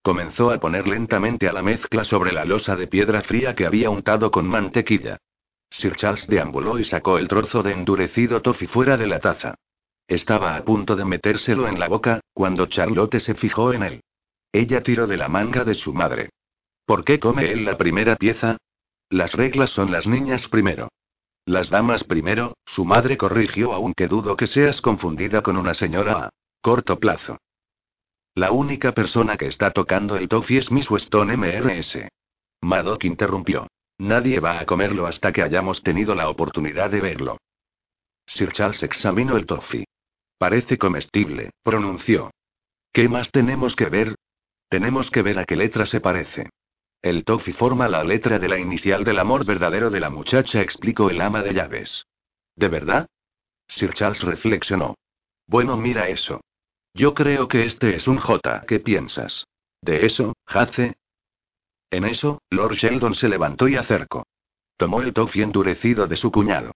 Comenzó 0.05 0.51
a 0.51 0.59
poner 0.59 0.87
lentamente 0.87 1.49
a 1.49 1.51
la 1.51 1.63
mezcla 1.63 2.03
sobre 2.03 2.31
la 2.31 2.45
losa 2.45 2.75
de 2.75 2.85
piedra 2.85 3.23
fría 3.23 3.55
que 3.55 3.65
había 3.65 3.89
untado 3.89 4.29
con 4.29 4.45
mantequilla. 4.45 5.17
Sir 5.71 5.95
Charles 5.95 6.27
deambuló 6.27 6.77
y 6.77 6.85
sacó 6.85 7.17
el 7.17 7.27
trozo 7.27 7.63
de 7.63 7.71
endurecido 7.71 8.43
toffee 8.43 8.67
fuera 8.67 8.97
de 8.97 9.07
la 9.07 9.17
taza. 9.17 9.55
Estaba 10.07 10.57
a 10.57 10.63
punto 10.63 10.95
de 10.95 11.05
metérselo 11.05 11.67
en 11.67 11.79
la 11.79 11.87
boca, 11.87 12.19
cuando 12.35 12.67
Charlotte 12.67 13.19
se 13.19 13.33
fijó 13.33 13.73
en 13.73 13.81
él. 13.81 14.03
Ella 14.51 14.83
tiró 14.83 15.07
de 15.07 15.17
la 15.17 15.27
manga 15.27 15.63
de 15.63 15.73
su 15.73 15.91
madre. 15.91 16.29
¿Por 16.85 17.03
qué 17.03 17.19
come 17.19 17.51
él 17.51 17.65
la 17.65 17.75
primera 17.75 18.15
pieza? 18.15 18.57
Las 19.09 19.33
reglas 19.33 19.71
son 19.71 19.91
las 19.91 20.05
niñas 20.05 20.47
primero. 20.47 20.89
Las 21.47 21.71
damas 21.71 22.03
primero, 22.03 22.53
su 22.63 22.85
madre 22.85 23.17
corrigió 23.17 23.73
aunque 23.73 24.07
dudo 24.07 24.37
que 24.37 24.45
seas 24.45 24.81
confundida 24.81 25.41
con 25.41 25.57
una 25.57 25.73
señora 25.73 26.25
a 26.25 26.29
corto 26.61 26.99
plazo. 26.99 27.39
La 28.35 28.51
única 28.51 28.91
persona 28.91 29.37
que 29.37 29.47
está 29.47 29.71
tocando 29.71 30.17
el 30.17 30.27
toffee 30.27 30.57
es 30.57 30.69
Miss 30.69 30.91
Weston 30.91 31.29
MRS. 31.39 32.09
Madoc 32.61 33.05
interrumpió. 33.05 33.67
Nadie 33.97 34.41
va 34.41 34.59
a 34.59 34.65
comerlo 34.65 35.07
hasta 35.07 35.31
que 35.31 35.41
hayamos 35.41 35.81
tenido 35.81 36.15
la 36.15 36.27
oportunidad 36.27 36.89
de 36.89 36.99
verlo. 36.99 37.37
Sir 38.27 38.51
Charles 38.51 38.83
examinó 38.83 39.37
el 39.37 39.45
toffee. 39.45 39.85
Parece 40.37 40.77
comestible, 40.77 41.51
pronunció. 41.63 42.31
¿Qué 42.91 43.07
más 43.07 43.31
tenemos 43.31 43.73
que 43.73 43.85
ver? 43.85 44.15
Tenemos 44.67 45.09
que 45.11 45.21
ver 45.21 45.39
a 45.39 45.45
qué 45.45 45.55
letra 45.55 45.85
se 45.85 46.01
parece. 46.01 46.49
El 47.01 47.23
toffee 47.23 47.53
forma 47.53 47.87
la 47.87 48.03
letra 48.03 48.37
de 48.37 48.49
la 48.49 48.59
inicial 48.59 49.05
del 49.05 49.19
amor 49.19 49.45
verdadero 49.45 49.89
de 49.89 50.01
la 50.01 50.09
muchacha, 50.09 50.59
explicó 50.59 51.09
el 51.09 51.21
ama 51.21 51.41
de 51.41 51.53
llaves. 51.53 52.05
¿De 52.57 52.67
verdad? 52.67 53.07
Sir 53.69 53.93
Charles 53.93 54.23
reflexionó. 54.23 54.95
Bueno, 55.47 55.77
mira 55.77 56.09
eso. 56.09 56.41
Yo 56.95 57.13
creo 57.13 57.49
que 57.49 57.65
este 57.65 57.93
es 57.95 58.07
un 58.07 58.19
J. 58.19 58.63
¿Qué 58.65 58.79
piensas? 58.79 59.45
¿De 59.81 60.05
eso, 60.05 60.33
Jace? 60.45 60.95
En 61.91 62.05
eso, 62.05 62.41
Lord 62.49 62.75
Sheldon 62.75 63.15
se 63.15 63.27
levantó 63.27 63.67
y 63.67 63.75
acercó. 63.75 64.25
Tomó 64.77 65.01
el 65.01 65.13
toffee 65.13 65.43
endurecido 65.43 66.07
de 66.07 66.15
su 66.15 66.31
cuñado. 66.31 66.71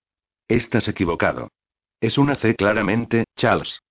Estás 0.50 0.90
equivocado. 0.90 1.48
Es 2.02 2.18
una 2.18 2.36
C 2.36 2.54
claramente, 2.56 3.24
Charles. 3.38 3.82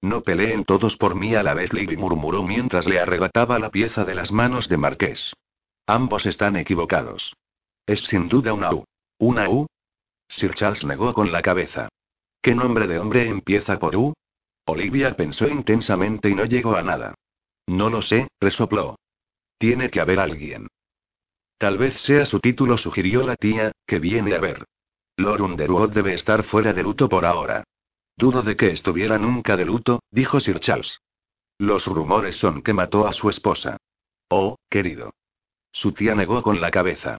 No 0.00 0.22
peleen 0.22 0.64
todos 0.64 0.96
por 0.96 1.14
mí 1.14 1.34
a 1.34 1.42
la 1.42 1.52
vez, 1.52 1.74
Libby 1.74 1.98
murmuró 1.98 2.42
mientras 2.42 2.86
le 2.86 2.98
arrebataba 2.98 3.58
la 3.58 3.70
pieza 3.70 4.06
de 4.06 4.14
las 4.14 4.32
manos 4.32 4.70
de 4.70 4.78
Marqués. 4.78 5.34
Ambos 5.86 6.24
están 6.24 6.56
equivocados. 6.56 7.34
Es 7.86 8.00
sin 8.04 8.30
duda 8.30 8.54
una 8.54 8.72
U. 8.72 8.84
¿Una 9.18 9.50
U? 9.50 9.66
Sir 10.26 10.54
Charles 10.54 10.84
negó 10.84 11.12
con 11.12 11.32
la 11.32 11.42
cabeza. 11.42 11.90
¿Qué 12.40 12.54
nombre 12.54 12.86
de 12.86 12.98
hombre 12.98 13.28
empieza 13.28 13.78
por 13.78 13.94
U? 13.94 14.14
Olivia 14.66 15.14
pensó 15.14 15.46
intensamente 15.46 16.30
y 16.30 16.34
no 16.34 16.44
llegó 16.44 16.76
a 16.76 16.82
nada. 16.82 17.14
No 17.66 17.90
lo 17.90 18.02
sé, 18.02 18.28
resopló. 18.40 18.96
Tiene 19.58 19.90
que 19.90 20.00
haber 20.00 20.18
alguien. 20.18 20.68
Tal 21.58 21.78
vez 21.78 22.00
sea 22.00 22.26
su 22.26 22.40
título, 22.40 22.76
sugirió 22.76 23.26
la 23.26 23.36
tía, 23.36 23.72
que 23.86 23.98
viene 23.98 24.34
a 24.34 24.40
ver. 24.40 24.64
Lord 25.16 25.42
Underwood 25.42 25.90
debe 25.92 26.14
estar 26.14 26.42
fuera 26.42 26.72
de 26.72 26.82
luto 26.82 27.08
por 27.08 27.24
ahora. 27.24 27.64
Dudo 28.16 28.42
de 28.42 28.56
que 28.56 28.70
estuviera 28.70 29.18
nunca 29.18 29.56
de 29.56 29.64
luto, 29.64 30.02
dijo 30.10 30.40
Sir 30.40 30.60
Charles. 30.60 31.00
Los 31.58 31.86
rumores 31.86 32.36
son 32.36 32.62
que 32.62 32.72
mató 32.72 33.06
a 33.06 33.12
su 33.12 33.30
esposa. 33.30 33.76
Oh, 34.28 34.56
querido. 34.68 35.12
Su 35.72 35.92
tía 35.92 36.14
negó 36.14 36.42
con 36.42 36.60
la 36.60 36.70
cabeza. 36.70 37.18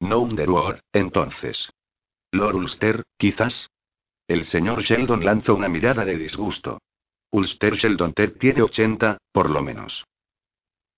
No 0.00 0.20
Underwood, 0.20 0.76
entonces. 0.92 1.70
Lord 2.32 2.56
Ulster, 2.56 3.04
quizás. 3.16 3.68
El 4.26 4.44
señor 4.46 4.82
Sheldon 4.82 5.24
lanzó 5.24 5.54
una 5.54 5.68
mirada 5.68 6.04
de 6.04 6.16
disgusto. 6.16 6.78
Ulster 7.30 7.74
Sheldon 7.74 8.14
Ted 8.14 8.38
tiene 8.38 8.62
80, 8.62 9.18
por 9.32 9.50
lo 9.50 9.60
menos. 9.60 10.04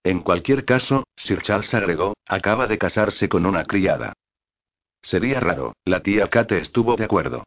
En 0.05 0.20
cualquier 0.20 0.65
caso, 0.65 1.05
Sir 1.16 1.43
Charles 1.43 1.74
agregó, 1.74 2.15
acaba 2.27 2.69
de 2.69 2.78
casarse 2.78 3.28
con 3.28 3.44
una 3.44 3.65
criada. 3.65 4.12
Sería 5.03 5.40
raro, 5.40 5.74
la 5.85 6.01
tía 6.03 6.28
Kate 6.28 6.59
estuvo 6.59 6.94
de 6.94 7.05
acuerdo. 7.05 7.44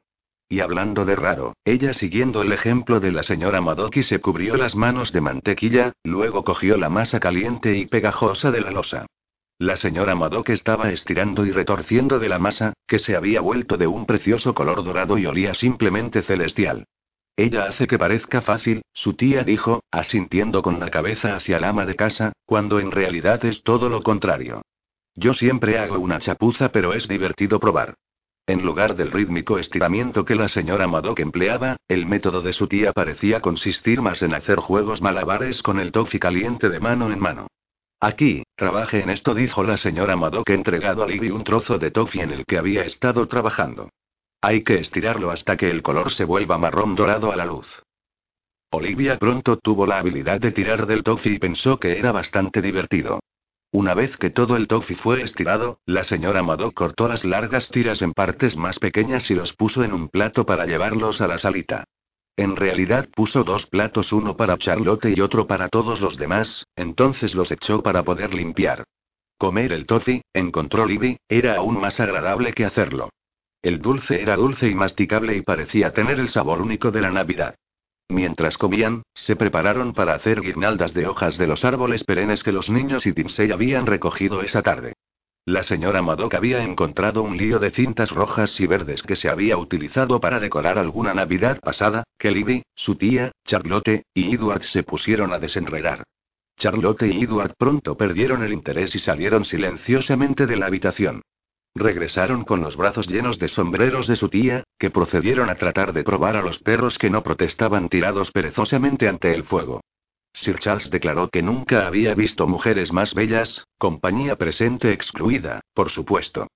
Y 0.49 0.60
hablando 0.60 1.06
de 1.06 1.15
raro, 1.15 1.53
ella 1.64 1.93
siguiendo 1.93 2.41
el 2.41 2.51
ejemplo 2.51 2.99
de 2.99 3.11
la 3.11 3.23
señora 3.23 3.61
Madoki 3.61 4.03
se 4.03 4.19
cubrió 4.19 4.57
las 4.57 4.76
manos 4.76 5.14
de 5.14 5.22
mantequilla, 5.22 5.93
luego 6.03 6.43
cogió 6.43 6.76
la 6.76 6.89
masa 6.89 7.19
caliente 7.19 7.77
y 7.77 7.85
pegajosa 7.85 8.51
de 8.51 8.61
la 8.61 8.72
losa. 8.72 9.06
La 9.61 9.76
señora 9.76 10.15
Madoc 10.15 10.52
estaba 10.52 10.90
estirando 10.90 11.45
y 11.45 11.52
retorciendo 11.52 12.18
de 12.18 12.30
la 12.30 12.40
masa, 12.40 12.72
que 12.88 12.98
se 12.98 13.18
había 13.18 13.41
vuelto 13.41 13.76
de 13.76 13.88
un 13.88 14.06
precioso 14.06 14.53
color 14.53 14.86
dorado 14.86 15.18
y 15.18 15.26
olía 15.26 15.53
simplemente 15.53 16.22
celestial. 16.22 16.86
Ella 17.36 17.65
hace 17.65 17.86
que 17.86 17.98
parezca 17.98 18.40
fácil, 18.40 18.84
su 18.94 19.15
tía 19.15 19.44
dijo, 19.44 19.84
asintiendo 19.91 20.61
con 20.61 20.80
la 20.80 20.90
cabeza 20.90 21.36
hacia 21.36 21.57
el 21.57 21.65
ama 21.65 21.86
de 21.86 21.98
casa, 21.98 22.31
cuando 22.45 22.80
en 22.80 22.90
realidad 22.90 23.44
es 23.44 23.61
todo 23.64 23.90
lo 23.90 24.02
contrario. 24.02 24.61
Yo 25.14 25.34
siempre 25.34 25.77
hago 25.77 25.99
una 25.99 26.19
chapuza, 26.19 26.72
pero 26.72 26.94
es 26.94 27.10
divertido 27.10 27.60
probar. 27.60 27.95
En 28.48 28.64
lugar 28.64 28.95
del 28.95 29.11
rítmico 29.11 29.60
estiramiento 29.60 30.23
que 30.23 30.36
la 30.36 30.48
señora 30.48 30.88
Madoc 30.88 31.19
empleaba, 31.19 31.76
el 31.90 32.06
método 32.06 32.41
de 32.41 32.53
su 32.53 32.68
tía 32.68 32.94
parecía 32.94 33.41
consistir 33.41 34.02
más 34.02 34.23
en 34.23 34.36
hacer 34.36 34.60
juegos 34.60 35.02
malabares 35.02 35.61
con 35.61 35.81
el 35.81 35.91
toffee 35.91 36.22
caliente 36.22 36.69
de 36.69 36.80
mano 36.80 37.11
en 37.11 37.19
mano. 37.19 37.48
Aquí, 38.01 38.43
trabaje 38.55 39.01
en 39.01 39.09
esto, 39.09 39.34
dijo 39.34 39.63
la 39.63 39.76
señora 39.76 40.15
Madoc 40.15 40.49
entregado 40.51 41.03
a 41.03 41.07
Libby 41.07 41.31
un 41.31 41.43
trozo 41.43 41.77
de 41.77 41.91
toffee 41.91 42.21
en 42.21 42.31
el 42.31 42.45
que 42.45 42.57
había 42.57 42.84
estado 42.84 43.27
trabajando. 43.27 43.89
Hay 44.41 44.63
que 44.63 44.76
estirarlo 44.76 45.31
hasta 45.31 45.57
que 45.57 45.69
el 45.69 45.81
color 45.81 46.11
se 46.11 46.23
vuelva 46.23 46.57
marrón 46.57 46.95
dorado 46.95 47.31
a 47.34 47.35
la 47.35 47.45
luz. 47.45 47.67
Olivia 48.71 49.17
pronto 49.17 49.57
tuvo 49.57 49.85
la 49.85 49.97
habilidad 49.97 50.39
de 50.39 50.51
tirar 50.51 50.85
del 50.85 51.03
toffee 51.03 51.34
y 51.34 51.39
pensó 51.39 51.77
que 51.77 51.99
era 51.99 52.13
bastante 52.13 52.61
divertido. 52.61 53.19
Una 53.71 53.93
vez 53.93 54.15
que 54.15 54.30
todo 54.30 54.55
el 54.55 54.67
toffee 54.67 54.95
fue 54.95 55.21
estirado, 55.21 55.80
la 55.85 56.05
señora 56.05 56.41
Madoc 56.41 56.73
cortó 56.73 57.07
las 57.07 57.26
largas 57.26 57.67
tiras 57.69 58.01
en 58.01 58.13
partes 58.13 58.55
más 58.55 58.80
pequeñas 58.80 59.30
y 59.30 59.35
los 59.35 59.53
puso 59.53 59.84
en 59.84 59.91
un 59.91 60.07
plato 60.07 60.45
para 60.45 60.65
llevarlos 60.65 61.19
a 61.19 61.27
la 61.27 61.38
salita. 61.38 61.84
En 62.39 62.55
realidad 62.55 63.09
puso 63.13 63.43
dos 63.43 63.65
platos, 63.65 64.13
uno 64.13 64.37
para 64.37 64.57
Charlotte 64.57 65.13
y 65.13 65.19
otro 65.19 65.45
para 65.45 65.67
todos 65.67 65.99
los 65.99 66.15
demás, 66.15 66.65
entonces 66.77 67.35
los 67.35 67.51
echó 67.51 67.83
para 67.83 68.03
poder 68.03 68.33
limpiar. 68.33 68.85
Comer 69.37 69.73
el 69.73 69.85
toffee, 69.85 70.21
encontró 70.33 70.85
Libby, 70.85 71.17
era 71.27 71.57
aún 71.57 71.81
más 71.81 71.99
agradable 71.99 72.53
que 72.53 72.63
hacerlo. 72.63 73.09
El 73.61 73.81
dulce 73.81 74.21
era 74.21 74.37
dulce 74.37 74.69
y 74.69 74.73
masticable 74.73 75.35
y 75.35 75.41
parecía 75.41 75.91
tener 75.91 76.17
el 76.17 76.29
sabor 76.29 76.61
único 76.61 76.91
de 76.91 77.01
la 77.01 77.11
Navidad. 77.11 77.55
Mientras 78.07 78.57
comían, 78.57 79.03
se 79.13 79.35
prepararon 79.35 79.91
para 79.91 80.13
hacer 80.13 80.39
guirnaldas 80.39 80.93
de 80.93 81.07
hojas 81.07 81.37
de 81.37 81.47
los 81.47 81.65
árboles 81.65 82.05
perennes 82.05 82.41
que 82.41 82.53
los 82.53 82.69
niños 82.69 83.05
y 83.05 83.11
Timsey 83.11 83.51
habían 83.51 83.85
recogido 83.85 84.43
esa 84.43 84.61
tarde. 84.61 84.93
La 85.49 85.63
señora 85.63 86.03
Madoc 86.03 86.35
había 86.35 86.61
encontrado 86.61 87.23
un 87.23 87.35
lío 87.35 87.57
de 87.57 87.71
cintas 87.71 88.11
rojas 88.11 88.59
y 88.59 88.67
verdes 88.67 89.01
que 89.01 89.15
se 89.15 89.30
había 89.30 89.57
utilizado 89.57 90.19
para 90.19 90.39
decorar 90.39 90.77
alguna 90.77 91.15
Navidad 91.15 91.59
pasada, 91.59 92.03
que 92.19 92.30
Libby, 92.30 92.61
su 92.76 92.97
tía, 92.97 93.31
Charlotte, 93.45 94.03
y 94.13 94.35
Edward 94.35 94.61
se 94.61 94.84
pusieron 94.84 95.34
a 95.34 95.39
desenredar. 95.39 96.03
Charlotte 96.55 97.01
y 97.01 97.23
Edward 97.23 97.55
pronto 97.57 97.97
perdieron 97.97 98.43
el 98.43 98.53
interés 98.53 98.93
y 98.93 98.99
salieron 98.99 99.43
silenciosamente 99.43 100.45
de 100.45 100.55
la 100.55 100.67
habitación. 100.67 101.23
Regresaron 101.73 102.43
con 102.43 102.61
los 102.61 102.77
brazos 102.77 103.07
llenos 103.07 103.39
de 103.39 103.47
sombreros 103.47 104.05
de 104.05 104.17
su 104.17 104.30
tía, 104.30 104.63
que 104.77 104.91
procedieron 104.91 105.49
a 105.49 105.55
tratar 105.55 105.93
de 105.93 106.03
probar 106.03 106.35
a 106.35 106.43
los 106.43 106.59
perros 106.59 106.99
que 106.99 107.09
no 107.09 107.23
protestaban 107.23 107.89
tirados 107.89 108.30
perezosamente 108.30 109.07
ante 109.07 109.34
el 109.34 109.45
fuego. 109.45 109.81
Sir 110.39 110.57
Charles 110.57 110.89
declaró 110.89 111.29
que 111.29 111.41
nunca 111.41 111.85
había 111.85 112.15
visto 112.15 112.47
mujeres 112.47 112.93
más 112.93 113.13
bellas, 113.13 113.65
compañía 113.77 114.37
presente 114.37 114.93
excluida, 114.93 115.59
por 115.73 115.89
supuesto. 115.89 116.47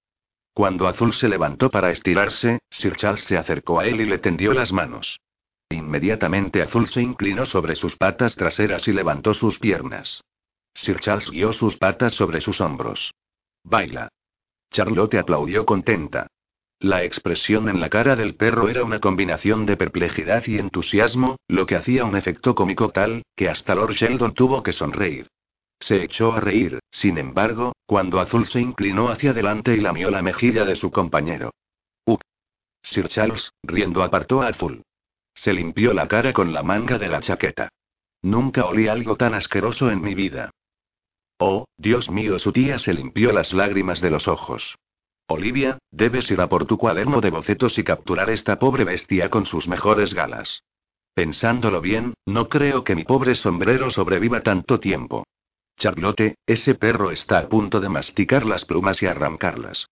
Cuando 0.54 0.88
Azul 0.88 1.12
se 1.12 1.28
levantó 1.28 1.70
para 1.70 1.92
estirarse, 1.92 2.60
Sir 2.70 2.96
Charles 2.96 3.26
se 3.26 3.38
acercó 3.38 3.82
a 3.82 3.86
él 3.86 4.00
y 4.00 4.06
le 4.06 4.20
tendió 4.20 4.54
las 4.54 4.72
manos. 4.72 5.20
Inmediatamente 5.70 6.62
Azul 6.62 6.88
se 6.88 7.02
inclinó 7.02 7.46
sobre 7.46 7.76
sus 7.76 7.98
patas 7.98 8.38
traseras 8.38 8.88
y 8.88 8.94
levantó 8.94 9.34
sus 9.34 9.60
piernas. 9.60 10.24
Sir 10.74 11.02
Charles 11.02 11.30
guió 11.30 11.52
sus 11.52 11.76
patas 11.76 12.14
sobre 12.14 12.40
sus 12.40 12.62
hombros. 12.62 13.14
Baila. 13.66 14.08
Charlotte 14.72 15.16
aplaudió 15.16 15.66
contenta. 15.66 16.28
La 16.84 17.06
expresión 17.06 17.70
en 17.70 17.80
la 17.80 17.90
cara 17.90 18.18
del 18.18 18.36
perro 18.36 18.68
era 18.68 18.84
una 18.84 19.00
combinación 19.00 19.66
de 19.66 19.78
perplejidad 19.78 20.44
y 20.48 20.58
entusiasmo, 20.58 21.38
lo 21.48 21.66
que 21.66 21.78
hacía 21.78 22.04
un 22.04 22.18
efecto 22.18 22.56
cómico 22.56 22.90
tal, 22.90 23.24
que 23.38 23.48
hasta 23.48 23.74
Lord 23.74 23.94
Sheldon 23.94 24.34
tuvo 24.34 24.62
que 24.64 24.74
sonreír. 24.74 25.30
Se 25.80 26.04
echó 26.04 26.34
a 26.34 26.42
reír, 26.42 26.80
sin 26.92 27.18
embargo, 27.18 27.72
cuando 27.86 28.20
Azul 28.20 28.46
se 28.46 28.60
inclinó 28.60 29.08
hacia 29.08 29.32
adelante 29.32 29.74
y 29.74 29.80
lamió 29.80 30.12
la 30.12 30.22
mejilla 30.22 30.66
de 30.66 30.76
su 30.76 30.92
compañero. 30.92 31.54
¡Uh! 32.06 32.18
Sir 32.82 33.08
Charles, 33.08 33.54
riendo, 33.64 34.04
apartó 34.04 34.42
a 34.42 34.50
Azul. 34.50 34.84
Se 35.34 35.54
limpió 35.54 35.94
la 35.94 36.10
cara 36.10 36.34
con 36.34 36.52
la 36.52 36.64
manga 36.64 36.98
de 36.98 37.08
la 37.08 37.22
chaqueta. 37.22 37.70
Nunca 38.22 38.66
olí 38.66 38.90
algo 38.90 39.16
tan 39.16 39.36
asqueroso 39.36 39.90
en 39.90 40.02
mi 40.02 40.16
vida. 40.16 40.52
Oh, 41.38 41.64
Dios 41.78 42.12
mío, 42.12 42.40
su 42.40 42.52
tía 42.52 42.78
se 42.78 42.94
limpió 42.94 43.32
las 43.32 43.54
lágrimas 43.54 44.02
de 44.02 44.10
los 44.10 44.28
ojos. 44.28 44.76
Olivia, 45.28 45.78
debes 45.90 46.30
ir 46.30 46.42
a 46.42 46.50
por 46.50 46.66
tu 46.66 46.78
cuaderno 46.78 47.22
de 47.22 47.30
bocetos 47.30 47.78
y 47.78 47.84
capturar 47.84 48.30
esta 48.30 48.60
pobre 48.60 48.84
bestia 48.84 49.30
con 49.30 49.46
sus 49.46 49.68
mejores 49.68 50.14
galas. 50.14 50.64
Pensándolo 51.14 51.80
bien, 51.80 52.14
no 52.26 52.50
creo 52.50 52.84
que 52.84 52.96
mi 52.96 53.04
pobre 53.04 53.36
sombrero 53.36 53.90
sobreviva 53.90 54.42
tanto 54.42 54.80
tiempo. 54.80 55.26
Charlotte, 55.78 56.36
ese 56.46 56.76
perro 56.76 57.12
está 57.12 57.40
a 57.40 57.48
punto 57.48 57.80
de 57.80 57.90
masticar 57.90 58.46
las 58.46 58.66
plumas 58.66 59.02
y 59.02 59.06
arrancarlas. 59.06 59.88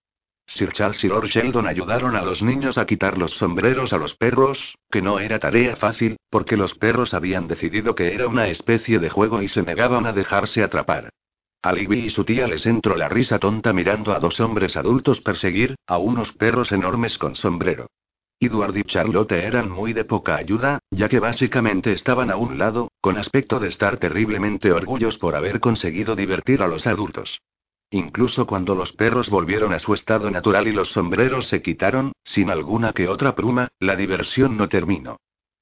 Sir 0.48 0.74
Charles 0.74 1.04
y 1.04 1.08
Lord 1.08 1.28
Sheldon 1.28 1.68
ayudaron 1.68 2.16
a 2.16 2.24
los 2.24 2.42
niños 2.42 2.78
a 2.78 2.86
quitar 2.86 3.18
los 3.18 3.32
sombreros 3.32 3.94
a 3.94 3.98
los 3.98 4.16
perros, 4.16 4.76
que 4.90 5.02
no 5.02 5.20
era 5.20 5.40
tarea 5.40 5.78
fácil, 5.78 6.18
porque 6.30 6.58
los 6.58 6.76
perros 6.76 7.14
habían 7.14 7.48
decidido 7.48 7.96
que 7.96 8.14
era 8.14 8.28
una 8.28 8.48
especie 8.48 9.00
de 9.00 9.10
juego 9.10 9.42
y 9.42 9.48
se 9.48 9.64
negaban 9.64 10.06
a 10.06 10.12
dejarse 10.12 10.62
atrapar. 10.62 11.10
A 11.64 11.76
y 11.78 12.10
su 12.10 12.24
tía 12.24 12.48
les 12.48 12.66
entró 12.66 12.96
la 12.96 13.08
risa 13.08 13.38
tonta 13.38 13.72
mirando 13.72 14.14
a 14.14 14.20
dos 14.20 14.40
hombres 14.40 14.76
adultos 14.78 15.22
perseguir 15.22 15.76
a 15.86 16.00
unos 16.00 16.34
perros 16.34 16.72
enormes 16.72 17.20
con 17.20 17.36
sombrero. 17.36 17.88
Edward 18.40 18.76
y 18.76 18.84
Charlotte 18.84 19.34
eran 19.34 19.70
muy 19.70 19.94
de 19.94 20.04
poca 20.04 20.36
ayuda, 20.36 20.80
ya 20.90 21.08
que 21.08 21.20
básicamente 21.20 21.94
estaban 21.94 22.32
a 22.32 22.36
un 22.36 22.58
lado, 22.58 22.90
con 23.00 23.20
aspecto 23.20 23.60
de 23.60 23.68
estar 23.68 24.00
terriblemente 24.00 24.72
orgullosos 24.72 25.20
por 25.20 25.36
haber 25.36 25.60
conseguido 25.60 26.16
divertir 26.16 26.64
a 26.64 26.68
los 26.68 26.88
adultos. 26.88 27.40
Incluso 27.92 28.48
cuando 28.48 28.74
los 28.74 28.94
perros 28.94 29.30
volvieron 29.30 29.74
a 29.74 29.80
su 29.80 29.94
estado 29.94 30.32
natural 30.32 30.68
y 30.68 30.72
los 30.72 30.92
sombreros 30.92 31.48
se 31.48 31.62
quitaron, 31.62 32.14
sin 32.24 32.50
alguna 32.50 32.94
que 32.94 33.08
otra 33.08 33.36
pluma, 33.36 33.68
la 33.80 33.96
diversión 33.96 34.58
no 34.58 34.68
terminó. 34.68 35.18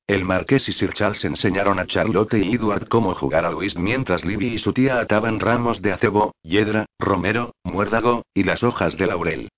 El 0.10 0.26
marqués 0.26 0.68
y 0.68 0.72
Sir 0.72 0.94
Charles 0.94 1.23
enseñaron 1.23 1.77
a 1.77 1.86
Charlotte 1.86 2.34
y 2.34 2.56
Edward 2.56 2.88
cómo 2.88 3.14
jugar 3.14 3.45
a 3.45 3.52
Luis 3.52 3.77
mientras 3.77 4.26
Libby 4.26 4.48
y 4.48 4.57
su 4.57 4.73
tía 4.73 4.99
ataban 4.99 5.40
ramos 5.40 5.84
de 5.84 5.91
acebo, 5.91 6.34
hiedra, 6.41 6.88
romero, 6.98 7.53
muérdago, 7.64 8.23
y 8.34 8.41
las 8.41 8.64
hojas 8.64 8.98
de 8.98 9.06
laurel. 9.06 9.49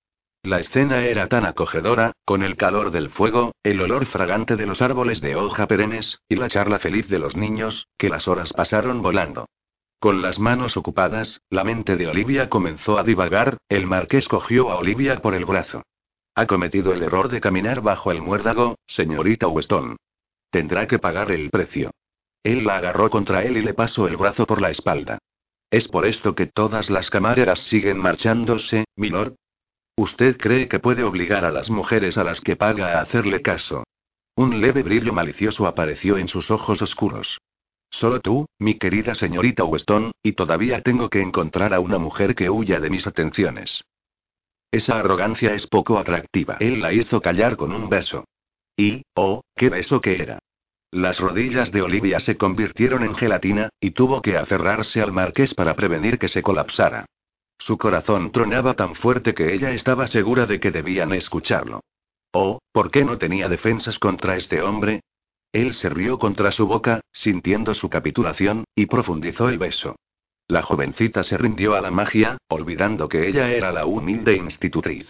La 0.44 0.60
escena 0.60 1.06
era 1.06 1.28
tan 1.28 1.45
acogedora, 1.45 2.11
con 2.26 2.44
el 2.44 2.57
calor 2.57 2.91
del 2.91 3.11
fuego, 3.11 3.53
el 3.64 3.80
olor 3.80 4.06
fragante 4.07 4.57
de 4.57 4.65
los 4.65 4.82
árboles 4.82 5.22
de 5.22 5.38
hoja 5.38 5.68
perennes, 5.68 6.19
y 6.28 6.36
la 6.36 6.49
charla 6.49 6.80
feliz 6.80 7.07
de 7.07 7.19
los 7.19 7.38
niños, 7.38 7.88
que 7.98 8.10
las 8.10 8.28
horas 8.28 8.52
pasaron 8.52 9.02
volando. 9.02 9.45
Con 10.02 10.22
las 10.22 10.38
manos 10.38 10.76
ocupadas, 10.76 11.40
la 11.49 11.64
mente 11.64 11.95
de 11.95 12.07
Olivia 12.07 12.49
comenzó 12.49 12.98
a 12.99 13.03
divagar, 13.03 13.56
el 13.69 13.88
marqués 13.88 14.28
cogió 14.28 14.69
a 14.69 14.76
Olivia 14.76 15.22
por 15.22 15.34
el 15.34 15.45
brazo. 15.45 15.84
Ha 16.36 16.45
cometido 16.45 16.91
el 16.91 17.03
error 17.03 17.30
de 17.30 17.40
caminar 17.40 17.80
bajo 17.80 18.11
el 18.11 18.22
muérdago, 18.22 18.76
señorita 18.86 19.48
Weston. 19.48 19.95
Tendrá 20.52 20.86
que 20.86 20.99
pagar 20.99 21.32
el 21.32 21.49
precio. 21.49 21.91
Él 22.44 22.65
la 22.65 22.78
agarró 22.78 23.10
contra 23.10 23.44
él 23.44 23.57
y 23.57 23.61
le 23.61 23.73
pasó 23.73 24.07
el 24.07 24.18
brazo 24.18 24.45
por 24.45 24.61
la 24.61 24.69
espalda. 24.69 25.18
¿Es 25.72 25.88
por 25.88 26.06
esto 26.06 26.36
que 26.36 26.48
todas 26.48 26.90
las 26.90 27.10
camareras 27.10 27.60
siguen 27.60 27.98
marchándose, 27.98 28.84
milord? 28.98 29.36
¿Usted 29.95 30.38
cree 30.38 30.68
que 30.68 30.80
puede 30.80 31.03
obligar 31.03 31.45
a 31.45 31.52
las 31.52 31.69
mujeres 31.69 32.18
a 32.18 32.23
las 32.23 32.41
que 32.41 32.57
paga 32.57 32.98
a 32.98 33.02
hacerle 33.02 33.41
caso? 33.41 33.86
Un 34.36 34.60
leve 34.60 34.84
brillo 34.84 35.14
malicioso 35.14 35.68
apareció 35.68 36.18
en 36.18 36.28
sus 36.28 36.52
ojos 36.52 36.82
oscuros. 36.82 37.38
Solo 37.90 38.19
tú, 38.19 38.45
mi 38.57 38.76
querida 38.76 39.15
señorita 39.15 39.64
Weston, 39.64 40.11
y 40.23 40.34
todavía 40.34 40.82
tengo 40.82 41.10
que 41.10 41.22
encontrar 41.22 41.73
a 41.73 41.80
una 41.80 41.98
mujer 41.98 42.36
que 42.36 42.49
huya 42.49 42.80
de 42.80 42.90
mis 42.90 43.06
atenciones. 43.07 43.84
Esa 44.72 44.99
arrogancia 44.99 45.53
es 45.53 45.68
poco 45.68 45.99
atractiva. 45.99 46.57
Él 46.60 46.82
la 46.82 46.94
hizo 46.94 47.22
callar 47.22 47.57
con 47.57 47.73
un 47.73 47.90
beso. 47.90 48.26
Y, 48.76 49.03
oh, 49.15 49.41
qué 49.56 49.69
beso 49.69 50.02
que 50.02 50.22
era. 50.22 50.39
Las 50.91 51.19
rodillas 51.19 51.72
de 51.72 51.81
Olivia 51.81 52.19
se 52.19 52.35
convirtieron 52.35 53.03
en 53.03 53.15
gelatina, 53.15 53.69
y 53.80 53.91
tuvo 53.91 54.22
que 54.22 54.38
aferrarse 54.38 55.02
al 55.02 55.14
marqués 55.14 55.53
para 55.53 55.76
prevenir 55.76 56.19
que 56.19 56.27
se 56.27 56.43
colapsara. 56.43 57.06
Su 57.57 57.77
corazón 57.77 58.31
tronaba 58.31 58.73
tan 58.73 58.95
fuerte 58.95 59.34
que 59.34 59.53
ella 59.53 59.72
estaba 59.72 60.07
segura 60.07 60.45
de 60.48 60.60
que 60.60 60.72
debían 60.72 61.14
escucharlo. 61.14 61.81
Oh, 62.34 62.60
¿por 62.72 62.91
qué 62.91 63.06
no 63.06 63.18
tenía 63.18 63.48
defensas 63.48 63.99
contra 63.99 64.35
este 64.35 64.61
hombre? 64.61 65.02
Él 65.53 65.73
se 65.73 65.89
rió 65.89 66.18
contra 66.18 66.52
su 66.52 66.65
boca, 66.65 67.02
sintiendo 67.11 67.73
su 67.73 67.89
capitulación, 67.89 68.65
y 68.76 68.88
profundizó 68.88 69.48
el 69.48 69.60
beso. 69.60 69.95
La 70.48 70.61
jovencita 70.61 71.23
se 71.23 71.38
rindió 71.38 71.76
a 71.76 71.81
la 71.81 71.91
magia, 71.91 72.38
olvidando 72.49 73.07
que 73.07 73.27
ella 73.27 73.52
era 73.52 73.72
la 73.72 73.85
humilde 73.85 74.35
institutriz. 74.35 75.07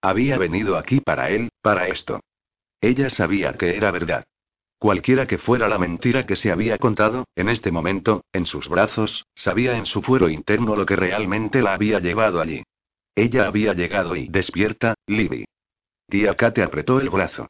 Había 0.00 0.38
venido 0.38 0.76
aquí 0.76 1.00
para 1.00 1.30
él, 1.30 1.48
para 1.62 1.88
esto. 1.88 2.20
Ella 2.80 3.10
sabía 3.10 3.54
que 3.54 3.76
era 3.76 3.90
verdad. 3.90 4.24
Cualquiera 4.78 5.26
que 5.26 5.38
fuera 5.38 5.68
la 5.68 5.78
mentira 5.78 6.24
que 6.24 6.36
se 6.36 6.52
había 6.52 6.78
contado, 6.78 7.26
en 7.34 7.48
este 7.48 7.72
momento, 7.72 8.24
en 8.32 8.46
sus 8.46 8.68
brazos, 8.68 9.26
sabía 9.34 9.76
en 9.76 9.86
su 9.86 10.02
fuero 10.02 10.28
interno 10.28 10.76
lo 10.76 10.86
que 10.86 10.94
realmente 10.94 11.62
la 11.62 11.74
había 11.74 11.98
llevado 11.98 12.40
allí. 12.40 12.62
Ella 13.16 13.48
había 13.48 13.74
llegado 13.74 14.14
y 14.14 14.28
despierta, 14.28 14.94
Libby. 15.08 15.44
Tía 16.08 16.36
Kate 16.36 16.62
apretó 16.62 17.00
el 17.00 17.10
brazo. 17.10 17.48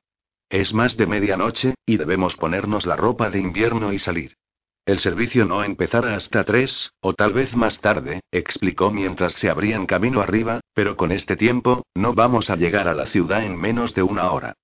Es 0.49 0.73
más 0.73 0.97
de 0.97 1.07
medianoche, 1.07 1.75
y 1.85 1.99
debemos 1.99 2.37
ponernos 2.37 2.87
la 2.87 2.97
ropa 2.97 3.29
de 3.29 3.41
invierno 3.41 3.93
y 3.93 3.99
salir. 3.99 4.35
El 4.87 4.99
servicio 4.99 5.45
no 5.45 5.63
empezará 5.63 6.15
hasta 6.15 6.45
tres, 6.45 6.93
o 7.01 7.13
tal 7.13 7.35
vez 7.35 7.55
más 7.55 7.83
tarde, 7.83 8.23
explicó 8.33 8.91
mientras 8.91 9.35
se 9.35 9.51
abrían 9.51 9.85
camino 9.85 10.23
arriba, 10.23 10.61
pero 10.73 10.97
con 10.97 11.13
este 11.13 11.37
tiempo, 11.37 11.83
no 11.95 12.15
vamos 12.15 12.49
a 12.49 12.57
llegar 12.57 12.89
a 12.89 12.95
la 12.95 13.05
ciudad 13.05 13.45
en 13.45 13.55
menos 13.55 13.95
de 13.95 14.03
una 14.03 14.31
hora. 14.31 14.55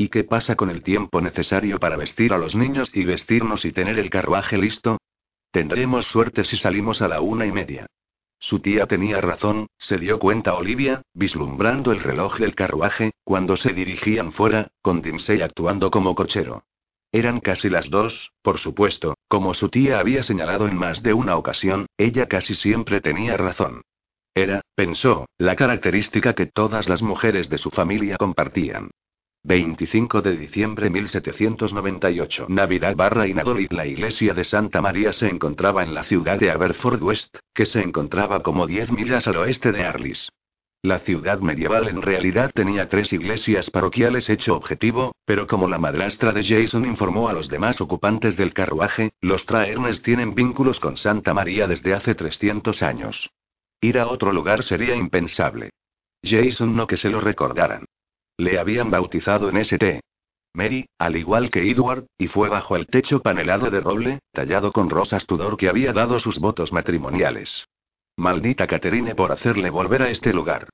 ¿Y 0.00 0.08
qué 0.08 0.24
pasa 0.24 0.56
con 0.56 0.70
el 0.70 0.82
tiempo 0.82 1.20
necesario 1.20 1.78
para 1.78 1.98
vestir 1.98 2.32
a 2.32 2.38
los 2.38 2.54
niños 2.54 2.90
y 2.94 3.04
vestirnos 3.04 3.66
y 3.66 3.72
tener 3.72 3.98
el 3.98 4.08
carruaje 4.08 4.56
listo? 4.56 4.96
Tendremos 5.50 6.06
suerte 6.06 6.42
si 6.42 6.56
salimos 6.56 7.02
a 7.02 7.08
la 7.08 7.20
una 7.20 7.44
y 7.44 7.52
media. 7.52 7.84
Su 8.38 8.60
tía 8.60 8.86
tenía 8.86 9.20
razón, 9.20 9.66
se 9.76 9.98
dio 9.98 10.18
cuenta 10.18 10.54
Olivia, 10.54 11.02
vislumbrando 11.12 11.92
el 11.92 12.00
reloj 12.00 12.38
del 12.38 12.54
carruaje, 12.54 13.10
cuando 13.24 13.56
se 13.56 13.74
dirigían 13.74 14.32
fuera, 14.32 14.68
con 14.80 15.02
Dimsey 15.02 15.42
actuando 15.42 15.90
como 15.90 16.14
cochero. 16.14 16.64
Eran 17.12 17.40
casi 17.40 17.68
las 17.68 17.90
dos, 17.90 18.32
por 18.40 18.56
supuesto, 18.56 19.18
como 19.28 19.52
su 19.52 19.68
tía 19.68 19.98
había 19.98 20.22
señalado 20.22 20.66
en 20.66 20.78
más 20.78 21.02
de 21.02 21.12
una 21.12 21.36
ocasión, 21.36 21.84
ella 21.98 22.26
casi 22.26 22.54
siempre 22.54 23.02
tenía 23.02 23.36
razón. 23.36 23.82
Era, 24.34 24.62
pensó, 24.74 25.26
la 25.36 25.56
característica 25.56 26.32
que 26.32 26.46
todas 26.46 26.88
las 26.88 27.02
mujeres 27.02 27.50
de 27.50 27.58
su 27.58 27.70
familia 27.70 28.16
compartían. 28.16 28.88
25 29.42 30.20
de 30.20 30.36
diciembre 30.36 30.90
1798. 30.90 32.46
Navidad 32.50 32.94
barra 32.94 33.26
Inadolid. 33.26 33.72
La 33.72 33.86
iglesia 33.86 34.34
de 34.34 34.44
Santa 34.44 34.82
María 34.82 35.14
se 35.14 35.28
encontraba 35.28 35.82
en 35.82 35.94
la 35.94 36.02
ciudad 36.04 36.38
de 36.38 36.50
Aberford 36.50 37.02
West, 37.02 37.38
que 37.54 37.64
se 37.64 37.80
encontraba 37.80 38.42
como 38.42 38.66
10 38.66 38.92
millas 38.92 39.26
al 39.26 39.38
oeste 39.38 39.72
de 39.72 39.84
Arlis. 39.84 40.30
La 40.82 40.98
ciudad 40.98 41.40
medieval 41.40 41.88
en 41.88 42.02
realidad 42.02 42.50
tenía 42.54 42.90
tres 42.90 43.14
iglesias 43.14 43.70
parroquiales 43.70 44.28
hecho 44.28 44.54
objetivo, 44.54 45.14
pero 45.24 45.46
como 45.46 45.68
la 45.68 45.78
madrastra 45.78 46.32
de 46.32 46.44
Jason 46.44 46.84
informó 46.84 47.28
a 47.28 47.32
los 47.32 47.48
demás 47.48 47.80
ocupantes 47.80 48.36
del 48.36 48.52
carruaje, 48.52 49.12
los 49.22 49.46
Traernes 49.46 50.02
tienen 50.02 50.34
vínculos 50.34 50.80
con 50.80 50.98
Santa 50.98 51.32
María 51.32 51.66
desde 51.66 51.94
hace 51.94 52.14
300 52.14 52.82
años. 52.82 53.30
Ir 53.80 53.98
a 53.98 54.06
otro 54.06 54.32
lugar 54.32 54.62
sería 54.64 54.94
impensable. 54.94 55.70
Jason 56.22 56.76
no 56.76 56.86
que 56.86 56.98
se 56.98 57.08
lo 57.08 57.22
recordaran. 57.22 57.86
Le 58.40 58.58
habían 58.58 58.90
bautizado 58.90 59.50
en 59.50 59.58
St. 59.58 60.00
Mary, 60.54 60.86
al 60.98 61.16
igual 61.16 61.50
que 61.50 61.70
Edward, 61.70 62.06
y 62.16 62.26
fue 62.26 62.48
bajo 62.48 62.74
el 62.74 62.86
techo 62.86 63.20
panelado 63.20 63.70
de 63.70 63.82
roble, 63.82 64.20
tallado 64.32 64.72
con 64.72 64.88
rosas 64.88 65.26
Tudor 65.26 65.58
que 65.58 65.68
había 65.68 65.92
dado 65.92 66.18
sus 66.18 66.38
votos 66.38 66.72
matrimoniales. 66.72 67.68
Maldita 68.16 68.66
Catherine 68.66 69.14
por 69.14 69.30
hacerle 69.30 69.68
volver 69.68 70.00
a 70.00 70.08
este 70.08 70.32
lugar. 70.32 70.70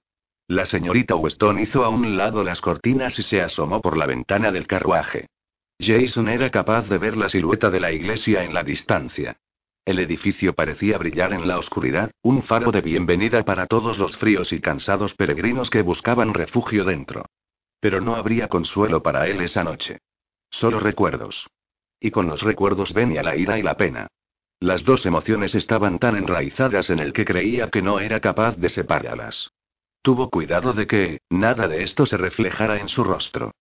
La 0.46 0.64
señorita 0.64 1.16
Weston 1.16 1.58
hizo 1.58 1.84
a 1.84 1.88
un 1.88 2.16
lado 2.16 2.44
las 2.44 2.60
cortinas 2.60 3.18
y 3.18 3.24
se 3.24 3.42
asomó 3.42 3.80
por 3.82 3.96
la 3.96 4.06
ventana 4.06 4.52
del 4.52 4.68
carruaje. 4.68 5.26
Jason 5.80 6.28
era 6.28 6.50
capaz 6.52 6.88
de 6.88 6.98
ver 6.98 7.16
la 7.16 7.28
silueta 7.28 7.68
de 7.68 7.80
la 7.80 7.90
iglesia 7.90 8.44
en 8.44 8.54
la 8.54 8.62
distancia. 8.62 9.38
El 9.84 9.98
edificio 9.98 10.54
parecía 10.54 10.98
brillar 10.98 11.32
en 11.32 11.48
la 11.48 11.58
oscuridad, 11.58 12.12
un 12.22 12.44
faro 12.44 12.70
de 12.70 12.80
bienvenida 12.80 13.44
para 13.44 13.66
todos 13.66 13.98
los 13.98 14.16
fríos 14.16 14.52
y 14.52 14.60
cansados 14.60 15.16
peregrinos 15.16 15.68
que 15.68 15.82
buscaban 15.82 16.32
refugio 16.32 16.84
dentro. 16.84 17.26
Pero 17.80 18.00
no 18.00 18.16
habría 18.16 18.48
consuelo 18.48 19.02
para 19.02 19.26
él 19.28 19.40
esa 19.40 19.64
noche. 19.64 19.98
Solo 20.50 20.80
recuerdos. 20.80 21.48
Y 22.00 22.10
con 22.10 22.26
los 22.26 22.42
recuerdos 22.42 22.92
venía 22.92 23.22
la 23.22 23.36
ira 23.36 23.58
y 23.58 23.62
la 23.62 23.76
pena. 23.76 24.08
Las 24.60 24.84
dos 24.84 25.04
emociones 25.04 25.54
estaban 25.54 25.98
tan 25.98 26.16
enraizadas 26.16 26.88
en 26.90 26.98
el 26.98 27.12
que 27.12 27.24
creía 27.24 27.70
que 27.70 27.82
no 27.82 28.00
era 28.00 28.20
capaz 28.20 28.56
de 28.56 28.68
separarlas. 28.70 29.50
Tuvo 30.00 30.30
cuidado 30.30 30.72
de 30.72 30.86
que, 30.86 31.20
nada 31.28 31.68
de 31.68 31.82
esto 31.82 32.06
se 32.06 32.16
reflejara 32.16 32.78
en 32.78 32.88
su 32.88 33.04
rostro. 33.04 33.52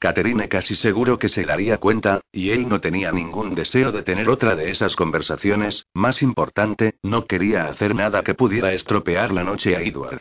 Catherine 0.00 0.48
casi 0.48 0.76
seguro 0.76 1.18
que 1.18 1.28
se 1.28 1.44
daría 1.44 1.76
cuenta, 1.76 2.22
y 2.32 2.50
él 2.50 2.68
no 2.68 2.80
tenía 2.80 3.12
ningún 3.12 3.54
deseo 3.54 3.92
de 3.92 4.02
tener 4.02 4.30
otra 4.30 4.56
de 4.56 4.70
esas 4.70 4.96
conversaciones, 4.96 5.84
más 5.92 6.22
importante, 6.22 6.94
no 7.02 7.26
quería 7.26 7.66
hacer 7.66 7.94
nada 7.94 8.22
que 8.22 8.34
pudiera 8.34 8.72
estropear 8.72 9.30
la 9.30 9.44
noche 9.44 9.76
a 9.76 9.82
Edward. 9.82 10.20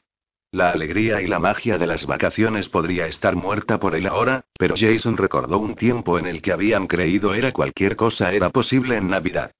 La 0.52 0.72
alegría 0.72 1.22
y 1.22 1.28
la 1.28 1.38
magia 1.38 1.78
de 1.78 1.86
las 1.86 2.08
vacaciones 2.08 2.70
podría 2.70 3.06
estar 3.06 3.36
muerta 3.36 3.80
por 3.80 3.94
él 3.94 4.08
ahora, 4.08 4.46
pero 4.58 4.74
Jason 4.76 5.16
recordó 5.16 5.60
un 5.60 5.76
tiempo 5.76 6.18
en 6.18 6.26
el 6.26 6.42
que 6.42 6.52
habían 6.52 6.88
creído 6.88 7.36
era 7.36 7.52
cualquier 7.52 7.96
cosa 7.96 8.34
era 8.34 8.50
posible 8.50 8.98
en 8.98 9.10
Navidad. 9.10 9.52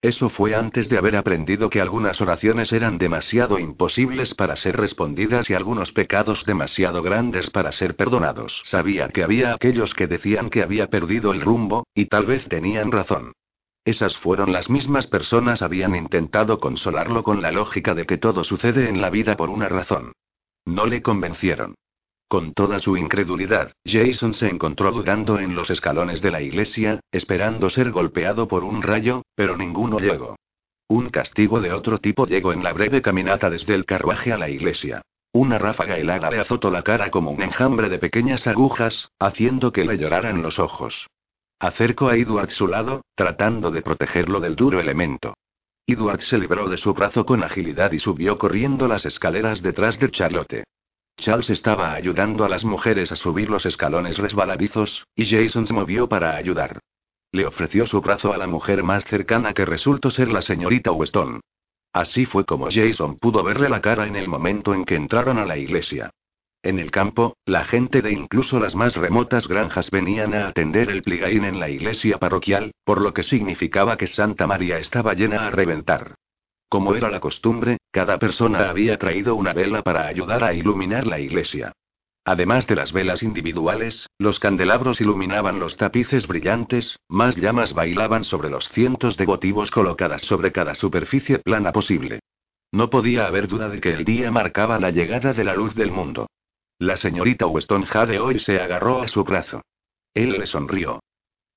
Eso 0.00 0.28
fue 0.28 0.54
antes 0.54 0.88
de 0.88 0.98
haber 0.98 1.16
aprendido 1.16 1.68
que 1.68 1.80
algunas 1.80 2.20
oraciones 2.20 2.72
eran 2.72 2.96
demasiado 2.96 3.58
imposibles 3.58 4.34
para 4.34 4.54
ser 4.54 4.76
respondidas 4.76 5.50
y 5.50 5.54
algunos 5.54 5.90
pecados 5.90 6.44
demasiado 6.44 7.02
grandes 7.02 7.50
para 7.50 7.72
ser 7.72 7.96
perdonados. 7.96 8.60
Sabía 8.62 9.08
que 9.08 9.24
había 9.24 9.52
aquellos 9.52 9.94
que 9.94 10.06
decían 10.06 10.48
que 10.48 10.62
había 10.62 10.86
perdido 10.86 11.32
el 11.32 11.40
rumbo, 11.40 11.88
y 11.92 12.06
tal 12.06 12.24
vez 12.24 12.48
tenían 12.48 12.92
razón. 12.92 13.32
Esas 13.84 14.16
fueron 14.16 14.52
las 14.52 14.70
mismas 14.70 15.08
personas 15.08 15.60
habían 15.60 15.96
intentado 15.96 16.60
consolarlo 16.60 17.24
con 17.24 17.42
la 17.42 17.50
lógica 17.50 17.94
de 17.94 18.06
que 18.06 18.16
todo 18.16 18.44
sucede 18.44 18.88
en 18.88 19.00
la 19.00 19.10
vida 19.10 19.36
por 19.36 19.50
una 19.50 19.68
razón. 19.68 20.12
No 20.66 20.84
le 20.84 21.00
convencieron. 21.00 21.74
Con 22.28 22.52
toda 22.52 22.80
su 22.80 22.96
incredulidad, 22.96 23.72
Jason 23.84 24.34
se 24.34 24.48
encontró 24.48 24.90
dudando 24.90 25.38
en 25.38 25.54
los 25.54 25.70
escalones 25.70 26.20
de 26.20 26.32
la 26.32 26.42
iglesia, 26.42 26.98
esperando 27.12 27.70
ser 27.70 27.92
golpeado 27.92 28.48
por 28.48 28.64
un 28.64 28.82
rayo, 28.82 29.22
pero 29.36 29.56
ninguno 29.56 30.00
llegó. 30.00 30.36
Un 30.88 31.10
castigo 31.10 31.60
de 31.60 31.72
otro 31.72 31.98
tipo 31.98 32.26
llegó 32.26 32.52
en 32.52 32.64
la 32.64 32.72
breve 32.72 33.00
caminata 33.00 33.48
desde 33.48 33.74
el 33.74 33.84
carruaje 33.84 34.32
a 34.32 34.38
la 34.38 34.48
iglesia. 34.48 35.02
Una 35.32 35.58
ráfaga 35.58 35.98
helada 35.98 36.30
le 36.30 36.40
azotó 36.40 36.70
la 36.70 36.82
cara 36.82 37.10
como 37.10 37.30
un 37.30 37.42
enjambre 37.42 37.88
de 37.88 37.98
pequeñas 37.98 38.46
agujas, 38.48 39.10
haciendo 39.20 39.72
que 39.72 39.84
le 39.84 39.98
lloraran 39.98 40.42
los 40.42 40.58
ojos. 40.58 41.06
Acercó 41.60 42.08
a 42.08 42.16
Edward 42.16 42.50
su 42.50 42.66
lado, 42.66 43.02
tratando 43.14 43.70
de 43.70 43.82
protegerlo 43.82 44.40
del 44.40 44.56
duro 44.56 44.80
elemento. 44.80 45.34
Edward 45.88 46.22
se 46.22 46.36
libró 46.36 46.68
de 46.68 46.78
su 46.78 46.92
brazo 46.94 47.24
con 47.24 47.44
agilidad 47.44 47.92
y 47.92 48.00
subió 48.00 48.38
corriendo 48.38 48.88
las 48.88 49.06
escaleras 49.06 49.62
detrás 49.62 50.00
de 50.00 50.10
Charlotte. 50.10 50.64
Charles 51.16 51.48
estaba 51.50 51.94
ayudando 51.94 52.44
a 52.44 52.48
las 52.48 52.64
mujeres 52.64 53.12
a 53.12 53.16
subir 53.16 53.48
los 53.48 53.64
escalones 53.66 54.18
resbaladizos, 54.18 55.06
y 55.14 55.26
Jason 55.26 55.68
se 55.68 55.72
movió 55.72 56.08
para 56.08 56.34
ayudar. 56.34 56.80
Le 57.30 57.46
ofreció 57.46 57.86
su 57.86 58.00
brazo 58.00 58.32
a 58.32 58.36
la 58.36 58.48
mujer 58.48 58.82
más 58.82 59.04
cercana 59.04 59.54
que 59.54 59.64
resultó 59.64 60.10
ser 60.10 60.28
la 60.28 60.42
señorita 60.42 60.90
Weston. 60.90 61.40
Así 61.92 62.26
fue 62.26 62.44
como 62.44 62.68
Jason 62.68 63.16
pudo 63.18 63.44
verle 63.44 63.68
la 63.68 63.80
cara 63.80 64.08
en 64.08 64.16
el 64.16 64.26
momento 64.26 64.74
en 64.74 64.84
que 64.84 64.96
entraron 64.96 65.38
a 65.38 65.44
la 65.44 65.56
iglesia. 65.56 66.10
En 66.62 66.78
el 66.78 66.90
campo, 66.90 67.36
la 67.44 67.64
gente 67.64 68.02
de 68.02 68.12
incluso 68.12 68.58
las 68.58 68.74
más 68.74 68.96
remotas 68.96 69.46
granjas 69.46 69.90
venían 69.90 70.34
a 70.34 70.48
atender 70.48 70.90
el 70.90 71.02
pligaín 71.02 71.44
en 71.44 71.60
la 71.60 71.70
iglesia 71.70 72.18
parroquial, 72.18 72.72
por 72.84 73.00
lo 73.00 73.14
que 73.14 73.22
significaba 73.22 73.96
que 73.96 74.06
Santa 74.06 74.46
María 74.46 74.78
estaba 74.78 75.14
llena 75.14 75.46
a 75.46 75.50
reventar. 75.50 76.14
Como 76.68 76.96
era 76.96 77.08
la 77.10 77.20
costumbre, 77.20 77.78
cada 77.92 78.18
persona 78.18 78.68
había 78.68 78.98
traído 78.98 79.36
una 79.36 79.52
vela 79.52 79.82
para 79.82 80.06
ayudar 80.06 80.42
a 80.42 80.54
iluminar 80.54 81.06
la 81.06 81.20
iglesia. 81.20 81.72
Además 82.24 82.66
de 82.66 82.74
las 82.74 82.92
velas 82.92 83.22
individuales, 83.22 84.08
los 84.18 84.40
candelabros 84.40 85.00
iluminaban 85.00 85.60
los 85.60 85.76
tapices 85.76 86.26
brillantes, 86.26 86.98
más 87.08 87.36
llamas 87.36 87.72
bailaban 87.72 88.24
sobre 88.24 88.50
los 88.50 88.68
cientos 88.70 89.16
de 89.16 89.26
votivos 89.26 89.70
colocadas 89.70 90.22
sobre 90.22 90.50
cada 90.50 90.74
superficie 90.74 91.38
plana 91.38 91.70
posible. 91.70 92.18
No 92.72 92.90
podía 92.90 93.28
haber 93.28 93.46
duda 93.46 93.68
de 93.68 93.80
que 93.80 93.92
el 93.92 94.04
día 94.04 94.32
marcaba 94.32 94.80
la 94.80 94.90
llegada 94.90 95.34
de 95.34 95.44
la 95.44 95.54
luz 95.54 95.76
del 95.76 95.92
mundo. 95.92 96.26
La 96.78 96.98
señorita 96.98 97.46
Weston 97.46 97.84
Jade 97.84 98.18
hoy 98.18 98.38
se 98.38 98.60
agarró 98.60 99.00
a 99.00 99.08
su 99.08 99.24
brazo. 99.24 99.62
Él 100.12 100.32
le 100.32 100.46
sonrió. 100.46 101.00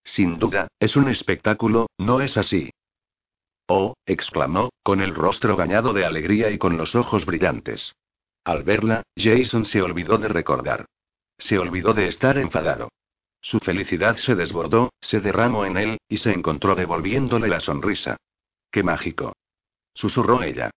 Sin 0.04 0.40
duda, 0.40 0.70
es 0.80 0.96
un 0.96 1.10
espectáculo, 1.10 1.88
¿no 1.98 2.22
es 2.22 2.38
así? 2.38 2.70
Oh, 3.68 3.96
exclamó, 4.06 4.70
con 4.82 5.02
el 5.02 5.14
rostro 5.14 5.58
gañado 5.58 5.92
de 5.92 6.06
alegría 6.06 6.50
y 6.52 6.58
con 6.58 6.78
los 6.78 6.96
ojos 6.96 7.26
brillantes. 7.26 7.94
Al 8.46 8.64
verla, 8.64 9.04
Jason 9.18 9.66
se 9.66 9.82
olvidó 9.82 10.18
de 10.18 10.30
recordar. 10.30 10.86
Se 11.38 11.60
olvidó 11.60 11.94
de 11.94 12.08
estar 12.08 12.38
enfadado. 12.38 12.90
Su 13.42 13.60
felicidad 13.60 14.16
se 14.16 14.36
desbordó, 14.36 14.94
se 15.02 15.20
derramó 15.20 15.66
en 15.66 15.78
él, 15.78 15.98
y 16.08 16.18
se 16.18 16.32
encontró 16.32 16.76
devolviéndole 16.76 17.50
la 17.50 17.60
sonrisa. 17.60 18.16
¡Qué 18.72 18.84
mágico! 18.84 19.34
susurró 19.94 20.44
ella. 20.44 20.72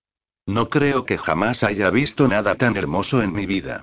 No 0.46 0.68
creo 0.68 1.06
que 1.06 1.16
jamás 1.16 1.62
haya 1.62 1.90
visto 1.90 2.26
nada 2.26 2.56
tan 2.56 2.76
hermoso 2.76 3.22
en 3.22 3.32
mi 3.32 3.46
vida. 3.46 3.82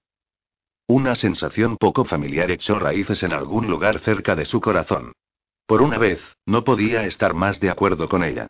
Una 0.89 1.13
sensación 1.13 1.77
poco 1.77 2.03
familiar 2.03 2.49
echó 2.49 2.79
raíces 2.79 3.21
en 3.21 3.31
algún 3.31 3.67
lugar 3.67 3.99
cerca 3.99 4.33
de 4.35 4.43
su 4.43 4.59
corazón. 4.59 5.13
Por 5.67 5.83
una 5.83 5.99
vez, 5.99 6.19
no 6.47 6.63
podía 6.63 7.05
estar 7.05 7.35
más 7.35 7.59
de 7.59 7.69
acuerdo 7.69 8.09
con 8.09 8.23
ella. 8.23 8.47